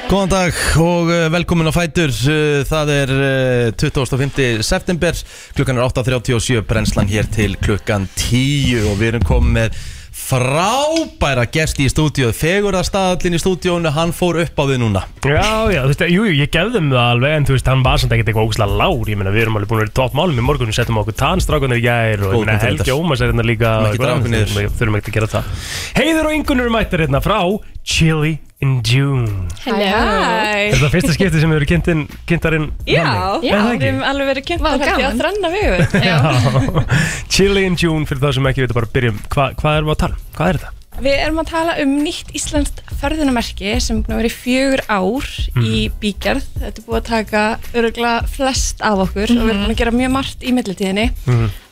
Góðan 0.07 0.31
dag 0.31 0.59
og 0.79 1.11
eh, 1.11 1.25
velkomin 1.35 1.67
á 1.67 1.75
Fætur. 1.75 2.13
Eh, 2.31 2.63
Það 2.69 2.93
er 2.95 3.13
eh, 3.27 3.73
25. 3.75 4.63
september. 4.63 5.19
Klukkan 5.59 5.81
er 5.81 5.89
8.37 5.89 6.63
Brennslan 6.69 7.11
hér 7.11 7.27
til 7.35 7.59
klukkan 7.59 8.07
10 8.15 8.87
Og 8.87 8.95
við 9.01 9.11
erum 9.11 9.27
komið 9.27 9.57
með 9.57 9.83
frábæra 10.29 11.47
gesti 11.49 11.87
í 11.87 11.91
stúdíu 11.93 12.29
Fegurðarstaðallin 12.37 13.37
í 13.37 13.41
stúdíónu 13.41 13.89
Hann 13.95 14.11
fór 14.13 14.41
upp 14.43 14.61
á 14.61 14.65
við 14.69 14.81
núna. 14.83 15.03
Já, 15.25 15.71
já, 15.73 15.81
þú 15.81 15.89
veist, 15.89 16.03
jú, 16.13 16.27
jú, 16.29 16.35
ég 16.43 16.51
gefði 16.53 16.75
þeim 16.83 16.91
það 16.93 17.07
alveg 17.15 17.37
en 17.39 17.47
þú 17.49 17.55
veist, 17.57 17.71
hann 17.73 17.85
var 17.87 18.03
samt 18.03 18.13
ekkert 18.17 18.29
eitthvað 18.33 18.49
ógæslega 18.51 18.77
lár 18.83 19.09
ég 19.13 19.21
meina, 19.21 19.33
við 19.33 19.47
erum 19.47 19.57
alveg 19.61 19.71
búin 19.71 19.81
að 19.81 19.85
vera 19.87 19.93
í 19.95 19.97
topp 20.01 20.19
málum 20.19 20.43
í 20.43 20.45
morgun 20.45 20.69
við 20.73 20.79
settum 20.83 21.01
okkur 21.01 21.17
tannstrákunar 21.23 21.81
í 21.81 21.85
gær 21.87 22.27
og 22.29 22.35
ég 22.35 22.45
meina, 22.45 22.59
punktur 22.59 22.69
Helgi. 22.69 22.97
Ómas 22.99 23.23
er 23.25 23.33
hérna 23.33 23.47
líka 23.49 23.73
þurfum- 23.97 24.99
ekki 25.01 25.15
að 25.15 25.17
gera 25.17 25.31
það. 25.33 25.51
Heiður 25.97 26.29
og 26.29 26.37
yngunur 26.37 26.73
mættir 26.77 27.07
hérna 27.07 27.23
frá 27.25 27.39
Chili 27.89 28.35
in 28.65 28.81
June 28.83 29.29
Hello 29.63 29.79
Er 29.79 30.75
það 30.81 30.95
fyrsta 30.97 31.13
skipti 31.15 31.43
sem 31.43 31.53
við 31.53 31.61
erum 31.61 31.71
kynntin, 31.71 32.01
kynntarinn 32.27 32.65
Já, 32.89 33.05
já, 33.45 33.55
við 33.71 33.85
erum 33.91 34.01
alveg 34.09 34.33
verið 34.33 34.49
kynnt 34.51 34.65
Vá, 34.65 34.73
að 34.73 34.83
hætti 34.83 34.91
á 34.91 34.99
gaman. 35.05 35.21
þrenna 35.23 35.53
vigur 35.55 35.85
Já. 36.09 36.17
Chili 37.31 37.63
in 37.69 37.79
June, 37.79 38.09
fyrir 38.09 38.25
það 38.25 38.35
sem 38.41 38.51
ekki 38.51 38.65
veitum 38.67 38.81
bara 38.81 38.91
byrjum 38.97 39.23
Hva, 39.31 39.47
Hvað 39.61 39.79
erum 39.79 39.93
við 39.93 39.95
að 39.95 40.03
tala? 40.03 40.19
um? 40.19 40.27
Hvað 40.41 40.51
er 40.55 40.61
þetta? 40.63 40.75
Við 40.99 41.15
erum 41.23 41.37
að 41.39 41.47
tala 41.53 41.75
um 41.79 41.91
nýtt 42.03 42.33
íslenskt 42.35 42.81
ferðunamerki 42.99 43.77
sem 43.79 44.01
er 44.01 44.03
búin 44.09 44.17
að 44.17 44.19
vera 44.19 44.31
í 44.33 44.35
fjögur 44.35 44.81
ár 44.91 45.29
í 45.63 45.83
bígerð. 46.03 46.49
Þetta 46.59 46.83
er 46.83 46.87
búið 46.89 46.99
að 46.99 47.07
taka 47.13 47.43
öruglega 47.79 48.17
flest 48.35 48.83
af 48.83 49.05
okkur 49.05 49.31
og 49.31 49.45
við 49.45 49.53
erum 49.53 49.63
búin 49.63 49.77
að 49.77 49.79
gera 49.79 49.93
mjög 49.95 50.11
margt 50.17 50.43
í 50.43 50.57
millitíðinni. 50.57 51.05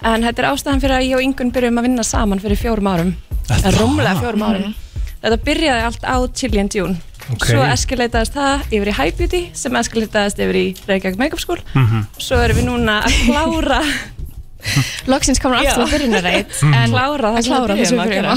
En 0.07 0.29
þetta 0.29 0.45
er 0.45 0.49
ástæðan 0.53 0.85
fyrir 0.85 0.95
að 1.01 1.09
ég 1.09 1.19
og 1.19 1.27
Ingun 1.27 1.51
byrjum 1.59 1.83
að 1.83 1.89
vinna 1.89 2.07
saman 2.07 2.45
fyrir 2.45 2.61
fjórum 2.63 2.93
árum. 2.93 3.11
Það 3.51 3.67
er 3.73 3.81
rúmlega 3.83 4.15
fjórum 4.23 4.47
árum. 4.47 4.77
Þetta 5.23 5.39
byrjaði 5.47 5.85
allt 5.89 6.05
á 6.07 6.17
Chili 6.37 6.61
and 6.63 6.75
June. 6.77 6.97
Ok. 7.33 7.49
Svo 7.49 7.63
eskileitaðist 7.67 8.37
það 8.37 8.67
yfir 8.71 8.91
í 8.93 8.97
High 9.01 9.17
Beauty 9.19 9.41
sem 9.59 9.79
eskileitaðist 9.81 10.39
yfir 10.45 10.59
í 10.61 10.67
Reykjavík 10.87 11.19
Makeup 11.19 11.43
School. 11.43 11.59
Svo 12.23 12.39
erum 12.45 12.61
við 12.61 12.69
núna 12.69 13.01
að 13.07 13.17
klára 13.27 13.81
loksins 15.13 15.41
komur 15.43 15.61
aftur 15.61 15.85
að 15.87 15.93
byrjunarreit 15.97 16.55
Mm. 16.57 16.73
en 16.75 16.91
Klára 16.95 17.31
það 17.31 17.37
að 17.37 17.45
sem 17.45 17.53
klára 17.53 17.75
að 17.75 17.81
byrjum 17.83 18.27
á. 18.27 18.37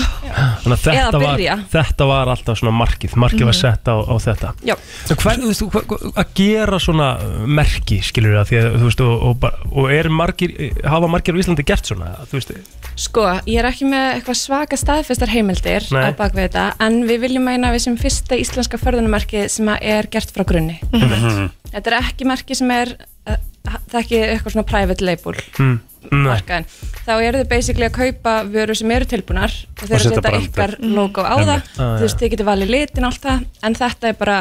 Þannig 0.59 0.73
að 0.73 0.83
þetta 0.85 1.19
var, 1.23 1.63
þetta 1.73 2.07
var 2.09 2.31
alltaf 2.33 2.59
svona 2.59 2.73
markið. 2.75 3.15
Markið 3.23 3.45
var 3.49 3.57
sett 3.57 3.87
á, 3.89 3.95
á 3.95 4.15
þetta. 4.19 4.51
Já. 4.67 4.75
En 5.09 5.19
Hver, 5.23 5.39
þú 5.39 5.51
veist, 5.51 6.15
að 6.19 6.33
gera 6.39 6.79
svona 6.83 7.07
uh, 7.23 7.45
merki 7.59 7.99
skilur 8.05 8.35
það, 8.39 8.49
því 8.51 8.59
að 8.61 8.67
þú 8.75 8.89
veist 8.89 9.03
og, 9.05 9.25
og, 9.29 9.47
og 9.71 9.93
er 9.95 10.09
margir, 10.13 10.55
hafa 10.83 11.09
margir 11.11 11.37
á 11.37 11.41
Íslandi 11.41 11.65
gert 11.67 11.89
svona, 11.89 12.11
þú 12.29 12.39
veist? 12.39 12.53
Sko, 12.99 13.25
ég 13.47 13.61
er 13.61 13.69
ekki 13.71 13.87
með 13.89 14.07
eitthvað 14.17 14.39
svaka 14.41 14.79
staðfestar 14.79 15.31
heimildir 15.31 15.85
Nei. 15.95 16.03
á 16.03 16.09
bakvið 16.19 16.49
þetta 16.49 16.65
en 16.85 16.99
við 17.07 17.21
viljum 17.25 17.45
meina 17.47 17.69
að 17.71 17.77
við 17.77 17.85
sem 17.87 17.97
fyrsta 18.01 18.39
íslenska 18.39 18.79
förðunumerki 18.81 19.45
sem 19.51 19.69
að 19.71 19.85
er 19.95 20.09
gert 20.11 20.33
frá 20.35 20.43
grunni. 20.47 20.79
Mhm. 20.91 21.47
Þetta 21.69 21.91
er 21.93 21.97
ekki 22.01 22.25
merki 22.27 22.57
sem 22.57 22.71
er 22.73 22.95
uh, 23.29 23.37
það 23.63 23.93
er 23.93 24.03
ekki 24.03 24.19
eitthvað 24.25 24.55
svona 24.55 24.67
private 24.71 25.05
label. 25.05 25.37
Mm. 25.61 25.77
Nei, 26.09 26.21
markaðin 26.29 26.65
þá 27.05 27.11
eru 27.19 27.41
þið 27.41 27.49
basically 27.51 27.85
að 27.89 27.95
kaupa 27.97 28.33
vöru 28.53 28.75
sem 28.79 28.91
eru 28.95 29.05
tilbúnar 29.11 29.51
og 29.51 29.81
þeir 29.83 29.95
eru 29.99 30.09
að 30.09 30.15
setja 30.15 30.39
ykkar 30.45 30.75
logo 30.95 31.25
á 31.27 31.35
það. 31.37 31.49
Ah, 31.75 31.91
þú 31.97 32.05
veist, 32.05 32.19
þið 32.21 32.31
getur 32.35 32.47
valið 32.49 32.71
litin 32.75 33.07
allt 33.09 33.21
það 33.25 33.43
en 33.67 33.75
þetta 33.81 34.07
er 34.13 34.17
bara, 34.21 34.37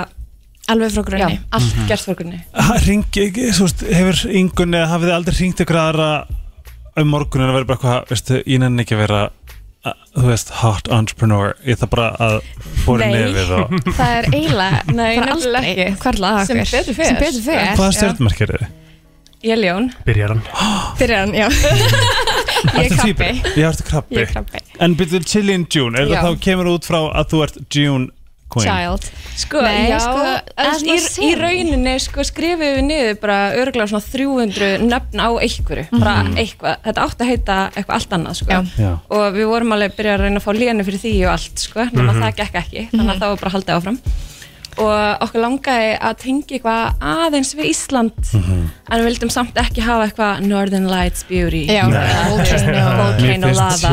alveg 0.68 0.92
frá 0.94 1.04
grunni. 1.10 1.38
Allt 1.50 1.74
Mhm. 1.74 1.88
gert 1.88 2.04
frá 2.06 2.14
grunni. 2.20 2.40
Ringi 2.86 3.24
ekki, 3.26 3.48
þú 3.58 3.66
veist, 3.66 3.82
hefur 3.98 4.22
yngun 4.42 4.74
eða 4.78 4.90
hafið 4.94 5.08
þið 5.10 5.16
aldrei 5.18 5.38
ringt 5.40 5.64
ykkur 5.66 5.80
aðra 5.82 6.10
um 6.98 7.10
morgunin 7.14 7.50
að 7.50 7.58
vera 7.58 7.64
bara 7.72 7.78
eitthvað, 7.78 8.08
veistu, 8.12 8.42
ég 8.46 8.58
nenni 8.62 8.82
ekki 8.86 8.94
að 8.98 9.02
vera 9.06 9.20
þú 10.18 10.24
veist, 10.28 10.50
hot 10.60 10.88
entrepreneur. 10.92 11.54
Ég 11.64 11.78
þarf 11.80 11.90
bara 11.94 12.08
að 12.18 12.40
bóra 12.84 13.06
Nei. 13.06 13.14
nefið 13.22 13.52
og 13.56 13.70
það 13.98 14.10
er 14.18 14.26
eiginlega 14.34 14.82
Nei, 14.92 15.16
bara 15.16 15.30
nefnilega 15.30 15.62
aldrei 15.62 16.46
Sem 16.48 16.58
okkur 16.58 16.74
betur 16.74 16.94
fer. 16.98 17.06
sem 17.06 17.16
betur 17.22 17.42
fer. 17.46 17.70
Hvaða 17.78 17.94
stjórnmerkir 17.98 18.52
er 18.54 18.64
þið? 18.66 18.74
Ég 19.46 19.54
er 19.54 19.60
ljón. 19.62 19.90
Byrjar 20.06 20.32
hann. 20.34 20.42
Byrjar 20.98 21.20
hann, 21.26 21.34
já. 21.38 21.48
Ég 22.74 22.88
er 22.88 22.94
krabbi? 22.98 23.26
Ég 23.54 23.64
ertu 23.68 23.84
krabbi. 23.86 24.16
Ég 24.18 24.24
er 24.26 24.32
krabbi. 24.32 24.62
En 24.82 24.96
byrjuðu 24.98 25.26
Chili 25.30 25.54
in 25.54 25.66
June, 25.70 25.94
er 26.00 26.08
Já. 26.10 26.20
það 26.24 26.32
þá 26.34 26.40
kemur 26.48 26.70
út 26.72 26.88
frá 26.88 26.98
að 27.06 27.28
þú 27.30 27.42
ert 27.46 27.58
June 27.74 28.08
Queen? 28.50 28.64
child. 28.66 29.04
Sko, 29.38 29.60
Nei, 29.62 29.90
já, 29.92 29.98
sko, 30.02 30.22
að 30.58 30.72
í, 30.72 30.78
svona 30.80 30.94
í 30.96 31.02
sem. 31.04 31.34
rauninni 31.42 31.92
sko, 32.02 32.24
skrifum 32.26 32.62
við 32.64 32.78
niður 32.88 33.18
bara 33.22 33.36
örgulega 33.60 33.90
svona 33.92 34.06
300 34.08 34.70
nöfn 34.88 35.20
á 35.22 35.28
einhverju, 35.36 35.84
bara 36.00 36.14
eitthvað, 36.32 36.78
þetta 36.88 37.04
átti 37.04 37.26
að 37.26 37.30
heita 37.30 37.58
eitthvað 37.76 37.94
allt 38.00 38.16
annað 38.18 38.38
sko. 38.40 38.50
Já. 38.56 38.80
Já. 38.88 38.90
og 39.14 39.26
við 39.36 39.50
vorum 39.52 39.76
alveg 39.76 39.92
að 39.92 39.98
byrja 40.00 40.16
að 40.16 40.24
reyna 40.24 40.40
að 40.42 40.46
fá 40.48 40.50
lénu 40.58 40.88
fyrir 40.88 41.02
því 41.04 41.12
og 41.28 41.34
allt, 41.36 41.62
sko, 41.68 41.86
nema 41.92 42.16
það 42.18 42.34
gekk 42.40 42.58
ekki. 42.64 42.86
Þannig 42.96 43.12
að 43.14 43.22
það 43.22 43.34
var 43.36 43.42
bara 43.44 43.54
haldið 43.58 43.76
áfram 43.78 44.00
og 44.78 45.24
okkur 45.26 45.40
langaði 45.42 45.90
að 45.98 46.14
tengja 46.22 46.56
eitthvað 46.58 46.82
aðeins 47.12 47.50
við 47.58 47.66
Ísland. 47.72 48.14
En 48.88 49.00
við 49.02 49.06
vildum 49.10 49.30
samt 49.32 49.58
ekki 49.60 49.82
hafa 49.84 50.06
eitthvað 50.08 50.44
Northern 50.48 50.86
Lights 50.88 51.24
Beauty. 51.28 51.64
Volcano 51.68 53.50
Lava. 53.52 53.90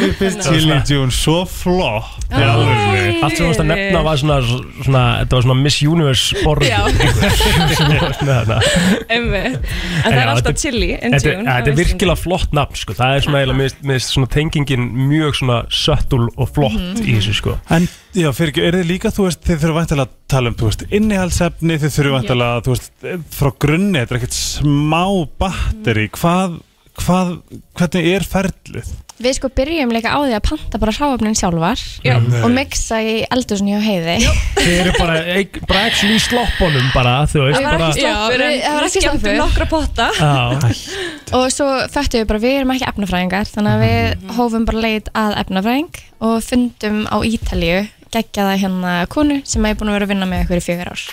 Mér 0.00 0.14
finnst 0.18 0.42
Chili 0.48 0.72
in 0.74 0.82
June 0.88 1.12
svo 1.14 1.44
flott. 1.48 2.18
Allt 2.30 3.34
sem 3.36 3.42
þú 3.42 3.48
varst 3.50 3.62
að 3.62 3.68
nefna 3.70 4.02
var 4.06 4.16
svona, 4.20 4.36
svona 4.84 5.04
þetta 5.22 5.36
var 5.38 5.46
svona 5.46 5.58
Miss 5.64 5.80
Universe 5.82 6.44
borð 6.44 6.68
en 9.10 9.24
það 10.04 10.14
er 10.14 10.30
alltaf 10.30 10.56
chili 10.60 10.92
in 10.96 11.14
Þetta 11.16 11.32
June 11.32 11.42
er- 11.44 11.50
þetta 11.60 11.72
er 11.72 11.78
virkilega 11.80 12.18
flott 12.20 12.52
nafn 12.56 12.78
sko. 12.78 12.94
það 12.98 13.16
er 13.16 13.24
svona, 13.26 13.56
mér 13.58 13.74
finnst 13.80 14.14
svona 14.14 14.30
tengingin 14.32 14.86
mjög 15.10 15.40
svona 15.40 15.58
söttul 15.74 16.28
og 16.36 16.52
flott 16.54 17.02
í 17.02 17.16
þessu 17.18 17.34
sko. 17.40 17.56
En 17.74 17.88
já, 18.14 18.30
fyrir 18.36 18.52
ekki, 18.54 18.64
er 18.66 18.78
þið 18.80 18.88
líka, 18.90 19.12
þú 19.14 19.26
veist, 19.28 19.42
þið 19.46 19.60
þurfum 19.64 19.78
væntalega 19.80 20.08
að 20.08 20.16
tala 20.34 20.50
um, 20.52 20.56
þú 20.60 20.70
veist, 20.70 20.86
innihaldsefni, 21.00 21.78
þið 21.82 21.94
þurfum 21.98 22.16
væntalega, 22.18 22.64
þú 22.66 22.74
veist, 22.74 22.90
frá 23.36 23.52
grunni, 23.66 24.00
þetta 24.00 24.16
er 24.16 24.20
ekkert 24.20 24.40
smá 24.40 25.04
batteri, 25.40 26.08
hvað, 26.16 26.58
hvað, 27.00 27.36
hvernig 27.78 28.10
er 28.16 28.28
ferlið? 28.34 28.90
við 29.20 29.34
sko 29.36 29.50
byrjum 29.52 29.90
líka 29.92 30.14
á 30.16 30.18
því 30.24 30.32
að 30.32 30.44
panta 30.46 30.78
bara 30.80 30.92
hráöfnin 30.96 31.36
sjálfar 31.36 31.80
Já. 32.06 32.14
og 32.16 32.46
mixa 32.54 33.02
í 33.04 33.18
eldursunni 33.28 33.74
hjá 33.74 33.82
heiði. 33.84 34.14
Þið 34.56 34.72
eru 34.78 34.94
bara, 34.96 35.18
bara 35.68 35.82
actually 35.90 36.16
í 36.16 36.22
sloppunum 36.24 36.86
bara, 36.94 37.12
þú 37.28 37.42
veist 37.44 37.58
Það 37.58 37.66
var 37.66 37.76
bara, 37.82 37.90
ekki 37.90 38.06
sloppur, 38.06 38.44
en 38.46 38.54
ekki 38.56 38.80
við 38.80 39.04
skemmtum 39.04 39.20
sloppur. 39.20 39.38
nokkra 39.42 39.68
potta. 39.68 40.08
Já, 40.16 41.36
og 41.36 41.46
svo 41.52 41.68
föttum 41.92 42.22
við 42.22 42.28
bara 42.32 42.42
við 42.46 42.56
erum 42.62 42.74
ekki 42.78 42.88
efnafræðingar 42.88 43.52
þannig 43.52 43.76
að 43.76 43.84
við 43.84 44.34
hófum 44.38 44.68
bara 44.72 44.84
leit 44.88 45.12
að 45.12 45.36
efnafræðing 45.44 46.02
og 46.30 46.36
fundum 46.48 47.02
á 47.12 47.16
Ítalíu 47.20 47.80
geggjaða 48.14 48.56
hérna 48.62 48.94
konu 49.12 49.40
sem 49.48 49.66
er 49.68 49.78
búin 49.78 49.90
að 49.92 49.96
vera 49.98 50.08
að 50.08 50.12
vinna 50.14 50.28
með 50.30 50.44
okkur 50.46 50.60
í 50.60 50.64
fjögur 50.66 50.90
ár. 50.92 51.04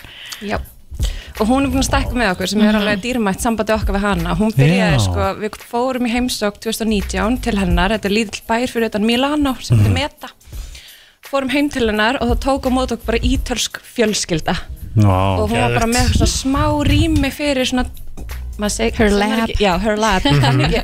Já. 0.42 0.58
og 1.38 1.46
hún 1.52 1.68
er 1.68 1.70
búin 1.74 1.84
að 1.84 1.90
stekka 1.92 2.18
með 2.18 2.32
okkur 2.34 2.50
sem 2.52 2.64
er 2.66 2.78
alveg 2.80 3.02
dýrmætt 3.04 3.44
sambandi 3.44 3.76
okkar 3.76 3.98
við 3.98 4.06
hana. 4.08 4.34
Hún 4.40 4.56
byrjaði 4.58 4.96
Já. 4.98 5.04
sko, 5.06 5.28
við 5.42 5.60
fórum 5.70 6.08
í 6.10 6.14
heimsók 6.16 6.58
2019 6.64 7.38
til 7.46 7.58
hennar, 7.62 7.94
þetta 7.94 8.10
er 8.10 8.16
lítill 8.18 8.44
bær 8.50 8.66
fyrir 8.72 8.90
utan 8.90 9.06
Milano 9.06 9.54
sem 9.62 9.78
heitir 9.78 9.94
Meta. 9.94 10.32
Fórum 11.28 11.52
heim 11.52 11.70
til 11.70 11.86
hennar 11.90 12.18
og 12.24 12.32
þá 12.32 12.36
tók 12.48 12.66
á 12.66 12.70
mót 12.74 12.96
okkur 12.96 13.12
bara 13.12 13.22
ítölsk 13.22 13.78
fjölskylda. 13.84 14.58
Vá, 14.98 15.38
og 15.38 15.52
hún 15.52 15.62
var 15.62 15.76
bara 15.78 15.90
með 15.92 16.16
svona 16.16 16.32
smá 16.32 16.64
rými 16.88 17.30
fyrir 17.30 17.68
svona 17.70 17.86
seg, 18.74 18.96
Her 18.98 19.12
er 19.12 19.18
lab. 19.20 19.34
ekki, 19.46 19.62
já, 19.62 19.74
her 19.78 20.00
lab, 20.02 20.26
ekki 20.26 20.40
já, 20.74 20.82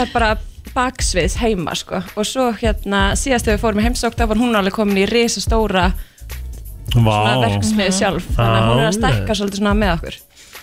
er 0.00 0.12
bara 0.14 0.30
baksvið 0.78 1.36
heima 1.42 1.74
sko. 1.78 2.02
og 2.14 2.28
svo 2.28 2.48
hérna 2.62 3.02
síðast 3.18 3.48
þegar 3.48 3.58
við 3.58 3.64
fórum 3.66 3.82
í 3.82 3.88
heimsók 3.88 4.14
þá 4.18 4.24
var 4.30 4.40
hún 4.44 4.56
alveg 4.62 4.78
komin 4.78 5.02
í 5.02 5.08
risastóra 5.10 5.90
svona 6.88 7.04
Vá, 7.04 7.42
verksmið 7.44 7.92
sjálf 7.98 8.30
þannig 8.32 8.62
að 8.62 8.70
hún 8.70 8.78
er 8.80 8.86
að 8.86 8.88
Já, 8.88 8.96
stekka 9.02 9.34
svolítið 9.36 9.60
svona 9.60 9.74
með 9.76 9.90
okkur. 9.98 10.14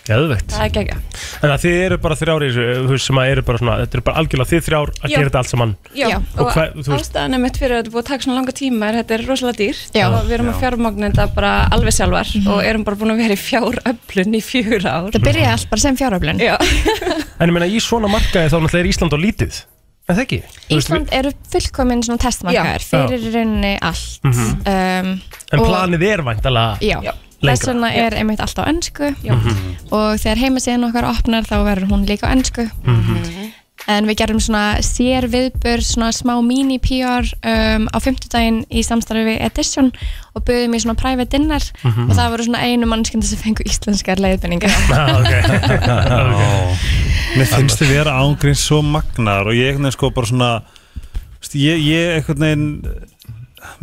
Geðveikt. 0.05 0.51
Það 0.53 0.63
er 0.67 0.71
gegja 0.75 0.95
Þannig 1.41 1.53
að 1.55 1.61
þið 1.63 1.75
eru 1.85 1.95
bara 2.03 2.15
þrjár 2.19 2.43
í 2.45 2.47
þessu 2.51 2.65
þú 2.85 2.89
veist, 2.91 3.05
sem 3.09 3.19
að 3.21 3.29
eru 3.31 3.43
bara 3.47 3.57
svona, 3.61 3.75
þetta 3.81 3.97
eru 3.97 4.03
bara 4.05 4.21
algjörlega 4.21 4.49
þið 4.51 4.63
þrjár 4.67 4.91
að 4.93 5.05
Já. 5.09 5.15
gera 5.15 5.25
þetta 5.29 5.39
allt 5.41 5.49
saman. 5.51 5.71
Já, 5.97 6.05
Já. 6.11 6.17
Og 6.19 6.41
og 6.45 6.51
hver- 6.53 6.99
ástæðan 6.99 7.37
er 7.37 7.41
mitt 7.45 7.57
fyrir 7.61 7.73
að 7.73 7.81
þetta 7.81 7.93
búið 7.95 8.03
að 8.03 8.09
taka 8.11 8.25
svona 8.27 8.37
langa 8.37 8.55
tíma 8.59 8.89
er 8.91 8.97
þetta 8.99 9.15
er 9.17 9.23
rosalega 9.31 9.59
dýrt. 9.63 9.97
Já. 9.97 10.05
og 10.11 10.27
við 10.29 10.35
erum 10.37 10.51
að 10.53 10.59
fjármagna 10.61 11.09
þetta 11.09 11.25
bara 11.39 11.53
alveg 11.73 11.97
sjálfar 11.97 12.33
og 12.53 12.59
erum 12.69 12.85
bara 12.85 12.99
búin 13.01 13.15
að 13.15 13.21
vera 13.25 13.37
í 13.37 13.43
fjáröflun 13.47 14.37
í 14.37 14.43
fjögur 14.45 14.85
ár. 14.85 15.09
Það 15.15 15.25
byrjaði 15.29 15.51
allt 15.55 15.69
bara 15.73 15.85
sem 15.87 15.97
fjáröflun. 15.97 16.43
Já, 16.45 16.55
En 17.41 17.49
ég 17.49 17.53
meina 17.57 17.65
í 17.69 17.81
svona 17.81 18.07
markaði 18.13 18.53
þá 18.53 18.57
náttúrulega 18.61 18.85
er 18.85 18.91
Ísland 18.93 19.17
á 19.17 19.19
lítið 19.25 19.63
það 20.13 20.23
ekki? 20.25 20.39
Ísland 20.75 21.09
eru 21.17 21.31
fullkomin 21.49 22.03
svona 22.05 22.21
testmarkaðar 22.21 22.83
Já. 22.83 22.89
fyrir 22.91 23.25
í 23.25 23.33
rauninni 23.33 23.73
allt. 23.81 24.19
Um, 24.25 24.33
við- 24.65 25.21
En 25.53 25.59
og- 25.59 25.67
planið 25.69 26.03
er 26.11 26.21
væntalega 26.21 26.77
já, 26.81 26.97
Já. 27.03 27.13
þess 27.41 27.67
vegna 27.71 27.89
er 27.93 28.13
einmitt 28.19 28.39
allt 28.41 28.57
á 28.61 28.63
ennsku 28.69 29.11
Já. 29.25 29.33
og 29.91 30.17
þegar 30.21 30.37
heimasíðan 30.45 30.87
okkar 30.89 31.09
opnar 31.09 31.43
þá 31.49 31.55
verður 31.65 31.89
hún 31.93 32.05
líka 32.09 32.27
á 32.29 32.33
ennsku 32.35 32.69
en 33.87 34.07
við 34.09 34.15
gerum 34.17 34.39
svona 34.41 34.79
sér 34.81 35.27
viðbör 35.29 35.81
svona 35.85 36.09
smá 36.15 36.39
mini-PR 36.41 37.27
um, 37.45 37.85
á 37.93 37.97
fimmtudaginn 38.01 38.63
í 38.73 38.81
samstarfi 38.81 39.25
við 39.27 39.41
Edition 39.45 39.91
og 40.33 40.41
böðum 40.47 40.73
í 40.73 40.79
svona 40.81 40.95
private 40.97 41.29
dinner. 41.29 41.61
Og 41.85 42.09
það 42.17 42.31
voru 42.33 42.47
svona 42.47 42.63
einu 42.65 42.87
mannskynda 42.89 43.27
sem 43.29 43.37
fengu 43.37 43.61
íslenskar 43.67 44.17
leiðbenningar 44.17 44.73
ah, 44.89 45.19
okay. 45.21 45.41
Vá. 46.33 47.04
Mér 47.35 47.49
finnst 47.51 47.81
þið 47.81 47.89
vera 47.91 48.15
ángríns 48.23 48.61
svo 48.63 48.77
magnar 48.79 49.49
og 49.49 49.57
ég 49.57 49.75
veginn 49.75 49.91
sko 49.91 50.07
bara 50.15 50.29
svona 50.29 50.51
ég, 51.51 51.81
ég 51.83 52.13
einhvern 52.15 52.45
veginn 52.45 52.69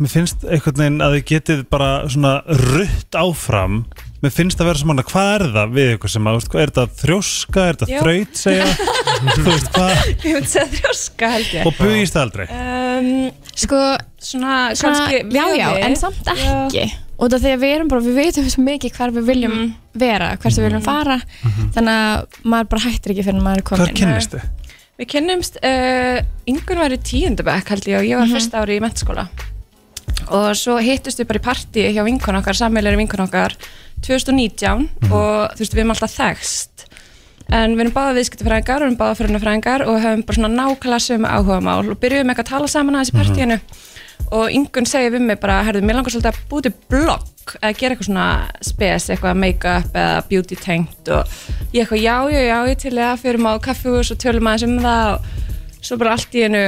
mér 0.01 0.09
finnst 0.09 0.45
einhvern 0.47 0.81
veginn 0.81 1.03
að 1.05 1.17
þið 1.17 1.25
getið 1.29 1.61
bara 1.69 1.91
svona 2.09 2.33
rutt 2.47 3.17
áfram 3.19 3.83
mér 4.23 4.31
finnst 4.33 4.59
það 4.59 4.69
vera 4.69 4.79
svona, 4.81 5.03
hvað 5.09 5.29
er 5.35 5.43
það 5.57 5.73
við 5.77 5.89
ykkur 5.97 6.11
sem 6.13 6.27
að, 6.31 6.37
veist, 6.39 6.53
er 6.63 6.71
þetta 6.73 7.01
þrjóska, 7.03 7.63
er 7.69 7.77
þetta 7.79 7.91
Já. 7.91 8.01
þraut 8.03 8.39
segja, 8.39 8.67
þú 9.35 9.45
veist 9.49 9.69
hvað? 9.75 9.93
Ég 10.13 10.27
myndi 10.37 10.51
segja 10.53 10.65
þrjóska 10.77 11.31
held 11.35 11.53
ég. 11.57 11.67
Og 11.69 11.77
bugist 11.79 12.19
aldrei? 12.23 12.45
Um, 12.47 13.09
sko, 13.53 13.81
Svona, 14.23 14.57
svona 14.79 15.01
kannski 15.03 15.35
já 15.35 15.45
já, 15.59 15.65
við- 15.75 15.85
en 15.89 15.97
samt 15.99 16.29
Já. 16.31 16.35
ekki. 16.39 16.85
Og 17.23 17.29
það 17.29 17.43
þegar 17.45 17.59
við 17.61 17.73
erum 17.75 17.89
bara, 17.91 18.03
við 18.07 18.15
veitum 18.17 18.47
svo 18.49 18.63
mikið 18.65 18.95
hvar 18.97 19.11
við 19.15 19.27
viljum 19.29 19.57
vera, 20.01 20.29
hvert 20.41 20.57
við 20.57 20.65
viljum 20.65 20.83
fara. 20.83 21.17
Þannig 21.75 21.93
að 21.93 22.39
maður 22.53 22.69
bara 22.71 22.83
hættir 22.87 23.13
ekki 23.13 23.25
fyrir 23.27 23.43
maður 23.45 23.61
er 23.61 23.65
komin 23.69 23.83
hvað 23.85 23.97
kynnist 23.99 24.33
þið? 24.37 24.47
Við 25.03 25.09
kynnumst, 25.13 25.59
uh, 25.65 26.17
Ingun 26.49 26.81
var 26.83 26.95
í 26.95 26.99
tíundabæk 27.11 27.71
held 27.73 27.87
ég 27.91 27.99
og 27.99 28.07
ég 28.07 28.19
var 28.23 28.31
fyrsta 28.33 28.61
ári 28.63 28.79
í 28.79 28.83
mentaskóla 28.83 29.27
og 30.33 30.53
svo 30.55 30.75
hittust 30.83 31.19
við 31.19 31.27
bara 31.29 31.39
í 31.41 31.43
partí 31.43 31.83
hjá 31.95 32.03
vinkun 32.05 32.37
okkar, 32.39 32.55
sammeilari 32.57 32.99
vinkun 32.99 33.23
okkar 33.25 33.55
2019 34.07 34.89
og 35.09 35.53
þú 35.53 35.63
veist 35.63 35.75
við 35.75 35.83
erum 35.83 35.95
alltaf 35.95 36.17
þekst 36.17 36.73
en 37.53 37.75
við 37.75 37.85
erum 37.85 37.95
báða 37.95 38.15
viðskiptafræðingar 38.17 38.81
og 38.81 38.85
við 38.85 38.89
erum 38.89 38.99
báða 38.99 39.17
fyrirnafræðingar 39.19 39.83
og 39.87 39.99
höfum 40.03 40.23
bara 40.27 40.37
svona 40.37 40.53
nákvæmlega 40.53 41.05
sömu 41.05 41.29
áhugamál 41.29 41.91
og 41.91 41.99
byrjuðum 42.01 42.31
eitthvað 42.31 42.45
að 42.45 42.51
tala 42.53 42.69
saman 42.71 42.97
aðeins 42.97 43.11
í 43.11 43.17
partíinu. 43.17 43.57
Og 44.33 44.53
Ingun 44.55 44.87
segir 44.89 45.13
við 45.13 45.25
mig 45.27 45.39
bara, 45.41 45.59
herðu, 45.67 45.83
mér 45.85 45.99
langar 45.99 46.13
svolítið 46.13 46.31
að 46.31 46.47
búti 46.49 46.71
blogg 46.89 47.53
eða 47.59 47.73
gera 47.77 47.93
eitthvað 47.93 48.07
svona 48.07 48.27
spes, 48.63 49.09
eitthvað 49.11 49.39
make-up 49.43 49.97
eða 49.99 50.23
beauty 50.29 50.57
tengt 50.57 51.11
og 51.11 51.35
ég 51.75 51.83
eitthvað, 51.83 52.01
já, 52.01 52.15
já, 52.31 52.41
já, 52.47 52.57
ég 52.71 52.81
til 52.81 52.95
að 52.95 53.21
fyrir 53.25 53.45
á 53.45 53.53
kaffihús 53.67 54.13
og 54.13 54.21
tölum 54.23 54.49
aðeins 54.49 54.65
um 54.69 54.79
það. 54.87 55.11
Og 55.13 55.89
svo 55.89 55.99
bara 55.99 56.15
allt 56.15 56.39
í 56.39 56.45
einu 56.47 56.63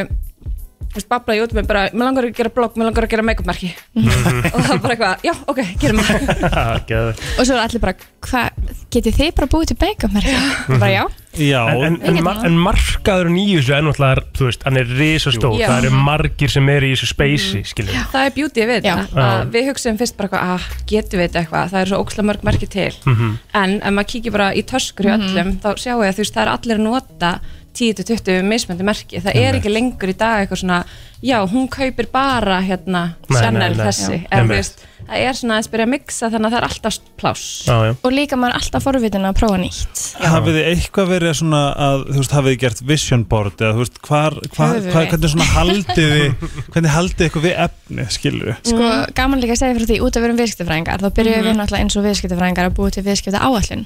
veist, 1.00 1.10
babla 1.12 1.36
ég 1.38 1.46
út 1.46 1.56
með 1.58 1.68
bara, 1.70 1.84
mér 1.94 2.10
langar 2.10 2.28
að 2.30 2.38
gera 2.40 2.54
blogg, 2.56 2.78
mér 2.80 2.90
langar 2.90 3.08
að 3.08 3.14
gera 3.16 3.26
make-up 3.28 3.50
merki. 3.50 3.74
Og 3.96 4.60
það 4.62 4.72
var 4.72 4.82
bara 4.86 4.96
eitthvað, 4.96 5.28
já, 5.28 5.34
ok, 5.52 5.62
gerum 5.84 6.02
það. 6.08 6.26
Geðveikt. 6.90 7.28
og 7.40 7.46
svo 7.50 7.58
er 7.58 7.62
allir 7.66 7.84
bara, 7.84 7.96
hvað 8.26 8.74
getið 8.96 9.20
þið 9.20 9.32
bara 9.38 9.52
búið 9.52 9.70
til 9.74 9.78
beigamerki? 9.84 10.36
Bara 10.76 10.92
já. 10.96 11.04
Já, 11.36 11.66
En, 11.68 11.98
en, 12.00 12.16
en, 12.16 12.18
mar 12.24 12.38
en 12.48 12.54
markaður 12.64 13.28
í 13.36 13.42
þessu 13.58 13.74
er 13.76 13.82
náttúrulega, 13.84 14.22
þú 14.38 14.46
veist, 14.48 14.62
hann 14.64 14.80
er 14.80 14.86
risastór. 14.88 15.58
Já. 15.60 15.66
Það 15.68 15.80
eru 15.90 15.98
margir 16.06 16.54
sem 16.54 16.70
eru 16.72 16.88
í 16.88 16.94
þessu 16.96 17.10
spacei, 17.10 17.64
skiljum 17.68 18.06
Það 18.14 18.28
er 18.30 18.32
beauty 18.38 18.68
við 18.70 18.88
Já. 18.88 18.94
þetta 19.02 19.26
að 19.34 19.52
við 19.52 19.68
hugsaum 19.68 20.00
fyrst 20.00 20.16
bara 20.16 20.30
eitthvað 20.30 20.54
að 20.54 20.86
getum 20.94 21.20
við 21.20 21.28
þetta 21.28 21.42
eitthvað, 21.42 21.74
það 21.74 21.82
er 21.82 21.92
svo 21.92 22.00
ókslega 22.06 22.28
mörg 22.32 22.48
merki 22.48 22.70
til. 22.72 22.88
Mhm. 23.04 23.36
en 23.66 23.76
ef 23.82 23.96
maður 23.98 24.10
kíkir 24.14 24.36
bara 24.38 24.48
í 24.56 24.64
töskur 24.72 25.10
hjá 25.10 25.18
öllum 25.18 25.52
þá 25.60 25.70
sjáum 25.76 26.00
við 26.06 26.08
að 26.08 26.16
þú 26.16 26.24
veist 26.24 26.38
það 26.40 26.46
er 26.46 26.54
allir 26.56 26.80
að 26.80 26.86
nota 26.88 27.34
10-20 27.76 28.42
mismöndi 28.50 28.88
merki. 28.88 29.22
Það 29.26 29.40
er 29.44 29.60
ekki 29.60 29.72
lengur 29.76 30.12
í 30.12 30.18
dag 30.18 30.44
eitthvað 30.46 30.64
svona 30.64 30.82
já, 31.26 31.38
hún 31.50 31.70
kaupir 31.72 32.08
bara 32.14 32.60
hérna 32.62 33.08
Chanel 33.32 33.74
þessi 33.80 34.20
en 34.30 34.46
þú 34.46 34.54
veist, 34.54 34.84
það 35.06 35.22
er 35.26 35.38
svona 35.38 35.56
að 35.60 35.66
spyrja 35.68 35.86
að 35.86 35.92
mixa 35.92 36.30
þannig 36.34 36.48
að 36.48 36.54
það 36.54 36.60
er 36.60 36.66
alltaf 36.68 36.98
pláss. 37.22 37.44
Já, 37.68 37.76
já. 37.88 37.92
Og 38.06 38.14
líka 38.14 38.38
maður 38.40 38.54
er 38.56 38.60
alltaf 38.62 38.86
forvitin 38.86 39.26
að 39.30 39.36
prófa 39.40 39.58
nýtt. 39.62 40.04
hafið 40.22 40.58
þið 40.60 40.70
eitthvað 40.72 41.12
verið 41.14 41.34
svona 41.40 41.62
að, 41.88 42.06
þú 42.12 42.18
veist, 42.22 42.36
hafið 42.38 42.52
þið 42.56 42.60
gert 42.66 42.82
vision 42.92 43.26
board 43.34 43.62
eða, 43.66 43.74
þú 43.78 43.84
veist, 43.84 44.00
hvar, 44.08 44.38
hvar, 44.56 44.80
hvar 44.92 45.10
hvernig 45.12 45.34
svona 45.36 45.50
haldið 45.54 46.16
þið 46.16 46.50
hvernig 46.74 46.96
haldið 46.96 47.26
eitthvað 47.28 47.46
við 47.50 47.56
efni, 47.68 48.08
skilur 48.18 48.52
við 48.52 48.72
Sko, 48.74 48.90
gaman 49.22 49.42
líka 49.44 49.56
að 49.58 49.62
segja 49.64 49.78
fyrir 49.80 49.92
því, 49.94 50.00
út 50.06 50.16
af 50.18 50.22
við 50.26 50.30
erum 50.30 50.42
viðskiptafræðingar, 50.42 51.06
þá 51.06 51.10
byrjuðum 51.20 51.46
Mhm. 51.46 51.50
við 51.52 51.60
náttúrulega 51.62 51.86
eins 51.86 51.98
og 52.00 52.06
viðskiptafræðingar 52.10 52.70
að 52.72 52.76
búið 52.82 52.98
til 53.00 53.06
viðskipta 53.10 53.46
áallin 53.46 53.86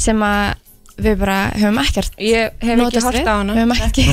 sem 0.00 0.22
að 0.26 0.54
við 0.98 1.16
bara 1.22 1.36
höfum 1.56 1.78
ekkert 1.82 2.12
ég 2.18 2.50
hef 2.62 2.82
ekki 2.86 3.02
hort 3.04 3.28
á 3.28 3.34
hana. 3.40 3.66
Ekki. 3.86 4.04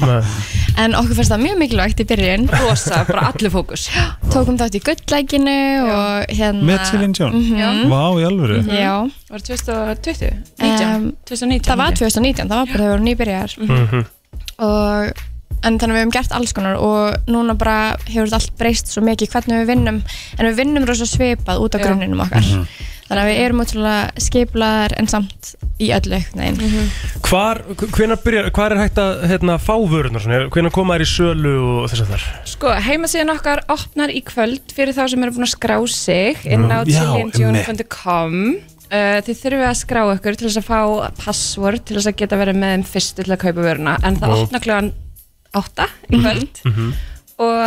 En 0.80 0.94
okkur 0.96 1.16
fannst 1.18 1.32
það 1.32 1.42
mjög 1.42 1.56
mikilvægt 1.60 2.00
í 2.00 2.06
byrjun. 2.08 2.44
Rosa, 2.62 3.02
bara 3.08 3.26
allir 3.30 3.50
fókus. 3.52 3.88
Tókum 4.32 4.56
þátt 4.60 4.76
í 4.78 4.80
gulllækinu 4.86 5.56
og 5.92 6.30
hérna 6.38 6.62
með 6.70 6.84
Celine 6.90 7.16
John 7.18 7.34
Mhm. 7.36 7.90
Vá, 7.90 8.04
í 8.16 8.24
alvöru. 8.28 8.60
Já, 8.70 8.94
var 9.30 9.44
2020, 9.44 10.30
19, 10.60 10.94
Um, 10.94 11.12
2019 11.28 11.68
það 11.72 11.76
var 11.82 11.92
2019, 11.98 12.48
það 12.48 12.56
var 12.56 12.66
bara 12.66 12.78
þegar 12.78 12.86
við 12.86 12.94
vorum 12.94 13.08
nýbyrjar 13.10 13.58
Mhm. 13.58 14.06
og 14.58 15.12
en 15.62 15.78
þannig 15.78 15.92
að 15.92 15.96
við 15.98 16.00
hefum 16.00 16.12
gert 16.16 16.32
alls 16.32 16.52
konar 16.56 16.76
og 16.80 17.28
núna 17.28 17.54
bara 17.58 17.96
hefur 18.06 18.26
þetta 18.30 18.38
allt 18.40 18.56
breyst 18.58 18.86
svo 18.88 19.02
mikið 19.04 19.28
hvernig 19.34 19.60
við 19.60 19.66
vinnum. 19.74 20.02
En 20.38 20.46
við 20.46 20.56
vinnum 20.62 20.86
rosa 20.88 21.04
svipað 21.04 21.60
út 21.60 21.74
á 21.76 21.78
Já. 21.78 21.84
grunninum 21.84 22.20
okkar 22.24 22.66
þannig 23.10 23.22
að 23.24 23.30
við 23.30 23.40
erum 23.44 23.62
útrúlega 23.64 24.24
skiplaðar 24.24 24.94
en 25.00 25.10
samt 25.10 25.52
í 25.80 25.90
öllu 25.96 26.18
einhvern 26.20 26.60
veginn. 26.70 26.90
Hvar, 27.26 27.62
byrjar, 28.24 28.50
hvar 28.54 28.74
er 28.74 28.82
hægt 28.84 29.00
að 29.02 29.24
hérna, 29.30 29.56
fá 29.60 29.74
vörunar 29.90 30.22
svona? 30.22 30.42
Hvenar 30.54 30.74
koma 30.74 30.96
þær 30.96 31.04
í 31.04 31.10
sölu 31.10 31.54
og 31.58 31.86
þess 31.90 32.04
að 32.04 32.12
þar? 32.14 32.26
Sko, 32.52 32.74
heimasíðan 32.86 33.34
okkar 33.34 33.64
opnar 33.72 34.12
í 34.14 34.22
kvöld 34.26 34.74
fyrir 34.76 34.94
þá 34.96 35.04
sem 35.10 35.24
eru 35.26 35.36
búin 35.36 35.48
að 35.48 35.54
skrá 35.56 35.76
sig 35.90 36.44
inn 36.46 36.68
á 36.70 36.86
Já, 36.86 37.02
chillinjune.com 37.32 38.36
Uh, 38.90 39.20
þið 39.22 39.36
þurfum 39.38 39.60
að 39.68 39.76
skrá 39.78 40.00
ykkur 40.16 40.34
til 40.34 40.48
þess 40.48 40.58
að 40.58 40.64
fá 40.66 41.10
password 41.20 41.84
til 41.86 41.94
þess 41.94 42.08
að 42.10 42.16
geta 42.18 42.38
verið 42.40 42.56
með 42.58 42.72
þeim 42.72 42.84
fyrstu 42.90 43.22
til 43.22 43.34
að 43.36 43.38
kaupa 43.44 43.62
vöruna. 43.62 43.92
En 44.02 44.16
það 44.18 44.32
Ó. 44.34 44.38
opnar 44.40 44.64
kljóðan 44.64 44.88
8 45.60 45.86
í 46.10 46.18
kvöld. 46.24 46.58
Og 47.46 47.60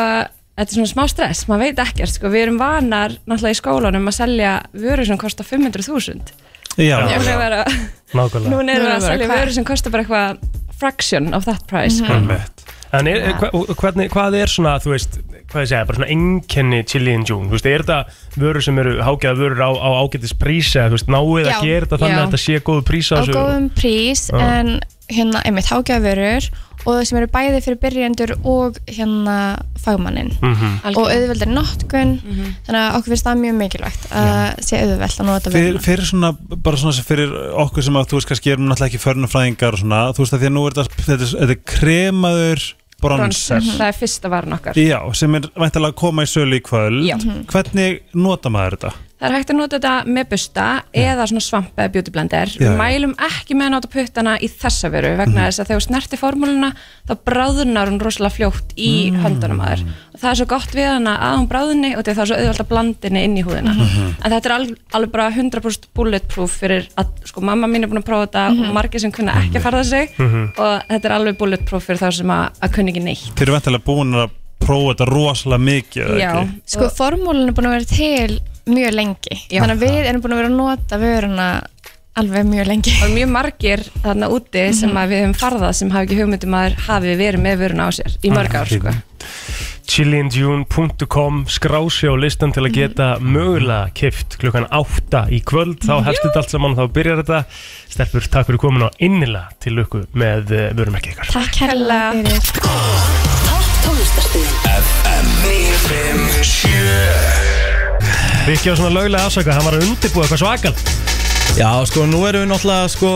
þetta 0.57 0.69
er 0.69 0.77
svona 0.77 0.91
smá 0.93 1.03
stress, 1.09 1.45
maður 1.49 1.65
veit 1.67 1.81
ekkert 1.87 2.13
sko, 2.13 2.29
við 2.33 2.45
erum 2.47 2.59
vanar 2.61 3.15
náttúrulega 3.25 3.55
í 3.57 3.61
skólanum 3.61 4.09
að 4.11 4.17
selja 4.19 4.53
vörur 4.73 5.05
sem 5.09 5.17
kostar 5.21 5.47
500.000 5.49 6.33
Já, 6.77 6.97
Já. 7.05 7.17
Er 7.37 7.53
að- 7.63 7.73
Nákvæmlega 8.13 8.49
núna 8.49 8.73
erum 8.73 8.87
við 8.89 8.95
að 8.97 9.07
selja 9.07 9.27
vörur 9.29 9.53
sem 9.53 9.65
kostar 9.65 9.91
bara 9.93 10.03
eitthvað 10.03 10.37
fraction 10.77 11.33
of 11.33 11.45
that 11.45 11.65
price 11.69 11.99
sko. 12.01 12.13
Einmitt. 12.13 12.63
En 12.93 13.07
er, 13.09 13.23
hva, 13.41 13.49
hvernig, 13.79 14.09
hvað 14.13 14.35
er 14.37 14.51
svona, 14.51 14.75
þú 14.81 14.91
veist, 14.93 15.15
hvað 15.49 15.63
ég 15.63 15.69
segja, 15.71 15.85
bara 15.89 15.97
svona 15.97 16.09
enkenni 16.13 16.81
Chili 16.85 17.13
and 17.17 17.25
June, 17.29 17.47
þú 17.49 17.55
veist, 17.55 17.65
er 17.69 17.81
þetta 17.81 18.37
vörur 18.37 18.61
sem 18.65 18.77
eru 18.83 18.93
hágæða 19.01 19.37
vörur 19.39 19.63
á, 19.65 19.69
á 19.73 19.89
ágætis 20.03 20.33
prísi, 20.37 20.77
eða 20.77 20.91
þú 20.91 20.97
veist, 20.99 21.09
náið 21.09 21.47
Já, 21.47 21.53
að 21.55 21.65
gera 21.65 21.85
þetta 21.87 21.99
þannig 22.03 22.13
já. 22.13 22.19
að 22.21 22.27
þetta 22.27 22.41
sé 22.43 22.59
góðu 22.69 22.83
prís 22.89 23.09
á 23.09 23.17
góðum 23.25 23.65
prís 23.73 24.21
Já. 24.29 24.43
en 24.59 24.69
hérna 25.11 25.41
einmitt 25.45 25.67
hágæðavörur 25.71 26.45
og 26.83 26.97
það 26.97 27.03
sem 27.07 27.17
eru 27.17 27.27
bæði 27.31 27.59
fyrir 27.63 27.79
byrjendur 27.79 28.31
og 28.43 28.77
hérna 28.87 29.35
fagmannin 29.83 30.31
Mhm. 30.41 30.95
og 30.95 31.07
auðveldir 31.11 31.47
notkun 31.51 32.13
þannig 32.67 32.79
að 32.81 32.95
okkur 32.97 33.13
finnst 33.13 33.27
það 33.27 33.41
mjög 33.43 33.55
mikilvægt 33.61 34.05
að 34.11 34.59
sé 34.63 34.79
auðveld 34.81 35.19
að 35.19 35.25
nota 35.25 35.49
Fyrir, 35.51 35.79
fyrir 35.79 36.05
svona, 36.07 36.31
bara 36.63 36.77
svona 36.77 36.93
sem 36.93 37.03
fyrir 37.07 37.31
okkur 37.63 37.83
sem 37.83 37.93
að 37.99 38.07
þú 38.07 38.19
veist 38.19 38.27
kannski 38.31 38.51
erum 38.55 38.67
náttúrulega 38.67 38.91
ekki 38.91 39.03
förnufræðingar 39.05 39.73
og 39.73 39.79
svona, 39.83 40.01
þú 40.13 40.23
veist 40.23 40.33
að 40.33 40.39
því 40.43 40.49
að 40.51 40.55
nú 40.57 40.65
er 40.67 40.73
þetta, 40.73 41.03
þetta, 41.07 41.23
er- 41.23 41.39
þetta 41.39 41.51
er 41.51 41.63
kremaður 41.77 42.73
bronser, 43.03 43.59
það 43.67 43.87
er 43.89 43.95
fyrsta 43.99 44.29
varan 44.31 44.53
okkar. 44.55 44.77
Já, 44.79 44.99
sem 45.13 45.35
er 45.35 45.41
væntalega 45.59 45.91
að 45.91 45.95
koma 45.99 46.23
í 46.23 46.29
sölu 46.31 46.55
í 46.55 46.61
kvöld. 46.63 47.03
Já. 47.03 47.17
hvernig 47.51 47.99
nota 48.15 48.49
maður 48.49 48.77
þetta? 48.77 48.93
Það 49.23 49.29
er 49.29 49.35
hægt 49.37 49.51
að 49.53 49.55
nota 49.55 49.77
þetta 49.77 49.91
með 50.11 50.25
busta 50.33 50.63
eða 50.99 51.25
svona 51.29 51.41
svamp 51.45 51.77
eða 51.79 51.91
beauty 51.93 52.11
blender. 52.11 52.49
Já, 52.51 52.59
Við 52.59 52.65
já. 52.67 52.73
mælum 52.75 53.13
ekki 53.23 53.55
með 53.55 53.69
að 53.69 53.71
nota 53.77 53.89
puttana 53.93 54.33
í 54.43 54.49
þessa 54.51 54.89
veru 54.91 55.11
vegna 55.15 55.45
þess 55.45 55.61
að 55.63 55.69
þegar 55.69 55.83
snerti 55.85 56.19
formúluna 56.19 56.71
þá 57.07 57.13
bráðunar 57.29 57.91
hún 57.93 58.01
rosalega 58.03 58.35
fljótt 58.35 58.73
í 58.75 58.89
höndunum 59.15 59.61
að 59.63 59.71
þér. 59.77 59.85
Og 60.11 60.19
það 60.19 60.29
er 60.33 60.39
svo 60.41 60.47
gott 60.51 60.75
við 60.75 60.89
hana 60.91 61.13
að 61.29 61.37
hún 61.37 61.47
bráðunni 61.53 61.93
og 61.95 62.03
því 62.03 62.11
að 62.11 62.19
það 62.19 62.23
er 62.25 62.31
svo 62.33 62.41
auðvelt 62.41 62.63
að 62.65 62.69
blanda 62.73 63.07
henni 63.07 63.23
inn 63.29 63.39
í 63.39 63.45
húðina. 63.47 63.77
En 63.79 64.35
þetta 64.35 64.43
er 64.51 64.57
alveg, 64.57 64.83
alveg 64.99 65.15
bara 65.15 65.29
100% 65.39 65.89
bulletproof 65.95 66.59
fyrir 66.59 66.91
að, 66.99 67.15
sko, 67.31 67.47
mamma 67.47 67.71
mín 67.71 67.87
er 67.87 67.93
búin 67.95 68.03
að 68.03 68.09
prófa 68.11 68.27
þetta 68.27 68.45
og 68.59 68.75
margir 68.75 69.05
sem 69.07 69.15
kunna 69.15 69.39
ekki 69.39 69.61
að 69.61 69.67
farða 69.69 69.87
sig 69.87 70.19
og 70.19 70.83
þetta 70.91 71.07
er 71.07 71.15
alveg 71.21 71.39
bulletproof 71.39 71.87
fyrir 71.87 72.03
þá 72.03 72.09
sem 72.19 72.35
að, 72.41 72.59
að 72.59 72.75
kunna 72.75 72.91
ekki 72.91 73.07
neitt. 73.07 73.27
Þeir 73.39 73.47
eru 73.47 73.55
væntalega 73.55 73.87
búin 73.87 74.17
að 74.19 74.39
prófa 74.63 74.93
þetta 74.93 75.07
rosalega 75.09 75.63
mikið, 75.67 76.03
eða 76.07 76.19
Já, 76.23 76.31
sko 76.75 76.89
formúlin 76.95 77.49
er 77.51 77.55
búin 77.57 77.67
að 77.71 77.77
vera 77.79 77.89
til 77.89 78.41
mjög 78.69 78.91
lengi. 78.95 79.35
Já. 79.49 79.59
þannig 79.63 79.75
að 79.75 79.83
við 79.83 79.95
erum 80.09 80.21
búin 80.23 80.33
að 80.35 80.39
vera 80.41 80.51
að 80.51 80.59
nota 80.59 80.93
vöruna 81.01 81.47
alveg 82.19 82.43
mjög 82.45 82.67
lengi. 82.69 82.91
Það 82.99 83.09
er 83.09 83.15
mjög 83.17 83.29
margir 83.33 83.81
þarna 84.03 84.27
úti 84.33 84.63
sem 84.77 84.93
að 84.99 85.07
við 85.11 85.19
höfum 85.23 85.37
farðað 85.41 85.73
sem 85.79 85.89
hafi 85.93 86.03
ekki 86.07 86.19
hugmyndum 86.21 86.53
að 86.59 86.69
hafi 86.87 87.11
verið 87.19 87.41
með 87.43 87.55
vöruna 87.63 87.83
á 87.89 87.91
sér 87.97 88.11
í 88.21 88.23
mörg 88.33 88.53
ár 88.59 88.67
sko. 88.69 88.91
chiliandjune.com 89.93 91.35
skrási 91.51 92.05
á 92.07 92.15
listan 92.17 92.51
til 92.55 92.63
að 92.63 92.75
geta 92.77 93.07
mögulega 93.19 93.91
kift 93.97 94.29
klukkan 94.41 94.67
8 94.71 95.21
í 95.33 95.39
kvöld. 95.43 95.79
Þá 95.83 95.95
hefst 96.07 96.23
þetta 96.23 96.39
allt 96.43 96.51
saman 96.53 96.73
og 96.73 96.79
þá 96.79 96.85
byrjar 96.95 97.17
þetta. 97.23 97.39
Stelpur, 97.93 98.23
takk 98.31 98.45
fyrir 98.49 98.63
komin 98.63 98.87
á 98.87 98.89
innilega 99.03 99.47
til 99.61 99.73
lukku 99.77 99.99
með 100.17 100.41
uh, 100.53 100.57
vörumerki 100.77 101.09
ykkar. 101.13 101.27
Takk 101.33 101.53
hérlega 101.65 102.07
fyrir. 102.15 102.39
Topp 103.49 103.69
tónlistarstöðin 103.83 104.55
Rikki 108.43 108.71
á 108.71 108.75
svona 108.75 108.91
löglega 108.91 109.23
afsaka, 109.29 109.53
hann 109.55 109.63
var 109.67 109.77
að 109.77 109.85
undirbúa 109.87 110.25
eitthvað 110.25 110.41
svakal 110.41 110.73
Já, 111.55 111.69
sko, 111.87 112.03
nú 112.09 112.23
erum 112.27 112.43
við 112.43 112.49
náttúrulega, 112.51 112.89
sko 112.91 113.11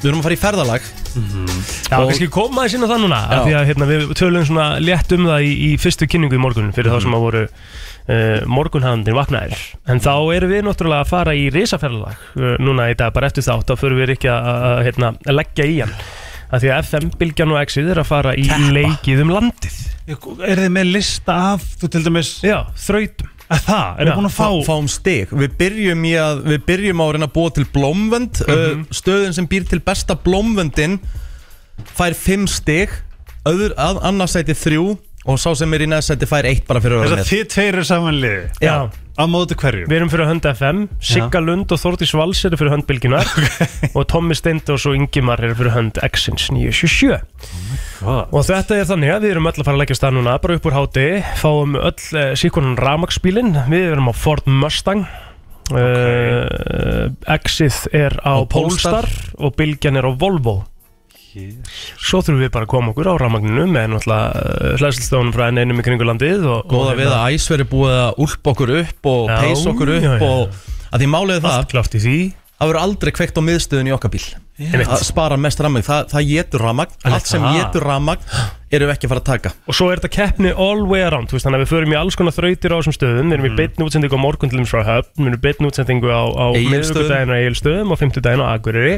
Við 0.00 0.10
erum 0.10 0.20
að 0.20 0.26
fara 0.26 0.36
í 0.36 0.40
ferðalag. 0.40 0.86
Já, 1.14 1.96
Og- 1.96 2.10
kannski 2.10 2.26
koma 2.32 2.62
aðeins 2.62 2.74
inn 2.76 2.84
á 2.84 2.88
það 2.92 3.02
núna 3.04 3.18
Já. 3.24 3.36
af 3.38 3.44
Því 3.46 3.54
að 3.56 3.66
hérna, 3.70 3.86
við 3.88 4.02
tölum 4.20 4.44
svona 4.44 4.66
létt 4.84 5.12
um 5.16 5.24
það 5.30 5.44
í, 5.46 5.52
í 5.64 5.70
fyrstu 5.80 6.08
kynningu 6.12 6.36
í 6.36 6.42
morgun 6.42 6.72
fyrir 6.76 6.92
þá 6.92 6.98
sem 7.04 7.16
að 7.16 7.24
voru 7.24 7.42
uh, 7.44 8.44
morgunhandin 8.50 9.16
vaknaðir. 9.16 9.62
En 9.88 10.02
þá 10.04 10.12
erum 10.36 10.52
við 10.52 10.64
náttúrulega 10.68 11.06
að 11.06 11.12
fara 11.14 11.36
í 11.38 11.46
risaferðalag 11.54 12.20
uh, 12.36 12.56
núna 12.60 12.90
í 12.92 12.98
dag, 13.00 13.14
bara 13.16 13.30
eftir 13.32 13.46
þátt. 13.48 13.70
Þá 13.72 13.80
fyrir 13.80 14.00
við 14.02 14.14
ekki 14.18 14.28
að, 14.34 14.50
að, 14.68 14.82
hérna, 14.90 15.12
að 15.24 15.38
leggja 15.40 15.68
í 15.72 15.80
hann. 15.80 15.94
Af 16.52 16.60
Því 16.60 16.72
að 16.74 16.82
FM, 16.84 17.10
Bilgjan 17.22 17.54
og 17.56 17.62
Exið 17.64 17.92
er 17.94 18.02
að 18.04 18.10
fara 18.12 18.34
í 18.36 18.44
leikið 18.76 19.24
um 19.24 19.32
landið. 19.38 19.78
Er 20.04 20.60
þið 20.66 20.72
með 20.76 20.90
lista 20.98 21.38
af, 21.54 21.64
þú 21.80 21.88
til 21.94 22.02
dæmis 22.04 22.34
Já, 22.44 22.58
þrautum 22.76 23.30
það, 23.48 23.88
er 23.98 24.08
Já, 24.08 24.08
þið 24.08 24.14
búin 24.18 24.28
að 24.28 24.36
fá 24.36 24.44
Fá, 24.44 24.66
fáum 24.68 24.88
stig. 24.88 25.34
Við 25.34 25.56
byrjum, 25.60 26.06
að, 26.20 26.44
við 26.52 26.62
byrjum 26.68 27.02
á 27.02 27.04
að 27.04 27.12
reyna 27.16 27.28
að 27.28 27.34
búa 27.34 27.54
til 27.54 27.66
blómvönd. 27.74 28.42
Uh, 28.48 28.84
Stöðin 28.94 29.36
sem 29.36 29.48
býr 29.50 29.66
til 29.68 29.80
besta 29.84 30.16
blómvöndin 30.16 31.00
Fær 31.94 32.14
5 32.16 32.46
stig. 32.50 32.94
Öður, 33.44 33.74
að, 33.76 34.00
annarsæti 34.08 34.56
3 34.56 34.78
Og 35.24 35.38
sá 35.40 35.54
sem 35.56 35.72
er 35.72 35.82
í 35.86 35.88
neðsæti 35.88 36.26
fær 36.28 36.44
1 36.50 36.66
bara 36.68 36.82
fyrir 36.84 36.98
að 36.98 37.04
Þess 37.06 37.10
vera 37.14 37.22
að 37.22 37.24
með. 37.24 37.30
þið 37.32 37.46
tveir 37.54 37.68
eru 37.78 37.84
samanliði 37.88 38.40
Já, 38.66 38.74
á 38.92 39.24
móti 39.32 39.56
hverju? 39.56 39.86
Við 39.88 39.96
erum 39.96 40.10
fyrir 40.12 40.28
hönd 40.28 40.48
FM, 40.50 40.82
Sigga 41.00 41.40
Lund 41.40 41.72
og 41.72 41.80
Þórdís 41.80 42.12
Vals 42.18 42.42
eru 42.44 42.58
fyrir 42.60 42.74
hönd 42.74 42.84
Bilginar 42.90 43.30
og 43.96 44.04
Tommi 44.12 44.36
Steindós 44.36 44.84
og 44.90 44.98
Ingimar 44.98 45.40
eru 45.40 45.56
fyrir 45.56 45.72
hönd 45.78 46.00
Exins 46.04 46.50
977 46.52 47.16
og 48.04 48.44
þetta 48.44 48.76
er 48.82 48.88
þannig 48.90 49.14
að 49.14 49.24
við 49.24 49.32
erum 49.32 49.48
öll 49.48 49.54
að 49.56 49.64
fara 49.64 49.78
að 49.78 49.80
leggja 49.86 49.96
stað 49.96 50.16
núna 50.18 50.36
bara 50.44 50.58
upp 50.58 50.68
úr 50.68 50.76
háti, 50.76 51.06
fáum 51.40 51.78
öll 51.80 51.94
uh, 52.20 52.34
síkonan 52.36 52.76
ramagsbílin, 52.76 53.54
við 53.72 53.94
erum 53.94 54.12
á 54.12 54.14
Ford 54.18 54.44
Mustang. 54.44 55.06
Uh, 55.72 57.08
Exið 57.32 57.78
er 57.96 58.18
á, 58.20 58.44
Polestar. 58.44 59.08
Og 59.40 59.56
Bilgjan 59.56 59.96
er 59.96 60.04
á 60.04 60.12
Volvo 60.12 60.58
Svo 61.98 62.20
þurfum 62.22 62.42
við 62.44 62.52
bara 62.54 62.68
að 62.68 62.72
koma 62.74 62.92
okkur 62.94 63.10
á 63.10 63.14
ramagninu 63.24 63.66
með 63.70 63.90
náttúrulega 63.94 64.78
hlæslistónum 64.78 65.34
frá 65.34 65.48
enn 65.48 65.62
einum 65.62 65.82
í 65.82 65.86
kringu 65.86 66.06
landið 66.06 66.46
og, 66.46 66.62
Góða 66.70 66.94
og 66.94 67.02
við 67.02 67.12
að 67.16 67.34
æs 67.34 67.48
veri 67.50 67.68
búið 67.74 67.98
að 67.98 68.22
úlpa 68.26 68.54
okkur 68.54 68.74
upp 68.78 69.10
og 69.14 69.28
Já, 69.32 69.36
peys 69.42 69.66
okkur 69.72 69.94
upp 69.96 70.08
já, 70.08 70.14
já. 70.14 70.30
og 70.30 70.72
að 70.94 71.04
því 71.04 71.12
er 71.34 71.44
það 71.44 72.40
það 72.64 72.70
verður 72.70 72.80
aldrei 72.84 73.12
kveikt 73.14 73.38
á 73.38 73.42
miðstöðun 73.44 73.88
í 73.90 73.94
okkar 73.94 74.12
bíl. 74.14 74.26
Að 74.54 75.00
spara 75.02 75.36
mest 75.40 75.60
ramagn, 75.64 75.84
það, 75.84 76.04
það 76.12 76.28
getur 76.30 76.62
ramagn 76.62 77.08
allt 77.10 77.26
sem 77.26 77.46
getur 77.56 77.84
ramagn 77.88 78.28
erum 78.74 78.88
við 78.88 78.94
ekki 78.94 79.08
að 79.08 79.12
fara 79.12 79.22
að 79.22 79.28
taka. 79.28 79.52
Og 79.66 79.76
svo 79.76 79.88
er 79.90 80.00
þetta 80.00 80.12
keppni 80.14 80.52
all 80.54 80.84
way 80.86 81.02
around. 81.06 81.30
Veist, 81.34 81.46
þannig 81.46 81.60
að 81.60 81.64
við 81.64 81.72
förum 81.72 81.94
í 81.94 81.98
alls 81.98 82.18
konar 82.18 82.34
þrautir 82.34 82.74
á 82.74 82.78
þessum 82.78 82.96
stöðum. 82.96 83.32
Við 83.32 83.36
erum 83.38 83.48
í 83.48 83.52
beinni 83.58 83.86
útsendingu 83.88 84.18
á 84.18 84.24
morgun 84.24 84.52
til 84.52 84.60
þess 84.60 84.74
frá 84.74 84.82
höfn. 84.88 85.10
Við 85.18 85.26
erum 85.26 85.36
í 85.36 85.42
beinni 85.44 85.70
útsendingu 85.70 86.10
á, 86.14 86.22
á 86.30 86.46
miðvikudaginn 86.54 87.34
á 87.34 87.38
Egilstöðum 87.38 87.94
og 87.94 88.00
fimmtudaginn 88.02 88.42
á 88.46 88.46
Akureyri 88.54 88.96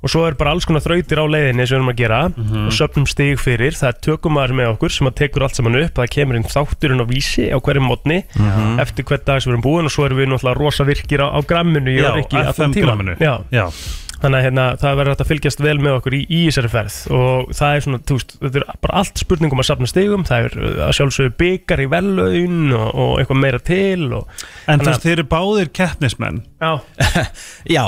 og 0.00 0.12
svo 0.12 0.24
er 0.28 0.36
bara 0.40 0.54
alls 0.54 0.66
konar 0.68 0.84
þrautir 0.84 1.20
á 1.20 1.24
leiðinni 1.28 1.66
sem 1.68 1.76
við 1.76 1.78
erum 1.80 1.92
að 1.92 1.98
gera. 2.00 2.20
Og 2.66 2.74
söpnum 2.76 3.06
stig 3.10 3.40
fyrir. 3.42 3.76
Það 3.76 3.92
er 3.92 3.98
tökumar 4.08 4.54
með 4.56 4.72
okkur 4.74 4.94
sem 4.96 5.10
að 5.10 5.16
tekur 5.22 5.46
allt 5.46 5.58
saman 5.60 5.80
upp. 5.82 5.94
Það 5.98 6.12
kemur 6.16 6.40
inn 6.40 6.50
þátturinn 6.50 7.04
á 7.04 7.06
vísi 7.10 7.48
á 7.52 7.58
hverjum 7.60 7.88
mótni 7.90 8.20
eftir 8.80 9.08
hvern 9.08 9.26
dag 9.28 9.42
sem 9.42 9.50
við 9.50 9.56
erum 9.58 9.66
búin. 9.66 9.90
Og 9.90 9.94
svo 9.94 10.06
erum 10.08 10.22
við 10.22 10.30
náttúrulega 10.32 10.60
rosa 10.60 10.88
virkir 10.88 11.24
á, 11.24 11.28
á 11.36 11.40
gramminu 11.44 11.96
ég 11.96 12.06
Já, 12.06 12.46
FM 12.54 12.78
gramminu. 12.80 13.18
Já. 13.20 13.34
Já. 13.52 13.66
Þannig 14.20 14.36
að 14.36 14.44
hérna, 14.44 14.64
það 14.76 14.96
verður 14.98 15.14
hægt 15.14 15.22
að 15.24 15.28
fylgjast 15.30 15.62
vel 15.64 15.76
með 15.80 15.94
okkur 15.96 16.16
í, 16.18 16.18
í 16.28 16.40
þessari 16.50 16.70
ferð. 16.74 16.96
Og 17.16 17.52
það 17.56 17.76
er 17.76 17.84
svona, 17.86 18.00
þú 18.04 18.16
veist, 18.18 18.34
þetta 18.42 18.60
er 18.60 18.66
bara 18.84 18.98
allt 19.00 19.22
spurningum 19.22 19.62
að 19.62 19.68
safna 19.70 19.88
stigum, 19.88 20.26
það 20.28 20.48
er 20.48 20.56
uh, 20.60 20.82
að 20.84 20.92
sjálfsögðu 20.98 21.32
byggar 21.40 21.80
í 21.80 21.88
vellaun 21.94 22.58
og, 22.76 22.90
og 22.90 23.14
eitthvað 23.22 23.40
meira 23.40 23.62
til 23.64 24.10
og, 24.18 24.28
En 24.28 24.36
þú 24.36 24.68
Þannig 24.68 24.90
veist, 24.90 25.06
þeir 25.06 25.14
eru 25.16 25.26
báðir 25.32 25.72
keppnismenn. 25.80 26.42
Já, 26.60 26.72
Já, 27.78 27.84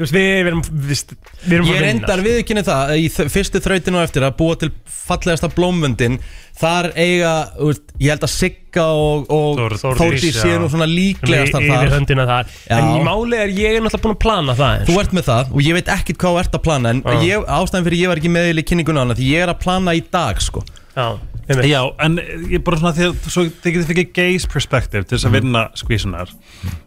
þú 0.00 0.06
veist, 0.06 0.14
við, 0.16 0.28
við 0.40 0.48
erum, 0.48 0.60
við, 0.64 1.00
við 1.44 1.54
erum 1.58 1.66
Ég 1.70 1.82
reyndar 1.84 2.22
viðkynni 2.24 2.62
það 2.64 2.92
í 2.96 3.08
þ- 3.12 3.26
fyrstu 3.34 3.60
þrautinu 3.60 4.00
á 4.00 4.06
eftir 4.06 4.24
að 4.24 4.36
búa 4.40 4.56
til 4.62 4.70
fallegasta 4.88 5.50
blómvöndin 5.52 6.16
Þar 6.60 6.88
eiga, 6.96 7.32
þú 7.56 7.68
veist, 7.70 7.84
ég 8.00 8.10
held 8.14 8.24
að 8.26 8.32
Sigga 8.32 8.82
og, 8.96 9.28
og 9.32 9.60
Þór- 9.60 9.76
Þórdís 9.80 10.00
Þórdís, 10.00 10.38
séu 10.40 10.54
já. 10.56 10.58
nú 10.60 10.68
svona 10.72 10.88
líklegastar 10.90 11.64
Yfir 11.64 11.76
þar 11.76 11.94
höndina 11.94 12.26
þar 12.28 12.50
Já. 12.66 12.74
En 12.78 12.88
í 12.96 13.04
máli 13.06 13.38
er 13.44 13.52
ég 13.56 13.76
er 13.78 13.84
náttúrulega 13.84 14.04
búin 14.08 14.16
að 14.16 14.20
plana 14.24 14.56
það 14.58 14.74
eins 14.80 14.90
Þú 14.90 14.98
ert 15.04 15.14
með 15.20 15.28
það 15.30 15.52
og 15.56 15.64
ég 15.68 15.78
veit 15.78 15.92
ekkert 15.96 16.20
hvað 16.20 16.36
þú 16.36 16.42
ert 16.44 16.58
að 16.58 16.64
plana 16.68 16.92
En 16.96 17.02
Já. 17.04 17.24
ég, 17.30 17.48
ástæðan 17.60 17.88
fyrir 17.88 18.02
ég 18.04 18.12
var 18.12 18.20
ekki 18.22 18.32
meðil 18.36 18.60
í 18.60 18.66
kynninguna 18.72 19.04
hana 19.06 19.16
Því 19.20 19.30
ég 19.34 19.44
er 19.46 19.52
að 19.54 19.60
plana 19.64 19.96
í 19.96 20.04
dag 20.12 20.40
sko 20.44 20.64
Já, 20.96 21.06
einmitt. 21.48 21.68
Já, 21.70 21.80
en 22.04 22.18
ég 22.50 22.64
bara 22.66 22.80
svona 22.82 22.92
því 22.98 23.08
að 23.08 23.28
svo 23.30 23.44
þið 23.48 23.74
getið 23.76 23.90
fikið 23.94 24.08
gaze 24.20 24.48
perspective 24.52 25.04
til 25.08 25.16
þess 25.16 25.28
að 25.30 25.36
vinna 25.38 25.64
skvísunar 25.80 26.32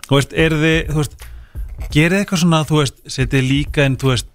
Þú 0.05 0.17
veist, 0.19 0.35
er 0.37 0.53
þið, 0.59 0.79
þú 0.91 0.99
veist 1.01 1.15
Gerið 1.93 2.23
eitthvað 2.23 2.41
svona, 2.45 2.63
þú 2.65 2.79
veist, 2.81 3.03
setið 3.13 3.43
líka 3.51 3.83
en 3.85 3.95
þú 4.01 4.13
veist, 4.13 4.29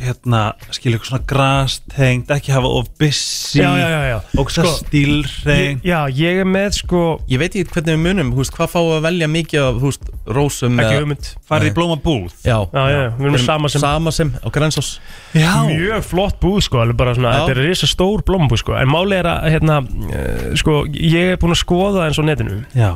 hérna 0.00 0.38
skilja 0.72 0.96
eitthvað 0.96 1.08
svona 1.10 1.26
grastengt, 1.28 2.30
ekki 2.32 2.52
hafa 2.54 2.68
of 2.72 2.86
busy 2.96 3.58
já, 3.60 3.66
já, 3.76 3.88
já, 3.92 3.98
já. 4.08 4.14
og 4.40 4.48
svo 4.54 4.62
Sko, 4.64 4.70
stílhrein 4.86 5.74
ég, 5.82 5.90
Já, 5.90 5.98
ég 6.16 6.38
er 6.40 6.48
með 6.48 6.70
sko 6.78 7.00
Ég 7.28 7.42
veit 7.42 7.52
ekki 7.58 7.74
hvernig 7.74 7.98
við 7.98 8.00
munum, 8.06 8.30
þú 8.32 8.40
veist, 8.40 8.54
hvað 8.56 8.70
fáum 8.72 8.86
við 8.88 8.96
að 8.96 9.04
velja 9.08 9.28
mikið 9.34 9.66
af, 9.66 9.80
veist, 9.82 10.08
rósum 10.38 10.80
Ekki 10.80 10.86
eða- 10.94 11.02
hugmynd. 11.02 11.28
Farið 11.50 11.68
í 11.68 11.74
blóma 11.76 11.98
búð. 12.00 12.30
Já, 12.46 12.56
Já, 12.72 12.82
já, 12.94 13.02
við 13.18 13.28
erum 13.28 13.44
sama 13.44 13.68
sem 13.74 13.84
Sama 13.84 14.14
sem 14.16 14.30
á 14.40 14.48
Grensás. 14.54 14.90
Já, 15.36 15.52
mjög 15.68 16.06
flott 16.08 16.40
búð 16.40 16.62
sko, 16.64 16.80
alveg 16.80 16.96
bara 16.96 17.14
svona, 17.18 17.34
Já. 17.34 17.42
þetta 17.44 17.56
er 17.58 17.62
risa 17.68 17.86
stór 17.90 18.24
blombúð 18.24 18.62
sko, 18.64 18.78
en 18.80 18.88
máli 18.88 19.18
er 19.20 19.28
að, 19.34 19.50
hérna, 19.52 19.82
uh, 19.84 20.56
sko, 20.56 20.86
ég 20.96 21.34
er 21.34 21.36
búin 21.42 21.52
að 21.52 21.60
skoða 21.66 22.06
eins 22.08 22.16
á 22.16 22.24
netinu, 22.24 22.62
já 22.72 22.94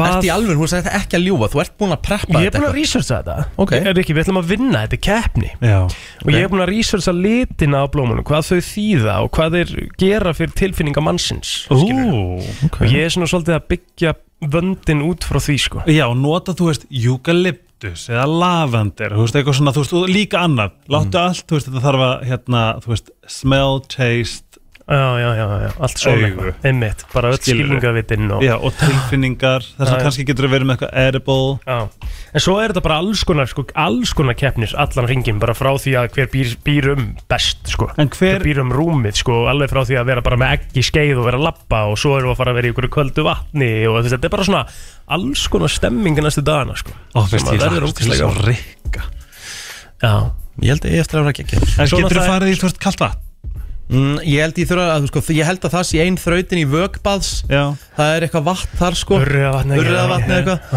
Ert 0.00 0.24
í 0.24 0.30
alveg, 0.32 0.56
þú 0.56 0.64
veist 0.64 0.86
ekki 0.90 1.18
að 1.18 1.24
ljúfa, 1.26 1.48
þú 1.52 1.60
ert 1.60 1.74
búin 1.80 1.92
að 1.92 2.02
preppa 2.06 2.40
ég 2.40 2.46
er 2.48 2.54
búin 2.56 2.68
að 2.70 2.76
researcha 2.78 3.18
þetta, 3.20 3.34
Ok. 3.60 3.72
er 3.80 4.00
ekki, 4.00 4.14
við 4.16 4.22
ætlum 4.24 4.40
að 4.40 4.48
vinna, 4.54 4.84
þetta 4.86 4.96
er 4.96 5.02
keppni, 5.08 5.50
Já, 5.60 5.78
og 6.24 6.30
ég 6.32 6.40
er 6.44 6.48
búin 6.52 6.64
að 6.64 6.72
researcha 6.72 7.12
litina 7.16 7.82
á 7.82 7.86
blómunum, 7.92 8.24
hvað 8.24 8.48
þau 8.48 8.60
þýða 8.70 9.14
og 9.24 9.30
hvað 9.36 9.56
þeir 9.58 9.72
gera 10.00 10.32
fyrir 10.36 10.54
tilfinninga 10.62 11.04
mannsins. 11.04 11.66
Ú, 11.70 11.80
og 12.40 12.86
ég 12.86 13.04
er 13.04 13.12
svona 13.12 13.28
svolítið 13.28 13.58
að 13.58 13.66
byggja 13.74 14.14
vöndin 14.40 15.02
út 15.04 15.26
frá 15.28 15.36
því 15.42 15.56
sko. 15.60 15.82
Já, 15.90 16.06
nota, 16.16 16.54
þú 16.56 16.70
veist, 16.70 16.86
eucalyptus 16.88 18.06
eða 18.08 18.24
lavender, 18.30 19.12
þú 19.16 19.26
veist, 19.26 19.36
eitthvað 19.36 19.58
svona, 19.58 19.74
þú 19.76 19.84
veist, 19.84 19.96
og 20.00 20.08
líka 20.14 20.44
annað, 20.46 20.76
láttu 20.88 21.20
allt, 21.20 21.44
þú 21.48 21.58
veist, 21.58 21.68
þetta 21.68 21.84
þarf 21.84 22.06
að, 22.06 22.14
hérna, 22.30 22.62
þú 22.84 22.94
veist, 22.94 23.10
smell, 23.28 23.80
taste 23.92 24.59
Já, 24.90 25.20
já, 25.22 25.28
já, 25.38 25.44
já, 25.62 25.68
allt 25.86 26.00
svona 26.02 26.26
Augu. 26.26 26.52
einmitt, 26.66 27.04
bara 27.12 27.28
öll 27.30 27.36
Skilurðu. 27.38 27.76
skilningavitin 27.78 28.24
og 28.34 28.40
Já, 28.42 28.56
og 28.58 28.72
tilfinningar, 28.74 29.62
þess 29.62 29.86
Já, 29.86 29.92
að 29.94 30.00
já. 30.00 30.02
kannski 30.02 30.24
getur 30.26 30.48
vera 30.50 30.66
með 30.66 30.74
eitthvað 30.80 30.96
edible 31.04 31.60
Já, 31.62 31.76
en 32.34 32.42
svo 32.42 32.56
er 32.58 32.72
þetta 32.72 32.82
bara 32.88 32.96
alls 32.98 33.22
konar, 33.28 33.46
sko, 33.52 33.64
alls 33.78 34.14
konar 34.18 34.34
keppnir 34.40 34.74
allan 34.74 35.06
ringin, 35.06 35.38
bara 35.38 35.54
frá 35.54 35.70
því 35.78 35.94
að 36.00 36.08
hver 36.16 36.30
býr, 36.34 36.56
býr 36.66 36.88
um 36.96 37.06
best, 37.30 37.62
sko 37.70 37.86
En 38.02 38.10
hver, 38.10 38.42
býr 38.42 38.60
um 38.64 38.74
rúmið, 38.74 39.20
sko, 39.22 39.38
alveg 39.52 39.70
frá 39.70 39.84
því 39.86 40.00
að 40.02 40.10
vera 40.10 40.26
bara 40.26 40.40
með 40.42 40.56
egg 40.58 40.82
í 40.82 40.86
skeið 40.90 41.22
og 41.22 41.30
vera 41.30 41.38
að 41.38 41.46
labba 41.46 41.84
og 41.86 41.96
svo 42.02 42.16
erum 42.18 42.32
við 42.32 42.34
að 42.34 42.42
fara 42.42 42.50
að 42.50 42.60
vera 42.60 42.66
í 42.66 42.74
ykkur 42.74 42.90
kvöldu 42.98 43.28
vatni 43.30 43.70
og 43.86 44.00
þess, 44.02 44.16
þetta 44.16 44.26
er 44.32 44.34
bara 44.34 44.48
svona 44.50 44.66
alls 45.06 45.46
konar 45.54 45.70
stemming 45.70 46.18
næstu 46.18 46.42
dagana, 46.42 46.74
sko 46.74 46.90
ó, 47.14 47.22
Sem 47.30 47.38
veist, 47.38 47.46
að 47.46 47.54
ég 47.54 47.62
verður 47.62 47.86
lakast 47.86 48.02
til 48.02 48.10
ógeðslega 48.10 48.26
svo 48.26 48.46
rikka 48.50 49.06
Já, 50.02 50.14
Ég 50.60 50.74
held 50.74 50.84
að 50.84 50.94
ég 50.98 51.00
eftir 51.06 51.20
að 51.20 51.26
vera 51.30 51.34
ekki 51.38 51.46
En 51.56 51.88
Svona 51.88 52.02
getur 52.02 52.18
þú 52.18 52.20
það 52.20 52.32
farið 52.34 52.50
í, 52.50 52.58
þú 52.58 52.66
veist, 52.66 52.80
kalt 52.82 53.00
vatn? 53.06 53.26
Mm, 53.90 54.20
Ég 54.24 54.44
held 54.44 54.60
ég 54.62 54.70
þurfa 54.70 54.86
að, 54.94 55.08
sko, 55.10 55.22
ég 55.36 55.48
held 55.50 55.66
að 55.66 55.74
það 55.76 55.88
sé 55.90 56.04
ein 56.04 56.18
þrautin 56.20 56.62
í 56.62 56.66
vögbaðs 56.70 57.32
Já, 57.50 57.64
Það 57.98 58.14
er 58.14 58.26
eitthvað 58.26 58.46
vatn 58.50 58.80
þar 58.80 58.98
sko. 59.00 59.20
Urriðavatn 59.24 60.36
eitthvað. 60.38 60.72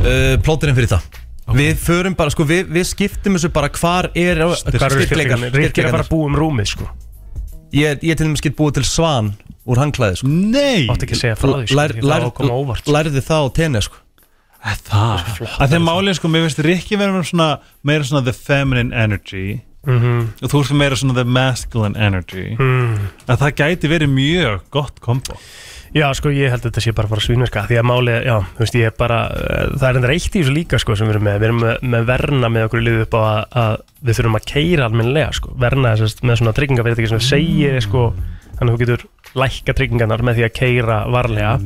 Uh, 0.00 0.34
Plóterinn 0.44 0.78
fyrir 0.78 0.92
það. 0.96 1.08
Við 1.54 1.80
förum 1.84 2.14
bara, 2.16 2.32
sko, 2.32 2.46
við, 2.48 2.68
við 2.72 2.86
skiptum 2.88 3.36
þessu 3.36 3.50
bara 3.52 3.68
hvar 3.76 4.08
er 4.16 4.40
styrkleikar? 4.62 5.42
Rikki 5.52 5.82
er 5.82 5.90
að 5.90 5.98
fara 5.98 6.06
að 6.06 6.12
búa 6.14 6.30
um 6.30 6.38
rúmið, 6.40 6.70
sko. 6.72 6.88
Ég, 7.74 8.00
ég 8.06 8.16
til 8.16 8.28
dæmis 8.28 8.42
get 8.44 8.56
búið 8.56 8.78
til 8.78 8.86
svan 8.88 9.34
úr 9.66 9.80
hangklæði 9.80 10.20
sko. 10.20 10.30
nei! 10.30 10.86
Átti 10.92 11.08
ekki 11.08 11.16
að 11.16 11.20
segja 11.20 11.36
frá 11.40 11.50
því, 11.50 11.66
sko, 11.68 11.76
Lær, 11.78 11.94
það 11.98 12.08
lær, 12.10 12.26
sko. 12.78 12.94
Lærði 12.94 13.22
það 13.26 13.44
á 13.44 13.48
tenni 13.58 13.84
sko. 13.84 14.00
Að 14.64 14.82
Það, 14.88 15.40
að 15.60 15.74
þeim 15.74 15.84
málið, 15.84 16.16
sko, 16.16 16.30
mér 16.32 16.46
finnst 16.46 16.60
Rikki 16.64 16.96
vera 17.00 17.12
með 17.12 17.26
svona, 17.28 17.48
meira 17.84 18.06
svona 18.08 18.24
the 18.24 18.32
feminine 18.32 18.94
energy 18.96 19.58
Mhm. 19.84 20.24
og 20.42 20.50
þú 20.50 20.62
ert 20.62 20.74
meira 20.80 20.96
svona 20.96 21.14
the 21.18 21.24
masculine 21.24 21.98
energy 21.98 22.56
mm. 22.56 22.98
að 23.28 23.40
það 23.44 23.56
gæti 23.60 23.90
verið 23.92 24.12
mjög 24.14 24.66
gott 24.74 25.00
kombo 25.04 25.38
Já, 25.94 26.08
sko, 26.18 26.32
ég 26.34 26.50
held 26.50 26.64
að 26.64 26.72
þetta 26.72 26.82
sé 26.82 26.90
bara 26.90 27.06
fara 27.06 27.22
að 27.22 27.26
svínverka 27.28 27.62
Því 27.68 27.76
að 27.78 27.84
máli, 27.86 28.14
já, 28.26 28.34
þú 28.56 28.62
veist, 28.64 28.76
ég 28.80 28.88
er 28.88 28.94
bara 28.98 29.18
uh, 29.30 29.68
Það 29.78 29.84
er 29.86 29.98
endur 30.00 30.12
eitt 30.14 30.24
í 30.26 30.40
þessu 30.40 30.54
líka, 30.56 30.80
sko, 30.82 30.96
sem 30.98 31.06
við 31.06 31.14
erum 31.14 31.26
með 31.28 31.36
Við 31.36 31.46
erum 31.46 31.60
með, 31.62 31.84
með 31.92 32.08
verna 32.08 32.50
með 32.50 32.66
okkur 32.66 32.82
liðið 32.82 33.04
upp 33.04 33.14
á 33.14 33.20
að, 33.22 33.38
að 33.62 33.76
Við 34.08 34.18
þurfum 34.18 34.38
að 34.40 34.48
keira 34.50 34.88
almennilega, 34.88 35.36
sko 35.38 35.54
Verna 35.62 35.92
þess, 35.94 36.18
með 36.26 36.40
svona 36.40 36.54
tryggingafyrirtæki 36.58 37.12
sem 37.12 37.22
við 37.22 37.28
segir, 37.28 37.78
sko 37.86 38.02
Þannig 38.58 38.64
að 38.64 38.74
þú 38.74 38.82
getur 38.82 39.06
lækka 39.34 39.74
tryggingarnar 39.78 40.22
með 40.26 40.38
því 40.40 40.46
að 40.48 40.54
keira 40.60 41.00
varlega. 41.10 41.56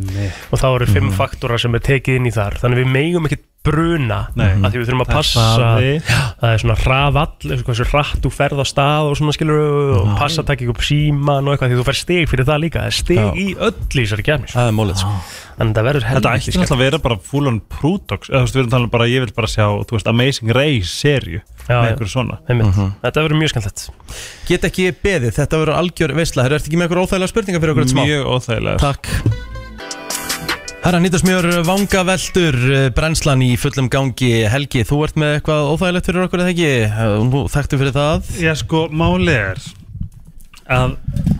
Og 0.52 0.60
þá 0.62 0.68
eru 0.74 0.88
fimm 0.94 1.12
faktorar 1.16 1.60
sem 1.60 1.74
er 1.78 1.84
tekið 1.84 2.20
inn 2.20 2.30
í 2.30 2.34
þar. 2.34 2.58
Þannig 2.62 2.82
við 2.84 2.92
megum 2.96 3.28
ekkert 3.28 3.44
bruna 3.68 4.18
Nei. 4.38 4.54
að 4.64 4.70
Því 4.72 4.78
við 4.80 4.86
þurfum 4.88 5.02
að 5.02 5.08
Það 5.08 5.10
er 5.10 5.18
passa 5.18 5.42
hraði. 5.58 5.90
Það 6.38 6.52
er 6.54 6.60
svona 6.62 6.76
hraðall, 6.78 7.56
hversu 7.66 7.86
hratt 7.90 8.22
þú 8.24 8.30
ferð 8.32 8.62
á 8.62 8.66
stað 8.70 9.08
og 9.10 9.18
svona 9.18 9.34
skilur 9.36 9.58
og 9.98 10.12
passa 10.20 10.40
að 10.40 10.48
taka 10.52 10.62
ekki 10.64 10.72
upp 10.72 10.84
síman 10.86 11.50
og 11.50 11.52
eitthvað 11.56 11.74
því 11.74 11.80
þú 11.80 11.86
fer 11.90 11.98
stig 11.98 12.30
fyrir 12.30 12.48
það 12.48 12.62
líka. 12.64 12.84
Það 12.86 12.92
er 12.92 12.96
stig 13.00 13.20
Já. 13.20 13.26
í 13.34 13.46
öll 13.58 13.74
í 13.74 14.06
þessari 14.06 14.26
kemni 14.30 14.52
Það 14.54 14.70
er 14.70 14.76
mólið 14.78 15.02
sko. 15.02 15.12
en 15.58 15.74
það 15.74 15.88
verður 15.90 16.06
Þetta 16.08 16.32
helviti 16.32 16.48
ætti 16.48 16.62
náttúrulega 16.62 16.78
að 16.78 16.84
vera 16.86 17.02
bara 17.08 17.20
full 17.28 17.50
on 17.50 17.60
Prudox 17.76 18.30
eða 18.30 18.38
þú 18.38 18.46
veist, 18.46 18.56
við 18.56 18.62
erum 18.62 18.72
talað 18.78 18.90
bara, 18.94 19.10
ég 19.10 19.24
vil 19.26 19.36
bara 19.42 19.50
sjá 19.52 19.66
þú 19.68 19.98
veist, 19.98 20.10
Amazing 20.14 20.54
Race 20.54 20.94
serju 20.94 21.42
Já, 21.68 21.74
með 21.74 21.84
já. 21.84 21.90
einhverju 21.92 22.12
svona. 22.14 22.38
Skemmt 22.46 22.78
Þetta 23.02 23.22
verður 23.26 23.40
mjög 23.42 23.50
skemmtilegt. 23.52 23.82
Get 24.48 24.62
ekki 24.64 24.84
beðið, 25.04 25.34
þetta 25.36 25.58
verður 25.60 25.76
algjör 25.76 26.14
veisla. 26.16 26.46
Herru, 26.46 26.56
ertu 26.56 26.70
ekki 26.70 26.78
með 26.80 26.86
eitthvað 26.88 27.02
óþægilega 27.04 27.32
spurningar 27.34 27.57
fyrir 27.62 27.74
okkur 27.74 27.86
eitt 27.86 27.94
smá? 27.94 28.02
Mjög 28.06 28.32
óþægilega 28.34 28.80
Takk. 28.82 29.46
Herra 30.78 31.00
nýttasmjör 31.02 31.48
vangaveltur 31.66 32.56
eh, 32.72 32.86
brennslan 32.94 33.42
í 33.44 33.50
fullum 33.60 33.90
gangi. 33.92 34.30
Helgi, 34.48 34.84
þú 34.88 35.00
ert 35.04 35.18
með 35.20 35.34
eitthvað 35.36 35.72
óþægilegt 35.74 36.08
fyrir 36.08 36.24
okkur 36.24 36.44
eða 36.44 36.52
ekki? 36.54 36.70
Eh, 36.86 37.16
Nú 37.28 37.42
þekktu 37.52 37.80
fyrir 37.82 37.96
það. 37.96 38.30
Já 38.40 38.52
sko, 38.56 38.86
máli 38.94 39.34
er 39.34 39.60
að 40.68 40.94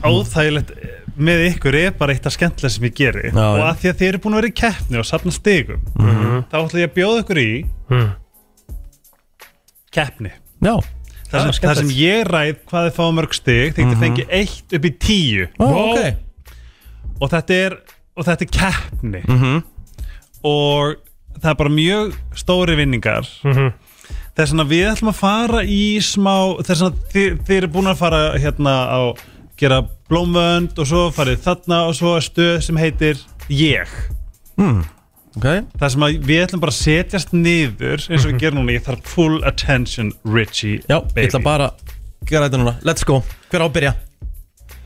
óþægilegt 0.05 0.75
með 1.19 1.45
ykkur 1.49 1.79
er 1.79 1.95
bara 1.99 2.15
eitt 2.15 2.27
af 2.29 2.35
skemmtilega 2.35 2.75
sem 2.75 2.87
ég 2.89 2.95
geri. 2.99 3.31
Já, 3.31 3.45
og 3.47 3.65
að 3.67 3.81
því 3.81 3.91
að 3.91 3.99
þið 4.01 4.09
eru 4.09 4.21
búin 4.25 4.37
að 4.37 4.41
vera 4.43 4.51
í 4.51 4.57
keppni 4.61 5.01
og 5.01 5.09
safna 5.09 5.35
stigum 5.35 5.89
þá 6.51 6.57
ætla 6.61 6.83
ég 6.83 6.91
að 6.91 6.95
bjóða 6.99 7.25
ykkur 7.25 7.41
í 7.43 7.51
mm. 7.91 8.09
keppni. 9.95 10.33
Já, 10.65 10.75
þar 11.31 11.45
sem, 11.45 11.59
þar 11.65 11.81
sem 11.83 11.91
ég 11.97 12.23
ræð 12.29 12.55
hvað 12.71 12.89
þið 12.89 12.97
fá 12.99 13.05
mörg 13.17 13.37
stig 13.37 13.75
þið 13.77 13.83
getið 13.85 14.05
fengið 14.05 14.33
eitt 14.41 14.79
upp 14.79 14.89
í 14.89 14.93
tíu. 15.05 15.49
Ó, 15.59 15.67
ok. 15.67 16.01
Og 17.19 17.33
þetta 17.35 17.59
er, 17.67 17.77
og 18.17 18.29
þetta 18.29 18.47
er 18.47 18.55
keppni. 18.59 19.23
Mhm. 19.27 19.61
og 20.49 20.97
það 21.39 21.51
er 21.51 21.59
bara 21.59 21.71
mjög 21.75 22.15
stóri 22.39 22.77
vinningar. 22.79 23.27
Mhm. 23.45 23.73
þess 24.39 24.55
að 24.55 24.71
við 24.71 24.85
ætlum 24.93 25.11
að 25.11 25.19
fara 25.19 25.63
í 25.67 25.99
smá 25.99 26.63
þess 26.63 26.83
að 26.87 27.01
þið, 27.13 27.41
þið 27.47 27.57
eru 27.57 27.69
búin 27.75 27.91
að 27.91 27.99
fara 27.99 28.21
hérna 28.39 28.75
á 28.87 29.01
gera 29.59 29.81
blómvönd 30.09 30.79
og 30.79 30.87
svo 30.87 31.09
farið 31.11 31.43
þarna 31.43 31.81
og 31.89 31.97
svo 31.99 32.15
er 32.17 32.23
stöð 32.23 32.63
sem 32.63 32.79
heitir 32.79 33.19
ég. 33.51 33.91
Mm. 34.57 34.85
Ok, 35.39 35.47
það 35.79 35.93
sem 35.95 36.05
að 36.09 36.17
við 36.27 36.43
ætlum 36.45 36.63
bara 36.65 36.75
að 36.75 36.79
setjast 36.81 37.33
niður 37.37 38.05
eins 38.09 38.25
og 38.25 38.33
við 38.33 38.41
gerum 38.43 38.61
núna, 38.61 38.75
ég 38.75 38.85
þarf 38.89 39.13
full 39.13 39.39
attention 39.47 40.11
Richie 40.27 40.81
já, 40.83 40.99
baby. 40.99 41.23
ég 41.23 41.31
ætla 41.31 41.43
bara 41.45 41.69
að 41.71 41.95
gera 42.29 42.49
þetta 42.49 42.61
núna. 42.65 42.75
Let's 42.89 43.07
go, 43.07 43.21
hver 43.53 43.63
á 43.63 43.67
að 43.69 43.75
byrja? 43.79 43.93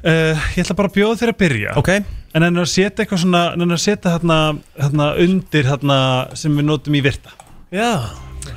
uh, 0.04 0.48
ég 0.56 0.60
ætla 0.66 0.76
bara 0.78 0.92
að 0.92 0.98
bjóða 0.98 1.20
þér 1.22 1.32
að 1.32 1.38
byrja. 1.42 1.76
Ok, 1.80 1.90
en 2.36 2.48
en 2.48 2.62
að 2.62 2.68
setja 2.74 3.04
eitthvað 3.06 3.22
svona 3.24 3.42
en 3.56 3.66
að 3.78 3.82
setja 3.86 4.12
hérna, 4.16 4.38
hérna 4.76 5.08
undir 5.24 5.70
hérna 5.70 5.98
sem 6.38 6.58
við 6.60 6.68
notum 6.68 6.98
í 6.98 7.04
virta. 7.04 7.32
Já, 7.72 7.90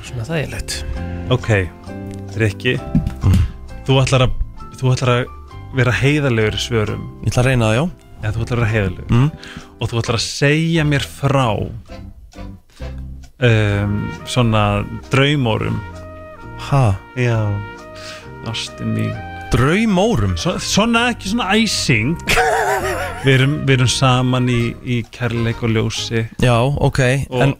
svona 0.04 0.28
þægilegt. 0.28 0.82
Ok, 1.32 1.48
Rikki 2.36 2.76
Þú 3.86 3.96
ætlar 4.02 4.26
að 4.26 4.42
Þú 4.76 4.90
ætlar 4.92 5.10
að 5.14 5.22
vera 5.76 5.92
heiðarlegur 5.96 6.56
í 6.56 6.60
svörum. 6.60 7.04
Ég 7.24 7.32
ætla 7.32 7.42
að 7.42 7.46
reyna 7.48 7.68
það, 7.70 7.76
já. 7.78 7.84
Eða 8.20 8.32
þú 8.34 8.42
ætlar 8.44 8.58
að 8.58 8.60
vera 8.60 8.72
heiðarlegur. 8.74 9.14
Mm. 9.14 9.30
Og 9.80 9.90
þú 9.90 10.00
ætlar 10.00 10.18
að 10.18 10.26
segja 10.26 10.84
mér 10.88 11.04
frá 11.04 11.48
um, 13.38 13.96
svona 14.24 14.64
draumórum. 15.12 15.78
Ha? 16.70 16.86
Já, 17.20 17.40
mín 18.86 19.35
Draumórum? 19.52 20.34
Svo, 20.40 20.56
svona 20.62 21.08
ekki 21.12 21.30
svona 21.32 21.52
æsing. 21.56 22.16
Við 23.26 23.32
erum, 23.40 23.54
við 23.66 23.72
erum 23.80 23.88
saman 23.90 24.44
í, 24.52 24.58
í 24.86 24.96
kærleik 25.10 25.62
og 25.66 25.72
ljósi. 25.74 26.20
Já, 26.42 26.52
ok, 26.62 26.98
Og- 27.32 27.40
en 27.42 27.54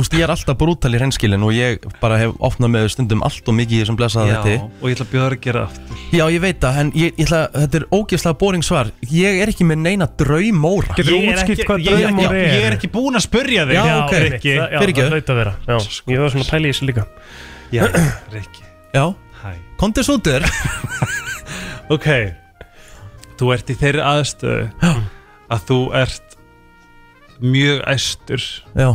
úst, 0.00 0.14
ég 0.16 0.24
er 0.26 0.32
alltaf 0.32 0.56
brútal 0.58 0.90
í 0.90 0.98
hreinskilin 0.98 1.44
og 1.46 1.52
ég 1.54 1.84
bara 2.00 2.16
hef 2.18 2.32
opnað 2.42 2.72
með 2.74 2.88
stundum 2.96 3.22
allt 3.22 3.46
og 3.48 3.54
mikið 3.54 3.92
blessaða 4.00 4.26
Já, 4.32 4.34
þetta 4.42 4.66
og 4.80 4.88
ég 4.90 4.96
ætla 4.96 5.06
að 5.06 5.12
bjóða 5.12 5.28
að 5.30 5.38
gera 5.46 5.62
aftur. 5.68 6.00
Já, 6.18 6.24
ég 6.34 6.42
veit 6.42 6.58
það, 6.64 6.80
en 6.82 6.90
ég, 6.98 7.14
ég 7.14 7.28
ætla, 7.28 7.40
þetta 7.54 7.80
er 7.80 7.86
ógeðslega 8.00 8.38
boring 8.42 8.66
svar. 8.66 8.90
Ég 9.14 9.40
er 9.44 9.52
ekki 9.54 9.68
með 9.70 9.82
neina 9.86 10.08
draumóra. 10.24 10.96
Getur 10.98 11.14
Ég 11.14 11.28
er 11.30 11.38
útskipt 11.38 11.54
ekki- 11.60 11.68
hvað 11.70 11.84
ég- 11.86 12.04
ég- 12.08 12.30
er? 12.32 12.38
Ég 12.58 12.66
er 12.72 12.78
ekki 12.80 12.90
búinn 12.96 13.20
að 13.20 13.26
spurja 13.28 13.66
þig. 13.70 13.78
Já, 13.78 13.84
ok. 14.02 14.16
Rikki. 14.26 14.54
Já, 14.58 14.78
það 14.80 15.12
hlaut 15.14 15.30
að 15.36 15.42
vera. 15.44 15.54
Já, 15.68 15.76
ég 16.16 16.24
var 16.24 16.34
svona 16.34 16.48
að 16.48 16.50
pæla 16.56 16.66
í 16.66 16.74
þessu 16.74 16.90
líka. 16.90 17.06
Já, 17.70 17.84
Rikki. 18.34 18.66
Já, 18.94 19.06
Hæ. 19.44 19.54
Svo 20.02 20.16
út 20.16 20.26
Ok. 21.92 22.08
Þú 23.38 23.48
ert 23.54 23.70
í 23.70 23.76
þeirri 23.80 24.02
aðstöðu 24.06 24.92
að 25.52 25.64
þú 25.68 25.78
ert 25.98 26.36
mjög 27.44 27.80
æstur. 27.90 28.44
Já, 28.78 28.90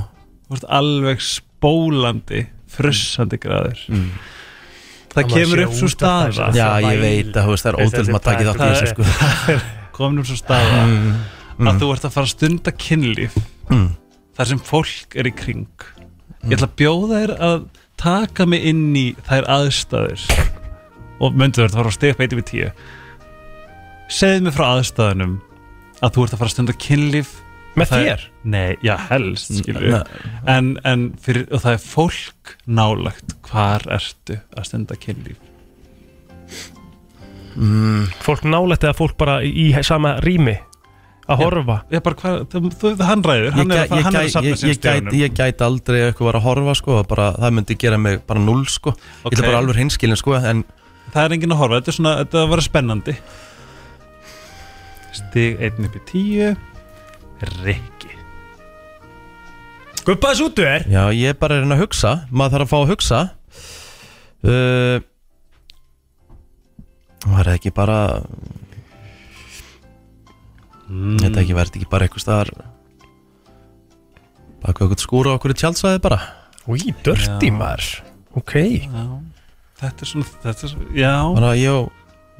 Þú 0.49 0.56
ert 0.57 0.68
alveg 0.74 1.20
spólandi 1.22 2.45
frussandi 2.70 3.38
gráður 3.41 3.82
Mm. 3.90 4.10
Það 5.10 5.24
Það 5.26 5.30
kemur 5.34 5.49
maður 5.57 5.64
upp 5.66 5.74
svo 5.80 5.88
staða. 5.90 6.48
já 6.53 6.66
Það 6.70 6.86
ég 6.94 6.99
veit 7.02 7.30
að 7.36 7.48
það 7.49 7.66
er 7.70 7.78
ótrúlega 7.82 8.16
að 8.20 8.26
taka 8.30 8.44
þátt 8.45 8.56
í 8.56 8.60
það 8.60 8.74
þessu 8.74 8.86
er- 8.86 8.94
sko 8.94 9.06
komin 9.98 10.20
upp 10.22 10.28
svo 10.30 10.38
staða 10.38 10.82
mm. 10.86 11.68
að 11.68 11.80
þú 11.82 11.88
ert 11.94 12.06
að 12.06 12.14
fara 12.14 12.26
að 12.30 12.34
stunda 12.36 12.72
kynlíf 12.72 13.38
Mm. 13.70 13.88
þar 14.38 14.48
sem 14.49 14.60
fólk 14.66 15.16
er 15.16 15.28
í 15.30 15.34
kring. 15.36 15.68
Ég 16.45 16.56
ætla 16.57 16.70
að 16.70 16.78
bjóða 16.80 17.20
þér 17.20 17.34
að 17.49 17.66
taka 18.02 18.45
mig 18.49 18.64
inn 18.70 18.95
í 18.98 19.07
þær 19.28 19.45
aðstæður 19.45 20.24
og 21.20 21.36
myndu 21.40 21.62
þér 21.62 21.70
að 21.72 21.78
fara 21.80 21.91
að 21.91 21.98
stiga 21.98 22.16
upp 22.16 22.24
1 22.28 22.38
við 22.40 22.48
10 22.54 22.72
Segðu 24.10 24.41
mér 24.48 24.56
frá 24.58 24.66
aðstæðunum 24.78 25.36
að 26.00 26.14
þú 26.16 26.24
ert 26.26 26.34
að 26.34 26.40
fara 26.41 26.50
að 26.50 26.56
stunda 26.58 26.74
kynlíf 26.86 27.36
Með 27.78 27.91
Það 27.91 28.00
er- 28.00 28.08
þér? 28.10 28.24
Nei, 28.50 28.78
já, 28.84 28.96
helst, 29.12 29.52
skilur 29.60 29.84
Nei. 29.94 30.00
en, 30.50 30.72
en 30.90 31.04
fyrir, 31.22 31.46
og 31.54 31.62
það 31.62 31.76
er 31.78 31.84
fólk 31.84 32.56
nálagt 32.66 33.36
hvar 33.46 33.86
ertu 33.94 34.40
að 34.58 34.66
stunda 34.72 34.98
kynlíf 35.00 35.38
Mm. 37.60 38.06
Fólk 38.24 38.44
nálægt 38.48 38.84
eða 38.86 38.96
fólk 38.96 39.16
bara 39.20 39.40
í, 39.44 39.50
í 39.52 39.84
sama 39.84 40.14
rými 40.24 40.54
Að 41.30 41.41
horfa 41.44 41.76
Ég 41.91 42.04
bara, 42.06 42.16
hvað, 42.22 42.36
þú, 42.54 42.62
þú, 42.80 42.91
hann 43.06 43.24
ræður, 43.26 43.48
Ég, 43.50 43.56
hann 43.58 43.74
er, 43.74 43.82
ég, 43.90 44.04
hann 44.06 44.16
er 44.16 44.22
að 44.22 44.30
safna 44.36 44.50
ég, 44.54 44.60
sér 44.62 44.70
ég, 44.70 44.78
gæti, 44.78 44.80
stegunum 44.80 45.18
ég 45.20 45.34
gæti 45.38 45.66
aldrei 45.66 45.98
eitthvað 46.06 46.30
var 46.30 46.38
að 46.40 46.46
horfa 46.46 46.76
sko, 46.80 47.00
bara, 47.10 47.26
það 47.41 47.56
myndi 47.58 47.78
gera 47.82 48.00
mig 48.02 48.22
bara 48.30 48.44
null 48.46 48.64
sko. 48.72 48.94
Ég 48.94 49.34
ætla 49.34 49.41
Ok. 49.44 49.50
bara 49.50 49.60
alveg 49.64 49.80
hinskilin 49.82 50.18
sko, 50.22 50.38
en 50.40 50.64
Það 51.10 51.22
er 51.23 51.36
enginn 51.36 51.56
að 51.56 51.61
horfa, 51.64 51.80
þetta 51.80 51.91
er 51.91 51.98
svona, 51.98 52.15
þetta 52.23 52.45
var 52.52 52.64
spennandi. 52.65 53.15
Stig 55.19 55.61
1 55.69 55.86
upp 55.88 55.98
í 55.98 56.03
10 56.11 56.65
Rikki. 57.64 58.15
Guppa 60.06 60.31
þessu 60.31 60.49
út 60.49 60.60
er 60.64 60.86
já, 60.90 61.02
ég 61.15 61.34
er 61.34 61.38
bara 61.40 61.57
að 61.57 61.64
reyna 61.64 61.77
að 61.77 61.84
hugsa. 61.86 62.15
Maður 62.31 62.56
þarf 62.56 62.65
að 62.65 62.72
fá 62.72 62.77
að 62.80 62.91
hugsa. 62.94 63.22
Uh, 64.40 64.98
var 67.27 67.49
það 67.49 67.56
ekki 67.57 67.72
bara 67.76 67.99
mm. 70.88 71.18
þetta 71.19 71.41
ekki 71.41 71.57
verði 71.57 71.81
ekki 71.81 71.90
bara 71.91 72.07
eitthvað 72.07 72.23
staðar 72.23 72.52
baka 74.64 74.86
eitthvað 74.86 75.03
skúra 75.03 75.34
okkur 75.36 75.53
í 75.53 75.57
tjálsæði 75.60 75.99
bara? 76.03 76.19
Úi, 76.69 76.94
dörti 77.03 77.49
maður. 77.56 77.90
Ok. 78.38 78.56
Já, 78.86 79.03
þetta 79.80 80.06
er 80.06 80.10
svona, 80.12 80.28
þetta 80.44 80.64
er 80.68 80.72
svona, 80.74 80.90
já 81.00 81.14
bara 81.36 81.52
ég 81.60 81.72
og, 81.74 81.90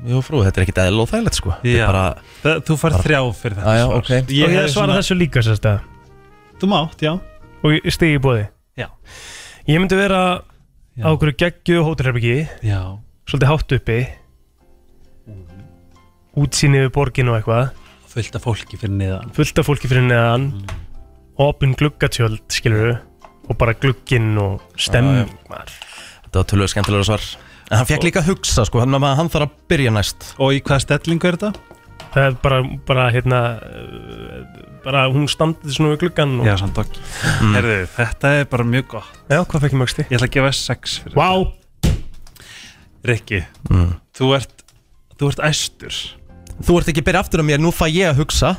ég 0.08 0.16
og 0.20 0.24
frú, 0.28 0.42
þetta 0.46 0.60
er 0.62 0.66
ekkit 0.68 0.82
eðl 0.86 1.02
og 1.04 1.10
þægilegt 1.12 1.40
sko. 1.40 1.56
Þetta 1.64 1.74
Já. 1.76 1.84
er 1.84 1.92
bara, 1.94 2.06
það, 2.44 2.62
Þú 2.70 2.78
fær 2.84 2.92
Bara- 2.96 3.04
þrjá 3.08 3.22
fyrir 3.40 3.58
þetta 3.60 3.74
Já, 3.74 3.80
já, 3.80 3.86
svar. 3.88 3.98
ok. 3.98 4.12
Og 4.20 4.34
ég 4.40 4.54
hefði 4.56 4.74
svara 4.76 4.98
þessu 5.00 5.18
líka 5.20 5.44
sérst 5.48 5.66
að 5.70 5.80
Þú 6.60 6.70
mátt, 6.74 7.02
já. 7.04 7.12
Og 7.64 7.92
stigi 7.96 8.16
í 8.20 8.24
bóði 8.24 8.46
Já. 8.80 8.88
Ég 9.68 9.80
myndi 9.84 9.96
vera 10.00 10.22
Já. 10.98 11.04
á 11.04 11.08
okkur 11.16 11.34
geggju 11.40 11.84
hótelherbyggi 11.88 12.38
Já, 12.64 12.82
Svolítið 13.30 13.52
hátt 13.52 13.76
uppi. 13.80 14.00
Útsýni 16.40 16.80
við 16.86 16.92
borgin 16.96 17.30
og 17.32 17.40
eitthvað. 17.40 17.72
Fullt 18.10 18.36
af 18.40 18.44
fólki 18.46 18.78
fyrir 18.80 18.96
niðan 18.98 19.32
Fullt 19.36 19.60
af 19.62 19.68
fólki 19.68 19.90
fyrir 19.92 20.06
neðan. 20.08 20.48
Opin 21.40 21.76
gluggatjöld, 21.78 22.42
skilur 22.52 23.00
Og 23.50 23.58
bara 23.58 23.74
glugginn 23.74 24.36
og 24.38 24.62
stemming 24.78 25.30
maður. 25.50 25.74
Þetta 26.30 26.42
var 26.42 26.50
tölvöð 26.54 26.72
skemmtilega 26.74 27.08
svar. 27.10 27.28
En 27.70 27.82
hann 27.82 27.90
fekk 27.90 28.08
líka 28.08 28.24
að 28.24 28.32
hugsa 28.32 28.66
sko, 28.66 28.82
hann, 28.84 28.96
hann 28.96 29.34
þarf 29.34 29.50
að 29.50 29.58
byrja 29.74 29.94
næst. 29.94 30.32
Og 30.42 30.56
í 30.56 30.62
hvaða 30.62 30.86
stellingu 30.86 31.30
er 31.30 31.38
þetta? 31.38 31.76
Það 32.10 32.26
er 32.26 32.38
bara, 32.42 32.58
bara 32.88 33.04
hérna 33.14 33.40
Bara 34.82 35.04
hún 35.14 35.28
standið 35.30 35.76
svona 35.76 35.92
við 35.92 36.06
gluggan 36.06 36.40
og... 36.40 36.48
Já, 36.48 36.56
samt 36.58 36.80
okki 36.82 37.04
Herðu, 37.54 37.76
þetta 37.94 38.32
er 38.40 38.48
bara 38.50 38.66
mjög 38.66 38.88
gott. 38.96 39.20
Já, 39.30 39.44
hvað 39.44 39.66
fekk 39.66 39.76
ég 39.76 39.82
mögsti? 39.84 40.06
Ég 40.08 40.18
ætla 40.18 40.30
að 40.30 40.38
gefa 40.38 40.54
6 40.58 40.96
fyrir 41.04 41.20
Vá, 41.20 41.30
Rikki, 43.12 43.44
mm. 43.70 43.92
þú 44.18 44.32
ert 44.40 44.60
Þú 45.20 45.28
ert 45.34 45.42
æstur. 45.44 45.96
Þú 46.64 46.78
ert 46.80 46.90
ekki 46.94 47.02
að 47.04 47.08
byrja 47.10 47.22
aftur 47.26 47.42
á 47.44 47.46
mér, 47.50 47.60
nú 47.60 47.74
fæ 47.76 47.90
ég 47.92 48.08
að 48.08 48.22
hugsa. 48.22 48.54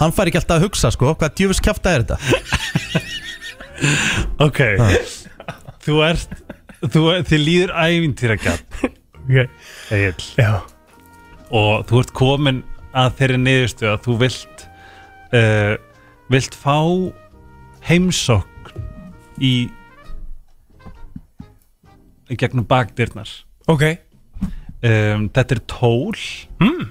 Hann 0.00 0.14
fær 0.16 0.26
ekki 0.26 0.40
alltaf 0.40 0.58
að 0.58 0.64
hugsa 0.66 0.90
sko, 0.90 1.12
hvað 1.14 1.36
djöfus 1.38 1.62
kjafta 1.62 1.92
er 1.94 2.06
þetta? 2.06 2.18
Ok 4.46 4.58
Þú 5.84 5.96
ert 6.06 6.34
þú, 6.92 7.02
Þið 7.28 7.42
líður 7.46 7.72
ævintýra 7.76 8.36
ok. 8.40 8.52
Egil. 9.30 10.14
Já, 10.40 10.52
Og 11.50 11.84
þú 11.88 12.00
ert 12.02 12.12
komin 12.16 12.62
að 12.96 13.12
þeirri 13.20 13.38
niðurstu 13.42 13.88
að 13.90 14.00
þú 14.06 14.16
vilt 14.24 14.64
uh, 15.36 15.74
Vilt 16.30 16.56
fá 16.58 16.76
heimsókn 17.88 18.80
í 19.40 19.54
í 22.30 22.36
gegnum 22.38 22.66
bakdyrnar. 22.70 23.26
Ok. 23.66 23.82
Um, 24.86 25.24
Þetta 25.34 25.56
er 25.56 25.62
tól. 25.68 26.14
Mm. 26.62 26.84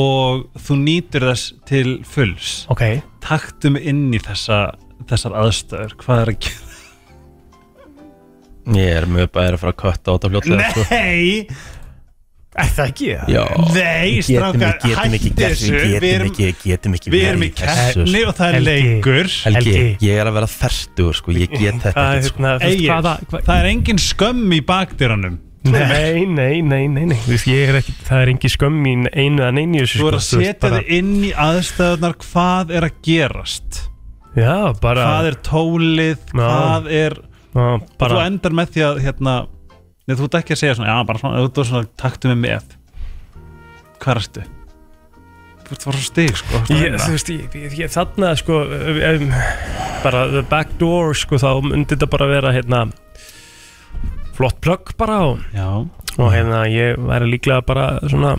og 0.00 0.44
þú 0.66 0.76
nýtur 0.78 1.24
þess 1.30 1.52
til 1.66 2.00
fulls. 2.06 2.64
Ok, 2.70 2.82
Taktum 3.22 3.74
inn 3.78 4.08
í 4.14 4.20
þessa, 4.22 4.76
þessar 5.10 5.34
aðstöður 5.40 5.94
Hvað 6.02 6.20
er 6.24 6.30
að 6.30 6.38
gera? 6.46 6.69
Ég 8.78 8.96
er 9.00 9.10
mjög 9.10 9.34
bæðir 9.34 9.58
að 9.58 9.62
fara 9.64 9.74
að 9.74 9.82
kötta 9.84 10.06
á 10.06 10.12
þetta 10.14 10.32
fljótlega 10.34 10.70
sko. 10.70 10.88
Nei! 10.94 11.78
er 12.58 12.70
það 12.74 12.88
ekki 12.90 13.08
það? 13.10 13.28
Já. 13.30 13.44
Nei, 13.76 14.22
strákar, 14.26 14.72
ekki 14.74 14.94
hætti 14.98 15.30
þessu 15.38 15.74
við 15.74 16.06
erum, 16.08 16.30
ekki, 16.30 16.48
getum 16.64 16.96
ekki 16.98 17.12
við 17.14 17.26
erum 17.28 17.44
í 17.44 17.50
þessu, 17.60 18.00
keppni 18.00 18.22
og 18.26 18.32
það 18.40 18.56
er 18.56 18.64
leikur 18.66 19.30
Helgi, 19.44 19.76
ég 20.06 20.22
er 20.22 20.30
að 20.30 20.38
vera 20.40 20.48
þerstugur 20.54 21.20
sko, 21.20 21.36
ég 21.36 21.54
get 21.54 21.78
þetta 21.84 22.06
ekki 22.16 22.32
sko. 22.32 22.42
hérna, 22.42 23.14
hvað, 23.30 23.46
það 23.46 23.54
er 23.54 23.70
engin 23.70 24.02
skömm 24.02 24.56
í 24.56 24.60
bakdyrunum 24.66 25.38
Nei, 25.60 26.24
nei, 26.24 26.62
nei, 26.64 26.86
nei, 26.88 27.02
nei 27.10 27.18
er 27.52 27.78
ekki, 27.82 27.92
það 28.06 28.22
er 28.22 28.30
engin 28.32 28.52
skömm 28.54 28.80
í 28.88 28.94
einu 29.12 29.44
í 29.44 29.82
þessu, 29.82 30.00
Þú 30.00 30.08
er 30.08 30.16
að 30.16 30.22
sko, 30.24 30.40
veist, 30.40 30.54
setja 30.56 30.70
þig 30.78 30.92
inn 30.96 31.10
í 31.20 31.32
aðstöðunar 31.36 32.16
Hvað 32.24 32.72
er 32.78 32.86
að 32.88 33.00
gerast 33.04 33.82
Já, 34.38 34.70
bara 34.80 35.04
Hvað 35.04 35.28
er 35.28 35.36
tólið. 35.44 36.20
Hvað 36.32 36.88
er 36.94 37.16
Og 37.58 37.88
þú 37.98 38.20
endar 38.22 38.54
með 38.54 38.76
því 38.76 38.86
að 38.86 39.02
hérna, 39.06 39.34
Nei, 40.06 40.16
þú 40.18 40.26
ert 40.26 40.38
ekki 40.40 40.54
að 40.54 40.60
segja 40.62 40.76
svona 40.78 40.90
Já, 40.90 40.96
bara 41.06 41.20
svona, 41.22 41.42
þú 41.42 41.48
ert 41.50 41.68
svona 41.68 41.88
taktu 42.00 42.30
mig 42.32 42.40
með. 42.44 42.72
Hvað 44.02 44.20
ertu? 44.22 44.46
Þú 45.60 45.74
ert 45.74 45.76
að 45.76 45.86
fara 45.86 46.00
svo 46.00 46.06
stig, 46.08 46.38
sko 46.40 46.60
að 46.60 46.72
ég, 46.74 46.96
þú 46.98 47.12
veist, 47.14 47.28
ég, 47.30 47.58
ég, 47.60 47.74
ég 47.78 47.92
þarna, 47.94 48.30
sko 48.40 48.56
um, 48.66 49.26
bara 50.02 50.24
the 50.32 50.42
back 50.50 50.72
door, 50.80 51.14
sko 51.14 51.38
þá 51.38 51.50
myndi 51.68 51.94
þetta 51.94 52.08
bara 52.10 52.26
vera, 52.30 52.54
hérna 52.56 52.80
flott 54.34 54.58
plugg 54.64 54.94
bara 54.98 55.20
og, 55.28 55.44
Já, 55.54 55.68
og 56.16 56.32
hérna, 56.34 56.64
ég 56.72 56.98
væri 56.98 57.28
líklega 57.36 57.62
bara 57.68 57.86
svona 58.10 58.34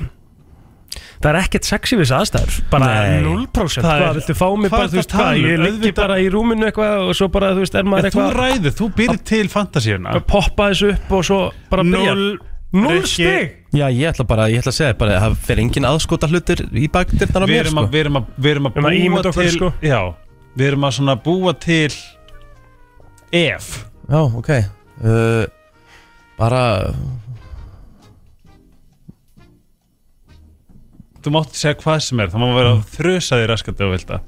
Það 1.21 1.29
er 1.31 1.37
ekkert 1.43 1.67
sexy 1.69 1.95
við 1.99 2.05
þessu 2.07 2.15
aðstæður 2.17 2.55
Bara 2.71 2.85
Nei. 2.91 3.23
0% 3.25 3.81
Það 3.81 3.91
Hvað, 3.91 4.05
er- 4.07 4.15
viltu 4.19 4.35
fá 4.41 4.45
mig 4.57 4.71
hvað 4.71 4.77
bara, 4.77 4.83
ertu 4.87 4.91
þú 4.91 4.99
veist 5.01 5.11
að 5.11 5.17
tala 5.17 5.31
hvað 5.31 5.37
um? 5.37 5.49
Ég 5.51 5.59
liggi 5.61 5.75
Auðvitað- 5.77 6.01
bara 6.01 6.15
í 6.17 6.29
rúminu 6.33 6.65
eitthvað 6.69 6.93
Og 7.07 7.15
svo 7.19 7.27
bara, 7.31 7.51
þú 7.53 7.61
veist, 7.65 7.75
er 7.75 7.83
maður 7.83 8.05
en 8.05 8.11
þú 8.11 8.21
eitthvað 8.21 8.39
ræður, 8.41 8.73
þú 8.81 8.87
býrð 8.97 9.19
til 9.31 9.47
fantasíuna 9.53 10.15
að 10.17 10.25
poppa 10.31 10.69
þessu 10.71 10.89
upp 10.95 11.11
og 11.19 11.23
svo 11.29 11.39
bara 11.69 11.83
byrja 11.83 12.15
Null 12.15 12.39
Null 12.73 13.01
Rikki. 13.01 13.11
stig 13.11 13.57
Já, 13.75 13.85
ég 13.91 14.07
ætla 14.11 14.25
bara, 14.27 14.45
ég 14.51 14.59
ætla 14.63 14.71
að 14.71 14.77
segja 14.79 14.97
bara, 14.97 15.19
það 15.19 15.35
fer 15.45 15.59
engin 15.59 15.85
aðskota 15.87 16.27
hlutir 16.31 16.65
í 16.71 16.87
bakdyrnar 16.91 17.43
á 17.43 17.47
Við 17.47 17.53
mér 17.53 17.65
erum 17.65 17.71
sko. 17.77 17.83
að, 17.85 17.91
við 17.91 17.99
erum 18.05 18.17
að, 18.17 18.25
við 18.41 18.51
erum 18.51 18.65
að 18.65 18.71
Við 18.71 18.79
erum 18.81 18.87
að 18.87 18.91
búa 18.91 19.05
ímynda 19.05 19.29
okkur, 19.31 19.43
til 19.43 19.51
sko. 19.57 19.73
Já, 19.83 19.99
við 20.57 20.67
erum 20.71 20.83
að 20.89 20.95
svona 20.97 21.15
búa 21.23 21.53
til 21.59 21.91
Ef 23.31 23.85
Já, 24.09 24.19
ok 24.19 24.49
uh, 25.03 25.45
Bara 26.39 26.63
þú 31.21 31.33
mátt 31.35 31.57
segja 31.57 31.77
hvað 31.81 31.99
sem 32.05 32.21
er 32.23 32.31
það 32.33 32.43
má 32.43 32.47
vera 32.57 32.73
að 32.75 32.83
þrösa 32.95 33.39
því 33.39 33.49
raskandi 33.51 33.87
og 33.87 33.93
vilda 33.95 34.21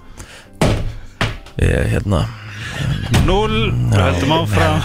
Ég, 1.61 1.85
hérna. 1.91 2.23
Núl, 3.27 3.51
við 3.91 3.99
heldum 3.99 4.31
áfram. 4.33 4.79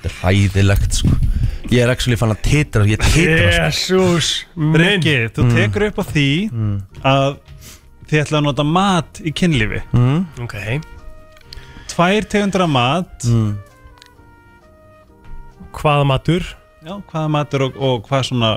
Þetta 0.00 0.08
er 0.08 0.14
ræðilegt 0.22 0.96
sko. 0.96 1.10
Ég 1.68 1.82
er 1.82 1.90
actually 1.92 2.16
fann 2.16 2.32
að 2.32 2.40
titra 2.46 2.86
Ég 2.88 3.02
titra 3.02 3.66
sko. 3.74 3.98
Jésús 3.98 4.30
Rikki, 4.56 5.16
þú 5.36 5.46
tekur 5.52 5.84
upp 5.90 6.00
á 6.00 6.04
því 6.08 6.28
að 7.02 7.36
þið 8.06 8.22
ætla 8.22 8.40
að 8.40 8.46
nota 8.46 8.66
mat 8.70 9.20
í 9.20 9.32
kynlífi. 9.36 9.82
Mm. 9.92 10.22
Ok. 10.46 10.56
Tvær 11.92 12.28
tegundur 12.32 12.64
af 12.64 12.72
mat. 12.72 13.28
Mm. 13.28 13.52
Hvaða 15.76 16.08
matur? 16.08 16.48
Já, 16.86 16.94
hvaða 17.10 17.28
matur 17.34 17.66
og, 17.66 17.76
og 17.82 18.06
hvað 18.08 18.28
svona 18.30 18.54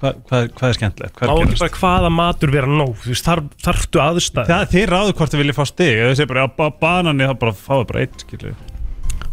hvað, 0.00 0.16
hvað, 0.28 0.46
hvað 0.56 0.68
er 0.72 0.76
skemmtilegt, 0.78 1.14
Má 1.16 1.18
hvað 1.26 1.32
er 1.42 1.50
ekki 1.50 1.60
bara 1.64 1.80
hvaða 1.80 2.10
matur 2.12 2.52
vera 2.54 2.70
nóg? 2.70 2.94
Þú 3.02 3.12
veist, 3.12 3.26
þar, 3.26 3.42
þarftu 3.64 4.02
aðstæð 4.04 4.50
Það, 4.52 4.64
þið 4.74 4.86
ráðu 4.92 5.14
hvort 5.18 5.34
þið 5.34 5.42
viljið 5.42 5.58
fá 5.58 5.64
stig. 5.70 5.92
Þið 6.02 6.16
segir 6.20 6.30
bara, 6.32 6.44
já, 6.46 6.52
ba- 6.60 6.72
banani, 6.80 7.28
þá 7.30 7.34
bara 7.44 7.54
fáðu 7.60 7.86
bara 7.92 8.02
eitt, 8.04 8.18
skilju 8.26 8.54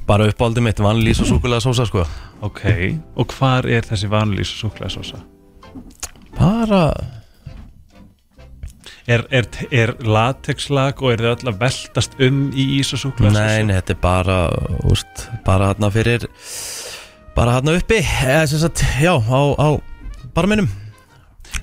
Bara 0.07 0.27
uppáldið 0.27 0.65
mitt, 0.65 0.79
vanlís 0.83 1.21
og 1.23 1.29
súkulega 1.29 1.63
sósa 1.63 1.85
sko. 1.87 2.03
Ok, 2.43 2.63
og 3.15 3.35
hvar 3.37 3.67
er 3.71 3.85
þessi 3.87 4.09
vanlýs 4.11 4.49
og 4.57 4.65
súklaðsósa? 4.65 5.21
Bara 6.35 6.85
Er, 9.03 9.25
er, 9.35 9.47
er 9.71 9.91
latexlag 10.07 11.01
og 11.03 11.11
er 11.11 11.19
þið 11.23 11.29
öll 11.33 11.49
að 11.51 11.57
veltast 11.59 12.13
um 12.23 12.37
í 12.55 12.65
ís 12.79 12.93
og 12.95 13.01
súklaðsósa? 13.01 13.47
Nei, 13.47 13.63
nei, 13.67 13.75
þetta 13.81 13.95
er 13.95 13.99
bara 14.03 14.37
úst, 14.87 15.25
Bara 15.47 15.71
hérna 15.73 15.89
fyrir 15.91 16.27
Bara 17.35 17.57
hérna 17.57 17.73
uppi. 17.79 17.99
Eða, 17.99 18.45
sem 18.47 18.61
sagt, 18.63 18.83
Já, 19.03 19.11
á, 19.19 19.41
á 19.59 19.69
barminum. 20.35 20.67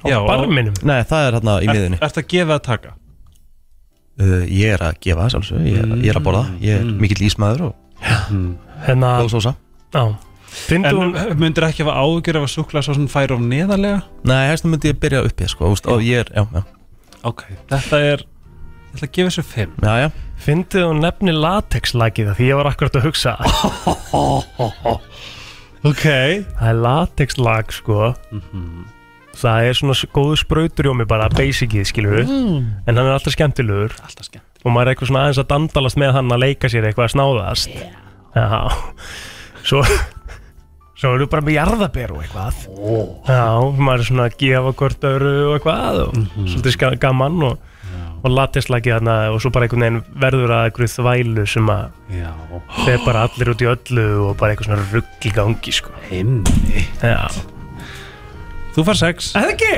Já, 0.06 0.16
Á 0.20 0.26
barminum? 0.28 0.74
Nei, 0.86 1.00
það 1.08 1.26
er 1.28 1.36
hérna 1.38 1.54
í 1.64 1.68
miðunni 1.70 1.98
Er 2.00 2.08
þetta 2.08 2.22
að 2.22 2.28
gefa 2.32 2.56
að 2.56 2.64
taka? 2.68 2.92
uh, 4.20 4.42
Ég 4.46 4.74
er 4.76 4.84
að 4.86 4.98
gefa 5.04 5.26
sjálfsög 5.34 5.64
ég, 5.66 5.78
er- 5.82 5.94
ég 6.04 6.10
er 6.14 6.20
að 6.20 6.26
borða, 6.28 6.42
ég 6.62 6.80
er 6.80 6.90
mikill 7.02 7.26
ísmaður 7.26 7.64
og 7.70 7.74
Hérna 8.86 9.10
góð 9.20 9.32
sósa. 9.34 9.54
Já. 9.92 10.04
Fyndu 10.50 10.88
En 10.90 11.38
myndir 11.38 11.66
ekki 11.68 11.84
hafa 11.84 11.98
ágjör 12.00 12.38
ef 12.40 12.46
að 12.46 12.54
súklaðsósan 12.54 13.10
færi 13.12 13.34
of 13.36 13.42
neðarlega? 13.44 14.00
Nei, 14.26 14.48
hægst 14.50 14.64
myndi 14.66 14.90
ég 14.90 14.98
byrja 15.02 15.20
uppi 15.28 15.46
sko, 15.52 15.68
og 15.74 16.00
ég 16.02 16.24
er, 16.24 16.32
já, 16.34 16.46
já. 16.54 16.62
Ok, 17.28 17.44
þetta 17.70 18.00
er 18.14 18.24
Ég 18.90 18.96
ætla 18.96 19.06
að 19.06 19.12
gefa 19.14 19.30
þessu 19.30 19.44
fimm. 19.46 19.74
Já, 19.84 19.92
já. 20.02 20.08
Fyndið 20.40 20.82
þú 20.86 20.94
nefni 20.98 21.32
latexlagið 21.36 22.30
það 22.30 22.38
Því 22.40 22.46
ég 22.48 22.56
var 22.58 22.66
akkurat 22.72 22.96
að 22.98 23.04
hugsa 23.06 23.36
Ok. 25.86 26.02
Það 26.04 26.68
er 26.68 26.78
latexlag 26.84 27.70
sko. 27.72 28.10
Það 29.40 29.66
er 29.70 29.76
svona 29.78 29.94
góður 30.12 30.40
sprauturjómi 30.42 31.06
bara 31.08 31.28
Basicið 31.32 31.86
skilur 31.88 32.24
Mm. 32.26 32.64
En 32.86 32.96
hann 32.98 33.06
er 33.06 33.14
alltaf 33.14 33.32
skemmtilegur. 33.36 33.94
Alltaf 34.04 34.26
skemmt 34.28 34.64
Og 34.66 34.72
maður 34.74 34.90
er 34.90 34.94
eitthvað 34.94 35.08
svona 35.08 35.22
aðeins 35.24 35.38
að 35.40 35.48
dandalast 35.54 35.96
með 36.02 36.12
hann 36.18 36.32
Að 36.34 36.42
leika 36.44 36.68
sér 36.68 36.84
eitthvað 36.90 37.06
að 37.08 37.14
snáðast. 37.14 37.70
Já. 38.36 38.60
Svo 39.64 39.84
Svo 41.00 41.14
erum 41.14 41.22
við 41.24 41.30
bara 41.32 41.46
með 41.46 41.54
jarðaber 41.56 42.10
og 42.12 42.18
eitthvað. 42.26 42.56
Já, 43.24 43.46
maður 43.80 44.02
er 44.02 44.08
svona 44.10 44.24
að 44.28 44.34
gefa 44.42 44.72
hvort 44.76 45.06
öru 45.08 45.30
og 45.46 45.54
eitthvað 45.56 46.00
og 46.02 46.18
svolítið 46.44 46.74
ska- 46.76 46.90
gaman 47.00 47.38
og, 47.48 47.54
og 48.20 48.32
latexlagið 48.34 48.96
þarna 48.98 49.14
og 49.32 49.38
svo 49.42 49.52
bara 49.54 49.66
einhvern 49.66 49.84
veginn 49.86 50.00
verður 50.22 50.52
að 50.56 50.66
einhverju 50.68 50.92
þvælu 50.94 51.44
sem 51.48 51.70
að 51.72 51.86
Já. 52.18 52.32
þeir 52.82 53.04
bara 53.06 53.24
allir 53.28 53.52
út 53.54 53.64
í 53.64 53.68
öllu 53.70 54.06
og 54.26 54.34
bara 54.40 54.52
eitthvað 54.54 54.68
svona 54.68 54.88
rugg 54.92 55.26
í 55.30 55.32
gangi 55.36 55.74
sko. 55.76 55.94
Himmi 56.10 56.84
Já. 57.00 57.28
Þú 58.70 58.84
far 58.86 58.98
sex. 59.00 59.32
Það 59.34 59.52
ekki? 59.54 59.74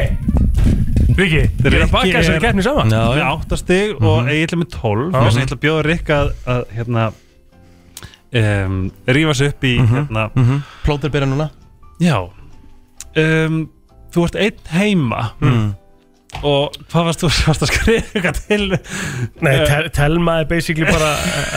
Riki, 1.16 1.43
þið 1.60 1.69
er 1.74 1.85
að 1.86 1.93
baka 1.93 2.10
þessari 2.16 2.43
keppni 2.43 2.64
saman. 2.64 2.93
Já, 2.93 3.02
já. 3.19 3.24
Áttastig 3.31 3.94
og 4.01 4.28
ég 4.32 4.47
ætla 4.47 4.59
með 4.60 4.70
tólf. 4.74 5.12
Já. 5.12 5.19
Þess 5.19 5.36
að 5.36 5.40
ég 5.40 5.47
ætla 5.47 5.59
að 5.59 5.62
bjóða 5.66 5.85
Rikka 5.89 6.19
að, 6.19 6.32
að 6.55 6.62
hérna 6.77 7.05
um, 8.43 8.78
rífa 9.19 9.36
sig 9.39 9.52
upp 9.52 9.69
í 9.69 9.74
hérna 9.81 10.27
mm 10.35 10.64
Plóter 10.82 11.12
byrja 11.14 11.28
núna. 11.31 11.48
Já. 12.02 12.19
Um, 13.16 13.62
Þú 14.12 14.27
ert 14.28 14.36
einn 14.44 14.73
heima. 14.74 15.23
Mm. 15.40 15.69
Og 16.43 16.74
hvað 16.93 17.06
varst 17.09 17.23
þú 17.23 17.31
varst 17.48 17.62
að 17.66 17.70
skrifa 17.73 18.02
eitthvað 18.16 18.40
til? 18.48 18.66
Nei, 19.43 19.52
Eh. 19.55 19.66
tel, 19.70 19.89
Telma 19.97 20.40
er 20.43 20.48
basically 20.51 20.86
bara 20.90 21.12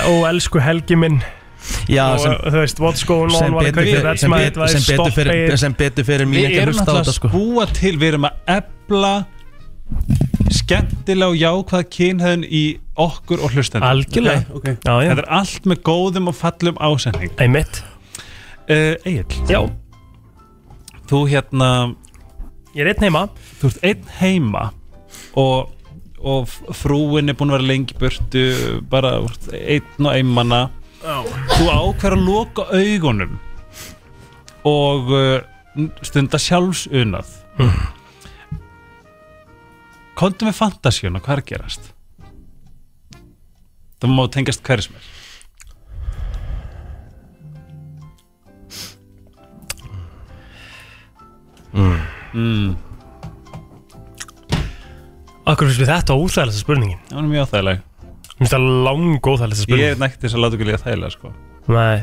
Ó, 0.09 0.25
elsku 0.29 0.61
helgi 0.61 0.95
minn. 0.99 1.21
Já, 1.89 2.03
og 2.13 2.19
sem, 2.21 2.33
þú 2.45 2.59
veist, 2.61 2.79
what's 2.83 3.05
going 3.09 3.31
on 3.33 3.39
sem 3.41 3.53
a 3.57 3.61
betur 3.65 3.87
fyrir 3.87 4.17
sem, 4.21 4.29
my 4.29 4.37
bet, 4.43 4.51
advice, 4.53 4.81
sem, 4.85 4.97
betur 4.99 5.15
fyrir, 5.15 5.55
sem 5.57 5.73
betur 5.79 6.05
fyrir 6.05 6.27
mín 6.29 6.37
Við 6.37 6.45
ekki 6.51 6.59
að 6.59 6.65
erum 6.67 6.75
hlusta 6.75 6.85
á 6.85 6.93
alltaf 6.93 6.99
þetta 6.99 7.13
að 7.13 7.17
sko 7.17 7.31
búa 7.33 7.65
til 7.73 7.93
Við 7.97 8.11
erum 8.11 8.27
að 8.29 8.53
ebla 8.59 9.13
skemmtilega 10.55 11.29
og 11.31 11.37
jákvæða 11.39 11.87
kynhæðin 11.95 12.45
í 12.45 12.63
okkur 13.01 13.41
og 13.45 13.53
hlustendur. 13.53 13.87
Algjörlega. 13.89 14.45
Okay. 14.57 14.77
Já, 14.85 14.93
já, 15.03 15.09
Þetta 15.11 15.23
er 15.25 15.31
allt 15.39 15.67
með 15.69 15.81
góðum 15.89 16.29
og 16.31 16.37
fallum 16.37 16.77
ásending 16.81 17.33
einmitt. 17.43 17.81
Uh, 18.65 18.93
Egil, 19.05 19.25
Já, 19.49 19.59
þú 21.09 21.19
hérna 21.29 21.69
ég 22.75 22.83
er 22.83 22.91
einn 22.91 23.07
heima. 23.07 23.23
Þú 23.61 23.71
ert 23.71 23.87
einn 23.87 24.13
heima 24.19 24.65
og, 25.39 25.71
og 26.19 26.51
frúin 26.75 27.31
er 27.31 27.37
búin 27.37 27.53
að 27.53 27.59
vera 27.59 27.69
lengi 27.71 27.97
burtu 27.99 28.45
bara 28.91 29.17
þú 29.23 29.31
ert 29.31 29.49
einn 29.55 30.09
og 30.09 30.13
einmanna 30.15 30.61
þú 31.55 31.67
ákveður 31.69 32.15
að 32.17 32.23
loka 32.25 32.65
augunum 32.73 33.35
og 34.65 35.11
uh, 35.13 35.35
stunda 36.01 36.39
sjálfsunað. 36.41 37.27
Mm. 37.55 37.83
komdu 40.19 40.47
með 40.47 40.57
fantasíuna 40.57 41.21
hvað 41.23 41.37
er 41.37 41.41
að 41.43 41.51
gerast? 41.51 41.91
Það 44.01 44.11
má 44.11 44.25
tengjast 44.33 44.65
hverju 44.65 44.89
sem 44.89 44.97
er. 44.99 45.11
Mm. 51.75 52.14
Akkur 55.45 55.69
finnst 55.69 55.83
við 55.83 55.91
þetta 55.91 56.17
óþægilegsta 56.17 56.63
spurningin? 56.63 56.99
Það 57.11 57.19
var 57.19 57.29
mjög 57.29 57.51
þægileg 57.53 57.83
Mér 58.25 58.41
finnst 58.41 58.55
það 58.55 58.65
lang 58.87 59.29
óþægilegsta 59.31 59.61
ég 59.61 59.69
spurningin 59.69 59.93
er 59.93 60.01
nægt 60.01 60.19
þess 60.25 60.35
að 60.35 60.43
láta 60.43 60.57
ekki 60.57 60.67
líka 60.69 60.83
þægilega 60.83 61.15
sko. 61.15 61.31
Nei. 61.71 61.97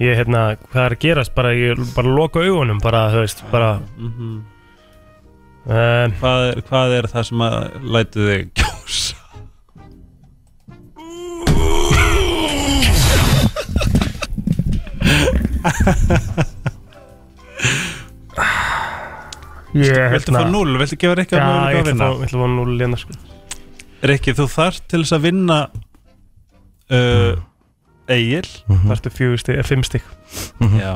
Ég, 0.00 0.16
hérna, 0.16 0.40
hvað 0.70 0.86
er 0.86 0.94
að 0.96 1.02
gerast? 1.02 1.34
Bara, 1.36 1.50
ég 1.52 1.82
bara 1.92 2.14
loka 2.16 2.40
augunum 2.40 2.80
bara, 2.80 3.10
þú 3.12 3.18
veist, 3.26 3.44
bara. 3.52 3.74
Mm 3.98 4.40
um, 5.66 6.14
hvað, 6.20 6.46
er, 6.48 6.62
hvað 6.68 6.96
er 6.98 7.08
það 7.12 7.24
sem 7.28 7.44
að 7.46 7.56
lætu 7.94 8.20
þig 8.28 8.44
kjósa 8.58 9.16
Viltu 19.72 20.34
fá 20.36 20.42
0? 20.50 20.78
Viltu 20.82 20.96
gefa 21.00 21.14
Rikki 21.20 21.36
Já, 21.36 21.42
að 21.42 21.52
möguleika 21.52 21.80
að 21.82 21.88
vinna? 21.92 22.04
fá- 22.04 22.18
ég 22.18 22.26
ætla 22.26 22.38
að 22.38 22.42
fá 22.42 22.48
0 22.56 22.76
hérna 22.82 22.98
sko. 23.00 23.12
Rikki, 24.10 24.34
þú 24.36 24.46
þarft 24.52 24.84
til 24.90 25.00
þess 25.04 25.14
að 25.16 25.24
vinna 25.28 25.58
uh, 26.92 27.34
Egil. 28.12 28.48
Það 28.68 28.94
ertu 28.96 29.12
fjögur 29.16 29.40
stig, 29.44 29.62
fimm 29.68 29.84
stig. 29.86 30.02
Já 30.76 30.94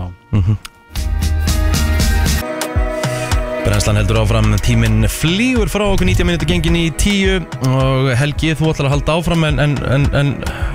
Brennslan 3.66 3.97
heldur 3.98 4.20
áfram, 4.20 4.52
tíminn 4.62 5.09
flýgur 5.10 5.66
frá 5.66 5.82
okkur 5.90 6.06
90 6.06 6.26
minúti 6.28 6.47
gengin 6.47 6.76
í 6.78 6.84
10 7.02 7.66
og 7.66 8.12
Helgi, 8.14 8.52
þú 8.55 8.68
ætlar 8.70 8.86
að 8.86 8.93
halda 8.94 9.16
áfram 9.18 9.43
en, 9.48 9.59
en, 9.59 9.72
en, 9.90 10.05
en 10.20 10.30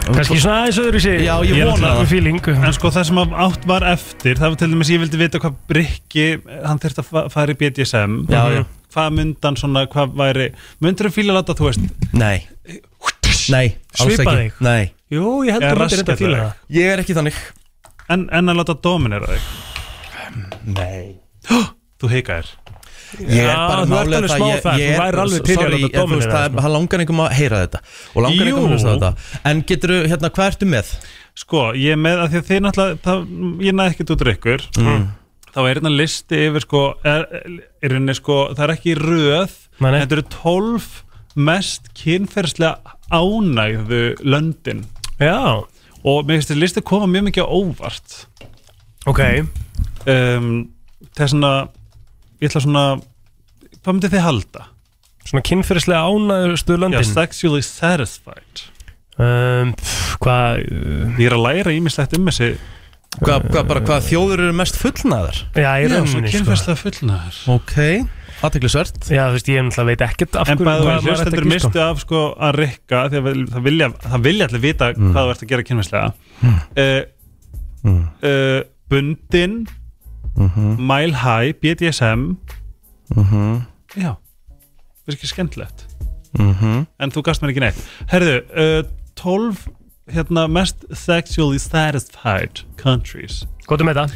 Kannski 0.10 0.40
svona 0.44 0.58
aðeins 0.66 0.80
öðru 0.84 1.00
sér 1.06 1.24
Já, 1.24 1.32
ég 1.48 1.62
vona 1.70 1.94
það. 2.04 2.58
En 2.68 2.76
sko 2.76 2.92
það 2.92 3.08
sem 3.08 3.22
átt 3.24 3.68
var 3.72 3.86
eftir 3.94 4.36
Það 4.42 4.52
var 4.52 4.60
til 4.60 4.70
dæmis, 4.74 4.92
ég 4.92 5.02
vildi 5.06 5.22
vita 5.22 5.40
hvað 5.40 5.78
Rikki 5.80 6.26
Hann 6.68 6.82
þurfti 6.84 7.04
að 7.06 7.10
fa- 7.14 7.26
fara 7.32 7.56
í 7.56 7.60
BDSM 7.64 8.18
Já, 8.28 8.42
já. 8.58 8.62
Hvað 8.92 9.16
myndan 9.22 9.60
svona, 9.64 9.86
hvað 9.96 10.16
væri 10.20 10.50
Myndur 10.84 11.08
þú 11.08 11.16
fíla 11.16 11.32
að 11.32 11.40
láta, 11.40 11.56
þú 11.62 11.70
veist? 11.70 11.88
Nei, 12.12 12.38
nei, 13.56 13.66
alls 14.02 14.18
Svipa 14.18 14.36
ekki. 14.36 14.50
þig? 14.52 14.64
Nei, 14.68 14.92
Jú, 15.16 15.30
ég 15.48 15.56
held 15.56 15.64
Eða 15.64 15.72
að 15.72 15.80
þetta 15.80 15.84
raskat 15.86 16.04
þetta 16.04 16.20
fíla 16.20 16.42
það. 16.44 16.52
Ég 16.76 16.92
er 16.92 17.04
ekki 17.06 17.16
þannig. 17.16 17.40
En, 18.12 18.28
en 18.36 18.52
að 18.52 18.60
láta 18.60 18.76
dominera 18.84 19.32
þig? 19.32 19.48
Nei. 20.76 21.16
Þú 22.02 22.10
hikaðir 22.12 22.52
Ég 23.20 23.44
er 23.44 23.56
bara 23.56 23.86
þú 23.86 23.98
alveg 24.00 24.28
það 24.32 24.44
ég, 24.46 24.82
ég 24.82 24.98
þú 24.98 25.06
er, 25.06 25.18
að 25.22 25.34
sorry, 25.54 25.80
en 25.88 25.96
þú 25.96 26.18
veist, 26.18 26.32
það, 26.32 26.60
það 26.60 26.76
langar 26.76 27.04
einhverjum 27.04 27.24
að 27.26 27.34
heyra 27.38 27.64
þetta. 27.66 27.82
Og 28.14 28.26
langar 28.26 28.46
einhverjum 28.46 28.62
að 28.62 28.68
Jú. 28.68 28.76
hlusta 28.76 28.94
þetta. 28.94 29.40
En 29.52 29.64
getur 29.72 29.96
hérna, 30.12 30.32
hvað 30.38 30.52
ertu 30.52 30.70
með? 30.72 30.94
Sko, 31.42 31.64
ég 31.80 31.96
er 31.96 32.00
með 32.02 32.22
að 32.24 32.30
því 32.32 32.40
að 32.42 32.48
þið 32.52 32.62
náttúrulega 32.66 33.02
það, 33.08 33.26
Ég 33.68 33.78
næði 33.78 33.96
ekkert 33.96 34.14
út 34.16 34.24
úr 34.26 34.32
ykkur. 34.36 34.66
Mm. 34.82 35.06
Þá 35.52 35.60
er 35.62 35.70
hérna 35.74 35.92
listi 35.92 36.42
yfir 36.48 36.64
sko 36.64 36.82
er, 37.12 37.28
er 37.84 37.96
henni 37.98 38.16
sko, 38.16 38.38
það 38.56 38.66
er 38.68 38.74
ekki 38.78 38.96
röð 39.00 39.58
Nei, 39.82 39.90
nei. 39.92 40.02
Þetta 40.04 40.18
eru 40.18 40.26
12 40.36 40.90
mest 41.42 41.90
kynferðslega 41.98 42.96
ánægðu 43.12 44.02
löndin. 44.24 44.84
Já, 45.22 45.64
og 46.02 46.28
mér 46.28 46.38
finnst 46.38 46.52
þessi 46.52 46.62
listi 46.62 46.84
koma 46.86 47.10
mjög 47.10 47.28
mikið 47.30 47.48
á 47.48 47.50
óvart. 47.50 48.18
Ok. 49.10 49.22
Um, 50.06 50.52
er 51.18 51.32
svona 51.32 51.54
ég 52.42 52.50
ætla 52.50 52.62
svona 52.66 52.84
hvað 53.82 53.94
myndið 53.98 54.14
þið 54.16 54.26
halda? 54.28 54.68
Svona 55.30 55.44
kynferðislega 55.46 56.02
ánæðustu 56.12 56.76
Já, 56.76 56.82
löndin 56.82 57.06
sexually 57.12 57.62
satisfied 57.66 58.64
um, 59.22 59.74
pff, 59.78 60.16
Hvað 60.22 60.64
uh, 60.66 61.20
Ég 61.22 61.28
er 61.30 61.36
að 61.38 61.44
læra 61.46 61.74
ímislegt 61.78 62.16
um 62.18 62.26
þessi 62.32 62.52
Hvað, 63.22 63.46
hvað, 63.52 63.66
bara 63.68 63.82
hvað 63.84 64.06
þjóður 64.08 64.42
eru 64.48 64.54
mest 64.56 64.78
fullnaðar? 64.80 65.38
Já, 65.60 65.70
í 65.78 65.84
Já, 65.84 65.90
svo 65.92 65.98
rauninni 66.00 66.30
sko. 66.32 66.38
kynferðslega 66.38 66.80
fullnaður 66.80 67.40
Ok, 67.58 67.74
aðteklisvert 68.48 69.10
Já, 69.12 69.24
þú 69.28 69.36
veist, 69.36 69.50
ég 69.52 69.66
náttúrulega 69.68 69.90
veit 69.92 70.04
ekkert 70.08 70.38
af 70.42 70.50
En 70.54 70.58
hverju- 70.62 70.70
bæðu 70.70 70.86
hvað 70.86 70.96
að 70.96 70.96
maður 70.96 71.02
ætti 71.02 71.12
að 71.12 71.18
hlustendur 71.18 71.44
giska. 71.52 71.68
mistu 71.68 71.84
af 71.86 72.00
sko 72.06 72.22
að 72.48 72.56
rikka 72.62 73.02
því 73.12 73.20
að 73.22 73.26
vil- 73.28 73.48
það 73.52 73.66
vilja, 73.68 73.90
það 74.08 74.24
vilja 74.30 74.48
allir 74.48 74.64
vita 74.66 74.90
Mm. 74.96 75.12
hvað 75.12 75.28
þú 75.28 75.34
ert 75.36 75.44
að 75.46 75.52
gera 75.52 75.68
kynferðslega 75.70 76.08
uh, 76.82 77.02
uh, 78.24 78.62
Bundin 78.92 79.60
Mhm. 80.42 80.78
Mile 80.80 81.14
High, 81.24 81.54
BDSM 81.62 82.38
Mhm. 83.16 83.66
Já, 83.98 84.16
það 84.16 85.08
er 85.12 85.16
ekki 85.18 85.28
skemmtilegt. 85.28 85.86
Mhm. 86.40 86.86
En 87.00 87.12
þú 87.12 87.24
gast 87.28 87.42
mér 87.42 87.52
ekki 87.52 87.64
neitt. 87.66 87.82
Herðu, 88.08 88.38
uh, 88.56 88.84
12 89.20 89.68
hérna, 90.12 90.48
mest 90.50 90.86
sexually 90.96 91.60
satisfied 91.60 92.64
countries. 92.78 93.46
Góðum 93.68 93.90
með 93.92 94.00
það 94.06 94.16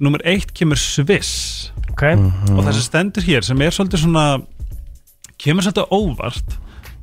Númer 0.00 0.22
1 0.24 0.54
kemur 0.56 0.78
Sviss. 0.80 1.70
Ok, 1.90 2.02
og 2.56 2.64
það 2.64 2.72
sem 2.72 2.84
stendur 2.86 3.22
hér 3.26 3.44
sem 3.44 3.60
er 3.60 3.74
svolítið 3.74 4.04
svona 4.06 4.42
kemur 5.40 5.66
svolítið 5.66 5.90
óvart 5.92 6.54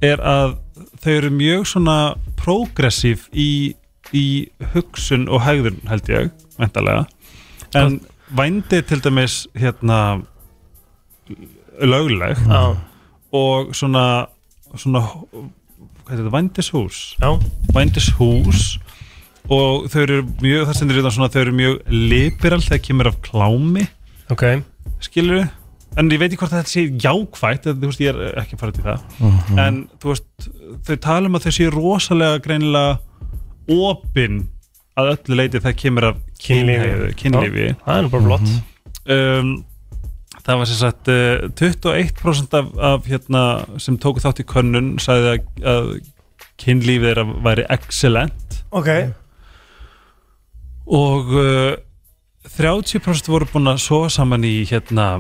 er 0.01 0.17
að 0.17 0.55
þau 1.03 1.11
eru 1.13 1.29
mjög 1.29 1.67
svona 1.69 1.97
progressív 2.39 3.27
í, 3.33 3.75
í 4.17 4.25
hugsun 4.73 5.27
og 5.29 5.41
hægðun 5.45 5.77
held 5.91 6.09
ég, 6.09 6.31
mentalega 6.57 7.05
en 7.75 7.99
vændi 8.37 8.81
til 8.81 8.99
dæmis 9.03 9.47
hérna 9.55 10.21
lögleg 11.81 12.37
Já. 12.47 12.75
og 13.33 13.73
svona 13.75 14.25
svona 14.75 15.01
hvað 15.03 16.13
er 16.13 16.17
þetta, 16.21 16.33
vændishús 16.33 16.97
Já. 17.21 17.29
vændishús 17.75 18.79
og 19.49 19.87
þau 19.91 20.01
eru 20.03 20.17
mjög, 20.43 20.65
það 20.67 20.75
stendur 20.75 20.97
þetta 20.99 21.11
svona 21.15 21.29
þau 21.31 21.41
eru 21.41 21.53
mjög 21.55 21.77
liberal 21.91 22.61
þegar 22.65 22.83
kemur 22.87 23.07
af 23.11 23.21
klámi 23.23 23.87
ok 24.31 24.43
skilur 24.99 25.41
við 25.41 25.47
en 25.97 26.11
ég 26.11 26.19
veit 26.19 26.31
ekki 26.33 26.41
hvort 26.43 26.51
þetta 26.53 26.69
sé 26.69 26.83
jákvætt 27.01 27.65
eða, 27.67 27.77
þú 27.79 27.87
veist, 27.89 28.01
ég 28.03 28.09
er 28.13 28.41
ekki 28.41 28.55
að 28.57 28.59
fara 28.59 28.71
til 28.71 28.83
það 28.83 28.99
Mhm. 29.19 29.59
en 29.59 29.77
þú 29.99 30.11
veist, 30.11 30.49
þau 30.87 30.95
tala 31.01 31.27
um 31.27 31.35
að 31.35 31.45
þau 31.47 31.55
séu 31.57 31.71
rosalega 31.73 32.41
greinilega 32.43 32.99
opin 33.67 34.47
að 34.97 35.13
öllu 35.13 35.37
leiti 35.39 35.61
það 35.63 35.79
kemur 35.81 36.09
af 36.09 36.19
kynlífi, 36.41 37.09
kynlífi. 37.21 37.71
Það 37.85 37.97
er 37.97 38.05
nú 38.05 38.11
bara 38.13 38.27
flott. 38.27 38.51
um, 39.15 39.51
það 40.47 40.61
var 40.61 40.69
sem 40.71 40.79
sagt 40.81 41.11
uh, 41.13 41.47
21% 41.61 42.59
af, 42.59 42.69
af 42.91 43.09
hérna, 43.09 43.43
sem 43.83 43.97
tóku 44.01 44.23
þátt 44.23 44.43
í 44.43 44.47
könnun 44.47 44.93
sagði 45.03 45.35
að, 45.35 45.49
að 45.73 45.89
kynlífið 46.61 47.09
er 47.13 47.23
að 47.23 47.33
væri 47.45 47.67
excellent. 47.77 48.61
Ok. 48.75 48.91
Og 50.97 51.33
uh, 51.35 51.73
30% 52.57 53.31
voru 53.31 53.47
búin 53.51 53.73
að 53.73 53.81
sofa 53.83 54.11
saman 54.17 54.45
í 54.47 54.61
hérna 54.69 55.17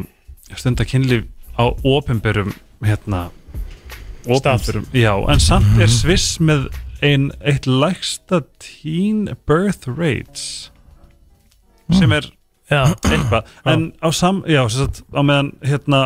stundakynlíf 0.55 1.27
á 1.59 1.65
opinberum 1.83 2.53
hérna 2.85 3.27
opinberum, 4.27 4.85
já, 4.93 5.13
en 5.31 5.39
samt 5.39 5.79
er 5.81 5.89
Sviss 5.91 6.37
með 6.43 6.67
ein, 7.05 7.31
eitt 7.41 7.67
lægsta 7.67 8.41
teen 8.63 9.27
birth 9.49 9.87
rates 9.87 10.71
sem 11.93 12.11
er 12.11 12.29
já. 12.71 12.83
eitthvað, 13.07 13.47
en 13.65 13.91
á 14.03 14.09
sam 14.11 14.41
já, 14.49 14.63
sagt, 14.71 15.03
á 15.13 15.21
meðan 15.23 15.53
hérna 15.63 16.01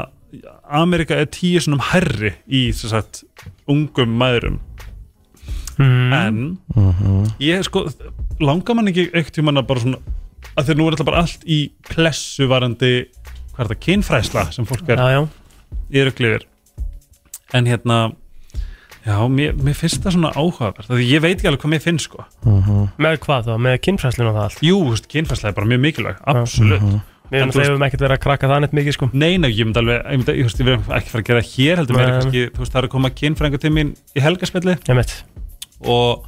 Amerika 0.72 1.18
er 1.20 1.28
tíu 1.32 1.60
svona 1.60 1.82
herri 1.92 2.36
í 2.48 2.70
sagt, 2.76 3.24
ungum 3.70 4.14
maðurum 4.20 4.60
mm. 5.80 6.14
en 6.16 6.42
ég 7.42 7.66
sko 7.68 7.88
langar 8.42 8.78
mann 8.78 8.92
ekki 8.92 9.10
ekkert 9.12 9.40
tímann 9.40 9.62
að 9.62 9.70
bara 9.72 9.86
svona 9.86 10.02
að 10.52 10.68
þegar 10.68 10.80
nú 10.80 10.88
er 10.88 10.96
þetta 10.96 11.10
bara 11.10 11.24
allt 11.26 11.44
í 11.46 11.60
klessu 11.88 12.48
varandi 12.52 12.94
hvað 13.52 13.64
er 13.64 13.72
það, 13.72 13.82
kynfræsla 13.88 14.48
sem 14.56 14.68
fólk 14.68 14.90
er 14.92 15.02
Já, 15.02 15.22
í 15.92 16.06
rugglifir 16.08 16.48
en 17.58 17.68
hérna 17.68 18.00
já, 19.06 19.16
mér, 19.30 19.54
mér 19.58 19.78
finnst 19.78 20.04
það 20.04 20.16
svona 20.18 20.32
áhugavert 20.38 20.90
því 20.92 21.08
ég 21.10 21.24
veit 21.24 21.38
ekki 21.40 21.50
alveg 21.52 21.64
hvað 21.64 21.74
mér 21.76 21.84
finnst 21.86 22.10
sko 22.10 22.26
Með 23.02 23.18
hvað 23.26 23.48
þá? 23.48 23.54
Með 23.68 23.78
kynfræslinu 23.88 24.30
og 24.30 24.36
það 24.38 24.44
allt? 24.48 24.62
Jú, 24.68 24.78
kynfræsla 25.16 25.50
er 25.52 25.58
bara 25.58 25.70
mjög 25.72 25.82
mikilvæg, 25.88 26.22
absolutt 26.36 26.86
Við 27.32 27.38
En 27.40 27.46
erum 27.46 27.52
þú 27.54 27.60
veist- 27.62 27.70
þegar 27.72 27.86
ekkert 27.88 28.02
verið 28.04 28.18
að 28.18 28.24
krakka 28.26 28.48
það 28.52 28.60
neitt 28.62 28.74
mikið 28.76 28.96
sko 28.98 29.08
Nei, 29.14 29.38
nei, 29.40 29.50
ég 29.56 29.64
myndi 29.64 29.80
alveg, 29.80 30.02
ég 30.04 30.20
myndi, 30.20 30.34
ég 30.36 30.48
veist, 30.50 30.60
ég 30.60 30.68
verðum 30.68 30.96
ekki 30.98 31.12
fara 31.14 31.22
að 31.24 31.30
gera 31.30 31.44
hér 31.48 31.80
heldur 31.80 31.96
meira 31.96 32.10
Nei. 32.12 32.18
kannski, 32.20 32.42
þú 32.52 32.60
veist, 32.66 32.74
það 32.74 32.82
er 32.82 32.88
að 32.88 32.92
koma 32.92 33.12
kynfræðingur 33.22 33.62
til 33.64 33.72
mín 33.72 33.94
í 34.12 34.24
veit 35.00 35.14
og 35.88 36.26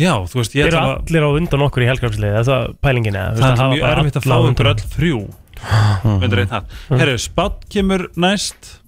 já, 0.00 0.12
þú 0.32 0.40
veist, 0.40 0.56
ég 0.56 0.64
Eru 0.64 0.78
ætla 0.78 0.80
að 0.80 0.94
allir 1.04 1.26
á 1.28 1.30
undan 1.36 1.64
okkur 1.68 1.84
í 1.84 1.88
helgarfslið? 1.90 2.38
Er 2.40 2.46
það 2.48 2.72
pælingin 2.88 3.18
eða? 3.20 3.36
Það 3.36 3.52
er 3.52 3.68
mjög 3.74 3.84
bara 3.84 4.00
erfitt 4.00 4.16
að 4.18 4.28
fá 4.28 4.36
undan? 4.48 4.70
öll 4.72 4.88
þrjú 4.96 5.20
undir 6.24 6.42
einn 6.44 6.52
hatt 6.56 6.76
Herru, 6.88 7.16
Spátt 7.20 7.68
kemur 7.68 8.06
næst 8.16 8.78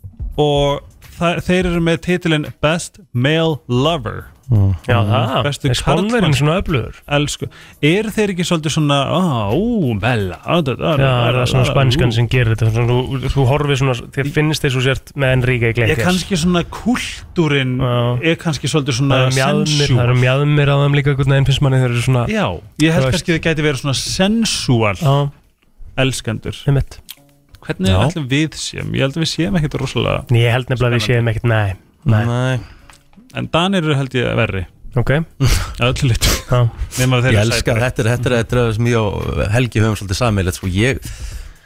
og 0.40 0.80
það, 1.20 1.40
þeir 1.46 1.70
eru 1.70 1.80
með 1.86 2.02
titilin 2.08 2.50
Best 2.64 3.00
Male 3.12 3.58
Lover 3.68 4.22
Já, 4.50 4.96
það, 5.06 5.44
Bestu 5.46 5.68
er 5.70 5.76
karlmanns- 5.78 6.38
svona 6.40 6.54
öflugur? 6.58 6.96
Elsku, 7.14 7.46
eru 7.86 8.10
þeir 8.10 8.32
ekki 8.32 8.46
svolítið 8.48 8.72
svona 8.74 8.96
da, 10.66 10.72
da, 10.74 10.94
Já, 10.98 11.10
er 11.28 11.36
það 11.38 11.44
svona 11.52 11.66
da, 11.68 11.70
spanskan 11.70 12.10
ú. 12.10 12.14
sem 12.16 12.26
gerir 12.32 12.56
þetta 12.56 12.72
svona, 12.74 12.88
þú, 12.90 13.30
þú 13.36 13.44
horfir 13.46 13.78
svona, 13.78 13.94
þér 14.16 14.30
finnst 14.34 14.64
þess 14.66 14.80
að 14.80 14.88
sért 14.88 15.12
með 15.14 15.34
Enrique 15.36 15.68
Ég 15.70 15.76
Iglesias 15.76 16.02
kannski 16.08 16.40
svona 16.42 16.64
kultúrin 16.66 17.76
er 18.26 18.40
kannski 18.42 18.66
svolítið 18.72 18.98
svona 18.98 19.20
Það 19.28 19.38
sensual. 19.38 20.00
það 20.00 20.02
eru 20.08 20.18
mjadmir 20.24 20.66
á 20.74 20.76
þeim 20.82 20.98
líka 20.98 21.14
veginn 21.30 21.46
finnst 21.52 21.62
manni 21.68 21.78
þeir 21.84 21.94
eru 21.94 22.02
svona 22.08 22.24
Já, 22.34 22.46
ég 22.82 22.96
held 22.98 23.06
kannski 23.14 23.36
það 23.36 23.44
gæti 23.46 23.66
verið 23.68 23.82
svona 23.84 23.98
sensual 24.02 24.96
Já. 24.98 25.14
elskendur 26.02 26.58
Einmitt. 26.66 26.98
Hvernig 27.66 27.90
Já. 27.92 27.98
ætlum 28.08 28.26
við 28.30 28.54
séum? 28.56 28.92
Ég 28.96 29.04
held 29.04 29.16
að 29.18 29.24
við 29.24 29.30
séum 29.34 29.56
ekkert 29.60 29.74
rosalega 29.82 30.20
Ég 30.40 30.52
held 30.54 30.70
nefnilega 30.72 30.90
að 30.90 30.96
við 30.98 31.06
séum 31.06 31.30
ekkert, 31.32 31.48
nei, 31.50 31.72
nei. 32.04 32.22
Nei. 32.30 32.60
En 33.36 33.48
Danir 33.52 33.84
eru 33.84 33.94
held 33.98 34.14
ég 34.16 34.30
verri 34.40 34.64
Ok 34.98 35.10
Að 35.14 35.84
öllu 35.92 36.08
lit 36.10 36.24
Já. 36.50 36.62
Nefn 36.98 37.14
að 37.18 37.26
þeir 37.28 37.36
Ég 37.36 37.42
elska 37.44 37.74
þetta, 37.76 38.02
er- 38.02 38.08
þetta 38.10 38.30
er 38.32 38.36
þetta 38.40 38.62
er 38.64 38.72
sem 38.78 38.88
ég 38.90 38.98
og 38.98 39.44
Helgi 39.54 39.82
höfum 39.84 39.98
svolítið 40.00 40.18
sammeilegt 40.22 40.58
sko. 40.58 40.66
ég 40.72 40.98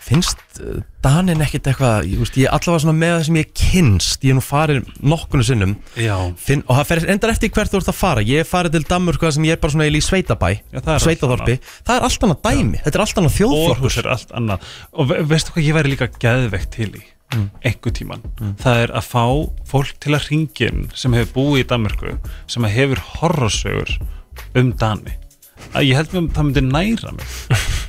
finnst 0.05 0.41
uh, 0.61 0.83
Danin 1.05 1.43
ekkit 1.45 1.71
eitthvað 1.71 2.09
ég, 2.09 2.19
veist, 2.21 2.37
ég 2.41 2.53
allavega 2.53 2.83
svona 2.85 2.97
með 2.99 3.15
það 3.15 3.25
sem 3.29 3.39
ég 3.41 3.55
kynst 3.61 4.27
ég 4.27 4.35
er 4.35 4.39
nú 4.39 4.45
farið 4.45 4.91
nokkurnu 5.01 5.47
sinnum. 5.47 5.75
Já. 6.01 6.17
Finn, 6.41 6.65
og 6.69 6.79
það 6.81 6.91
fer 6.91 7.03
endar 7.15 7.35
eftir 7.35 7.53
hvert 7.55 7.73
þú 7.73 7.81
ert 7.81 7.91
að 7.93 7.99
fara. 7.99 8.27
Ég 8.29 8.45
er 8.45 8.49
farið 8.49 8.77
til 8.77 8.85
Danmörku 8.93 9.29
þar 9.29 9.37
sem 9.39 9.49
ég 9.49 9.57
er 9.57 9.63
bara 9.63 9.77
svona 9.77 9.89
í 9.89 10.05
sveitabæ 10.05 10.53
Já, 10.55 10.79
það 10.79 10.91
er 10.91 10.95
allt 10.95 11.07
sveitaþorpi, 11.09 11.57
það 11.81 11.97
er 11.97 12.07
allt 12.09 12.29
annað 12.29 12.45
dæmi. 12.49 12.85
Þetta 12.85 13.01
er 13.01 13.07
allt 13.07 13.21
annað 13.23 13.37
þjóðflokkur. 13.39 13.99
Er 14.05 14.13
allt 14.15 14.39
annað. 14.41 14.71
Og 14.93 15.11
ve 15.11 15.19
veistu 15.35 15.55
hvað 15.55 15.69
ég 15.69 15.79
væri 15.79 15.95
líka 15.95 16.11
geðveikt 16.21 16.73
til 16.77 16.93
í? 16.93 17.05
Mm. 17.35 17.49
einhver 17.65 17.95
tíman 17.97 18.21
Það 18.61 18.81
er 18.83 18.91
að 18.95 19.07
fá 19.09 19.25
fólk 19.67 19.95
til 20.05 20.13
að 20.15 20.27
ringin 20.29 20.85
sem 20.95 21.15
hefur 21.17 21.33
búið 21.35 21.63
í 21.63 21.67
Danmörku 21.73 22.13
sem 22.53 22.67
hefur 22.69 23.01
horrorsögur 23.17 23.97
um 24.59 24.73
Dani. 24.79 25.17
Að 25.75 25.89
ég 25.89 25.99
held 25.99 26.13
að 26.13 26.29
það 26.37 26.47
myndi 26.49 26.63
næra 26.67 27.15
mig. 27.17 27.35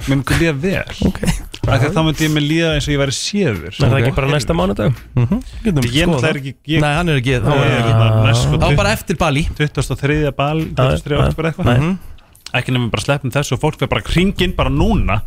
Mér 0.05 0.19
myndi 0.19 0.39
líða 0.39 0.55
vel. 0.63 0.95
Okay. 1.09 1.33
Þá 1.65 2.01
myndi 2.05 2.25
ég 2.27 2.33
mig 2.33 2.45
líða 2.45 2.73
eins 2.75 2.87
og 2.87 2.93
ég 2.93 3.01
væri 3.01 3.15
séður 3.15 3.69
Er 3.69 3.77
það 3.81 3.97
ekki 3.99 4.15
bara 4.17 4.31
næsta 4.31 4.55
mánudag? 4.57 4.99
Ég 5.15 5.75
náttúrulega 5.75 6.29
er 6.29 6.39
ekki 6.41 6.53
ég, 6.75 6.81
Nei, 6.83 6.91
hann 6.97 7.11
er 7.11 7.21
ekki 7.21 7.39
Þá 7.43 7.51
er 7.53 7.63
ég 7.65 7.87
hérna 7.89 8.09
næst 8.25 8.45
sko 8.45 8.59
Þá 8.61 8.67
bara 8.79 8.93
eftir 8.95 9.19
Bali 9.19 9.45
23. 9.57 10.19
Bali, 10.37 10.67
23. 10.77 11.15
Já, 11.15 11.23
oktober 11.25 11.47
já. 11.47 11.51
eitthvað 11.51 11.71
Nei. 11.71 11.95
ekki 12.55 12.75
nefnum 12.75 12.91
bara 12.93 13.03
sleppum 13.03 13.33
þessu 13.35 13.57
og 13.57 13.63
fólk 13.63 13.79
fyrir 13.81 13.91
bara 13.91 14.05
kringin 14.05 14.55
bara 14.55 14.71
núna 14.71 15.19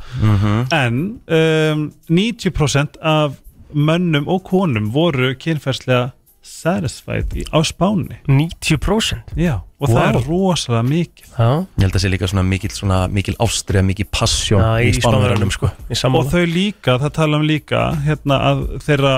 en 0.74 1.00
um, 1.26 1.82
90% 2.08 3.00
af 3.04 3.36
mönnum 3.74 4.28
og 4.30 4.44
konum 4.48 4.88
voru 4.94 5.34
kynferðslega 5.36 6.12
satisfied 6.40 7.34
í, 7.36 7.44
á 7.52 7.58
spáni 7.66 8.22
90%? 8.30 9.34
Já, 9.36 9.58
og 9.78 9.92
það 9.92 9.98
Vá. 9.98 10.08
er 10.08 10.26
rosalega 10.26 10.82
mikið 10.88 11.28
Já. 11.38 11.50
Ég 11.78 11.84
held 11.86 11.94
að 11.98 12.02
sé 12.02 12.10
líka 12.10 12.30
svona 12.30 12.44
mikil, 12.48 12.70
svona 12.74 12.98
mikil 13.14 13.36
ástriða, 13.44 13.84
mikil 13.86 14.08
passjón 14.10 14.64
Já, 14.64 14.72
í 14.82 14.90
spánverðunum 14.98 15.52
sko. 15.54 15.70
Í 15.86 16.00
og 16.08 16.32
þau 16.32 16.42
líka, 16.50 16.98
það 16.98 17.14
tala 17.20 17.38
um 17.38 17.46
líka 17.46 17.84
hérna 18.06 18.40
að 18.50 18.64
þeirra 18.86 19.14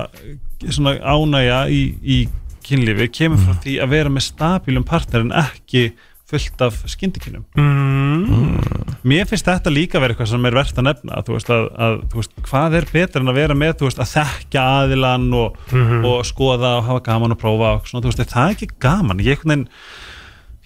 svona 0.69 0.99
ánægja 1.01 1.63
í, 1.73 1.81
í 2.05 2.19
kynlífi 2.67 3.09
kemur 3.17 3.41
frá 3.41 3.57
því 3.65 3.79
að 3.81 3.93
vera 3.97 4.13
með 4.13 4.27
stabilum 4.29 4.85
partner 4.87 5.25
en 5.25 5.33
ekki 5.41 5.87
fullt 6.31 6.63
af 6.63 6.77
skyndikinnum 6.93 7.43
mm. 7.59 8.61
Mér 9.09 9.25
finnst 9.27 9.49
þetta 9.49 9.73
líka 9.73 10.01
vera 10.03 10.13
eitthvað 10.13 10.29
sem 10.35 10.45
er 10.47 10.57
verðt 10.59 10.79
að 10.79 10.87
nefna 10.91 11.23
þú 11.27 11.35
veist, 11.35 11.51
að, 11.55 11.65
að, 11.87 11.97
þú 12.13 12.21
veist, 12.21 12.35
hvað 12.47 12.77
er 12.79 12.87
betra 12.93 13.23
en 13.25 13.33
að 13.33 13.39
vera 13.41 13.57
með 13.59 13.73
þú 13.81 13.89
veist, 13.89 14.03
að 14.05 14.13
þekkja 14.13 14.67
aðilan 14.77 15.27
og, 15.41 15.57
Mhm. 15.73 16.05
og 16.11 16.21
skoða 16.29 16.77
og 16.79 16.85
hafa 16.91 17.03
gaman 17.09 17.35
og 17.35 17.41
prófa 17.41 17.73
og 17.79 17.89
svona, 17.89 18.05
þú 18.05 18.13
veist, 18.13 18.23
er 18.23 18.31
það 18.35 18.47
er 18.51 18.55
ekki 18.59 18.71
gaman 18.87 19.25
ég, 19.25 19.41
einhvern 19.41 19.51
veginn, 19.51 19.67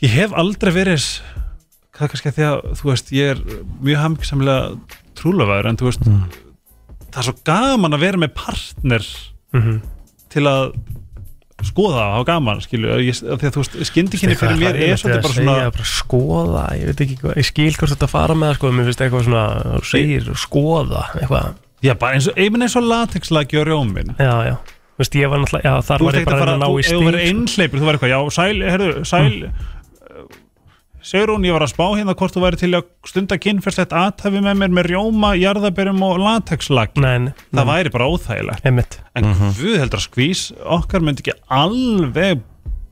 ég 0.04 0.12
hef 0.18 0.34
aldrei 0.36 0.72
verið 0.74 1.04
það 1.94 2.06
er 2.06 2.10
kannski 2.14 2.30
að 2.32 2.38
því 2.38 2.46
að 2.48 2.56
þú 2.80 2.90
veist, 2.90 3.12
ég 3.14 3.34
er 3.34 3.42
mjög 3.86 4.00
hamingsamlega 4.02 4.64
trúlöfaður 5.18 5.70
en 5.70 5.78
þú 5.80 5.88
veist 5.90 6.08
það 7.14 7.20
er 7.22 7.28
svo 7.28 7.36
gaman 7.46 7.94
að 7.96 8.04
vera 8.08 8.20
með 8.24 8.34
partner 8.38 9.06
Mhm. 9.54 9.76
til 10.34 10.42
að 10.50 10.72
skoða 11.62 12.02
hafa 12.10 12.24
gaman 12.26 12.58
af 12.58 12.66
því 12.66 12.78
að 12.90 13.52
þú 13.54 13.60
veist, 13.62 13.76
skyndikynni 13.88 14.34
fyrir 14.36 14.58
mér 14.58 14.74
er 14.74 14.96
svolítið 14.98 15.22
bara 15.22 15.34
svona 15.36 15.54
segja, 15.54 15.70
bara 15.76 15.86
skoða, 15.86 16.64
ég 16.74 16.88
veit 16.90 17.02
ekki 17.04 17.18
hvað 17.22 17.38
ég 17.38 17.46
skil 17.48 17.76
hvort 17.78 17.92
þetta 17.94 18.08
fara 18.10 18.34
með 18.34 18.48
það 18.50 18.56
sko, 18.58 18.72
mér 18.74 18.88
finnst 18.90 19.04
eitthvað 19.04 19.24
svona 19.28 19.44
þú 19.78 19.84
segir 19.92 20.26
skoða, 20.42 21.04
eitthvað 21.20 21.46
já, 21.86 21.94
bara 22.02 22.18
eins 22.18 22.26
og, 22.28 22.34
einmitt 22.42 22.66
eins 22.66 22.76
og 22.80 22.88
latexlagi 22.90 23.60
og 23.62 23.66
rjómin 23.70 24.10
já, 24.18 24.34
já, 24.50 24.56
þú 24.58 25.04
veist, 25.04 25.14
ég 25.22 25.30
var 25.30 25.38
náttúrulega 25.44 25.70
já, 25.70 25.74
þar 25.86 26.04
var 26.08 26.10
veist 26.10 26.18
ég 26.18 26.26
bara 26.26 26.34
að 26.34 26.42
að 26.42 26.44
fara, 26.44 26.58
ná 26.58 26.66
þú 26.66 26.74
í 26.74 26.82
ef 26.82 26.90
þú 26.90 27.00
verður 27.06 27.22
stíl 27.22 27.30
sko. 27.30 27.38
einhleipur, 27.38 27.78
þú 27.78 27.88
verður 27.88 28.00
eitthvað, 28.00 28.14
já, 28.14 28.20
sæl, 28.34 28.58
herru, 28.74 28.90
sæl 29.06 29.30
mm. 29.30 29.73
Sigrún, 31.04 31.44
ég 31.44 31.52
var 31.52 31.66
að 31.66 31.74
spá 31.74 31.84
hérna 31.98 32.14
hvort 32.16 32.32
þú 32.32 32.42
væri 32.46 32.58
til 32.62 32.70
að 32.78 32.86
stunda 33.04 33.36
kynferðslegt 33.36 33.92
aðtæfi 33.92 34.40
með 34.40 34.56
mér 34.62 34.72
með 34.72 34.86
rjóma, 34.88 35.34
jarðaberum 35.36 36.00
og 36.06 36.16
latexlagi 36.22 37.02
Nei, 37.04 37.26
nei, 37.26 37.32
það 37.52 37.68
væri 37.68 37.92
bara 37.92 38.06
óþægilegt. 38.08 38.64
Einmitt. 38.64 38.96
En 39.20 39.28
við 39.58 39.76
heldur 39.82 40.00
að 40.00 40.06
skvís 40.06 40.46
okkar 40.64 41.04
myndi 41.04 41.20
ekki 41.26 41.36
alveg 41.52 42.40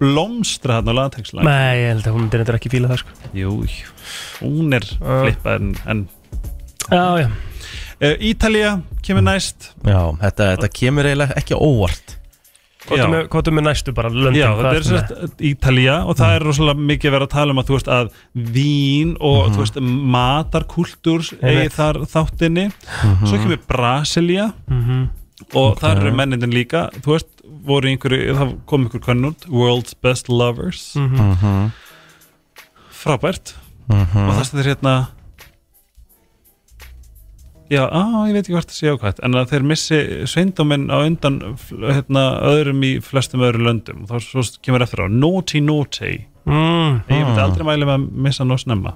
blómstra 0.02 0.80
hérna 0.80 0.92
á 0.92 1.00
latexlagi 1.00 1.48
Nei, 1.48 1.72
ég 1.80 1.88
held 1.94 2.10
að 2.10 2.18
hún 2.18 2.26
myndir 2.26 2.44
þetta 2.44 2.58
ekki 2.60 2.74
fíla 2.74 2.92
það 2.92 3.00
sko. 3.00 3.32
Jú, 3.40 3.56
hún 4.42 4.76
er 4.76 4.88
flippað 4.92 5.56
en, 5.56 5.72
en 5.94 6.04
Já, 6.92 7.04
já, 7.22 7.28
uh, 7.30 8.16
Ítalía 8.28 8.74
kemur 9.06 9.24
næst. 9.24 9.72
Já, 9.86 10.00
þetta, 10.20 10.50
þetta 10.56 10.70
kemur 10.76 11.08
eiginlega 11.08 11.40
ekki 11.40 11.56
óvart 11.56 12.18
Já. 12.90 13.06
hvað 13.30 13.50
með, 13.54 13.62
næstu 13.68 13.92
bara 13.94 14.08
löndin? 14.10 14.40
Já, 14.42 14.48
þetta 14.58 14.74
er 14.74 14.86
sérst 14.88 15.42
Ítalía 15.52 15.96
og 16.06 16.16
það 16.18 16.34
er 16.36 16.44
rosalega 16.48 16.86
mikið 16.90 17.12
verið 17.14 17.26
að 17.28 17.34
tala 17.36 17.54
um 17.54 17.58
að 17.62 17.68
þú 17.70 17.76
veist 17.78 17.90
að 17.94 18.10
vín 18.56 19.12
og 19.20 19.52
þú 19.54 19.62
veist 19.62 19.78
matarkultúr 20.16 21.28
eigi 21.42 21.68
þar 21.76 22.00
þáttinni. 22.12 22.66
Svo 23.22 23.38
kemur 23.38 23.60
Brasilia 23.68 24.52
Mhm. 24.68 25.08
og 25.54 25.78
þar 25.78 25.96
eru 26.02 26.12
mennindin 26.12 26.52
líka. 26.52 26.90
Þú 27.02 27.14
veist, 27.16 27.28
voru 27.64 27.88
einhverju, 27.92 28.34
það 28.34 28.56
kom 28.66 28.84
einhver 28.88 29.00
könnund 29.06 29.46
World's 29.48 29.94
Best 30.02 30.28
Lovers. 30.28 30.94
Mhm. 30.96 31.70
frábært. 33.02 33.54
Og 33.90 34.06
það 34.36 34.44
stendur 34.46 34.68
hérna 34.74 34.92
Já, 37.72 37.86
á, 37.88 38.02
ég 38.28 38.34
veit 38.36 38.42
ekki 38.44 38.52
hvort 38.56 38.68
það 38.68 38.76
sé 38.76 38.90
ákvæmt 38.92 39.20
en 39.24 39.36
að 39.40 39.52
þeir 39.52 39.62
missi 39.70 39.98
sveindóminn 40.28 40.90
á 40.92 40.96
undan 41.06 41.38
hérna, 41.80 42.24
öðrum 42.50 42.82
í 42.84 42.90
flestum 43.04 43.44
öðrum 43.46 43.64
löndum 43.68 44.02
og 44.04 44.10
þá 44.10 44.26
svo 44.26 44.44
kemur 44.60 44.84
eftir 44.84 45.00
á 45.00 45.06
Naughty 45.08 45.62
Naughty. 45.64 46.12
Mm, 46.44 46.98
ég 47.08 47.22
myndi 47.22 47.40
aldrei 47.40 47.64
mæli 47.64 47.88
með 47.88 47.94
að 47.96 48.06
missa 48.26 48.44
nóg 48.44 48.60
snemma 48.60 48.92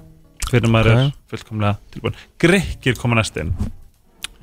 fyrir 0.47 0.69
maður 0.71 0.93
Ok. 0.93 1.01
er 1.01 1.11
fullkomlega 1.33 1.77
tilbúin 1.95 2.17
Grekkir 2.43 2.99
koma 3.01 3.17
næst 3.19 3.39
inn. 3.41 3.55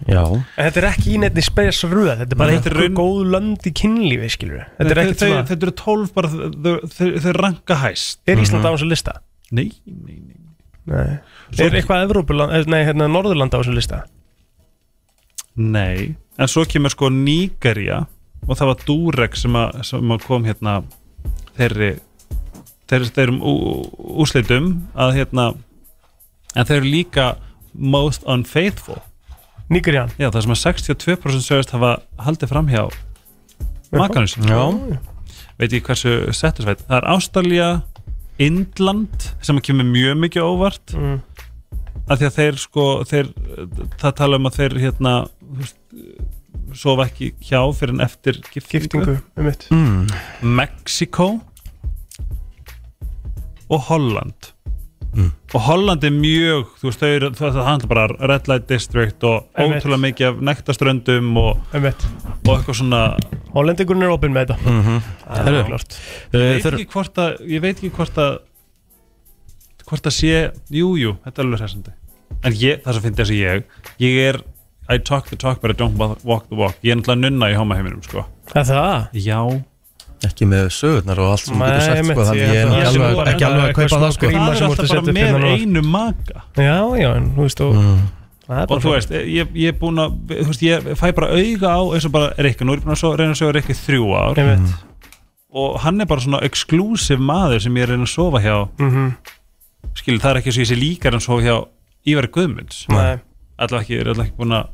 Já. 0.09 0.25
En 0.27 0.67
þetta 0.67 0.81
er 0.83 0.87
ekki 0.91 1.13
í 1.15 1.21
nefni 1.23 1.45
spes 1.45 1.85
röð 1.87 2.11
Þetta 2.25 2.35
er 2.35 2.41
bara 2.41 2.57
einhver 2.57 2.75
raun- 2.81 2.97
góð 2.99 3.21
lönd 3.31 3.69
í 3.71 3.73
kynlífi, 3.73 4.33
Þetta 4.35 4.91
er 4.91 5.01
ekkert 5.05 5.23
svona 5.23 5.45
Þetta 5.47 5.69
eru 5.69 5.77
tólf 5.79 6.13
bara, 6.13 6.29
þau, 6.29 7.33
ranka 7.39 7.77
hæst. 7.85 8.19
Er 8.27 8.43
Ísland 8.43 8.67
á 8.67 8.75
þessu 8.75 8.89
lista? 8.91 9.21
Nei, 9.53 9.71
nei, 9.87 10.19
nei 10.19 10.41
Nei. 10.85 11.19
Er 11.57 11.71
eitthvað 11.71 12.05
Evrópuland, 12.11 12.53
eh, 12.53 12.65
nei, 12.69 12.83
hérna 12.85 13.07
Norðurland 13.09 13.55
á 13.55 13.63
þessu 13.63 13.73
lista? 13.73 14.03
Nei, 15.55 16.15
en 16.39 16.51
svo 16.51 16.65
kemur 16.67 16.93
sko 16.93 17.11
Nígeria 17.15 18.05
og 18.45 18.59
það 18.59 18.71
var 18.71 18.83
Durek 18.89 19.39
sem, 19.39 19.55
að, 19.57 19.81
sem 19.87 20.15
að 20.15 20.27
kom 20.27 20.45
hérna 20.49 20.81
þeirri 21.55 21.95
þeirri, 22.91 23.11
þeirri 23.15 23.39
úslitum 24.25 24.69
að 24.99 25.17
hérna 25.21 25.47
en 26.55 26.69
þeir 26.69 26.79
eru 26.81 26.91
líka 26.91 27.27
most 27.75 28.27
unfaithful. 28.31 29.01
Nígerjan 29.73 30.13
Já, 30.21 30.29
það 30.29 30.43
sem 30.45 30.55
að 30.55 30.63
62% 30.63 31.47
sögust 31.47 31.75
hafa 31.75 31.97
haldið 32.27 32.53
fram 32.53 32.69
hjá 32.71 32.85
Já. 34.51 34.99
Veit 35.55 35.75
ég 35.77 35.87
hversu 35.87 36.15
settusveit. 36.35 36.83
Það 36.89 36.97
er 36.99 37.05
Ástralía, 37.13 37.69
Indland 38.43 39.29
sem 39.45 39.61
kemur 39.63 39.87
mjög 39.87 40.19
mikið 40.25 40.49
óvart. 40.49 40.95
Mm. 40.99 41.21
að 42.05 42.21
því 42.21 42.27
að 42.27 42.35
þeir 42.37 42.57
sko 42.61 42.85
þeir, 43.09 43.29
það 44.01 44.17
tala 44.19 44.37
um 44.37 44.49
að 44.49 44.57
þeir 44.59 44.75
hérna 44.83 45.13
sofa 46.75 47.09
ekki 47.09 47.33
hjá 47.45 47.61
fyrir 47.77 47.95
en 47.97 48.05
eftir 48.05 48.41
giftingu, 48.49 48.89
Giftingu, 48.89 49.17
um 49.37 49.49
mitt 49.49 49.69
mm. 49.71 50.07
Mexiko 50.43 51.29
og 53.69 53.87
Holland. 53.89 54.51
Mm. 55.15 55.31
og 55.55 55.61
Holland 55.63 56.03
er 56.03 56.11
mjög 56.11 56.73
þú 56.81 56.89
veist, 56.89 57.03
þau 57.05 57.11
eru, 57.13 57.29
það, 57.39 57.53
það 57.55 57.67
handla 57.69 57.89
bara 57.93 58.31
Red 58.33 58.49
Light 58.51 58.65
District 58.67 59.27
og 59.29 59.45
ótrúlega 59.55 60.01
mikið 60.03 60.27
af 60.27 60.41
nektaströndum 60.49 61.29
og, 61.39 61.61
Um 61.71 61.87
og 61.87 62.51
eitthvað 62.57 62.79
svona 62.81 63.03
Hollendingurinn 63.55 64.03
er 64.03 64.11
opinn 64.11 64.35
með 64.35 64.49
þetta. 64.51 64.73
Mhm. 64.73 64.97
Það 65.23 65.47
Heyrðu, 65.47 65.61
er 65.61 65.69
klart 65.71 66.01
Uh, 66.35 66.41
ég 66.41 66.65
veit 66.65 66.73
ekki 66.73 66.89
hvort 66.91 67.19
að 67.23 67.37
ég 67.47 67.63
veit 67.63 67.77
ekki 67.77 67.93
hvort 67.95 68.19
að 68.19 68.33
hvort 69.85 70.09
að 70.09 70.17
sé, 70.17 70.35
jú, 70.75 70.97
jú, 70.99 71.13
þetta 71.23 71.41
er 71.41 71.47
alveg 71.47 71.63
hressandi 71.63 71.95
en 72.45 72.57
ég, 72.59 72.81
það 72.83 72.97
sem 72.97 73.05
finnst 73.05 73.21
þess 73.21 73.33
að 73.33 73.39
ég 73.39 73.65
ég 74.03 74.19
er, 74.25 74.41
I 74.89 74.99
talk 74.99 75.29
the 75.31 75.37
talk 75.37 75.61
but 75.63 75.71
I 75.71 75.75
don't 75.75 75.97
walk 76.25 76.49
the 76.49 76.57
walk, 76.57 76.75
ég 76.85 76.93
er 76.93 76.97
náttúrulega 77.01 77.21
nunna 77.25 77.49
í 77.53 77.55
homaheiminum 77.57 78.03
sko, 78.05 78.25
Er 78.55 78.65
það? 78.69 79.09
já. 79.17 79.39
Ekki 80.25 80.47
með 80.49 80.69
sögurnar 80.73 81.19
og 81.21 81.31
allt 81.35 81.45
sem 81.45 81.59
Nei, 81.59 81.69
getur 81.69 81.85
sagt 81.85 82.05
sko, 82.11 82.25
þannig 82.29 82.43
ég 82.43 82.49
ég 82.49 82.59
er 82.59 82.69
ég 82.69 82.87
alveg, 82.89 83.15
sem- 83.17 83.33
ekki 83.35 83.45
alveg 83.49 83.65
að 83.65 83.75
kaupa 83.79 83.99
það 84.05 84.13
sko. 84.17 84.27
það 84.27 84.55
er 84.55 84.67
alltaf 84.69 84.89
bara 84.89 85.03
með 85.03 85.25
hérna 85.25 85.55
einu 85.59 85.83
maka. 85.83 86.45
Já, 86.57 86.79
já, 87.01 87.09
en 87.17 87.27
þú 87.37 87.43
veist 87.49 87.61
og 87.65 87.75
mm. 87.81 88.05
Það 88.45 88.59
er 88.59 88.63
og 88.63 88.69
bara 88.69 88.81
þú 88.85 88.91
veist, 88.93 89.11
ég, 89.25 89.53
ég 89.57 89.69
er 89.73 89.77
búin 89.81 90.01
að 90.05 90.17
þú 90.29 90.47
veist, 90.51 90.63
ég 90.65 90.89
fæ 91.01 91.07
bara 91.17 91.29
auga 91.33 91.69
á 91.77 91.81
eins 91.97 92.05
og 92.05 92.13
bara 92.13 92.33
Rikki, 92.45 92.65
nú 92.65 92.73
er 92.75 92.81
ég 92.81 92.85
búin 92.85 92.97
að 92.97 93.15
reyna 93.21 93.33
að 93.33 93.41
sjóða 93.41 93.55
Rikki 93.57 93.77
þrjú 93.79 94.09
ár. 94.21 94.35
Veit 94.37 94.75
og 95.55 95.77
hann 95.85 96.01
er 96.03 96.09
bara 96.11 96.21
svona 96.21 96.41
exclusive 96.43 97.23
maður 97.23 97.61
sem 97.63 97.77
ég 97.79 97.85
er 97.87 97.93
reyna 97.95 98.05
að 98.09 98.11
sofa 98.13 98.41
hjá. 98.43 98.57
Mhm. 98.79 99.15
skilur, 99.95 100.21
það 100.21 100.31
er 100.35 100.41
ekki 100.41 100.53
svo 100.53 100.65
ég 100.65 100.71
sé 100.73 100.77
líkar 100.81 101.15
en 101.15 101.21
sofa 101.21 101.43
hjá 101.47 101.57
Ívar 102.07 102.27
Guðmunds. 102.35 102.85
Nei, 102.91 103.21
allavega 103.59 103.83
ekki, 103.85 103.95
er 104.01 104.07
allavega 104.13 104.29
ekki 104.29 104.39
búin 104.41 104.55
að 104.59 104.65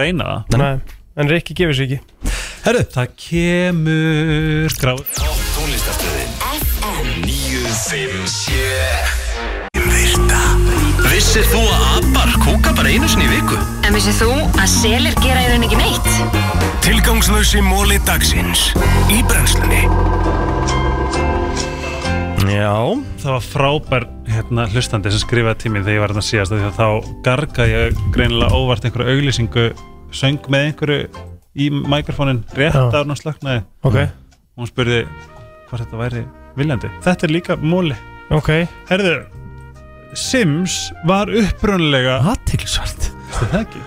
reyna 0.00 0.24
það? 0.30 0.40
Nei 0.58 0.74
En 1.20 1.26
Rikki 1.28 1.52
gefur 1.58 1.74
sér 1.74 1.84
ekki. 1.90 1.98
Herru, 2.64 2.82
Það 2.94 3.06
kemur 3.24 4.70
grá 4.80 4.92
Topp 5.16 5.40
tónlistarstöðin 5.56 6.32
FM 6.60 7.06
957 7.26 8.50
Virta. 9.90 10.42
Vissir 11.10 11.44
þú 11.50 11.60
að 11.66 11.82
abar 11.98 12.30
kúka 12.44 12.70
bara 12.78 12.88
einu 12.94 13.08
sinni 13.10 13.26
í 13.26 13.32
viku? 13.34 13.56
En 13.84 13.92
vissið 13.96 14.16
þú 14.22 14.30
að 14.54 14.68
selir 14.72 15.14
gera 15.24 15.40
í 15.44 15.46
raun 15.50 15.66
ekki 15.66 15.78
neitt? 15.80 16.10
Tilgangslösi 16.86 17.60
móli 17.66 17.98
dagsins. 18.08 18.60
Í 19.12 19.14
brennslunni 19.28 19.82
já. 22.50 22.74
Það 23.22 23.34
var 23.34 23.44
frábær 23.46 24.06
hérna, 24.30 24.66
hlustandi 24.72 25.12
sem 25.12 25.22
skrifaði 25.22 25.62
tíminn 25.64 25.84
þegar 25.86 25.96
ég 25.96 26.04
var 26.04 26.14
þarna 26.14 26.26
síðast 26.26 26.54
því 26.54 26.66
að 26.68 26.78
þá 26.78 26.86
gargaði 27.26 27.74
ég 27.74 28.00
greinilega 28.14 28.60
óvart 28.60 28.86
einhverju 28.86 29.16
auglýsingu 29.16 29.66
söng 30.20 30.48
með 30.50 30.66
einhverju 30.68 31.26
í 31.60 31.68
mikrofónin 31.70 32.44
rétt 32.56 32.78
Já. 32.78 32.86
að 32.90 33.10
hún 33.10 33.18
slöknaði 33.18 33.62
Ok, 33.86 33.98
og 34.00 34.62
hún 34.62 34.70
spurði 34.70 35.00
hvað 35.70 35.84
þetta 35.84 36.00
væri 36.00 36.24
viljandi. 36.58 36.90
Þetta 37.04 37.26
er 37.26 37.34
líka 37.34 37.56
móli. 37.62 37.96
Ok. 38.34 38.50
Herðu, 38.90 39.16
Sims 40.18 40.90
var 41.06 41.30
upprunlega 41.30 42.18
ekki? 43.60 43.82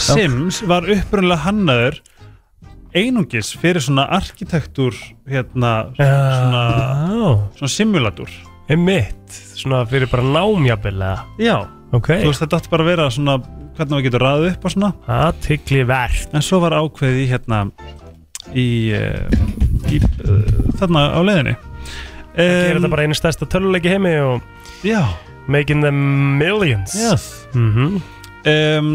Sims 0.00 0.60
var 0.68 0.84
upprunlega 0.90 1.46
hannaður 1.46 2.00
einungis 2.94 3.52
fyrir 3.58 3.82
svona 3.82 4.06
arkitektúr 4.14 4.94
hérna 5.30 5.72
svona, 5.96 6.62
Já, 7.10 7.30
svona 7.58 7.72
simulator. 7.72 8.30
Um 8.70 8.84
mitt 8.86 9.40
Svona 9.54 9.82
fyrir 9.88 10.08
bara 10.10 10.22
námjabil 10.24 10.96
eða? 11.02 11.24
Já, 11.38 11.56
Ok, 11.94 12.08
þú 12.24 12.30
veist 12.30 12.42
þetta 12.42 12.58
átti 12.58 12.70
bara 12.72 12.84
að 12.84 12.88
vera 12.90 13.10
svona 13.12 13.34
hvernig 13.74 13.90
maður 13.92 14.04
getur 14.06 14.22
raðið 14.24 14.48
upp 14.52 14.64
og 14.64 14.72
svona. 14.74 14.88
Aðtikli 15.10 15.82
verð 15.86 16.34
en 16.34 16.42
svo 16.46 16.58
var 16.62 16.74
ákveðið 16.78 17.20
í 17.20 17.26
hérna 17.30 17.60
í, 18.54 18.66
uh, 18.94 19.92
í 19.94 20.00
uh, 20.00 20.40
þarna 20.80 21.04
á 21.14 21.20
leiðinni. 21.26 21.54
Gera 22.34 22.78
þetta 22.80 22.90
bara 22.90 23.06
einu 23.06 23.14
stærsta 23.18 23.46
töluleiki 23.50 23.92
heimi 23.92 24.14
og 24.24 24.86
já, 24.86 25.00
making 25.46 25.84
them 25.86 26.00
millions. 26.40 26.96
Yes. 26.98 27.28
Mhm. 27.54 28.00
um, 28.50 28.90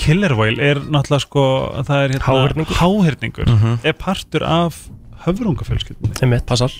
Killer 0.00 0.32
Whale 0.38 0.58
er 0.72 0.80
náttúrulega 0.82 1.22
sko 1.26 1.42
það 1.86 1.98
er 2.04 2.14
hérna 2.16 2.26
Háhyrningur. 2.26 2.76
háhyrningur. 2.80 3.46
Mhm. 3.52 3.78
er 3.84 3.92
partur 3.98 4.42
af 4.46 4.78
höfrungafjölskyldinni 5.26 6.22
Um 6.22 6.30
mitt. 6.30 6.46
Passar. 6.46 6.72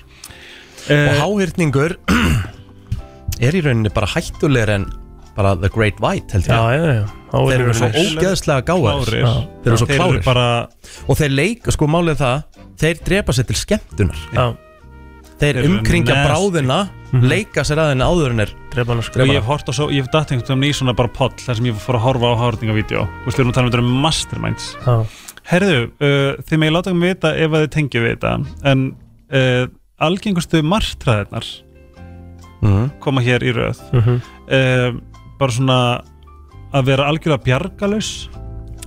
Uh, 0.90 1.08
Og 1.12 1.20
háhyrningur 1.22 1.96
er 3.46 3.52
í 3.54 3.60
rauninni 3.62 3.92
bara 3.94 4.06
hættulegur 4.06 4.72
en 4.74 4.86
bara 5.36 5.54
the 5.56 5.68
great 5.72 6.00
white 6.02 6.32
held 6.34 6.44
Já, 6.44 6.58
ég 6.74 6.82
já, 6.82 6.94
já 7.02 7.06
Þeir 7.32 7.62
eru 7.64 7.72
svo 7.78 7.88
ógeðslega 7.88 8.64
Já. 9.22 9.30
Þeir 9.62 9.70
eru 9.72 9.78
svo 9.80 9.86
Þeir 9.86 9.94
eru 9.94 10.02
klárir. 10.02 10.24
bara 10.26 10.68
Og 11.08 11.16
þeir 11.16 11.30
leik, 11.32 11.70
sko 11.72 11.86
málið 11.88 12.10
er 12.10 12.20
það 12.20 12.42
Þeir 12.82 13.00
drepa 13.06 13.32
sér 13.36 13.46
til 13.46 13.56
skemmtunar. 13.56 14.18
Já, 14.34 14.44
Þeir 15.42 15.58
umkringja 15.66 16.18
bráðina 16.26 16.76
Leika 17.12 17.64
sér 17.66 17.80
aðeins 17.82 18.06
áður 18.06 18.32
en 18.32 18.40
er 18.46 18.52
sko 19.04 19.20
og 19.20 19.28
ég 19.28 19.36
hef 19.36 19.48
hort 19.50 19.68
á 19.68 19.72
svo, 19.76 19.88
ég 19.92 20.00
hef 20.06 20.12
datt 20.14 20.30
einhvern 20.32 20.62
veginn 20.62 20.70
í 20.70 20.76
svona 20.78 20.94
bara 20.96 21.10
poll 21.12 21.34
þar 21.36 21.58
sem 21.58 21.66
ég 21.68 21.76
fór 21.82 21.98
að 21.98 22.04
horfa 22.06 22.30
á 22.32 22.34
háhyrningavídeó 22.40 23.02
þú 23.04 23.26
veist, 23.26 23.36
við 23.36 23.42
erum 23.42 23.52
að 23.52 23.58
tala 23.58 23.66
um 23.66 23.72
þetta 23.74 23.82
um 23.84 24.00
masterminds 24.06 24.68
Já, 24.86 24.94
Herðu, 25.50 25.78
uh, 25.98 26.40
þið 26.46 26.62
megið 26.62 26.74
láta 26.78 26.94
mig 26.94 27.12
vita 27.16 27.32
ef 27.34 27.50
að 27.58 27.64
þið 27.66 27.70
tengjum 27.76 28.06
við 28.06 28.14
þetta 28.14 28.32
en 28.72 28.84
uh, 29.34 29.64
algengustu 30.08 30.62
martraðirnar 30.64 31.50
Mhm. 32.62 32.90
koma 33.02 33.20
hér 33.26 33.42
í 33.42 33.52
röð 33.52 33.80
Mhm. 33.92 34.20
uh, 34.46 34.90
bara 35.38 35.50
svona 35.52 35.78
að 36.72 36.84
vera 36.86 37.08
algjörlega 37.10 37.44
bjargalaus 37.44 38.28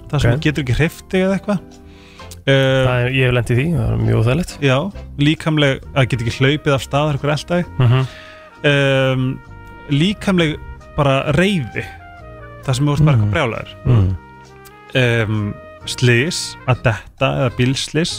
það 0.09 0.19
sem 0.21 0.31
Ok. 0.31 0.37
okay. 0.37 0.39
getur 0.47 0.63
ekki 0.63 0.77
hrifti 0.79 1.21
eða 1.21 1.35
eitthvað 1.37 1.59
uh, 1.59 1.84
er, 2.53 3.09
ég 3.15 3.25
hef 3.25 3.33
lent 3.33 3.49
í 3.49 3.55
því, 3.57 3.65
það 3.73 3.91
er 3.91 4.01
mjög 4.05 4.19
óþægilegt 4.21 4.55
Já, 4.61 4.77
líkamleg 5.17 5.79
að 5.95 6.07
geta 6.11 6.25
ekki 6.25 6.35
hlaupið 6.39 6.73
af 6.75 6.83
stað 6.85 7.11
eitthvað 7.15 7.35
eldaði 7.35 7.65
Mhm. 7.79 8.07
um, 8.71 9.39
líkamleg 9.89 10.55
bara 10.95 11.15
reyði 11.35 11.83
það 12.65 12.73
sem 12.75 12.85
þú 12.85 12.89
vorst 12.93 13.05
bara 13.05 13.17
eitthvað 13.17 13.33
brjálæður 13.35 13.71
Mm. 13.85 14.15
um, 14.95 15.53
slís 15.85 16.39
að 16.67 16.83
detta 16.83 17.27
eða 17.41 17.51
bílslís 17.57 18.13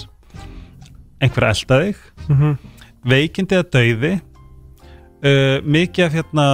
einhver 1.22 1.48
elda 1.48 1.78
þig 1.82 1.96
Mhm. 2.28 2.58
veikindi 3.06 3.56
eða 3.56 3.70
dauði 3.70 4.12
uh, 5.24 5.58
mikið 5.64 6.04
af 6.04 6.12
hérna 6.12 6.46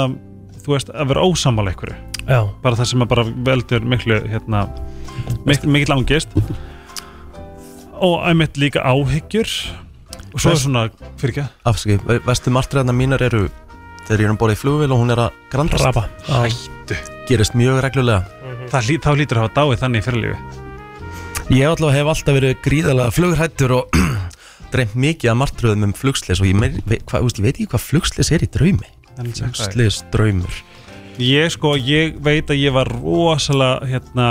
þú 0.63 0.73
veist 0.77 0.91
að 0.95 1.09
vera 1.09 1.25
einhverju 1.73 1.97
Já. 2.29 2.49
bara 2.63 2.77
það 2.77 2.87
sem 2.87 3.01
að 3.03 3.09
bara 3.09 3.25
veldur 3.25 3.81
miklu 3.83 4.21
hérna 4.31 4.69
mik 5.45 5.65
mikill 5.67 5.97
angist 5.97 6.29
og 8.03 8.23
einmitt 8.27 8.59
líka 8.59 8.83
áhyggjur. 8.83 9.49
Og 10.33 10.41
svo 10.41 10.55
er 10.55 10.61
svona 10.61 10.87
fyrir 11.21 11.35
ekki? 11.35 11.45
Afsaki, 11.69 11.99
vestu 12.27 12.53
martriðarna 12.55 12.95
mínar 12.97 13.23
eru 13.25 13.45
þegar 14.07 14.23
ég 14.23 14.27
er 14.27 14.33
um 14.33 14.41
borðið 14.41 14.57
í 14.57 14.61
flugvél 14.63 14.95
og 14.95 15.03
hún 15.03 15.15
er 15.15 15.23
að 15.27 15.37
grandast. 15.53 15.85
Raba. 15.85 16.07
Já. 16.27 16.41
hættu. 16.47 16.99
Gerist 17.29 17.57
mjög 17.59 17.83
reglulega. 17.85 18.25
Það 18.73 18.89
lí, 18.89 18.99
þá 19.05 19.11
lítur 19.21 19.41
að 19.41 19.47
hafa 19.47 19.55
dáið 19.61 19.83
þannig 19.85 20.03
í 20.03 20.07
fyrirlífi. 20.09 20.61
Ég 21.53 21.69
allavega 21.69 21.99
hef 21.99 22.11
alltaf 22.15 22.37
verið 22.39 22.59
gríðarlega 22.65 23.15
flugrættur 23.19 23.77
og 23.77 24.01
dreymt 24.73 24.99
mikið 25.05 25.35
af 25.35 25.39
martröðum 25.43 25.89
um 25.91 25.95
flugslis 25.97 26.41
og 26.43 26.49
ég, 26.49 26.59
meir, 26.59 26.79
ve, 26.89 26.99
hva, 27.05 27.21
veist, 27.23 27.43
veit 27.45 27.55
ekki 27.55 27.71
hvað 27.75 27.87
flugslis 27.91 28.33
er 28.33 28.47
í 28.47 28.51
draumi. 28.51 28.89
Flugslis 29.13 30.01
draumur 30.15 30.63
ég 31.21 31.53
sko, 31.53 31.75
ég 31.77 32.17
veit 32.25 32.51
að 32.51 32.61
ég 32.63 32.75
var 32.75 32.89
rosalega 33.03 33.89
hérna 33.91 34.29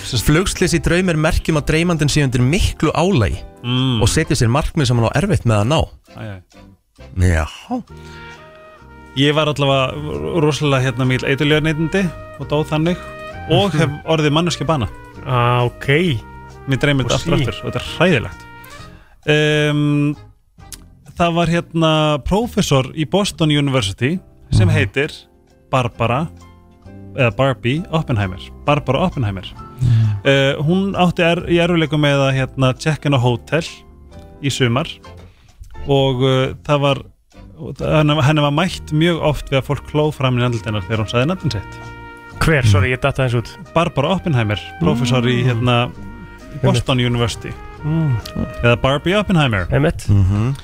Flugslis 0.00 0.72
í 0.74 0.80
draumur 0.82 1.18
merkjum 1.20 1.58
að 1.60 1.68
dreymandin 1.70 2.10
sé 2.10 2.22
undir 2.24 2.42
miklu 2.42 2.92
álægi 2.96 3.42
mm. 3.62 4.00
og 4.00 4.08
setja 4.10 4.38
sér 4.38 4.50
markmið 4.52 4.90
sem 4.90 5.00
hann 5.00 5.10
á 5.12 5.18
erfitt 5.20 5.44
með 5.48 5.60
að 5.60 5.68
ná. 5.70 5.80
Æ. 6.16 6.24
Já. 7.20 7.44
Ég 9.20 9.36
var 9.36 9.50
allavega 9.50 10.40
rosalega 10.42 10.86
hérna 10.88 11.06
mikil 11.10 11.28
eiturlega 11.28 11.66
neytindi 11.66 12.04
og 12.40 12.48
dóð 12.50 12.66
þannig 12.72 13.04
og 13.52 13.76
hef 13.76 13.92
orðið 14.08 14.34
manneski 14.38 14.66
bana. 14.66 14.88
Ah, 15.26 15.66
Ok. 15.68 16.18
Mér 16.70 16.80
dreymir 16.80 17.06
þetta 17.08 17.18
aftur 17.18 17.36
sí. 17.36 17.44
aftur 17.44 17.60
og 17.60 17.70
þetta 17.70 17.80
er 17.80 17.92
hræðilegt. 17.96 18.42
Um, 19.30 20.16
Það 21.20 21.34
var 21.36 21.50
hérna 21.52 21.88
prófessor 22.24 22.86
í 22.96 23.04
Boston 23.04 23.50
University 23.52 24.14
sem 24.56 24.70
heitir 24.72 25.12
Barbara 25.70 26.24
eða 27.16 27.30
Barbie 27.36 27.82
Oppenheimer 27.90 28.42
Barbara 28.66 29.06
Oppenheimer. 29.08 29.46
Uh, 30.24 30.58
Hún 30.66 30.92
átti 30.98 31.24
er, 31.26 31.40
í 31.50 31.58
erfileikum 31.62 32.02
með 32.04 32.26
að 32.28 32.36
hérna, 32.38 32.74
check 32.78 33.06
in 33.08 33.16
á 33.16 33.20
hótel 33.20 33.64
í 34.44 34.52
sumar 34.52 34.88
og 35.90 36.20
uh, 36.22 36.52
það 36.66 36.84
var 36.84 37.00
henni, 37.80 38.16
henni 38.24 38.44
var 38.44 38.54
mætt 38.56 38.92
mjög 38.96 39.22
oft 39.30 39.50
við 39.52 39.60
að 39.60 39.66
fólk 39.70 39.88
klóð 39.90 40.12
fram 40.18 40.38
í 40.40 40.44
andlutinar 40.44 40.84
þegar 40.86 41.02
hún 41.04 41.10
sagði 41.12 41.30
nafnin 41.32 41.54
sitt. 41.56 41.80
Hver, 42.40 42.64
sorry, 42.68 42.92
ég 42.94 43.02
datta 43.02 43.26
eins 43.26 43.36
út. 43.36 43.50
Barbara 43.74 44.14
Oppenheimer, 44.16 44.60
professor 44.80 45.26
í 45.28 45.42
hérna 45.44 45.90
Boston 46.62 47.02
University. 47.04 47.52
Mm. 47.84 48.16
eða 48.62 48.76
Barbie 48.80 49.16
Oppenheimer. 49.16 49.66
Einmitt. 49.72 50.06
Mhm. 50.08 50.54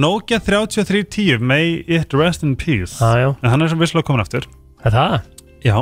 Nokia 0.00 0.40
3310 0.42 1.38
May 1.44 1.84
it 1.86 2.12
rest 2.14 2.42
in 2.42 2.56
peace 2.56 2.98
ah, 3.04 3.34
en 3.42 3.50
hann 3.52 3.62
er 3.62 3.68
sem 3.72 3.78
visslega 3.80 4.06
komin 4.08 4.24
aftur 4.24 4.46
Er 4.84 4.90
það? 4.94 5.20
Já, 5.64 5.76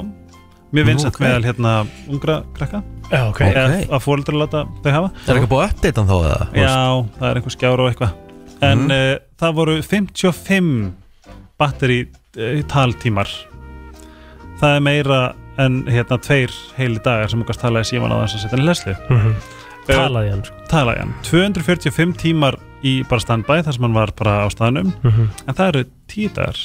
mjög 0.72 0.84
Nú, 0.84 0.89
vinsett 0.90 1.14
ok. 1.16 1.20
meðal 1.24 1.47
hérna 1.48 1.72
ungra 2.12 2.40
krakka 2.56 2.82
Já, 3.12 3.22
ok 3.28 3.40
eða 3.48 3.64
Ok. 3.68 3.89
að 3.93 4.05
fóreldrar 4.06 4.39
láta 4.43 4.64
þau 4.84 4.93
hafa 4.97 5.09
Er 5.26 5.34
eitthvað 5.36 5.52
búið 5.52 5.64
að 5.64 5.72
uppdata 5.76 6.05
þá 6.09 6.16
eða? 6.18 6.48
Já, 6.56 6.74
það 7.18 7.28
er 7.30 7.40
einhver 7.40 7.56
skjára 7.56 7.86
og 7.86 7.90
eitthvað 7.93 8.18
en 8.62 8.78
Mhm. 8.78 8.90
uh, 8.94 9.16
það 9.43 9.55
voru 9.59 9.76
55 9.82 10.93
batteri 11.59 12.01
uh, 12.39 12.62
taltímar 12.70 13.28
það 14.60 14.76
er 14.76 14.80
meira 14.86 15.20
en 15.59 15.82
hérna 15.90 16.16
tveir 16.22 16.52
heili 16.78 17.01
dagar 17.02 17.28
sem 17.28 17.43
okkar 17.43 17.59
talaði 17.59 17.90
síman 17.90 18.12
á 18.14 18.22
þess 18.22 18.36
að 18.39 18.44
setja 18.44 18.56
henni 18.56 18.68
leslu 18.68 18.94
Mhm. 19.10 19.34
Eh, 19.89 19.97
Talaði 19.98 20.28
hann 20.30 20.44
sko. 20.47 20.55
talaði 20.70 20.98
hann 21.02 21.14
245 21.26 22.12
tímar 22.22 22.55
í 22.84 23.02
bara 23.09 23.20
standby 23.22 23.60
þar 23.62 23.72
sem 23.76 23.82
hann 23.86 23.94
var 23.94 24.12
bara 24.18 24.34
á 24.44 24.48
staðnum 24.52 24.92
Mhm. 25.02 25.28
en 25.48 25.54
það 25.54 25.68
eru 25.68 25.84
10 26.09 26.34
dagar 26.34 26.59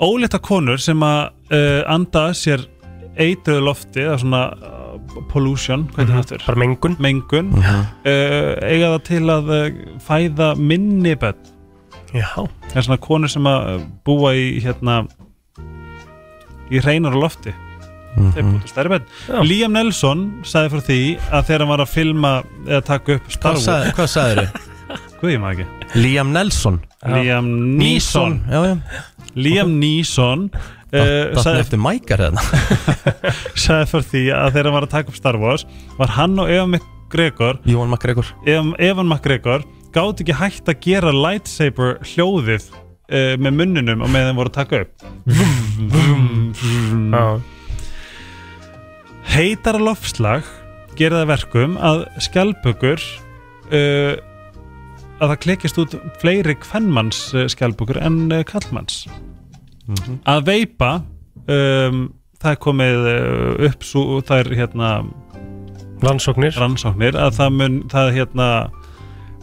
ólita 0.00 0.38
konur 0.38 0.78
sem 0.78 1.00
að 1.02 1.30
uh, 1.50 1.82
anda 1.90 2.28
sér 2.34 2.66
eitruðu 3.18 3.64
lofti 3.66 4.00
eða 4.04 4.18
svona 4.22 4.42
uh, 4.54 5.22
pollution, 5.32 5.88
hvað 5.94 6.02
er 6.04 6.10
það 6.12 6.18
aftur? 6.22 6.38
Mhm. 6.38 6.46
Bara 6.46 6.62
mengun 6.62 6.96
mengun 7.02 7.48
Mhm. 7.50 7.86
uh, 8.06 8.52
eiga 8.62 8.90
það 8.94 9.04
til 9.08 9.22
að 9.34 9.54
uh, 9.56 9.70
fæða 10.08 10.50
minni 10.58 11.14
bönn 11.16 11.34
Já 12.14 12.30
það 12.70 12.76
er 12.76 12.82
svona 12.86 13.00
konur 13.04 13.28
sem 13.28 13.44
að 13.44 13.82
búa 14.06 14.30
í 14.34 14.60
hérna 14.64 15.02
í 16.70 16.80
hreinar 16.80 17.12
lofti 17.16 17.52
til 18.34 18.44
stærri 18.66 18.90
bönn 18.90 19.04
Já. 19.28 19.42
Liam 19.46 19.72
Nelson 19.76 20.22
sagði 20.42 20.70
frá 20.72 20.80
því 20.88 21.00
að 21.30 21.44
þegar 21.50 21.60
hann 21.64 21.68
var 21.74 21.82
að 21.84 21.92
filma 21.92 22.32
eða 22.66 22.80
taka 22.88 23.14
upp 23.18 23.28
Star 23.32 23.54
Hvað 23.58 23.68
Wars 23.68 23.94
hvað 23.98 24.10
sagði 24.14 24.46
þau? 24.46 24.64
Guð, 25.18 25.32
ég 25.34 25.40
maður 25.42 25.64
ekki. 25.64 25.92
Liam 25.98 26.28
Nelson. 26.34 26.80
Liam 27.10 27.46
Neeson. 27.78 28.36
Liam 29.38 29.72
Neeson 29.80 30.48
uh, 30.92 30.98
Dattni 30.98 31.42
sagði, 31.42 31.62
eftir 31.64 31.80
mækar 31.82 32.22
hérna. 32.22 32.44
Sagði 33.64 33.88
fyrir 33.92 34.06
því 34.12 34.22
að 34.36 34.52
þegar 34.54 34.68
hann 34.68 34.76
var 34.76 34.86
að 34.86 34.94
taka 34.94 35.12
upp 35.12 35.18
Star 35.18 35.38
Wars 35.42 35.66
var 35.98 36.14
hann 36.16 36.38
og 36.40 36.52
Evan 36.52 36.76
McGregor 36.76 37.58
Jóhann 37.68 37.92
McGregor. 37.92 38.30
Evan, 38.46 38.74
Evan 38.78 39.10
McGregor 39.10 39.66
gátt 39.94 40.22
ekki 40.22 40.36
hægt 40.38 40.70
að 40.70 40.80
gera 40.84 41.14
lightsaber 41.14 41.98
hljóðið 42.12 42.70
uh, 42.70 43.34
með 43.40 43.58
munninum 43.62 44.04
og 44.04 44.12
með 44.14 44.30
þeim 44.30 44.40
voru 44.42 44.52
að 44.52 44.58
taka 44.60 44.82
upp. 44.84 44.92
Já. 47.08 47.26
Heitara 49.28 49.82
lofslag 49.82 50.46
gera 50.98 51.20
það 51.20 51.30
verkum 51.34 51.76
að 51.84 52.06
skjálpökur 52.24 53.02
uh, 53.02 54.14
að 55.18 55.32
það 55.32 55.40
klekjast 55.44 55.78
út 55.82 55.94
fleiri 56.22 56.54
kvennmanns 56.62 57.20
uh, 57.34 57.46
skjálpökur 57.50 57.98
en 58.02 58.20
uh, 58.32 58.42
kallmanns 58.48 59.04
að 60.28 60.42
veipa 60.48 60.90
um, 61.48 62.02
það 62.38 62.50
er 62.54 62.60
komið 62.62 63.06
uh, 63.10 63.66
upp 63.70 63.86
svo, 63.88 64.20
það 64.22 64.44
er 64.44 64.50
hérna 64.62 64.90
Rannsóknir. 65.98 66.54
rannsóknir 66.54 67.16
að 67.18 67.32
það 67.40 67.54
mun 67.58 67.78
það 67.90 68.12
hérna 68.14 68.48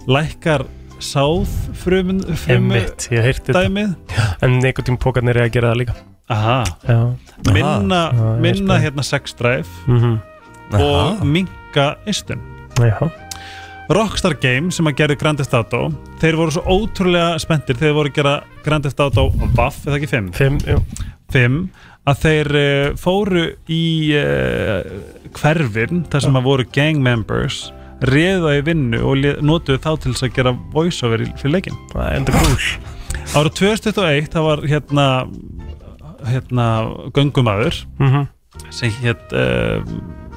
lækkar 0.08 0.64
sáð 1.04 1.50
frumun, 1.82 2.22
frumu 2.40 2.78
Einmitt, 2.78 3.10
dæmið 3.52 3.96
En 4.46 4.60
neikotímpókarnir 4.64 5.36
er 5.42 5.50
að 5.50 5.54
gera 5.58 5.74
það 5.74 5.80
líka. 5.82 5.96
Aha. 6.32 6.56
Já. 6.88 7.00
Minna, 7.52 8.00
ég 8.16 8.40
minna 8.46 8.78
hérna 8.82 9.04
sex 9.04 9.36
drive 9.38 9.68
Mhm. 9.92 10.16
og 10.80 11.26
minka 11.28 11.96
istun 12.08 12.40
Já 12.80 12.96
Rockstar 13.90 14.34
Game 14.42 14.72
sem 14.74 14.88
að 14.90 14.96
gerði 15.02 15.18
Grand 15.22 15.38
Theft 15.42 15.54
Auto 15.54 15.82
þeir 16.22 16.38
voru 16.40 16.54
svo 16.56 16.64
ótrúlega 16.66 17.36
spenntir 17.42 17.78
þegar 17.78 17.92
þeir 17.92 17.98
voru 18.00 18.10
að 18.12 18.16
gera 18.18 18.36
Grand 18.66 18.86
Theft 18.88 19.04
Auto 19.06 19.28
Vaff, 19.58 19.84
eða 19.86 20.00
ekki 20.00 20.10
5 20.10 20.32
Fimm, 20.40 20.58
jú 20.66 20.80
5 21.36 21.60
að 22.06 22.20
þeir 22.22 22.50
uh, 22.58 22.96
fóru 23.02 23.44
í 23.74 23.84
uh, 24.18 24.82
hverfin 25.38 26.04
þar 26.14 26.26
sem 26.26 26.38
að 26.40 26.48
voru 26.50 26.66
gang 26.74 27.00
members 27.02 27.68
réða 28.06 28.58
í 28.60 28.64
vinnu 28.68 29.00
og 29.08 29.24
notuðu 29.46 29.80
þá 29.82 29.92
til 30.04 30.12
þess 30.14 30.26
að 30.28 30.34
gera 30.36 30.52
voiceover 30.74 31.24
fyrir 31.40 31.54
leikin 31.56 31.78
Það 31.94 32.06
er 32.10 32.20
enda 32.20 32.36
cool 32.36 32.60
Ára 33.36 33.52
2021 33.58 34.28
það 34.34 34.46
var 34.50 34.66
hérna 34.70 35.06
hérna 36.26 36.66
göngumæður 37.14 37.84
Mhm. 38.02 38.28
sem 38.74 38.92
hétt 39.04 39.34
uh, 39.36 39.82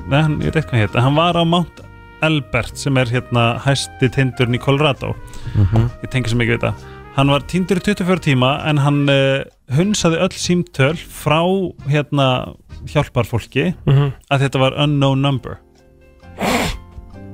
neða, 0.08 0.22
hann, 0.24 0.38
ég 0.42 0.50
veit 0.52 0.56
eitthvað 0.62 0.82
hétt 0.84 0.96
hann 1.00 1.16
var 1.16 1.36
á 1.38 1.44
Mount 1.48 1.80
Albert 2.22 2.76
sem 2.78 2.96
er 2.98 3.06
hérna 3.06 3.58
hæsti 3.64 4.08
tindurinn 4.10 4.54
í 4.58 4.60
Colorado 4.62 5.14
Mhm. 5.54 5.90
ég 6.02 6.10
tengi 6.10 6.28
sem 6.28 6.38
ekki 6.40 6.56
við 6.56 6.60
þetta 6.60 6.74
hann 7.16 7.28
var 7.30 7.40
tindur 7.50 7.76
í 7.78 7.82
24 7.82 8.20
tíma 8.20 8.64
en 8.66 8.76
hann 8.78 9.08
uh, 9.08 9.42
hunsaði 9.74 10.18
öll 10.22 10.34
símtöl 10.38 10.94
frá 10.96 11.40
hérna 11.88 12.54
hjálparfólki 12.86 13.74
Mhm. 13.86 14.12
að 14.30 14.40
þetta 14.46 14.58
var 14.60 14.72
unknown 14.78 15.20
number 15.22 15.58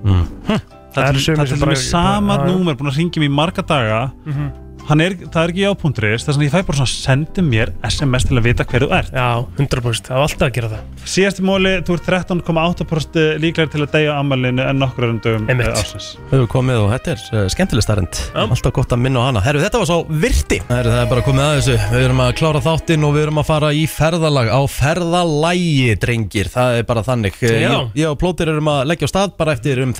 Mm. 0.04 0.26
það 0.44 0.60
Það 0.92 1.04
er 1.08 1.16
er 1.52 1.58
bara- 1.58 1.72
með 1.72 1.76
sama 1.80 2.36
bara- 2.36 2.48
númer 2.50 2.74
búin 2.76 2.90
að 2.90 2.98
ringjum 2.98 3.24
í 3.24 3.30
marga 3.30 3.62
daga 3.66 4.12
Mhm. 4.26 4.50
Hann 4.88 5.02
er, 5.04 5.14
það 5.24 5.40
er 5.42 5.52
ekki 5.52 5.64
á.is 5.70 6.26
þess 6.26 6.38
að 6.38 6.44
ég 6.44 6.52
fæ 6.52 6.58
bara 6.68 6.78
svona 6.80 6.92
sendi 6.92 7.44
mér 7.44 7.72
SMS 7.86 8.26
til 8.28 8.38
að 8.38 8.46
vita 8.48 8.66
hver 8.68 8.84
þú 8.84 8.90
ert. 8.98 9.12
Já, 9.14 9.28
100% 9.58 10.10
það 10.10 10.18
var 10.18 10.26
alltaf 10.26 10.46
að 10.46 10.54
gera 10.58 10.70
það. 10.72 10.82
Síðasti 11.14 11.44
móli, 11.46 11.72
þú 11.86 11.96
ert 11.98 12.10
13,8% 12.10 13.18
líklega 13.42 13.72
til 13.72 13.82
að 13.84 13.94
deyja 13.94 14.16
ammælinu 14.20 14.64
en 14.64 14.80
nokkur 14.82 15.08
eh, 15.10 15.64
ársins. 15.70 16.10
Við 16.30 16.36
höfum 16.38 16.50
komið 16.54 16.82
og 16.82 16.92
þetta 16.94 17.14
er 17.14 17.24
uh, 17.24 17.44
skemmtileg 17.52 17.86
starrend 17.86 18.20
Alltaf 18.44 18.74
gott 18.76 18.94
að 18.94 19.02
minna 19.04 19.24
á 19.24 19.28
hana. 19.28 19.44
Herru, 19.44 19.62
þetta 19.64 19.82
var 19.82 19.90
svo 19.90 20.00
virti. 20.24 20.60
Herru, 20.70 20.92
það 20.94 21.02
er 21.02 21.10
bara 21.12 21.26
komið 21.28 21.44
að 21.46 21.58
þessu. 21.58 21.76
Við 21.94 22.06
erum 22.08 22.24
að 22.24 22.32
klára 22.40 22.64
þáttinn 22.64 23.06
og 23.08 23.14
við 23.16 23.26
erum 23.26 23.42
að 23.42 23.50
fara 23.50 23.72
í 23.74 23.84
ferðalag 23.90 24.52
Á 24.54 24.60
ferðalægi, 24.70 25.94
drengir. 26.02 26.50
Það 26.52 26.80
er 26.80 26.88
bara 26.88 27.04
þannig. 27.06 27.38
Eh, 27.42 27.60
Já. 27.64 27.70
Ég, 27.72 27.94
ég 28.04 28.10
og 28.12 28.18
Plóter 28.20 28.52
erum 28.52 28.72
að 28.72 28.84
leggja 28.92 29.08
á 29.08 29.12
stað 29.14 29.36
bara 29.38 29.56
eftir 29.56 29.82
um 29.84 29.94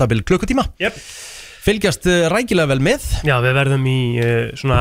það. 1.65 1.69
Fylgjast 1.69 2.05
uh, 2.05 2.27
rækilega 2.29 2.69
vel 2.69 2.81
með. 2.85 3.05
Já, 3.25 3.35
við 3.41 3.55
verðum 3.57 3.85
í 3.89 3.97
uh, 4.21 4.33
svona 4.59 4.79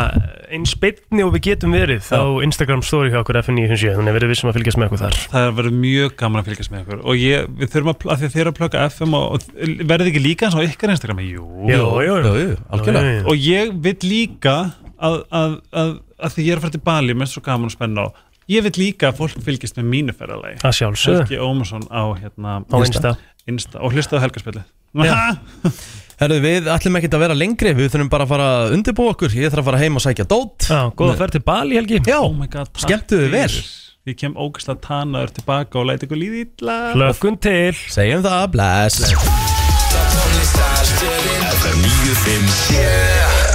eins 0.53 0.75
beinni 0.81 1.25
og 1.25 1.33
við 1.35 1.45
getum 1.49 1.73
verið 1.75 2.11
á 2.13 2.23
Instagram 2.45 2.83
story 2.85 3.13
hjá 3.13 3.21
okkur 3.23 3.39
F957 3.41 3.95
þannig 3.97 4.13
að 4.13 4.19
verðum 4.19 4.33
við 4.35 4.41
sem 4.41 4.51
að 4.51 4.59
fylgjast 4.59 4.81
með 4.81 4.91
okkur 4.91 5.03
þar. 5.05 5.21
Það 5.33 5.49
verður 5.59 5.79
mjög 5.85 6.17
gaman 6.21 6.43
að 6.43 6.51
fylgjast 6.51 6.75
með 6.75 6.85
ykkur 6.85 7.01
og 7.05 7.23
ég, 7.23 7.49
við 7.63 7.73
þurfum 7.73 7.93
að, 7.95 8.07
að 8.15 8.25
þið 8.27 8.43
eru 8.45 8.53
að 8.53 8.59
plugga 8.61 8.85
FM 8.93 9.17
og, 9.19 9.25
og 9.35 9.81
verður 9.95 10.11
ekki 10.13 10.23
líka 10.25 10.49
eins 10.49 10.59
á 10.59 10.67
ykkar 10.67 10.95
Instagram? 10.95 11.25
Jú, 11.25 11.49
Jú, 11.71 11.81
jú, 11.81 12.05
jú. 12.05 12.21
Jú, 12.29 12.35
jú, 12.45 12.61
algjörlega. 12.77 13.17
Og 13.33 13.49
ég 13.49 13.75
vil 13.89 13.97
líka 14.05 14.55
að, 15.01 15.19
að, 15.33 15.59
að, 15.73 15.97
að 16.21 16.37
því 16.37 16.47
ég 16.47 16.53
er 16.53 16.61
að 16.61 16.67
fara 16.69 16.77
til 16.77 16.85
Bali 16.85 17.17
með 17.17 17.33
svo 17.33 17.45
gaman 17.49 17.73
og 17.73 17.75
spenna 17.75 18.07
á 18.07 18.09
ég 18.51 18.65
vil 18.67 18.75
líka 18.77 19.09
að 19.09 19.21
fólk 19.23 19.41
fylgjast 19.45 19.79
með 19.81 19.87
mínu 19.89 20.15
ferðalagi. 20.17 20.61
Að 20.61 20.79
sjálfsögðu. 20.79 21.25
Helgi 21.25 21.41
Ómarsson 21.41 21.87
á, 21.89 22.05
hérna, 22.21 22.59
Á 22.69 22.77
Insta. 22.77 23.15
Insta. 23.49 23.81
Og 23.81 23.97
hlusta 23.97 24.21
á 24.21 24.25
helgarspilli 24.25 24.65
Herru, 26.25 26.41
við 26.41 26.69
ætlum 26.73 26.97
ekkert 26.99 27.17
að 27.19 27.23
vera 27.27 27.37
lengri 27.37 27.73
Við 27.77 27.91
þurfum 27.93 28.11
bara 28.13 28.25
að 28.25 28.31
fara 28.33 28.51
að 28.59 28.75
undirbúa 28.79 29.15
okkur 29.15 29.35
Ég 29.37 29.53
þarf 29.53 29.63
að 29.65 29.69
fara 29.71 29.81
heim 29.83 29.99
og 29.99 30.05
sækja 30.05 30.27
dót 30.31 30.69
Já, 30.71 30.81
góða 30.97 31.17
ferð 31.21 31.37
til 31.37 31.45
Bali, 31.45 31.77
Helgi 31.81 32.01
Já, 32.01 32.19
oh 32.23 32.33
my 32.33 32.49
God, 32.49 32.71
takk 32.73 32.87
skemmtuðu 32.87 33.29
vel 33.35 33.49
fyrir. 33.53 33.73
Ég 34.05 34.19
kem 34.21 34.37
ógæslega 34.37 34.81
tanaður 34.85 35.35
tilbaka 35.39 35.81
og 35.81 35.89
læti 35.89 36.09
ykkur 36.09 36.21
líði 36.21 36.45
illa 36.47 36.79
Hlökkum 36.97 37.37
til 37.45 37.73
Segjum 37.93 38.25
það, 38.25 38.45
bless 38.57 39.13
FM 41.65 41.79
957 41.85 43.54